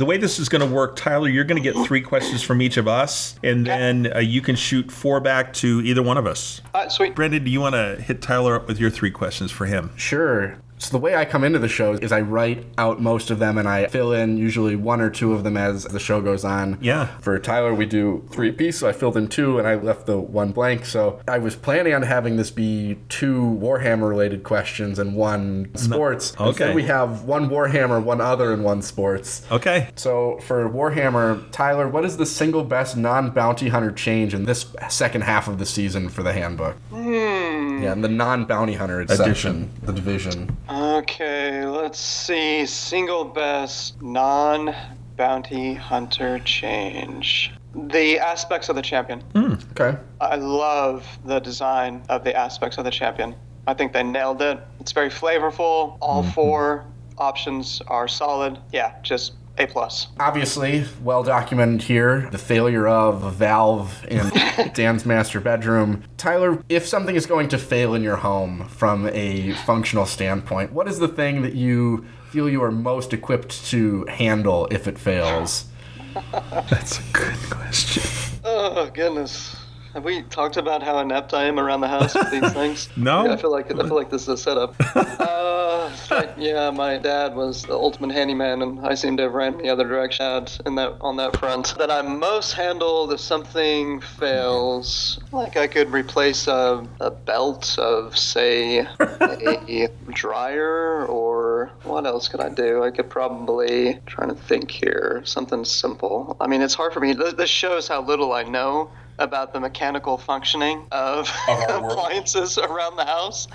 The 0.00 0.06
way 0.06 0.16
this 0.16 0.38
is 0.38 0.48
going 0.48 0.66
to 0.66 0.74
work, 0.74 0.96
Tyler, 0.96 1.28
you're 1.28 1.44
going 1.44 1.62
to 1.62 1.72
get 1.72 1.76
three 1.86 2.00
questions 2.00 2.42
from 2.42 2.62
each 2.62 2.78
of 2.78 2.88
us, 2.88 3.38
and 3.44 3.66
then 3.66 4.10
uh, 4.10 4.20
you 4.20 4.40
can 4.40 4.56
shoot 4.56 4.90
four 4.90 5.20
back 5.20 5.52
to 5.52 5.82
either 5.82 6.02
one 6.02 6.16
of 6.16 6.26
us. 6.26 6.62
All 6.74 6.80
right, 6.80 6.90
sweet. 6.90 7.14
Brendan, 7.14 7.44
do 7.44 7.50
you 7.50 7.60
want 7.60 7.74
to 7.74 7.96
hit 8.00 8.22
Tyler 8.22 8.54
up 8.54 8.66
with 8.66 8.80
your 8.80 8.88
three 8.88 9.10
questions 9.10 9.50
for 9.50 9.66
him? 9.66 9.90
Sure. 9.96 10.56
So 10.80 10.92
the 10.92 10.98
way 10.98 11.14
I 11.14 11.26
come 11.26 11.44
into 11.44 11.58
the 11.58 11.68
show 11.68 11.92
is 11.92 12.10
I 12.10 12.22
write 12.22 12.64
out 12.78 13.02
most 13.02 13.30
of 13.30 13.38
them 13.38 13.58
and 13.58 13.68
I 13.68 13.86
fill 13.88 14.12
in 14.12 14.38
usually 14.38 14.76
one 14.76 15.02
or 15.02 15.10
two 15.10 15.34
of 15.34 15.44
them 15.44 15.56
as 15.58 15.84
the 15.84 16.00
show 16.00 16.22
goes 16.22 16.42
on. 16.42 16.78
Yeah. 16.80 17.06
For 17.20 17.38
Tyler, 17.38 17.74
we 17.74 17.84
do 17.84 18.26
three 18.30 18.50
piece, 18.50 18.78
so 18.78 18.88
I 18.88 18.92
filled 18.92 19.16
in 19.18 19.28
two 19.28 19.58
and 19.58 19.68
I 19.68 19.74
left 19.74 20.06
the 20.06 20.18
one 20.18 20.52
blank. 20.52 20.86
So 20.86 21.20
I 21.28 21.36
was 21.36 21.54
planning 21.54 21.92
on 21.92 22.00
having 22.02 22.36
this 22.36 22.50
be 22.50 22.98
two 23.10 23.58
Warhammer 23.60 24.08
related 24.08 24.42
questions 24.42 24.98
and 24.98 25.14
one 25.14 25.70
sports. 25.76 26.32
okay. 26.40 26.48
Instead, 26.48 26.74
we 26.74 26.84
have 26.84 27.24
one 27.24 27.50
Warhammer, 27.50 28.02
one 28.02 28.22
other, 28.22 28.52
and 28.54 28.64
one 28.64 28.80
sports. 28.80 29.42
Okay. 29.50 29.90
So 29.96 30.38
for 30.46 30.66
Warhammer, 30.68 31.44
Tyler, 31.52 31.88
what 31.88 32.06
is 32.06 32.16
the 32.16 32.26
single 32.26 32.64
best 32.64 32.96
non-bounty 32.96 33.68
hunter 33.68 33.92
change 33.92 34.32
in 34.32 34.46
this 34.46 34.66
second 34.88 35.22
half 35.22 35.46
of 35.46 35.58
the 35.58 35.66
season 35.66 36.08
for 36.08 36.22
the 36.22 36.32
handbook? 36.32 36.76
Hmm. 36.88 37.82
Yeah, 37.82 37.92
and 37.92 38.02
the 38.02 38.08
non-bounty 38.08 38.74
hunter 38.74 39.06
section, 39.08 39.70
the 39.82 39.92
division. 39.92 40.56
Okay, 40.70 41.66
let's 41.66 41.98
see. 41.98 42.64
Single 42.64 43.24
best 43.24 44.00
non 44.00 44.72
bounty 45.16 45.74
hunter 45.74 46.38
change. 46.38 47.52
The 47.74 48.20
aspects 48.20 48.68
of 48.68 48.76
the 48.76 48.82
champion. 48.82 49.20
Hmm, 49.32 49.54
okay. 49.72 49.98
I 50.20 50.36
love 50.36 51.06
the 51.24 51.40
design 51.40 52.02
of 52.08 52.22
the 52.22 52.36
aspects 52.36 52.78
of 52.78 52.84
the 52.84 52.90
champion. 52.90 53.34
I 53.66 53.74
think 53.74 53.92
they 53.92 54.04
nailed 54.04 54.42
it. 54.42 54.60
It's 54.78 54.92
very 54.92 55.10
flavorful. 55.10 55.98
All 56.00 56.22
mm-hmm. 56.22 56.30
four 56.30 56.86
options 57.18 57.82
are 57.88 58.06
solid. 58.06 58.58
Yeah, 58.72 58.94
just 59.02 59.32
A 59.60 59.66
plus. 59.66 60.06
Obviously, 60.18 60.86
well 61.02 61.22
documented 61.22 61.82
here, 61.82 62.30
the 62.30 62.38
failure 62.38 62.88
of 62.88 63.22
a 63.22 63.30
Valve 63.30 64.06
in 64.08 64.26
Dan's 64.74 65.04
master 65.04 65.38
bedroom. 65.38 66.02
Tyler, 66.16 66.64
if 66.70 66.86
something 66.86 67.14
is 67.14 67.26
going 67.26 67.48
to 67.48 67.58
fail 67.58 67.94
in 67.94 68.02
your 68.02 68.16
home 68.16 68.66
from 68.68 69.06
a 69.08 69.52
functional 69.66 70.06
standpoint, 70.06 70.72
what 70.72 70.88
is 70.88 70.98
the 70.98 71.08
thing 71.08 71.42
that 71.42 71.54
you 71.54 72.06
feel 72.30 72.48
you 72.48 72.62
are 72.62 72.72
most 72.72 73.12
equipped 73.12 73.66
to 73.66 74.06
handle 74.06 74.66
if 74.70 74.88
it 74.88 74.98
fails? 74.98 75.66
That's 76.32 76.98
a 76.98 77.12
good 77.12 77.36
question. 77.50 78.02
Oh 78.42 78.88
goodness. 78.94 79.59
Have 79.94 80.04
we 80.04 80.22
talked 80.22 80.56
about 80.56 80.84
how 80.84 80.98
inept 81.00 81.34
I 81.34 81.44
am 81.44 81.58
around 81.58 81.80
the 81.80 81.88
house 81.88 82.14
with 82.14 82.30
these 82.30 82.52
things? 82.52 82.88
No. 82.96 83.24
Yeah, 83.24 83.32
I 83.32 83.36
feel 83.36 83.50
like 83.50 83.72
I 83.72 83.74
feel 83.74 83.96
like 83.96 84.08
this 84.08 84.22
is 84.22 84.28
a 84.28 84.36
setup. 84.36 84.76
uh, 84.94 85.90
like, 86.10 86.34
yeah, 86.36 86.70
my 86.70 86.96
dad 86.96 87.34
was 87.34 87.64
the 87.64 87.74
ultimate 87.74 88.12
handyman, 88.12 88.62
and 88.62 88.86
I 88.86 88.94
seem 88.94 89.16
to 89.16 89.24
have 89.24 89.34
ran 89.34 89.58
the 89.58 89.68
other 89.68 89.88
direction 89.88 90.46
in 90.64 90.76
that 90.76 90.96
on 91.00 91.16
that 91.16 91.36
front. 91.38 91.74
That 91.78 91.90
I'm 91.90 92.20
most 92.20 92.52
handled 92.52 93.12
if 93.12 93.18
something 93.18 94.00
fails. 94.00 95.18
Like 95.32 95.56
I 95.56 95.66
could 95.66 95.90
replace 95.90 96.46
a, 96.46 96.86
a 97.00 97.10
belt 97.10 97.76
of 97.76 98.16
say 98.16 98.78
a 98.78 99.88
dryer, 100.12 101.04
or 101.06 101.72
what 101.82 102.06
else 102.06 102.28
could 102.28 102.40
I 102.40 102.48
do? 102.48 102.84
I 102.84 102.92
could 102.92 103.10
probably 103.10 103.98
trying 104.06 104.28
to 104.28 104.36
think 104.36 104.70
here 104.70 105.22
something 105.24 105.64
simple. 105.64 106.36
I 106.40 106.46
mean, 106.46 106.62
it's 106.62 106.74
hard 106.74 106.92
for 106.92 107.00
me. 107.00 107.12
This 107.12 107.50
shows 107.50 107.88
how 107.88 108.02
little 108.02 108.32
I 108.32 108.44
know 108.44 108.90
about 109.20 109.52
the 109.52 109.60
mechanical 109.60 110.18
functioning 110.18 110.86
of 110.90 111.30
appliances 111.48 112.58
around 112.58 112.96
the 112.96 113.04
house. 113.04 113.46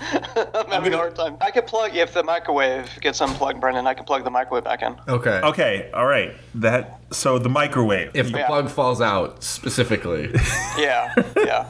I'm 0.54 0.68
having 0.70 0.94
a 0.94 0.96
hard 0.96 1.14
time. 1.16 1.36
I 1.40 1.50
could 1.50 1.66
plug 1.66 1.94
if 1.94 2.14
the 2.14 2.22
microwave 2.22 2.88
gets 3.00 3.20
unplugged, 3.20 3.60
Brendan. 3.60 3.86
I 3.86 3.94
can 3.94 4.04
plug 4.04 4.24
the 4.24 4.30
microwave 4.30 4.64
back 4.64 4.82
in. 4.82 4.96
Okay. 5.08 5.40
Okay, 5.42 5.90
all 5.92 6.06
right. 6.06 6.34
That 6.54 7.00
so 7.10 7.38
the 7.38 7.48
microwave. 7.48 8.12
If 8.14 8.32
the 8.32 8.38
Yeah. 8.38 8.46
plug 8.46 8.70
falls 8.70 9.00
out, 9.00 9.42
specifically. 9.42 10.32
Yeah, 10.78 11.14
yeah. 11.36 11.66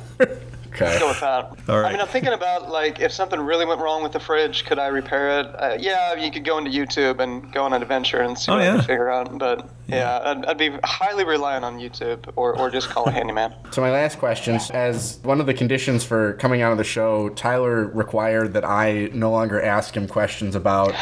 Okay. 0.83 0.99
Go 0.99 1.09
with 1.09 1.21
that. 1.21 1.45
All 1.69 1.81
right. 1.81 1.89
I 1.89 1.93
mean, 1.93 2.01
I'm 2.01 2.07
thinking 2.09 2.33
about 2.33 2.69
like 2.71 3.01
if 3.01 3.11
something 3.13 3.41
really 3.41 3.65
went 3.65 3.81
wrong 3.81 4.03
with 4.03 4.13
the 4.13 4.21
fridge, 4.21 4.65
could 4.67 4.79
I 4.79 4.89
repair 4.89 5.41
it? 5.41 5.47
Uh, 5.47 5.77
yeah, 5.81 6.15
you 6.15 6.31
could 6.31 6.45
go 6.45 6.59
into 6.59 6.71
YouTube 6.71 7.19
and 7.21 7.51
go 7.53 7.65
on 7.65 7.73
an 7.73 7.83
adventure 7.83 8.21
and 8.21 8.39
see 8.39 8.53
Oh, 8.53 8.57
what 8.57 8.63
I 8.63 8.67
yeah. 8.67 8.73
can 8.77 8.81
figure 8.83 9.11
out. 9.11 9.39
But 9.39 9.69
yeah, 9.89 10.21
I'd, 10.25 10.45
I'd 10.47 10.59
be 10.59 10.71
highly 10.85 11.25
reliant 11.25 11.65
on 11.65 11.79
YouTube 11.79 12.31
or, 12.37 12.57
or 12.59 12.71
just 12.71 12.89
call 12.91 13.07
a 13.07 13.11
handyman. 13.11 13.55
So 13.73 13.83
my 13.83 13.91
last 13.91 14.19
question, 14.19 14.59
as 14.73 15.19
one 15.23 15.39
of 15.41 15.47
the 15.47 15.53
conditions 15.55 16.03
for 16.05 16.33
coming 16.35 16.63
out 16.63 16.73
of 16.73 16.79
the 16.79 16.85
show, 16.85 17.29
Tyler 17.31 17.87
required 17.89 18.53
that 18.55 18.65
I 18.65 19.11
no 19.13 19.31
longer 19.31 19.61
ask 19.61 19.95
him 19.97 20.09
questions 20.09 20.55
about 20.55 20.95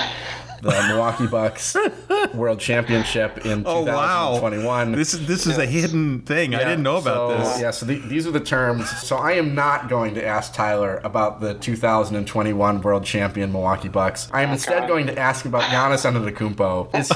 the 0.64 0.86
Milwaukee 0.88 1.26
Bucks 1.26 1.76
World 2.34 2.58
Championship 2.58 3.44
in 3.44 3.64
Oh 3.66 3.82
wow! 3.82 4.34
2021. 4.34 4.92
This 4.92 5.14
is 5.14 5.26
this 5.26 5.46
is 5.46 5.58
a 5.58 5.66
hidden 5.66 6.22
thing. 6.22 6.54
I 6.54 6.58
didn't 6.58 6.82
know 6.82 6.96
about 6.96 7.30
so, 7.30 7.38
this. 7.38 7.60
Yeah, 7.60 7.70
so 7.70 7.86
the, 7.86 7.98
these 7.98 8.26
are 8.26 8.30
the 8.30 8.40
terms. 8.40 8.88
So 8.90 9.16
I 9.16 9.32
am 9.32 9.54
not 9.54 9.88
going 9.88 10.14
to 10.14 10.26
ask 10.26 10.54
Tyler 10.54 11.00
about 11.04 11.40
the 11.40 11.54
2021 11.54 12.80
World 12.80 13.04
Champion 13.04 13.52
Milwaukee 13.52 13.88
Bucks. 13.88 14.28
I 14.32 14.42
am 14.42 14.50
oh, 14.50 14.52
instead 14.52 14.88
going 14.88 15.06
to 15.06 15.18
ask 15.18 15.44
about 15.44 15.62
Giannis 15.64 16.04
Antetokounmpo. 16.10 16.94
Is 16.94 17.10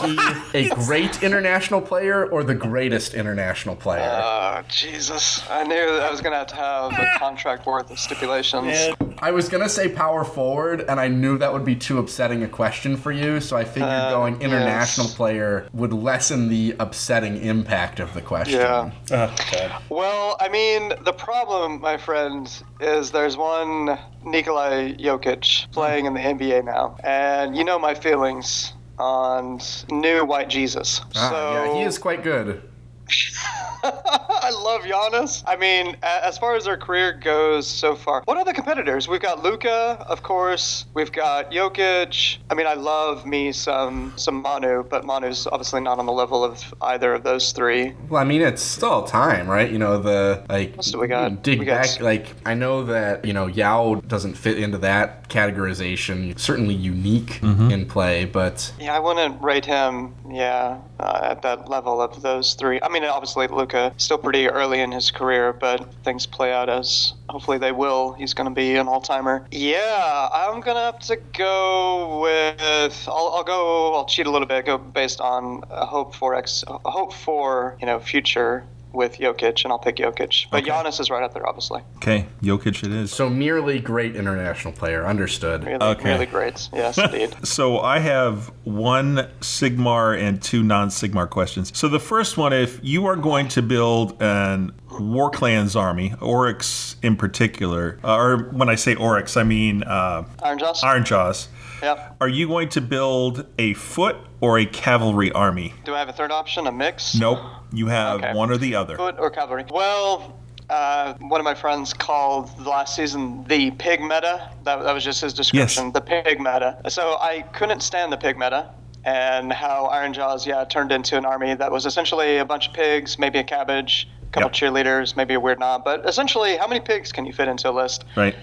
he 0.53 0.69
a 0.69 0.75
great 0.87 1.23
international 1.23 1.81
player 1.81 2.27
or 2.29 2.45
the 2.45 2.55
greatest 2.55 3.15
international 3.15 3.77
player? 3.77 4.21
Oh, 4.23 4.63
Jesus. 4.69 5.43
I 5.49 5.65
knew 5.65 5.75
that 5.75 6.03
I 6.03 6.11
was 6.11 6.21
going 6.21 6.33
to 6.33 6.39
have 6.39 6.47
to 6.49 6.57
have 6.57 6.93
a 6.93 7.19
contract 7.19 7.67
worth 7.67 7.91
of 7.91 7.99
stipulations. 7.99 8.95
I 9.21 9.31
was 9.33 9.49
gonna 9.49 9.69
say 9.69 9.89
power 9.89 10.25
forward, 10.25 10.83
and 10.89 11.01
I 11.01 11.09
knew 11.09 11.39
that 11.39 11.53
would 11.53 11.65
be 11.65 11.75
too 11.75 11.99
upsetting 11.99 12.43
a 12.43 12.49
question 12.49 12.97
for 12.97 13.11
you, 13.13 13.41
so 13.41 13.57
I 13.57 13.65
figured 13.65 13.91
Uh, 13.91 14.11
going 14.11 14.41
international 14.41 15.07
yes. 15.07 15.17
player 15.17 15.69
would 15.73 15.93
lessen 15.93 16.49
the 16.49 16.77
upsetting 16.79 17.43
impact 17.43 18.01
of 18.01 18.15
the 18.15 18.21
question. 18.21 18.61
Yeah. 18.61 18.91
Oh, 19.11 19.35
God. 19.53 19.73
Well, 19.89 20.37
I 20.41 20.49
mean, 20.49 20.93
the 21.05 21.13
problem, 21.13 21.81
my 21.81 21.97
friend, 21.97 22.49
is 22.81 23.11
there's 23.11 23.37
one 23.37 23.99
Nikolai 24.25 24.95
Jokic 24.95 25.71
playing 25.73 26.07
in 26.07 26.15
the 26.15 26.21
NBA 26.21 26.63
now, 26.63 26.97
and 27.03 27.57
you 27.57 27.65
know 27.65 27.79
my 27.79 27.95
feelings 27.95 28.73
on 28.99 29.61
new 29.91 30.25
White 30.25 30.49
Jesus. 30.49 31.01
Ah, 31.17 31.31
so 31.31 31.53
yeah, 31.53 31.75
he 31.79 31.83
is 31.83 31.99
quite 31.99 32.23
good. 32.23 32.63
I 33.83 34.51
love 34.53 34.83
Giannis. 34.83 35.43
I 35.47 35.57
mean, 35.57 35.97
as 36.03 36.39
far 36.39 36.55
as 36.57 36.65
their 36.65 36.77
career 36.77 37.13
goes 37.13 37.67
so 37.67 37.95
far, 37.95 38.23
what 38.25 38.37
other 38.37 38.53
competitors? 38.53 39.09
We've 39.09 39.21
got 39.21 39.43
Luka, 39.43 40.05
of 40.09 40.23
course. 40.23 40.87
We've 40.95 41.13
got 41.13 41.51
Jokic. 41.51 42.39
I 42.51 42.55
mean, 42.55 42.67
I 42.67 42.75
love 42.75 43.27
me 43.27 43.53
some 43.53 44.13
some 44.17 44.43
Manu, 44.43 44.83
but 44.85 45.05
Manu's 45.05 45.47
obviously 45.47 45.81
not 45.81 45.99
on 45.99 46.07
the 46.07 46.13
level 46.13 46.45
of 46.45 46.63
either 46.83 47.15
of 47.15 47.23
those 47.25 47.53
three. 47.53 47.95
Well, 48.09 48.21
I 48.21 48.25
mean, 48.25 48.43
it's 48.43 48.63
still 48.63 49.03
time, 49.05 49.49
right? 49.49 49.71
You 49.71 49.79
know, 49.79 49.99
the 50.01 50.45
like. 50.49 50.75
What 50.77 50.87
do 50.87 50.99
we 50.99 51.07
got? 51.09 51.43
Dig 51.43 51.61
We 51.61 51.65
got 51.67 51.83
back, 51.83 51.85
s- 51.87 52.01
like 52.01 52.35
I 52.47 52.55
know 52.55 52.85
that 52.85 53.25
you 53.25 53.33
know 53.33 53.47
Yao 53.47 53.97
doesn't 54.07 54.35
fit 54.35 54.59
into 54.59 54.79
that 54.79 55.29
categorization. 55.29 56.39
Certainly 56.39 56.75
unique 56.75 57.43
in 57.43 57.87
play, 57.87 58.25
but 58.25 58.73
Yeah, 58.79 58.95
I 58.97 58.99
wouldn't 58.99 59.41
rate 59.43 59.65
him. 59.65 60.15
Yeah, 60.31 60.79
uh, 61.01 61.21
at 61.23 61.43
that 61.43 61.69
level 61.69 62.01
of 62.01 62.23
those 62.23 62.55
three. 62.55 62.79
I 62.83 62.89
mean, 62.89 62.98
obviously 63.05 63.47
Luka 63.49 63.93
still 63.97 64.19
pretty 64.19 64.49
early 64.49 64.81
in 64.81 64.93
his 64.93 65.11
career, 65.11 65.53
but 65.53 65.93
things 66.05 66.27
play 66.27 66.53
out 66.53 66.69
as 66.69 67.15
hopefully 67.29 67.59
they 67.59 67.73
will. 67.73 68.13
He's 68.13 68.35
going 68.35 68.49
to 68.49 68.55
be 68.55 68.77
an 68.77 68.89
all 68.89 69.01
timer. 69.01 69.47
Yeah, 69.51 70.29
I'm 70.33 70.61
going 70.61 70.77
to 70.77 70.83
have 70.83 70.99
to 71.01 71.19
go 71.37 72.21
with. 72.21 73.09
I'll, 73.09 73.33
I'll 73.37 73.45
go. 73.45 73.95
I'll 73.95 74.07
cheat 74.07 74.27
a 74.27 74.31
little 74.31 74.49
bit. 74.49 74.67
Go 74.67 74.79
based 74.79 75.21
on 75.21 75.63
a 75.71 75.87
hope 75.87 76.15
for 76.15 76.35
ex, 76.35 76.65
hope 76.67 77.13
for 77.13 77.77
you 77.81 77.87
know 77.87 77.99
future 77.99 78.65
with 78.93 79.19
Jokic, 79.19 79.65
and 79.65 79.73
I'll 79.73 79.79
pick 79.79 79.97
Jokic. 79.97 80.47
But 80.51 80.63
Okay. 80.63 80.71
Giannis 80.71 81.01
is 81.01 81.11
right 81.11 81.23
up 81.23 81.35
there, 81.35 81.47
obviously. 81.49 81.83
Okay, 81.97 82.27
Jokic 82.43 82.83
it 82.85 82.93
is. 82.93 83.13
So 83.13 83.29
merely 83.29 83.79
great 83.81 84.17
international 84.17 84.73
player. 84.73 85.07
Understood. 85.07 85.65
Really, 85.65 85.79
Okay. 85.85 86.11
really 86.13 86.27
great. 86.27 86.69
Yes, 86.79 86.97
indeed. 86.99 87.35
So 87.47 87.81
I 87.81 87.99
have 87.99 88.51
one 88.65 89.29
Sigmar 89.41 90.19
and 90.21 90.41
two 90.41 90.63
non-Sigmar 90.63 91.29
questions. 91.29 91.77
So 91.77 91.89
the 91.89 91.99
first 92.01 92.37
one, 92.37 92.53
if 92.53 92.79
you 92.83 93.07
are 93.07 93.17
going 93.17 93.49
to 93.49 93.63
build 93.63 94.21
an 94.23 94.73
War 94.99 95.31
Clans 95.31 95.77
army, 95.77 96.11
Orruks 96.21 96.97
in 97.03 97.17
particular, 97.17 97.99
uh, 98.03 98.17
or 98.17 98.37
when 98.53 98.69
I 98.69 98.75
say 98.75 98.95
Orruks, 98.95 99.37
I 99.37 99.43
mean 99.45 99.83
uh, 99.83 100.25
Ironjawz. 100.43 101.49
Yep. 101.83 102.17
Are 102.21 102.29
you 102.29 102.47
going 102.49 102.69
to 102.71 102.81
build 102.81 103.47
a 103.59 103.75
foot 103.75 104.17
or 104.41 104.59
a 104.59 104.67
cavalry 104.67 105.31
army? 105.33 105.75
Do 105.85 105.95
I 105.95 105.99
have 105.99 106.09
a 106.09 106.13
third 106.13 106.31
option? 106.33 106.67
A 106.67 106.73
mix? 106.73 107.15
Nope. 107.15 107.39
You 107.73 107.87
have 107.89 108.21
Okay. 108.23 108.33
one 108.35 108.51
or 108.51 108.57
the 108.57 108.75
other. 108.75 108.97
Foot 108.97 109.17
or 109.19 109.31
cavalry? 109.31 109.65
Well, 109.71 110.39
uh, 110.71 111.15
one 111.21 111.41
of 111.41 111.45
my 111.45 111.55
friends 111.55 111.93
called 111.95 112.51
the 112.59 112.69
last 112.69 112.95
season 112.97 113.45
the 113.49 113.71
pig 113.73 114.01
meta. 114.01 114.51
That, 114.65 114.83
that 114.83 114.93
was 114.93 115.05
just 115.05 115.21
his 115.21 115.33
description. 115.35 115.85
Yes. 115.87 115.93
The 115.95 116.01
pig 116.01 116.39
meta. 116.41 116.79
So 116.89 117.17
I 117.21 117.43
couldn't 117.53 117.81
stand 117.83 118.13
the 118.13 118.17
pig 118.17 118.37
meta. 118.39 118.71
And 119.05 119.53
how 119.53 119.89
Ironjawz, 119.93 120.45
yeah, 120.45 120.65
turned 120.65 120.93
into 120.93 121.17
an 121.17 121.25
army 121.25 121.55
that 121.55 121.71
was 121.73 121.87
essentially 121.87 122.39
a 122.39 122.45
bunch 122.45 122.69
of 122.69 122.75
pigs, 122.75 123.19
maybe 123.19 123.39
a 123.39 123.45
cabbage, 123.45 124.09
a 124.23 124.27
couple 124.33 124.49
Yep. 124.51 124.53
cheerleaders, 124.75 125.17
maybe 125.17 125.35
a 125.35 125.41
weird 125.41 125.59
knob. 125.61 125.85
But 125.85 126.07
essentially, 126.07 126.57
how 126.59 126.67
many 126.67 126.81
pigs 126.81 127.13
can 127.13 127.25
you 127.25 127.33
fit 127.33 127.49
into 127.49 127.71
a 127.71 127.73
list? 127.73 128.05
Right. 128.17 128.35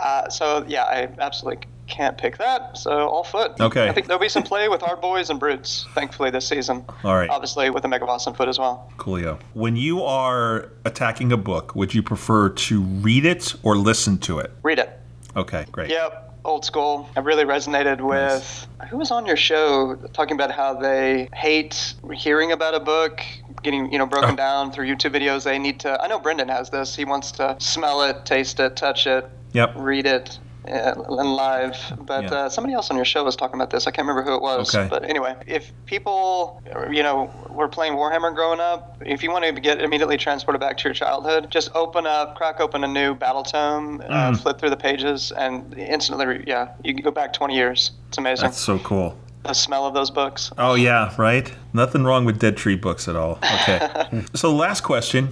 Uh, 0.00 0.28
so 0.28 0.64
yeah, 0.68 0.84
I 0.84 1.08
absolutely 1.18 1.66
can't 1.86 2.16
pick 2.16 2.38
that. 2.38 2.76
So 2.78 2.90
all 3.08 3.24
foot. 3.24 3.60
Okay. 3.60 3.88
I 3.88 3.92
think 3.92 4.06
there'll 4.06 4.20
be 4.20 4.28
some 4.28 4.42
play 4.42 4.68
with 4.68 4.82
our 4.82 4.96
boys 4.96 5.30
and 5.30 5.38
brutes. 5.38 5.86
Thankfully 5.94 6.30
this 6.30 6.46
season. 6.48 6.84
All 7.04 7.14
right. 7.16 7.28
Obviously 7.30 7.70
with 7.70 7.82
the 7.82 7.88
Megaboss 7.88 8.26
on 8.26 8.34
foot 8.34 8.48
as 8.48 8.58
well. 8.58 8.90
Coolio. 8.96 9.38
When 9.52 9.76
you 9.76 10.02
are 10.02 10.70
attacking 10.84 11.32
a 11.32 11.36
book, 11.36 11.74
would 11.74 11.94
you 11.94 12.02
prefer 12.02 12.48
to 12.50 12.80
read 12.82 13.24
it 13.24 13.54
or 13.62 13.76
listen 13.76 14.18
to 14.18 14.38
it? 14.38 14.50
Read 14.62 14.78
it. 14.78 14.98
Okay, 15.36 15.66
great. 15.72 15.90
Yep. 15.90 16.22
Old 16.44 16.64
school. 16.64 17.08
I 17.16 17.20
really 17.20 17.44
resonated 17.44 18.02
with 18.02 18.66
who 18.90 18.98
was 18.98 19.10
on 19.10 19.24
your 19.24 19.36
show 19.36 19.96
talking 20.12 20.34
about 20.34 20.50
how 20.50 20.74
they 20.74 21.28
hate 21.32 21.94
hearing 22.12 22.52
about 22.52 22.74
a 22.74 22.80
book 22.80 23.22
getting 23.62 23.90
you 23.90 23.96
know 23.98 24.04
broken 24.04 24.32
Oh. 24.32 24.36
down 24.36 24.70
through 24.70 24.86
YouTube 24.86 25.14
videos. 25.14 25.44
They 25.44 25.58
need 25.58 25.80
to. 25.80 25.98
I 26.02 26.06
know 26.06 26.18
Brendan 26.18 26.48
has 26.48 26.68
this. 26.68 26.94
He 26.94 27.06
wants 27.06 27.32
to 27.32 27.56
smell 27.60 28.02
it, 28.02 28.26
taste 28.26 28.60
it, 28.60 28.76
touch 28.76 29.06
it, 29.06 29.26
Yep. 29.54 29.72
read 29.76 30.04
it. 30.06 30.38
Uh, 30.68 30.94
in 31.20 31.26
live, 31.32 31.76
but 32.00 32.24
Yeah. 32.24 32.30
uh, 32.34 32.48
somebody 32.48 32.74
else 32.74 32.90
on 32.90 32.96
your 32.96 33.04
show 33.04 33.22
was 33.24 33.36
talking 33.36 33.56
about 33.56 33.70
this. 33.70 33.86
I 33.86 33.90
can't 33.90 34.06
remember 34.08 34.28
who 34.28 34.36
it 34.36 34.42
was. 34.42 34.74
Okay. 34.74 34.88
But 34.88 35.04
anyway, 35.04 35.34
if 35.46 35.72
people, 35.86 36.62
you 36.90 37.02
know, 37.02 37.30
were 37.50 37.68
playing 37.68 37.94
Warhammer 37.94 38.34
growing 38.34 38.60
up, 38.60 38.96
if 39.04 39.22
you 39.22 39.30
want 39.30 39.44
to 39.44 39.52
get 39.52 39.80
immediately 39.82 40.16
transported 40.16 40.60
back 40.60 40.76
to 40.78 40.84
your 40.84 40.94
childhood, 40.94 41.50
just 41.50 41.70
open 41.74 42.06
up, 42.06 42.34
crack 42.36 42.60
open 42.60 42.82
a 42.84 42.88
new 42.88 43.14
battle 43.14 43.42
tome, 43.42 44.00
uh, 44.08 44.30
Mm. 44.30 44.40
flip 44.40 44.58
through 44.58 44.70
the 44.70 44.76
pages, 44.76 45.32
and 45.36 45.74
instantly, 45.78 46.44
yeah, 46.46 46.68
you 46.82 46.94
can 46.94 47.02
go 47.02 47.10
back 47.10 47.32
20 47.32 47.54
years. 47.54 47.90
It's 48.08 48.18
amazing. 48.18 48.44
That's 48.44 48.58
so 48.60 48.78
cool. 48.78 49.16
the 49.44 49.52
smell 49.52 49.84
of 49.86 49.92
those 49.92 50.10
books. 50.10 50.50
Oh 50.56 50.74
yeah, 50.74 51.12
right. 51.18 51.52
Nothing 51.74 52.04
wrong 52.04 52.24
with 52.24 52.38
Dead 52.38 52.56
Tree 52.56 52.76
books 52.76 53.08
at 53.08 53.14
all. 53.16 53.38
Okay. 53.60 54.24
so 54.34 54.54
last 54.54 54.80
question: 54.80 55.28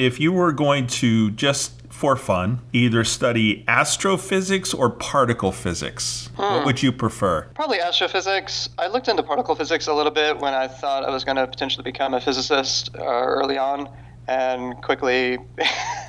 If 0.00 0.18
you 0.18 0.32
were 0.32 0.50
going 0.50 0.88
to 0.88 1.30
just 1.30 1.81
for 2.02 2.16
fun 2.16 2.60
either 2.72 3.04
study 3.04 3.64
astrophysics 3.68 4.74
or 4.74 4.90
particle 4.90 5.52
physics, 5.52 6.30
what 6.34 6.66
would 6.66 6.82
you 6.82 6.90
prefer? 6.90 7.42
Probably 7.54 7.78
astrophysics. 7.78 8.68
I 8.76 8.88
looked 8.88 9.06
into 9.06 9.22
particle 9.22 9.54
physics 9.54 9.86
a 9.86 9.94
little 9.94 10.10
bit 10.10 10.36
when 10.40 10.52
I 10.52 10.66
thought 10.66 11.04
I 11.04 11.10
was 11.10 11.22
going 11.22 11.36
to 11.36 11.46
potentially 11.46 11.84
become 11.84 12.12
a 12.12 12.20
physicist 12.20 12.90
uh, 12.96 13.04
early 13.04 13.56
on, 13.56 13.88
and 14.26 14.82
quickly 14.82 15.38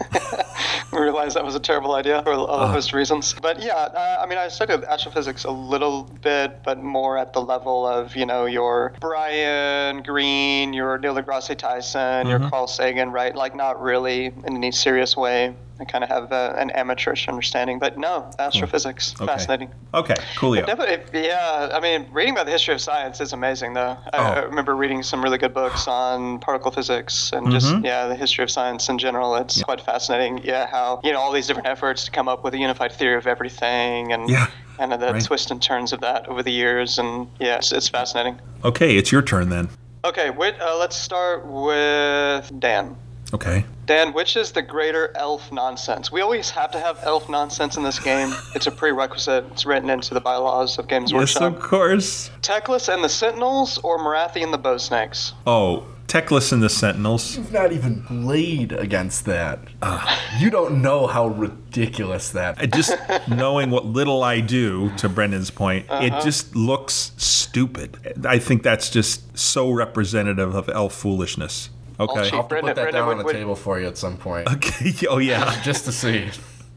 realized 0.92 1.36
that 1.36 1.46
was 1.46 1.54
a 1.54 1.60
terrible 1.60 1.94
idea 1.94 2.24
for 2.24 2.32
a 2.32 2.68
host 2.68 2.90
of 2.90 2.96
reasons. 2.96 3.36
But 3.40 3.62
yeah, 3.62 3.74
uh, 3.74 4.18
I 4.20 4.26
mean, 4.26 4.40
I 4.40 4.48
studied 4.48 4.84
astrophysics 4.86 5.44
a 5.44 5.52
little 5.52 6.04
bit, 6.24 6.64
but 6.64 6.82
more 6.82 7.20
at 7.20 7.34
the 7.34 7.42
level 7.42 7.86
of 7.86 8.16
you 8.16 8.26
know 8.26 8.46
your 8.46 8.94
Brian 9.00 10.02
Greene, 10.02 10.74
your 10.74 10.98
Neil 10.98 11.14
deGrasse 11.14 11.56
Tyson, 11.56 12.28
your 12.28 12.40
Carl 12.50 12.66
Sagan, 12.66 13.12
right? 13.12 13.36
Like 13.36 13.56
not 13.56 13.80
really 13.80 14.26
in 14.26 14.56
any 14.56 14.72
serious 14.72 15.16
way. 15.16 15.56
I 15.80 15.86
kind 15.86 16.04
of 16.04 16.10
have 16.10 16.32
uh, 16.32 16.54
an 16.56 16.70
amateurish 16.72 17.28
understanding, 17.28 17.80
but 17.80 17.98
no, 17.98 18.30
astrophysics, 18.38 19.16
Okay. 19.20 19.26
fascinating. 19.26 19.70
Okay. 19.94 20.14
Definitely, 20.40 21.26
yeah. 21.26 21.70
I 21.74 21.80
mean, 21.80 22.06
reading 22.12 22.34
about 22.34 22.46
the 22.46 22.52
history 22.52 22.76
of 22.76 22.82
science 22.82 23.20
is 23.20 23.34
amazing, 23.34 23.74
though. 23.74 23.98
I, 24.14 24.18
I 24.18 24.42
Oh. 24.44 24.46
remember 24.46 24.76
reading 24.76 25.02
some 25.02 25.24
really 25.24 25.40
good 25.40 25.54
books 25.54 25.88
on 25.88 26.40
particle 26.40 26.70
physics 26.72 27.32
and 27.34 27.52
just 27.52 27.68
Mm-hmm. 27.74 27.86
yeah, 27.86 28.06
the 28.08 28.16
history 28.16 28.44
of 28.44 28.52
science 28.52 28.88
in 28.88 28.98
general. 29.00 29.36
It's 29.36 29.64
quite 29.64 29.82
fascinating. 29.82 30.42
Yeah, 30.44 30.68
how 30.68 31.02
you 31.04 31.12
know 31.12 31.20
all 31.20 31.32
these 31.32 31.48
different 31.48 31.68
efforts 31.68 32.06
to 32.06 32.12
come 32.12 32.28
up 32.28 32.44
with 32.44 32.54
a 32.54 32.58
unified 32.60 32.92
theory 32.92 33.16
of 33.18 33.26
everything 33.26 34.12
and 34.14 34.30
Yeah, 34.30 34.48
kind 34.78 34.94
of 34.94 35.00
the 35.00 35.14
right. 35.14 35.24
twists 35.26 35.50
and 35.50 35.60
turns 35.62 35.92
of 35.92 36.02
that 36.02 36.28
over 36.30 36.44
the 36.44 36.52
years. 36.52 37.00
And 37.00 37.28
yeah, 37.40 37.58
it's, 37.58 37.72
it's 37.72 37.90
fascinating. 37.90 38.40
Okay, 38.64 38.96
it's 38.96 39.12
your 39.12 39.22
turn 39.24 39.50
then. 39.50 39.70
Okay, 40.06 40.30
wait, 40.30 40.54
uh, 40.62 40.78
let's 40.78 40.96
start 40.96 41.46
with 41.48 42.60
Dan. 42.60 42.96
Okay. 43.34 43.66
Dan, 43.86 44.14
which 44.14 44.38
is 44.38 44.52
the 44.54 44.62
greater 44.62 45.12
elf 45.16 45.52
nonsense? 45.52 46.12
We 46.12 46.22
always 46.22 46.50
have 46.52 46.72
to 46.72 46.80
have 46.80 47.00
elf 47.04 47.28
nonsense 47.30 47.76
in 47.78 47.84
this 47.84 48.00
game. 48.00 48.34
It's 48.56 48.68
a 48.68 48.72
prerequisite. 48.72 49.46
It's 49.52 49.66
written 49.66 49.90
into 49.90 50.14
the 50.14 50.22
bylaws 50.22 50.78
of 50.80 50.88
Games 50.88 51.12
Yes, 51.12 51.20
Workshop. 51.20 51.56
of 51.58 51.60
course. 51.62 52.30
Teclis 52.42 52.88
and 52.94 53.04
the 53.04 53.10
Sentinels 53.10 53.78
or 53.80 53.98
Morathi 54.00 54.42
and 54.44 54.54
the 54.54 54.60
Bowsnakes? 54.60 55.34
Oh, 55.46 55.86
Teclis 56.08 56.52
and 56.54 56.62
the 56.62 56.70
Sentinels. 56.70 57.36
You've 57.36 57.52
not 57.52 57.72
even 57.72 58.04
played 58.04 58.72
against 58.72 59.26
that. 59.26 59.60
You 60.40 60.50
don't 60.50 60.82
know 60.82 61.06
how 61.08 61.28
ridiculous 61.28 62.32
that. 62.32 62.58
I 62.60 62.66
just 62.66 62.96
knowing 63.28 63.70
what 63.70 63.86
little 63.86 64.24
I 64.24 64.40
do, 64.40 64.92
to 64.98 65.08
Brendan's 65.10 65.52
point, 65.52 65.86
Uh-huh. 65.90 66.06
it 66.06 66.24
just 66.24 66.56
looks 66.56 67.12
stupid. 67.18 68.26
I 68.28 68.40
think 68.40 68.64
that's 68.64 68.90
just 68.90 69.38
so 69.38 69.70
representative 69.72 70.56
of 70.56 70.70
elf 70.70 70.94
foolishness. 70.94 71.70
Okay. 72.00 72.12
I'll 72.20 72.24
have 72.24 72.30
to 72.30 72.44
Brendan, 72.48 72.70
put 72.70 72.76
that 72.76 72.82
Brendan, 72.84 73.02
down 73.02 73.10
on 73.10 73.18
the 73.18 73.24
would- 73.24 73.34
table 73.34 73.56
for 73.56 73.80
you 73.80 73.88
at 73.88 73.98
some 73.98 74.18
point, 74.18 74.48
Okay. 74.52 74.94
Oh 75.08 75.18
yeah. 75.20 75.62
just 75.64 75.86
to 75.86 75.92
see. 75.92 76.30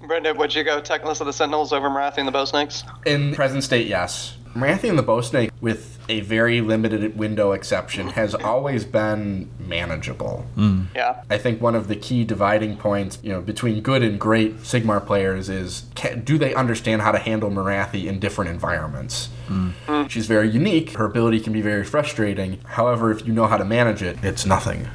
Brendan, 0.06 0.36
would 0.38 0.54
you 0.54 0.62
go 0.62 0.80
Teclis 0.80 1.20
of 1.20 1.26
the 1.26 1.32
Sentinels 1.32 1.72
over 1.72 1.88
Morathi 1.88 2.18
and 2.18 2.28
the 2.28 2.32
Bowsnakes? 2.32 2.84
In 3.06 3.34
present 3.34 3.64
state, 3.64 3.88
yes. 3.88 4.36
Morathi 4.54 4.88
and 4.88 4.98
the 4.98 5.02
Bowsnake, 5.02 5.50
with 5.60 5.98
a 6.08 6.20
very 6.20 6.60
limited 6.62 7.18
window 7.18 7.52
exception, 7.52 8.08
has 8.08 8.34
always 8.34 8.84
been 8.84 9.50
manageable. 9.58 10.46
Hmm. 10.54 10.84
Yeah. 10.94 11.22
I 11.28 11.36
think 11.36 11.60
one 11.60 11.74
of 11.74 11.88
the 11.88 11.96
key 11.96 12.24
dividing 12.24 12.76
points, 12.78 13.18
you 13.22 13.32
know, 13.32 13.42
between 13.42 13.82
good 13.82 14.02
and 14.02 14.18
great 14.18 14.58
Sigmar 14.58 15.04
players 15.04 15.48
is 15.50 15.84
can, 15.94 16.22
do 16.22 16.38
they 16.38 16.54
understand 16.54 17.02
how 17.02 17.12
to 17.12 17.18
handle 17.18 17.50
Morathi 17.50 18.06
in 18.06 18.18
different 18.18 18.50
environments? 18.50 19.26
Hmm. 19.48 19.70
Hmm. 19.86 20.06
She's 20.06 20.26
very 20.26 20.48
unique. 20.48 20.92
Her 20.92 21.04
ability 21.04 21.40
can 21.40 21.52
be 21.52 21.60
very 21.60 21.84
frustrating. 21.84 22.58
However, 22.64 23.10
if 23.10 23.26
you 23.26 23.32
know 23.34 23.46
how 23.46 23.58
to 23.58 23.64
manage 23.64 24.02
it, 24.02 24.16
it's 24.22 24.46
nothing. 24.46 24.88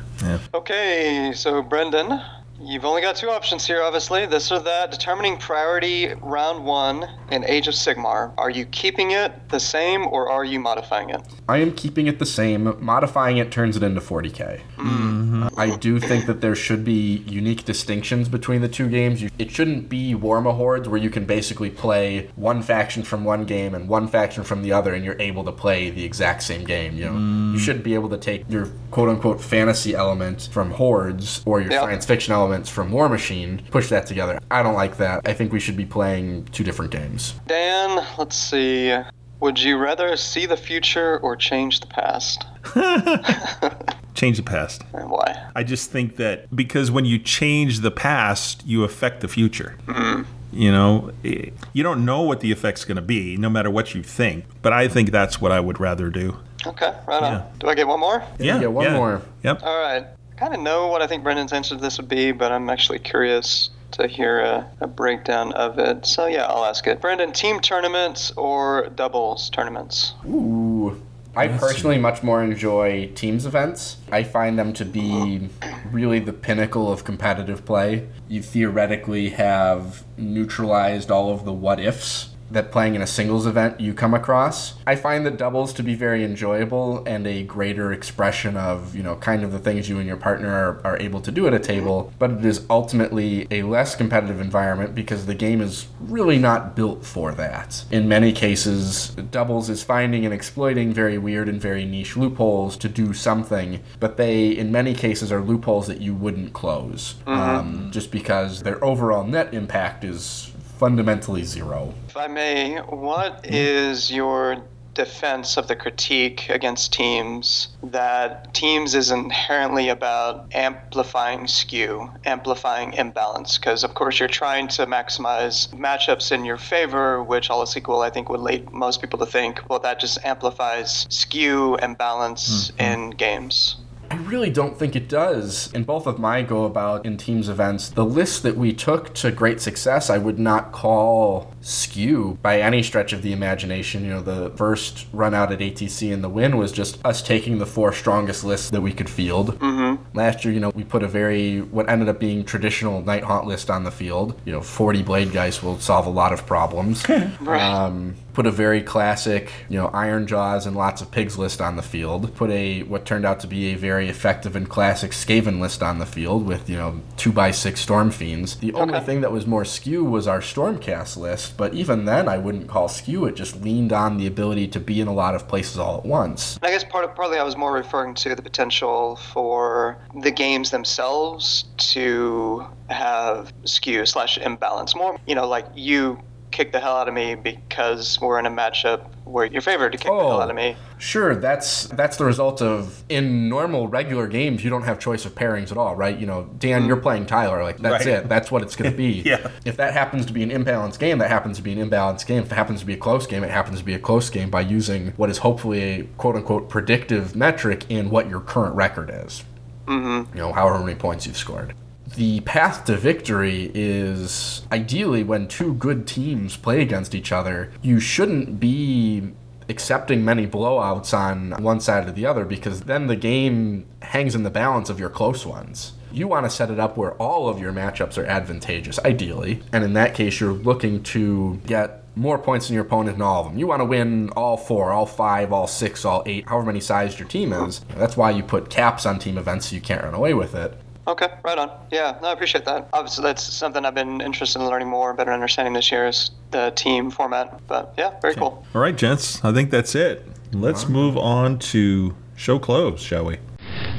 Okay, 0.54 1.34
so 1.34 1.62
Brendan, 1.62 2.22
you've 2.64 2.86
only 2.86 3.02
got 3.02 3.16
two 3.16 3.30
options 3.30 3.66
here, 3.66 3.82
obviously. 3.82 4.26
This 4.26 4.52
or 4.52 4.60
that. 4.60 4.92
Determining 4.92 5.38
priority 5.38 6.14
round 6.22 6.66
one 6.66 7.08
in 7.32 7.44
Age 7.46 7.68
of 7.68 7.74
Sigmar. 7.74 8.34
Are 8.38 8.50
you 8.50 8.66
keeping 8.66 9.12
it 9.12 9.50
the 9.50 9.60
same 9.60 10.08
or 10.08 10.30
are 10.30 10.44
you 10.44 10.60
modifying 10.60 11.10
it? 11.10 11.22
I 11.50 11.58
am 11.58 11.74
keeping 11.74 12.08
it 12.08 12.20
the 12.20 12.26
same. 12.26 12.76
Modifying 12.84 13.38
it 13.38 13.52
turns 13.52 13.78
it 13.78 13.84
into 13.84 14.02
40k. 14.02 14.62
Mm-hmm. 14.78 15.48
I 15.58 15.76
do 15.78 16.00
think 16.00 16.26
that 16.26 16.42
there 16.42 16.56
should 16.56 16.84
be 16.84 17.18
unique 17.28 17.66
distinctions 17.66 18.30
between 18.30 18.62
the 18.62 18.70
two 18.70 18.90
games. 18.90 19.24
It 19.38 19.52
shouldn't 19.52 19.90
be 19.90 20.14
Warmahordes 20.14 20.88
where 20.88 21.00
you 21.00 21.10
can 21.10 21.26
basically 21.26 21.70
play 21.70 22.30
one 22.36 22.62
faction 22.62 23.04
from 23.04 23.24
one 23.24 23.46
game 23.46 23.74
and 23.74 23.88
one 23.88 24.08
faction 24.08 24.44
from 24.44 24.62
the 24.62 24.72
other 24.72 24.94
and 24.94 25.04
you're 25.04 25.20
able 25.20 25.44
to 25.46 25.52
play 25.52 25.90
the 25.90 26.04
exact 26.04 26.44
same 26.44 26.64
game. 26.64 26.96
You 26.96 27.06
know, 27.06 27.14
mm. 27.14 27.54
you 27.54 27.60
shouldn't 27.60 27.84
be 27.84 27.94
able 27.94 28.10
to 28.10 28.18
take 28.18 28.50
your 28.50 28.68
quote 28.92 29.10
unquote 29.10 29.42
fantasy 29.42 29.96
element 29.96 30.50
from 30.52 30.72
Hordes 30.72 31.42
or 31.46 31.62
your 31.62 31.72
Yeah. 31.72 31.82
science 31.82 32.06
fiction 32.06 32.34
elements 32.52 32.70
from 32.70 32.92
Warmachine, 32.92 33.70
push 33.72 33.88
that 33.90 34.06
together. 34.06 34.38
I 34.52 34.62
don't 34.62 34.74
like 34.74 34.98
that. 34.98 35.22
I 35.26 35.32
think 35.32 35.54
we 35.54 35.60
should 35.62 35.78
be 35.78 35.86
playing 35.86 36.46
two 36.52 36.66
different 36.66 36.92
games. 36.92 37.34
Dan, 37.48 38.06
let's 38.18 38.36
see. 38.36 38.94
Would 39.40 39.58
you 39.58 39.78
rather 39.78 40.18
see 40.18 40.46
the 40.46 40.58
future 40.58 41.18
or 41.20 41.38
change 41.38 41.80
the 41.80 41.88
past? 41.88 42.44
Change 44.14 44.38
the 44.38 44.44
past. 44.44 44.84
And 44.94 45.10
why? 45.10 45.50
I 45.56 45.64
just 45.64 45.90
think 45.90 46.18
that 46.18 46.54
because 46.54 46.92
when 46.92 47.06
you 47.06 47.18
change 47.18 47.80
the 47.80 47.90
past, 47.90 48.62
you 48.68 48.84
affect 48.84 49.22
the 49.22 49.30
future. 49.30 49.78
Mm-hmm. 49.88 50.24
You 50.52 50.72
know, 50.72 51.12
you 51.24 51.82
don't 51.82 52.04
know 52.04 52.22
what 52.24 52.42
the 52.42 52.52
effect's 52.52 52.84
going 52.84 52.98
to 52.98 53.02
be, 53.02 53.38
no 53.38 53.50
matter 53.50 53.72
what 53.72 53.96
you 53.96 54.04
think. 54.04 54.44
But 54.62 54.74
I 54.74 54.90
think 54.90 55.12
that's 55.12 55.40
what 55.40 55.54
I 55.54 55.62
would 55.62 55.80
rather 55.80 56.10
do. 56.10 56.38
Okay, 56.68 56.94
right 57.08 57.24
on. 57.24 57.48
Do 57.60 57.68
I 57.68 57.74
get 57.74 57.88
one 57.88 58.02
more? 58.02 58.22
Yeah. 58.38 58.60
get 58.60 58.72
one 58.72 58.92
more. 58.92 59.22
Yep. 59.44 59.64
All 59.64 59.80
right. 59.80 60.06
Kind 60.42 60.56
of 60.56 60.60
know 60.60 60.88
what 60.88 61.04
I 61.04 61.08
think 61.08 61.22
Brendan's 61.22 61.54
answer 61.54 61.76
to 61.76 61.82
this 61.82 61.98
would 62.00 62.10
be, 62.10 62.32
but 62.32 62.52
I'm 62.52 62.68
actually 62.68 62.98
curious 62.98 63.70
to 63.92 64.08
hear 64.08 64.40
a, 64.40 64.68
a 64.80 64.88
breakdown 64.88 65.54
of 65.54 65.78
it. 65.78 66.04
So 66.04 66.26
yeah, 66.26 66.48
I'll 66.48 66.66
ask 66.66 66.88
it. 66.88 67.00
Brendan, 67.00 67.32
team 67.32 67.60
tournaments 67.60 68.32
or 68.32 68.90
doubles 68.96 69.52
tournaments? 69.52 70.16
Ooh. 70.28 71.00
I 71.36 71.48
personally 71.48 72.00
much 72.00 72.24
more 72.24 72.44
enjoy 72.44 73.12
teams 73.14 73.46
events. 73.46 73.98
I 74.12 74.24
find 74.24 74.58
them 74.58 74.74
to 74.74 74.84
be 74.84 75.50
uh-huh. 75.62 75.78
really 75.92 76.20
the 76.20 76.34
pinnacle 76.34 76.92
of 76.92 77.04
competitive 77.04 77.64
play. 77.64 78.10
You 78.28 78.42
theoretically 78.42 79.30
have 79.30 80.04
neutralized 80.18 81.12
all 81.12 81.30
of 81.30 81.46
the 81.46 81.54
what 81.54 81.80
ifs 81.80 82.31
that 82.52 82.72
playing 82.72 82.96
in 82.96 83.02
a 83.02 83.08
singles 83.08 83.46
event 83.46 83.80
you 83.80 83.94
come 83.94 84.14
across. 84.14 84.76
I 84.86 84.96
find 84.96 85.26
the 85.26 85.32
doubles 85.32 85.74
to 85.74 85.84
be 85.84 85.96
very 85.96 86.24
enjoyable 86.24 87.04
and 87.06 87.26
a 87.26 87.44
greater 87.44 87.92
expression 87.94 88.58
of, 88.58 88.96
you 88.96 89.04
know, 89.04 89.16
kind 89.16 89.44
of 89.44 89.52
the 89.52 89.60
things 89.60 89.90
you 89.90 89.98
and 89.98 90.08
your 90.08 90.18
partner 90.18 90.50
are, 90.50 90.82
are 90.86 90.98
able 91.00 91.22
to 91.22 91.32
do 91.32 91.48
at 91.48 91.54
a 91.54 91.60
table, 91.60 92.14
but 92.20 92.32
it 92.32 92.46
is 92.46 92.66
ultimately 92.70 93.48
a 93.52 93.64
less 93.64 93.96
competitive 93.96 94.40
environment 94.40 94.94
because 94.94 95.26
the 95.26 95.36
game 95.36 95.62
is 95.62 95.88
really 96.00 96.38
not 96.38 96.76
built 96.76 97.06
for 97.06 97.32
that. 97.34 97.84
In 97.92 98.08
many 98.08 98.32
cases, 98.32 99.10
doubles 99.32 99.70
is 99.70 99.84
finding 99.84 100.26
and 100.26 100.34
exploiting 100.34 100.94
very 100.94 101.18
weird 101.18 101.48
and 101.48 101.62
very 101.62 101.86
niche 101.86 102.18
loopholes 102.18 102.78
to 102.78 102.90
do 102.90 103.14
something, 103.14 103.82
but 104.00 104.18
they, 104.18 104.50
in 104.50 104.72
many 104.72 104.94
cases, 104.94 105.32
are 105.32 105.42
loopholes 105.42 105.88
that 105.88 106.02
you 106.02 106.14
wouldn't 106.14 106.54
close 106.54 107.16
um, 107.28 107.90
just 107.92 108.12
because 108.12 108.64
their 108.64 108.84
overall 108.84 109.24
net 109.24 109.54
impact 109.54 110.04
is 110.04 110.51
fundamentally 110.82 111.44
zero. 111.44 111.94
If 112.08 112.18
I 112.18 112.26
may, 112.26 112.78
what 112.80 113.46
is 113.46 114.12
your 114.12 114.64
defense 114.96 115.56
of 115.56 115.68
the 115.68 115.76
critique 115.76 116.50
against 116.50 116.92
teams 116.92 117.68
that 117.84 118.52
teams 118.56 118.96
is 118.96 119.12
inherently 119.12 119.90
about 119.90 120.48
amplifying 120.56 121.46
skew, 121.46 122.10
amplifying 122.26 122.94
imbalance? 122.94 123.60
Because, 123.60 123.84
of 123.84 123.94
course, 123.94 124.20
you're 124.20 124.28
trying 124.28 124.68
to 124.70 124.88
maximize 124.88 125.70
matchups 125.70 126.32
in 126.32 126.46
your 126.46 126.58
favor, 126.58 127.22
which 127.22 127.52
all 127.52 127.60
else 127.60 127.78
equal, 127.78 128.02
I 128.02 128.10
think, 128.10 128.28
would 128.30 128.42
lead 128.42 128.72
most 128.72 129.02
people 129.02 129.20
to 129.20 129.28
think, 129.28 129.62
well, 129.70 129.80
that 129.82 130.00
just 130.00 130.18
amplifies 130.26 131.06
skew 131.10 131.76
and 131.76 131.96
balance 131.96 132.72
mm-hmm. 132.72 133.04
in 133.04 133.10
games. 133.12 133.76
I 134.12 134.16
really 134.16 134.50
don't 134.50 134.78
think 134.78 134.98
it 134.98 135.08
does. 135.08 135.72
In 135.72 135.86
both 135.86 136.06
of 136.06 136.20
my 136.20 136.42
go 136.42 136.66
about 136.66 137.06
in 137.06 137.16
teams 137.16 137.48
events, 137.48 137.88
the 137.88 138.04
list 138.04 138.44
that 138.44 138.58
we 138.58 138.74
took 138.74 139.14
to 139.16 139.32
great 139.32 139.62
success, 139.62 140.10
I 140.10 140.18
would 140.18 140.38
not 140.38 140.74
call 140.74 141.54
skew 141.62 142.38
by 142.42 142.60
any 142.60 142.84
stretch 142.84 143.14
of 143.14 143.22
the 143.22 143.32
imagination. 143.34 144.04
You 144.04 144.12
know, 144.12 144.22
the 144.22 144.50
first 144.58 145.08
run 145.14 145.34
out 145.34 145.52
at 145.52 145.60
ATC 145.60 146.14
and 146.14 146.24
the 146.24 146.30
win 146.30 146.58
was 146.58 146.72
just 146.72 147.04
us 147.06 147.22
taking 147.22 147.60
the 147.60 147.66
four 147.66 147.94
strongest 147.94 148.44
lists 148.44 148.70
that 148.72 148.82
we 148.82 148.92
could 148.94 149.10
field. 149.10 149.60
Mm-hmm. 149.60 150.18
Last 150.18 150.44
year, 150.44 150.54
you 150.54 150.60
know, 150.60 150.72
we 150.76 150.84
put 150.84 151.04
a 151.04 151.08
very, 151.08 151.62
what 151.62 151.90
ended 151.90 152.10
up 152.10 152.20
being 152.20 152.44
traditional 152.44 153.02
Nighthaunt 153.04 153.46
list 153.46 153.70
on 153.70 153.84
the 153.84 153.92
field. 153.92 154.40
You 154.46 154.54
know, 154.54 154.62
40 154.62 155.04
Blade 155.04 155.32
Guys 155.32 155.62
will 155.64 155.80
solve 155.80 156.06
a 156.06 156.10
lot 156.10 156.34
of 156.34 156.46
problems. 156.46 157.08
um, 157.48 158.16
put 158.34 158.46
a 158.46 158.52
very 158.52 158.82
classic, 158.82 159.52
you 159.70 159.78
know, 159.78 159.90
Ironjawz 159.90 160.66
and 160.66 160.76
lots 160.76 161.02
of 161.02 161.12
pigs 161.12 161.38
list 161.38 161.62
on 161.62 161.76
the 161.76 161.82
field. 161.82 162.36
Put 162.36 162.50
a 162.50 162.84
what 162.84 163.06
turned 163.06 163.26
out 163.26 163.40
to 163.42 163.48
be 163.48 163.74
a 163.74 163.76
very 163.76 164.10
effective 164.10 164.56
and 164.56 164.70
classic 164.70 165.12
Skaven 165.12 165.60
list 165.60 165.84
on 165.84 166.00
the 166.00 166.06
field 166.06 166.46
with 166.46 166.70
you 166.70 166.78
know 166.78 167.02
two 167.18 167.32
by 167.32 167.52
six 167.52 167.86
Stormfiends. 167.86 168.60
The 168.60 168.74
only 168.74 169.00
thing 169.02 169.22
that 169.22 169.32
was 169.32 169.46
more 169.46 169.66
skew 169.66 170.04
was 170.04 170.28
our 170.28 170.40
Stormcast 170.40 171.18
list, 171.18 171.51
but 171.52 171.74
even 171.74 172.06
then 172.06 172.28
I 172.28 172.38
wouldn't 172.38 172.68
call 172.68 172.88
skew. 172.88 173.26
It 173.26 173.36
just 173.36 173.62
leaned 173.62 173.94
on 173.94 174.18
the 174.18 174.28
ability 174.28 174.68
to 174.70 174.80
be 174.80 175.02
in 175.02 175.08
a 175.08 175.14
lot 175.14 175.36
of 175.36 175.48
places 175.48 175.78
all 175.78 175.98
at 175.98 176.06
once. 176.06 176.60
I 176.62 176.72
guess 176.72 176.84
part 176.84 177.16
partly 177.16 177.38
I 177.38 177.44
was 177.44 177.58
more 177.58 177.74
referring 177.74 178.14
to 178.16 178.36
the 178.36 178.42
potential 178.42 179.18
for 179.34 179.98
the 180.22 180.32
games 180.32 180.72
themselves 180.72 181.66
to 181.78 182.66
have 182.90 183.54
skew 183.66 184.06
slash 184.06 184.38
imbalance. 184.38 184.96
More, 184.96 185.18
you 185.28 185.36
know, 185.36 185.48
like 185.48 185.68
you 185.76 186.22
kick 186.52 186.72
the 186.72 186.80
hell 186.80 186.96
out 186.98 187.08
of 187.08 187.14
me 187.14 187.36
because 187.36 188.20
we're 188.22 188.38
in 188.40 188.46
a 188.46 188.52
matchup 188.52 189.06
where 189.26 189.46
you're 189.46 189.62
favored 189.62 189.92
to 189.94 189.98
kick 189.98 190.08
the 190.08 190.14
hell 190.18 190.32
Oh. 190.34 190.42
out 190.42 190.50
of 190.50 190.56
me. 190.56 190.76
Sure, 190.98 191.36
that's 191.36 191.86
that's 191.88 192.18
the 192.18 192.26
result 192.26 192.62
of 192.62 193.04
in 193.10 193.48
normal 193.50 193.88
regular 193.88 194.28
games 194.28 194.64
you 194.64 194.70
don't 194.70 194.84
have 194.84 195.00
choice 195.00 195.26
of 195.26 195.34
pairings 195.34 195.72
at 195.72 195.78
all, 195.78 195.96
right? 195.96 196.18
You 196.18 196.26
know, 196.28 196.50
Dan, 196.60 196.86
you're 196.86 196.98
playing 196.98 197.26
Tyler, 197.26 197.64
like 197.64 197.78
that's 197.78 198.06
Right. 198.06 198.16
it. 198.16 198.30
That's 198.30 198.52
what 198.52 198.62
it's 198.62 198.76
going 198.76 198.92
to 198.92 198.98
be. 198.98 199.22
Yeah. 199.26 199.50
If 199.66 199.78
that 199.78 199.94
happens 199.94 200.26
to 200.26 200.34
be 200.34 200.44
an 200.44 200.50
imbalanced 200.50 201.00
game, 201.00 201.18
that 201.20 201.30
happens 201.30 201.58
to 201.58 201.64
be 201.64 201.72
an 201.72 201.90
imbalanced 201.90 202.26
game. 202.28 202.44
If 202.44 202.52
it 202.52 202.56
happens 202.56 202.82
to 202.82 202.86
be 202.86 202.94
a 202.94 202.98
close 202.98 203.26
game, 203.26 203.44
it 203.44 203.50
happens 203.52 203.80
to 203.80 203.86
be 203.86 203.94
a 203.94 204.00
close 204.00 204.30
game 204.30 204.50
by 204.50 204.62
using 204.62 205.14
what 205.18 205.30
is 205.30 205.40
hopefully 205.40 205.82
a 205.82 206.04
quote 206.18 206.36
unquote 206.36 206.70
predictive 206.70 207.36
metric 207.36 207.86
in 207.90 208.10
what 208.10 208.30
your 208.30 208.42
current 208.42 208.76
record 208.76 209.10
is. 209.14 209.44
Mm-hmm. 209.88 210.38
You 210.38 210.44
know, 210.44 210.54
however 210.54 210.80
many 210.80 210.96
points 210.96 211.26
you've 211.26 211.38
scored. 211.38 211.74
The 212.16 212.42
path 212.42 212.86
to 212.86 212.98
victory 212.98 213.72
is 213.74 214.64
ideally 214.72 215.24
when 215.24 215.48
two 215.48 215.74
good 215.74 216.06
teams 216.06 216.58
play 216.58 216.82
against 216.82 217.16
each 217.16 217.32
other. 217.32 217.72
You 217.82 218.00
shouldn't 218.00 218.60
be 218.60 219.32
accepting 219.70 220.26
many 220.26 220.46
blowouts 220.46 221.18
on 221.18 221.64
one 221.64 221.80
side 221.80 222.08
or 222.08 222.12
the 222.12 222.26
other 222.26 222.44
because 222.44 222.82
then 222.82 223.08
the 223.08 223.16
game 223.16 223.86
hangs 224.02 224.36
in 224.36 224.44
the 224.44 224.50
balance 224.50 224.90
of 224.90 225.00
your 225.00 225.10
close 225.10 225.46
ones. 225.46 225.94
You 226.12 226.28
want 226.28 226.46
to 226.46 226.50
set 226.50 226.70
it 226.70 226.80
up 226.80 226.98
where 226.98 227.14
all 227.14 227.48
of 227.48 227.60
your 227.60 227.72
matchups 227.72 228.18
are 228.18 228.26
advantageous, 228.26 229.00
ideally. 229.00 229.64
And 229.72 229.84
in 229.84 229.94
that 229.94 230.14
case, 230.14 230.42
you're 230.42 230.52
looking 230.52 231.04
to 231.04 231.62
get 231.66 232.04
more 232.18 232.38
points 232.38 232.68
than 232.68 232.76
your 232.76 232.84
opponent 232.84 233.16
in 233.16 233.22
all 233.22 233.46
of 233.46 233.50
them. 233.50 233.58
You 233.58 233.68
want 233.68 233.80
to 233.80 233.86
win 233.86 234.30
all 234.32 234.58
four, 234.58 234.92
all 234.92 235.06
five, 235.06 235.54
all 235.54 235.68
six, 235.68 236.04
all 236.04 236.24
eight, 236.26 236.46
however 236.50 236.66
many 236.66 236.82
sized 236.82 237.20
your 237.20 237.30
team 237.30 237.54
is. 237.54 237.80
That's 237.96 238.18
why 238.18 238.32
you 238.32 238.44
put 238.44 238.70
caps 238.70 239.06
on 239.06 239.20
team 239.20 239.38
events 239.38 239.68
so 239.68 239.76
you 239.76 239.82
can't 239.82 240.04
run 240.04 240.14
away 240.14 240.34
with 240.34 240.54
it. 240.54 240.78
Okay, 241.12 241.28
right 241.44 241.58
on. 241.58 241.70
Yeah, 241.92 242.18
no, 242.22 242.30
I 242.30 242.32
appreciate 242.32 242.64
that. 242.64 242.88
Obviously, 242.94 243.24
that's 243.24 243.44
something 243.44 243.84
I've 243.84 243.94
been 243.94 244.22
interested 244.22 244.62
in 244.62 244.68
learning 244.68 244.88
more, 244.88 245.14
better 245.14 245.34
understanding 245.34 245.74
this 245.74 245.92
year 245.92 246.08
is 246.08 246.32
the 246.52 246.72
team 246.78 247.12
format. 247.12 247.60
But 247.68 247.94
yeah, 247.98 248.18
very 248.22 248.34
cool. 248.34 248.66
All 248.74 248.80
right, 248.80 248.96
gents. 248.96 249.44
I 249.44 249.52
think 249.52 249.72
that's 249.72 249.94
it. 249.94 250.26
Let's 250.54 250.88
move 250.88 251.18
on 251.18 251.60
to 251.60 252.16
show 252.38 252.60
close, 252.60 253.02
shall 253.02 253.26
we? 253.26 253.40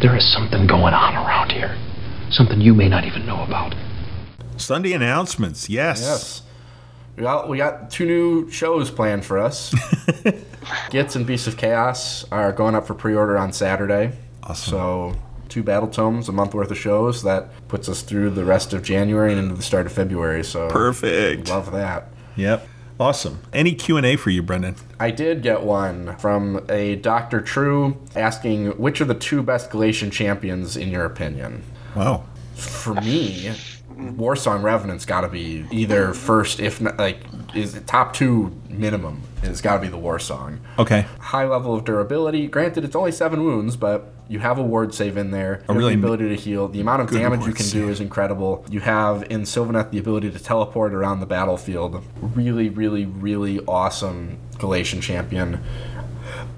There 0.01 0.17
is 0.17 0.33
something 0.33 0.67
going 0.67 0.95
on 0.95 1.15
around 1.15 1.53
here. 1.53 1.79
Something 2.31 2.63
you 2.63 2.73
may 2.73 2.89
not 2.89 3.05
even 3.05 3.27
know 3.27 3.43
about. 3.43 3.75
Sunday 4.57 4.95
announcements. 4.95 5.69
Yes. 5.69 6.01
Yes. 6.01 6.43
We 7.17 7.25
got, 7.25 7.47
we 7.47 7.59
got 7.59 7.91
two 7.91 8.07
new 8.07 8.51
shows 8.51 8.91
planned 8.91 9.27
for 9.27 9.39
us. 9.39 9.75
Gits 10.91 11.15
and 11.15 11.27
Beasts 11.27 11.47
of 11.47 11.59
Chaos 11.59 12.25
are 12.33 12.53
going 12.53 12.75
up 12.75 12.87
for 12.87 12.95
pre 12.95 13.15
order 13.15 13.37
on 13.37 13.53
Saturday. 13.53 14.17
Awesome. 14.43 14.71
So, 14.71 15.15
two 15.53 15.63
battle 15.63 15.89
tomes, 15.89 16.29
a 16.29 16.33
month 16.33 16.55
worth 16.55 16.71
of 16.71 16.79
shows. 16.79 17.23
That 17.23 17.51
puts 17.69 17.89
us 17.89 18.03
through 18.03 18.31
the 18.31 18.45
rest 18.45 18.73
of 18.73 18.83
January 18.83 19.33
and 19.33 19.41
into 19.41 19.55
the 19.55 19.63
start 19.63 19.87
of 19.87 19.93
February. 19.93 20.43
So, 20.43 20.69
Perfect. 20.69 21.49
love 21.49 21.71
that. 21.73 22.09
Yep. 22.37 22.67
Awesome. 22.99 23.41
Any 23.53 23.75
Q 23.75 23.97
and 23.97 24.07
A 24.07 24.17
for 24.17 24.31
you, 24.31 24.43
Brendan? 24.43 24.77
I 24.99 25.11
did 25.11 25.43
get 25.43 25.63
one 25.63 26.17
from 26.17 26.65
a 26.69 26.97
Dr. 26.97 27.41
True 27.41 27.97
asking 28.17 28.79
which 28.79 29.01
are 29.01 29.05
the 29.05 29.15
two 29.15 29.43
best 29.43 29.71
Galletian 29.71 30.11
champions 30.11 30.77
in 30.77 30.89
your 30.89 31.05
opinion? 31.05 31.63
Wow. 31.95 32.25
For 32.55 32.95
me, 32.95 33.53
Mm-hmm. 34.03 34.21
Warsong 34.21 34.63
Revenant's 34.63 35.05
got 35.07 35.23
to 35.23 35.29
be 35.29 35.67
either 35.71 36.13
first, 36.13 36.61
if 36.61 36.81
not 36.81 36.99
like, 36.99 37.19
is 37.55 37.81
top 37.87 38.15
two 38.15 38.59
minimum. 38.69 39.23
It's 39.43 39.61
got 39.61 39.75
to 39.75 39.81
be 39.81 39.89
the 39.89 39.99
War 39.99 40.19
Song. 40.19 40.61
Okay. 40.79 41.07
High 41.19 41.47
level 41.47 41.75
of 41.75 41.85
durability. 41.85 42.47
Granted, 42.47 42.85
it's 42.85 42.95
only 42.95 43.13
seven 43.13 43.45
wounds, 43.45 43.77
but 43.77 44.13
you 44.29 44.39
have 44.39 44.59
a 44.59 44.63
ward 44.63 44.95
save 44.95 45.17
in 45.17 45.31
there. 45.31 45.63
Have 45.67 45.77
really 45.77 45.95
the 45.95 46.01
ability 46.01 46.29
to 46.29 46.37
heal. 46.37 46.69
The 46.69 46.81
amount 46.81 47.03
of 47.03 47.11
damage 47.11 47.47
you 47.47 47.53
can 47.53 47.67
do 47.69 47.89
is 47.89 48.01
incredible. 48.01 48.65
You 48.71 48.81
have 48.81 49.25
in 49.31 49.43
Sylvaneth 49.43 49.91
the 49.91 49.99
ability 49.99 50.31
to 50.31 50.39
teleport 50.39 50.95
around 50.95 51.21
the 51.21 51.27
battlefield. 51.27 52.03
Really, 52.21 52.69
really, 52.69 53.05
really 53.05 53.61
awesome 53.67 54.39
Galletian 54.55 55.03
champion. 55.03 55.63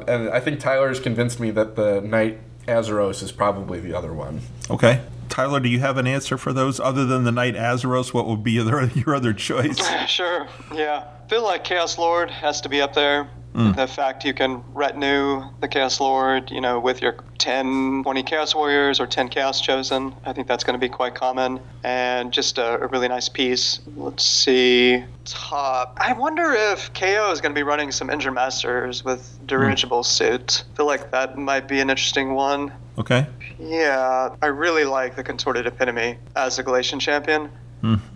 And 0.06 0.28
I 0.28 0.40
think 0.40 0.60
Tyler 0.60 0.88
has 0.88 1.00
convinced 1.00 1.40
me 1.40 1.50
that 1.52 1.74
the 1.74 2.00
Knight 2.02 2.38
Azyros 2.66 3.22
is 3.22 3.32
probably 3.32 3.80
the 3.80 3.94
other 3.94 4.12
one. 4.12 4.42
Okay. 4.70 5.00
Tyler, 5.34 5.58
do 5.58 5.68
you 5.68 5.80
have 5.80 5.98
an 5.98 6.06
answer 6.06 6.38
for 6.38 6.52
those 6.52 6.78
other 6.78 7.04
than 7.04 7.24
the 7.24 7.32
Knight 7.32 7.56
Azyros? 7.56 8.14
What 8.14 8.28
would 8.28 8.44
be 8.44 8.52
your, 8.52 8.84
your 8.94 9.16
other 9.16 9.32
choice? 9.32 9.80
Sure, 10.06 10.46
yeah. 10.72 11.08
feel 11.28 11.42
like 11.42 11.64
Chaos 11.64 11.98
Lord 11.98 12.30
has 12.30 12.60
to 12.60 12.68
be 12.68 12.80
up 12.80 12.94
there. 12.94 13.28
Hmm. 13.52 13.72
The 13.72 13.88
fact 13.88 14.24
you 14.24 14.32
can 14.32 14.62
retinue 14.74 15.42
the 15.60 15.66
Chaos 15.66 15.98
Lord, 15.98 16.52
you 16.52 16.60
know, 16.60 16.78
with 16.78 17.02
your 17.02 17.16
10, 17.38 18.02
20 18.04 18.22
Chaos 18.22 18.54
Warriors 18.54 19.00
or 19.00 19.08
10 19.08 19.28
Chaos 19.28 19.60
Chosen, 19.60 20.14
I 20.24 20.32
think 20.32 20.46
that's 20.46 20.62
going 20.62 20.78
to 20.78 20.80
be 20.80 20.88
quite 20.88 21.16
common. 21.16 21.58
And 21.82 22.32
just 22.32 22.58
a, 22.58 22.80
a 22.80 22.86
really 22.86 23.08
nice 23.08 23.28
piece. 23.28 23.80
Let's 23.96 24.24
see. 24.24 25.04
Top. 25.24 25.96
I 26.00 26.12
wonder 26.12 26.52
if 26.52 26.92
KO 26.94 27.32
is 27.32 27.40
going 27.40 27.52
to 27.52 27.58
be 27.58 27.64
running 27.64 27.90
some 27.90 28.08
Endrinmasters 28.08 29.04
with 29.04 29.36
dirigible 29.46 30.02
hmm. 30.02 30.06
suit. 30.06 30.64
I 30.72 30.76
feel 30.76 30.86
like 30.86 31.10
that 31.10 31.36
might 31.36 31.66
be 31.66 31.80
an 31.80 31.90
interesting 31.90 32.34
one. 32.34 32.72
Okay. 32.98 33.26
Yeah, 33.58 34.34
I 34.40 34.46
really 34.46 34.84
like 34.84 35.16
the 35.16 35.24
Contorted 35.24 35.66
Epitome 35.66 36.18
as 36.36 36.58
a 36.58 36.64
Galletian 36.64 37.00
champion 37.00 37.50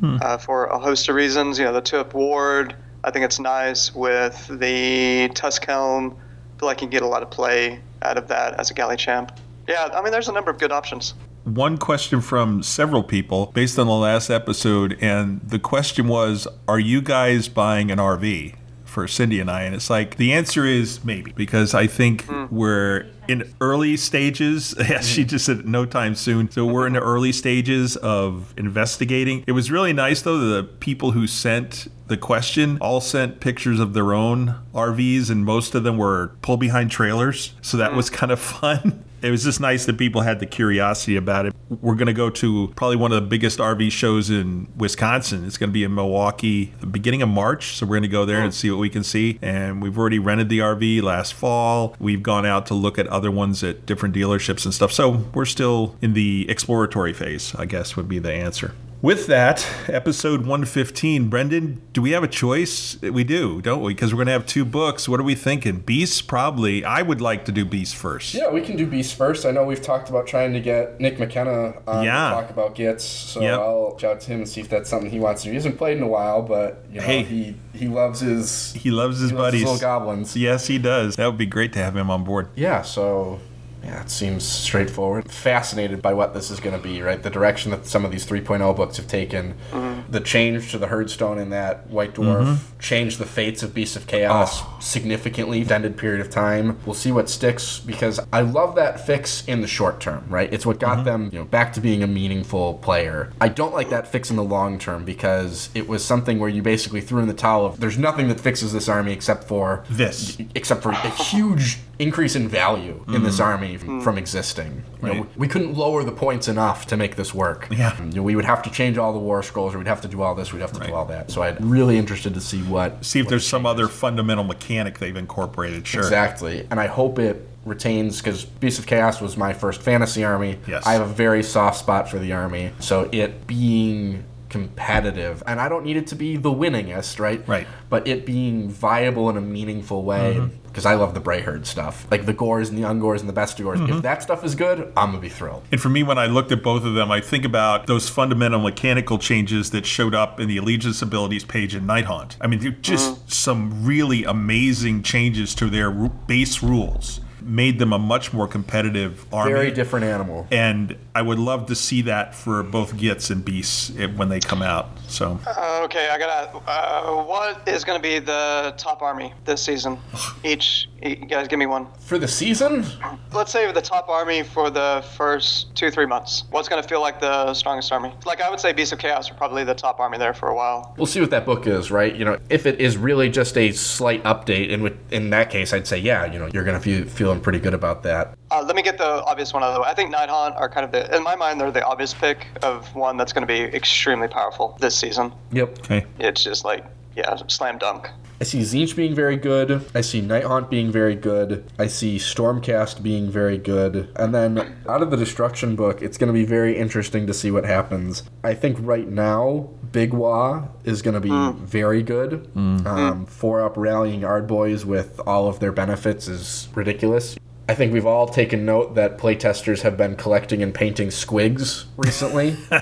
uh, 0.02 0.38
for 0.38 0.66
a 0.66 0.78
host 0.78 1.08
of 1.08 1.14
reasons. 1.14 1.58
You 1.58 1.64
know, 1.64 1.72
the 1.72 1.80
two-up 1.80 2.14
ward, 2.14 2.74
I 3.04 3.10
think 3.10 3.24
it's 3.24 3.38
nice 3.38 3.94
with 3.94 4.46
the 4.48 5.30
Tusk 5.34 5.64
Helm. 5.66 6.16
I 6.56 6.58
feel 6.60 6.66
like 6.68 6.80
you 6.80 6.86
can 6.86 6.90
get 6.90 7.02
a 7.02 7.06
lot 7.06 7.22
of 7.22 7.30
play 7.30 7.80
out 8.02 8.16
of 8.18 8.28
that 8.28 8.58
as 8.58 8.70
a 8.70 8.74
galley 8.74 8.96
champ. 8.96 9.32
Yeah, 9.68 9.90
I 9.92 10.00
mean, 10.02 10.12
there's 10.12 10.28
a 10.28 10.32
number 10.32 10.50
of 10.50 10.58
good 10.58 10.72
options. 10.72 11.14
one 11.44 11.78
question 11.78 12.20
from 12.20 12.62
several 12.62 13.02
people 13.02 13.46
based 13.54 13.78
on 13.78 13.86
the 13.86 13.92
last 13.94 14.28
episode, 14.30 14.96
and 15.00 15.40
the 15.42 15.58
question 15.58 16.06
was, 16.08 16.46
"Are 16.66 16.78
you 16.78 17.00
guys 17.00 17.48
buying 17.48 17.90
an 17.90 17.98
RV?" 17.98 18.54
For 18.88 19.06
Cindy 19.06 19.38
and 19.38 19.50
I, 19.50 19.62
and 19.62 19.74
it's 19.74 19.90
like 19.90 20.16
the 20.16 20.32
answer 20.32 20.64
is 20.64 21.04
maybe 21.04 21.32
because 21.32 21.74
I 21.74 21.86
think 21.86 22.24
hmm. 22.24 22.46
we're 22.50 23.06
in 23.28 23.52
early 23.60 23.96
stages. 23.96 24.74
Yeah, 24.88 25.00
she 25.00 25.24
just 25.24 25.44
said 25.44 25.68
no 25.68 25.84
time 25.84 26.14
soon. 26.14 26.50
So 26.50 26.64
we're 26.64 26.86
in 26.86 26.94
the 26.94 27.00
early 27.00 27.30
stages 27.32 27.96
of 27.96 28.54
investigating. 28.56 29.44
It 29.46 29.52
was 29.52 29.70
really 29.70 29.92
nice 29.92 30.22
though. 30.22 30.38
The 30.38 30.64
people 30.64 31.10
who 31.10 31.26
sent 31.26 31.88
the 32.06 32.16
question 32.16 32.78
all 32.80 33.02
sent 33.02 33.40
pictures 33.40 33.80
of 33.80 33.92
their 33.92 34.14
own 34.14 34.54
RVs, 34.74 35.30
and 35.30 35.44
most 35.44 35.74
of 35.74 35.84
them 35.84 35.98
were 35.98 36.32
pull 36.40 36.56
behind 36.56 36.90
trailers. 36.90 37.52
So 37.60 37.76
that 37.76 37.90
hmm. 37.90 37.96
was 37.98 38.08
kind 38.08 38.32
of 38.32 38.40
fun. 38.58 39.04
It 39.22 39.30
was 39.30 39.44
just 39.44 39.60
nice 39.60 39.86
that 39.86 39.98
people 39.98 40.22
had 40.22 40.40
the 40.40 40.46
curiosity 40.46 41.16
about 41.16 41.46
it. 41.46 41.54
We're 41.68 41.94
going 41.96 42.06
to 42.06 42.12
go 42.12 42.30
to 42.30 42.72
probably 42.76 42.96
one 42.96 43.12
of 43.12 43.22
the 43.22 43.28
biggest 43.28 43.58
RV 43.58 43.90
shows 43.90 44.30
in 44.30 44.68
Wisconsin. 44.76 45.44
It's 45.44 45.58
going 45.58 45.70
to 45.70 45.74
be 45.74 45.84
in 45.84 45.94
Milwaukee, 45.94 46.72
beginning 46.90 47.22
of 47.22 47.28
March. 47.28 47.76
So 47.76 47.86
we're 47.86 47.96
going 47.96 48.02
to 48.02 48.08
go 48.08 48.24
there 48.24 48.38
and 48.38 48.48
oh. 48.48 48.50
see 48.50 48.70
what 48.70 48.78
we 48.78 48.88
can 48.88 49.04
see. 49.04 49.38
And 49.42 49.82
we've 49.82 49.98
already 49.98 50.18
rented 50.18 50.48
the 50.48 50.60
RV 50.60 51.02
last 51.02 51.34
fall. 51.34 51.96
We've 51.98 52.22
gone 52.22 52.46
out 52.46 52.66
to 52.66 52.74
look 52.74 52.98
at 52.98 53.06
other 53.08 53.30
ones 53.30 53.62
at 53.64 53.86
different 53.86 54.14
dealerships 54.14 54.64
and 54.64 54.72
stuff. 54.72 54.92
So 54.92 55.24
we're 55.34 55.44
still 55.44 55.96
in 56.00 56.14
the 56.14 56.48
exploratory 56.48 57.12
phase, 57.12 57.54
I 57.56 57.66
guess 57.66 57.96
would 57.96 58.08
be 58.08 58.18
the 58.18 58.32
answer. 58.32 58.72
With 59.00 59.28
that, 59.28 59.64
episode 59.86 60.40
115, 60.40 61.28
Brendan, 61.28 61.80
do 61.92 62.02
we 62.02 62.10
have 62.10 62.24
a 62.24 62.28
choice? 62.28 63.00
We 63.00 63.22
do, 63.22 63.62
don't 63.62 63.80
we? 63.80 63.94
Because 63.94 64.12
we're 64.12 64.16
going 64.18 64.26
to 64.26 64.32
have 64.32 64.44
two 64.44 64.64
books. 64.64 65.08
What 65.08 65.20
are 65.20 65.22
we 65.22 65.36
thinking? 65.36 65.78
Beasts, 65.78 66.20
probably. 66.20 66.84
I 66.84 67.02
would 67.02 67.20
like 67.20 67.44
to 67.44 67.52
do 67.52 67.64
Beasts 67.64 67.94
first. 67.94 68.34
Yeah, 68.34 68.50
we 68.50 68.60
can 68.60 68.76
do 68.76 68.88
Beasts 68.88 69.12
first. 69.12 69.46
I 69.46 69.52
know 69.52 69.62
we've 69.64 69.80
talked 69.80 70.10
about 70.10 70.26
trying 70.26 70.52
to 70.52 70.58
get 70.58 70.98
Nick 71.00 71.20
McKenna 71.20 71.74
uh, 71.86 71.90
on 71.98 72.04
Yeah. 72.04 72.30
to 72.30 72.34
talk 72.40 72.50
about 72.50 72.74
Gits, 72.74 73.04
so 73.04 73.40
Yep. 73.40 73.60
I'll 73.60 73.92
reach 73.94 74.02
out 74.02 74.20
to 74.22 74.26
him 74.32 74.38
and 74.40 74.48
see 74.48 74.60
if 74.62 74.68
that's 74.68 74.90
something 74.90 75.10
he 75.12 75.20
wants 75.20 75.42
to 75.42 75.46
do. 75.46 75.50
He 75.52 75.54
hasn't 75.54 75.78
played 75.78 75.96
in 75.98 76.02
a 76.02 76.08
while, 76.08 76.42
but 76.42 76.84
you 76.90 76.98
know, 77.00 77.06
Hey. 77.06 77.22
he 77.22 77.54
he 77.72 77.86
loves 77.86 78.18
his 78.18 78.72
He 78.72 78.90
loves 78.90 79.20
his 79.20 79.30
he 79.30 79.36
loves 79.36 79.46
buddies. 79.52 79.62
little 79.62 79.78
goblins. 79.78 80.36
Yes, 80.36 80.66
he 80.66 80.78
does. 80.78 81.14
That 81.14 81.26
would 81.26 81.38
be 81.38 81.46
great 81.46 81.72
to 81.74 81.78
have 81.78 81.96
him 81.96 82.10
on 82.10 82.24
board. 82.24 82.48
Yeah, 82.56 82.82
so 82.82 83.38
yeah, 83.82 84.02
it 84.02 84.10
seems 84.10 84.44
straightforward. 84.44 85.30
Fascinated 85.30 86.02
by 86.02 86.12
what 86.12 86.34
this 86.34 86.50
is 86.50 86.60
going 86.60 86.76
to 86.76 86.82
be, 86.82 87.00
right? 87.02 87.22
The 87.22 87.30
direction 87.30 87.70
that 87.70 87.86
some 87.86 88.04
of 88.04 88.10
these 88.10 88.26
3.0 88.26 88.76
books 88.76 88.98
have 88.98 89.08
taken. 89.08 89.54
Mm-hmm. 89.70 90.12
The 90.12 90.20
change 90.20 90.70
to 90.72 90.78
the 90.78 90.86
Herdstone 90.86 91.40
in 91.40 91.50
that 91.50 91.88
White 91.88 92.14
Dwarf 92.14 92.44
mm-hmm. 92.44 92.78
changed 92.78 93.18
the 93.18 93.26
fates 93.26 93.62
of 93.62 93.72
Beasts 93.74 93.96
of 93.96 94.06
Chaos 94.06 94.62
ah. 94.62 94.78
significantly, 94.80 95.64
extended 95.78 95.96
period 95.96 96.20
of 96.20 96.30
time. 96.30 96.78
We'll 96.84 96.94
see 96.94 97.12
what 97.12 97.30
sticks 97.30 97.78
because 97.78 98.18
I 98.32 98.40
love 98.40 98.74
that 98.74 99.06
fix 99.06 99.46
in 99.46 99.60
the 99.60 99.68
short 99.68 100.00
term, 100.00 100.24
right? 100.28 100.52
It's 100.52 100.66
what 100.66 100.80
got 100.80 100.96
mm-hmm. 100.96 101.04
them, 101.04 101.30
you 101.32 101.38
know, 101.38 101.44
back 101.44 101.72
to 101.74 101.80
being 101.80 102.02
a 102.02 102.06
meaningful 102.06 102.74
player. 102.74 103.32
I 103.40 103.48
don't 103.48 103.72
like 103.72 103.90
that 103.90 104.08
fix 104.08 104.30
in 104.30 104.36
the 104.36 104.42
long 104.42 104.78
term 104.78 105.04
because 105.04 105.70
it 105.74 105.86
was 105.86 106.04
something 106.04 106.40
where 106.40 106.48
you 106.48 106.62
basically 106.62 107.00
threw 107.00 107.20
in 107.20 107.28
the 107.28 107.34
towel 107.34 107.64
of 107.64 107.78
there's 107.78 107.98
nothing 107.98 108.26
that 108.28 108.40
fixes 108.40 108.72
this 108.72 108.88
army 108.88 109.12
except 109.12 109.44
for 109.44 109.84
This. 109.88 110.38
except 110.54 110.82
for 110.82 110.90
a 110.90 111.10
huge 111.10 111.78
increase 111.98 112.36
in 112.36 112.48
value 112.48 113.04
in 113.08 113.22
this 113.24 113.40
mm. 113.40 113.44
army 113.44 113.74
f- 113.74 113.80
from 113.80 114.16
mm. 114.16 114.18
existing. 114.18 114.84
You 115.02 115.08
know, 115.08 115.14
Right. 115.14 115.38
we 115.38 115.48
couldn't 115.48 115.74
lower 115.74 116.04
the 116.04 116.12
points 116.12 116.46
enough 116.48 116.86
to 116.86 116.96
make 116.96 117.16
this 117.16 117.34
work. 117.34 117.66
Yeah. 117.70 118.00
You 118.02 118.16
know, 118.16 118.22
we 118.22 118.36
would 118.36 118.44
have 118.44 118.62
to 118.62 118.70
change 118.70 118.98
all 118.98 119.12
the 119.12 119.18
war 119.18 119.42
scrolls, 119.42 119.74
or 119.74 119.78
we'd 119.78 119.88
have 119.88 120.00
to 120.02 120.08
do 120.08 120.22
all 120.22 120.34
this, 120.34 120.52
we'd 120.52 120.60
have 120.60 120.72
to 120.72 120.80
Right. 120.80 120.88
do 120.90 120.94
all 120.94 121.06
that. 121.06 121.30
So 121.30 121.42
I'm 121.42 121.56
really 121.68 121.98
interested 121.98 122.34
to 122.34 122.40
see 122.40 122.62
what. 122.62 123.04
See 123.04 123.18
if 123.20 123.26
what 123.26 123.30
there's 123.30 123.46
some 123.46 123.66
change 123.66 123.66
other 123.66 123.88
fundamental 123.88 124.44
mechanic 124.44 124.98
they've 124.98 125.16
incorporated. 125.16 125.86
Sure. 125.86 126.02
Exactly. 126.02 126.66
And 126.70 126.78
I 126.78 126.86
hope 126.86 127.18
it 127.18 127.46
retains 127.64 128.18
because 128.18 128.44
Beast 128.44 128.78
of 128.78 128.86
Chaos 128.86 129.20
was 129.20 129.36
my 129.36 129.52
first 129.52 129.82
fantasy 129.82 130.24
army. 130.24 130.58
Yes. 130.66 130.86
I 130.86 130.92
have 130.92 131.02
a 131.02 131.12
very 131.12 131.42
soft 131.42 131.78
spot 131.78 132.08
for 132.08 132.18
the 132.18 132.32
army. 132.32 132.70
So 132.78 133.08
it 133.12 133.46
being 133.46 134.24
competitive, 134.48 135.42
and 135.46 135.60
I 135.60 135.68
don't 135.68 135.84
need 135.84 135.96
it 135.96 136.06
to 136.08 136.14
be 136.14 136.36
the 136.36 136.50
winningest, 136.50 137.18
right? 137.18 137.46
Right. 137.46 137.66
But 137.88 138.08
it 138.08 138.24
being 138.26 138.68
viable 138.68 139.28
in 139.30 139.36
a 139.36 139.40
meaningful 139.40 140.02
way. 140.02 140.36
Mm-hmm. 140.36 140.56
Because 140.68 140.84
I 140.84 140.94
love 140.94 141.14
the 141.14 141.20
Brayherd 141.20 141.66
stuff, 141.66 142.06
like 142.08 142.24
the 142.26 142.32
gores 142.32 142.68
and 142.68 142.78
the 142.78 142.82
Ungors 142.82 143.18
and 143.18 143.28
the 143.28 143.32
Bestigors. 143.32 143.78
Mm-hmm. 143.78 143.94
If 143.94 144.02
that 144.02 144.22
stuff 144.22 144.44
is 144.44 144.54
good, 144.54 144.92
I'm 144.96 145.10
gonna 145.10 145.18
be 145.18 145.28
thrilled. 145.28 145.64
And 145.72 145.80
for 145.80 145.88
me, 145.88 146.04
when 146.04 146.18
I 146.18 146.26
looked 146.26 146.52
at 146.52 146.62
both 146.62 146.84
of 146.84 146.94
them, 146.94 147.10
I 147.10 147.20
think 147.20 147.44
about 147.44 147.88
those 147.88 148.08
fundamental 148.08 148.60
mechanical 148.60 149.18
changes 149.18 149.70
that 149.72 149.86
showed 149.86 150.14
up 150.14 150.38
in 150.38 150.46
the 150.46 150.56
Allegiance 150.58 151.02
abilities 151.02 151.44
page 151.44 151.74
in 151.74 151.84
Night 151.84 152.04
Haunt. 152.04 152.36
I 152.40 152.46
mean, 152.46 152.60
they're 152.60 152.70
just 152.70 153.32
some 153.32 153.84
really 153.84 154.22
amazing 154.22 155.02
changes 155.02 155.52
to 155.56 155.68
their 155.68 155.90
base 155.90 156.62
rules, 156.62 157.20
made 157.48 157.78
them 157.78 157.92
a 157.92 157.98
much 157.98 158.32
more 158.32 158.46
competitive 158.46 159.24
army. 159.32 159.52
Very 159.52 159.70
different 159.70 160.04
animal. 160.04 160.46
And 160.50 160.96
I 161.14 161.22
would 161.22 161.38
love 161.38 161.66
to 161.66 161.74
see 161.74 162.02
that 162.02 162.34
for 162.34 162.62
both 162.62 162.96
Gits 162.96 163.30
and 163.30 163.44
Beasts 163.44 163.90
when 164.16 164.28
they 164.28 164.40
come 164.40 164.62
out. 164.62 164.90
So 165.08 165.40
Uh, 165.46 165.80
okay, 165.84 166.08
I 166.10 166.18
gotta. 166.18 166.56
Uh, 166.66 167.24
what 167.24 167.66
is 167.66 167.84
gonna 167.84 167.98
be 168.00 168.18
the 168.18 168.74
top 168.76 169.02
army 169.02 169.32
this 169.44 169.62
season? 169.62 169.98
Each, 170.44 170.88
you 171.02 171.16
guys, 171.16 171.48
give 171.48 171.58
me 171.58 171.66
one. 171.66 171.86
For 172.00 172.18
the 172.18 172.28
season, 172.28 172.84
Let's 173.32 173.52
say 173.52 173.70
the 173.72 173.82
top 173.82 174.08
army 174.08 174.42
for 174.42 174.70
the 174.70 175.04
first 175.16 175.74
two, 175.74 175.90
three 175.90 176.06
months. 176.06 176.44
What's 176.50 176.68
gonna 176.68 176.82
feel 176.82 177.00
like 177.00 177.20
the 177.20 177.54
strongest 177.54 177.90
army? 177.92 178.12
Like 178.26 178.40
I 178.40 178.50
would 178.50 178.60
say, 178.60 178.72
Beasts 178.72 178.92
of 178.92 178.98
Chaos 178.98 179.30
are 179.30 179.34
probably 179.34 179.64
the 179.64 179.74
top 179.74 180.00
army 180.00 180.18
there 180.18 180.34
for 180.34 180.48
a 180.48 180.54
while. 180.54 180.94
we'll 180.96 181.06
see 181.06 181.20
what 181.20 181.30
that 181.30 181.46
book 181.46 181.66
is, 181.66 181.90
right? 181.90 182.14
You 182.14 182.24
know, 182.24 182.38
if 182.50 182.66
it 182.66 182.80
is 182.80 182.96
really 182.96 183.28
just 183.30 183.56
a 183.56 183.72
slight 183.72 184.22
update, 184.24 184.68
in 184.70 184.82
which, 184.82 184.94
in 185.10 185.30
that 185.30 185.50
case, 185.50 185.72
I'd 185.72 185.86
say, 185.86 185.98
yeah, 185.98 186.24
you 186.26 186.38
know, 186.38 186.48
you're 186.52 186.64
gonna 186.64 186.80
feel 186.80 187.32
feeling 187.38 187.44
pretty 187.44 187.58
good 187.58 187.74
about 187.74 188.02
that. 188.02 188.36
Uh, 188.50 188.62
let 188.66 188.76
me 188.76 188.82
get 188.82 188.98
the 188.98 189.24
obvious 189.24 189.52
one 189.52 189.62
out 189.62 189.68
of 189.68 189.74
the 189.74 189.80
way. 189.80 189.88
I 189.88 189.94
think 189.94 190.10
Night 190.10 190.28
Haunt 190.28 190.56
are 190.56 190.68
kind 190.68 190.84
of 190.84 190.92
the, 190.92 191.14
in 191.14 191.22
my 191.22 191.36
mind, 191.36 191.60
they're 191.60 191.70
the 191.70 191.84
obvious 191.84 192.14
pick 192.14 192.46
of 192.62 192.94
one 192.94 193.16
that's 193.16 193.32
going 193.32 193.46
to 193.46 193.52
be 193.52 193.62
extremely 193.76 194.28
powerful 194.28 194.76
this 194.80 194.96
season. 194.96 195.32
Yep. 195.52 195.78
okay, 195.80 196.06
It's 196.18 196.42
just 196.42 196.64
like, 196.64 196.84
yeah, 197.16 197.36
slam 197.48 197.78
dunk. 197.78 198.08
I 198.40 198.44
see 198.44 198.60
Tzeentch 198.60 198.94
being 198.94 199.16
very 199.16 199.36
good. 199.36 199.84
I 199.96 200.00
see 200.00 200.20
Night 200.20 200.44
Haunt 200.44 200.70
being 200.70 200.92
very 200.92 201.16
good. 201.16 201.64
I 201.76 201.88
see 201.88 202.18
Stormcast 202.18 203.02
being 203.02 203.28
very 203.28 203.58
good. 203.58 204.12
And 204.14 204.32
then 204.32 204.76
out 204.88 205.02
of 205.02 205.10
the 205.10 205.16
Destruction 205.16 205.74
book, 205.74 206.02
it's 206.02 206.16
going 206.16 206.28
to 206.28 206.32
be 206.32 206.44
very 206.44 206.78
interesting 206.78 207.26
to 207.26 207.34
see 207.34 207.50
what 207.50 207.64
happens. 207.64 208.22
I 208.44 208.54
think 208.54 208.76
right 208.80 209.08
now, 209.08 209.70
Big 209.92 210.12
Waaagh 210.12 210.68
is 210.84 211.02
going 211.02 211.14
to 211.14 211.20
be 211.20 211.30
mm. 211.30 211.54
very 211.56 212.02
good. 212.02 212.50
Mm. 212.54 212.86
Um, 212.86 213.26
mm. 213.26 213.28
four 213.28 213.62
up 213.62 213.76
rallying 213.76 214.20
Ardboys 214.20 214.84
with 214.84 215.20
all 215.26 215.48
of 215.48 215.60
their 215.60 215.72
benefits 215.72 216.28
is 216.28 216.68
ridiculous. 216.74 217.36
I 217.68 217.74
think 217.74 217.92
we've 217.92 218.06
all 218.06 218.26
taken 218.26 218.64
note 218.64 218.94
that 218.94 219.18
playtesters 219.18 219.82
have 219.82 219.96
been 219.96 220.16
collecting 220.16 220.62
and 220.62 220.74
painting 220.74 221.08
squigs 221.08 221.84
recently. 221.96 222.56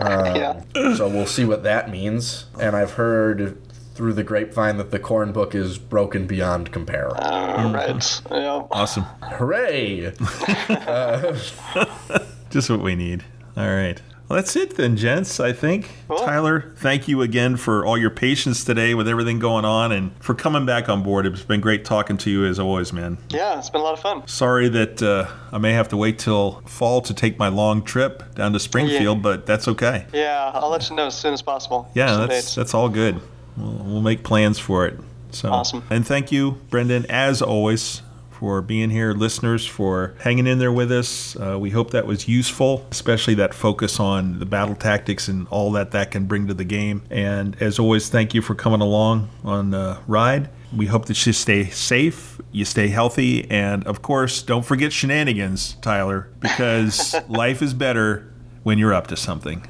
Um, 0.00 0.36
yeah. 0.36 0.62
so 0.94 1.08
we'll 1.08 1.26
see 1.26 1.44
what 1.44 1.64
that 1.64 1.90
means. 1.90 2.46
And 2.60 2.76
I've 2.76 2.92
heard 2.92 3.60
through 3.98 4.12
the 4.12 4.22
grapevine 4.22 4.76
that 4.76 4.92
the 4.92 5.00
Khorne 5.00 5.32
book 5.32 5.56
is 5.56 5.76
broken 5.76 6.28
beyond 6.28 6.70
compare. 6.70 7.10
Uh, 7.20 7.72
right. 7.72 8.22
Yeah. 8.30 8.62
awesome. 8.70 9.02
Hooray! 9.22 10.12
Uh, 10.68 11.36
Just 12.50 12.70
what 12.70 12.80
we 12.80 12.94
need. 12.94 13.24
All 13.56 13.66
right. 13.66 14.00
Well, 14.28 14.36
that's 14.36 14.56
it 14.56 14.76
then, 14.76 14.98
gents, 14.98 15.40
I 15.40 15.54
think. 15.54 15.88
Tyler, 16.08 16.74
thank 16.76 17.08
you 17.08 17.22
again 17.22 17.56
for 17.56 17.86
all 17.86 17.96
your 17.96 18.10
patience 18.10 18.62
today 18.62 18.92
with 18.92 19.08
everything 19.08 19.38
going 19.38 19.64
on 19.64 19.90
and 19.90 20.12
for 20.22 20.34
coming 20.34 20.66
back 20.66 20.90
on 20.90 21.02
board. 21.02 21.24
It's 21.24 21.42
been 21.42 21.62
great 21.62 21.86
talking 21.86 22.18
to 22.18 22.30
you 22.30 22.44
as 22.44 22.58
always, 22.58 22.92
man. 22.92 23.16
Yeah, 23.30 23.58
it's 23.58 23.70
been 23.70 23.80
a 23.80 23.84
lot 23.84 23.94
of 23.94 24.00
fun. 24.00 24.28
Sorry 24.28 24.68
that 24.68 25.02
uh, 25.02 25.30
I 25.50 25.56
may 25.56 25.72
have 25.72 25.88
to 25.88 25.96
wait 25.96 26.18
till 26.18 26.60
fall 26.66 27.00
to 27.02 27.14
take 27.14 27.38
my 27.38 27.48
long 27.48 27.82
trip 27.82 28.34
down 28.34 28.52
to 28.52 28.60
Springfield, 28.60 29.22
but 29.22 29.46
that's 29.46 29.66
okay. 29.66 30.04
Yeah, 30.12 30.50
I'll 30.52 30.68
let 30.68 30.90
you 30.90 30.96
know 30.96 31.06
as 31.06 31.16
soon 31.16 31.32
as 31.32 31.40
possible. 31.40 31.90
Yeah, 31.94 32.18
that's 32.18 32.28
dates. 32.28 32.54
that's 32.54 32.74
all 32.74 32.90
good. 32.90 33.22
We'll, 33.56 33.72
we'll 33.72 34.02
make 34.02 34.24
plans 34.24 34.58
for 34.58 34.86
it. 34.86 35.00
So 35.30 35.50
Awesome. 35.50 35.84
And 35.88 36.06
thank 36.06 36.30
you, 36.32 36.52
Brendan, 36.68 37.06
as 37.06 37.40
always, 37.40 38.02
for 38.38 38.62
being 38.62 38.90
here, 38.90 39.12
listeners, 39.12 39.66
for 39.66 40.14
hanging 40.20 40.46
in 40.46 40.58
there 40.60 40.70
with 40.70 40.92
us. 40.92 41.34
Uh, 41.36 41.58
we 41.58 41.70
hope 41.70 41.90
that 41.90 42.06
was 42.06 42.28
useful, 42.28 42.86
especially 42.92 43.34
that 43.34 43.52
focus 43.52 43.98
on 43.98 44.38
the 44.38 44.46
battle 44.46 44.76
tactics 44.76 45.26
and 45.26 45.48
all 45.48 45.72
that 45.72 45.90
that 45.90 46.12
can 46.12 46.26
bring 46.26 46.46
to 46.46 46.54
the 46.54 46.64
game. 46.64 47.02
And 47.10 47.60
as 47.60 47.80
always, 47.80 48.08
thank 48.08 48.34
you 48.34 48.42
for 48.42 48.54
coming 48.54 48.80
along 48.80 49.28
on 49.42 49.70
the 49.70 49.98
ride. 50.06 50.50
We 50.76 50.86
hope 50.86 51.06
that 51.06 51.26
you 51.26 51.32
stay 51.32 51.64
safe, 51.64 52.40
you 52.52 52.64
stay 52.64 52.88
healthy, 52.88 53.50
and 53.50 53.84
of 53.86 54.02
course, 54.02 54.42
don't 54.42 54.64
forget 54.64 54.92
shenanigans, 54.92 55.74
Tyler, 55.80 56.28
because 56.38 57.16
life 57.28 57.60
is 57.60 57.74
better 57.74 58.32
when 58.62 58.78
you're 58.78 58.94
up 58.94 59.08
to 59.08 59.16
something. 59.16 59.66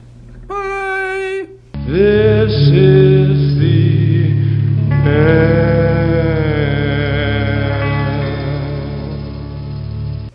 Bye. 0.46 1.48
This 1.86 2.52
is 2.52 3.58
the 3.58 4.28
end. 5.08 5.87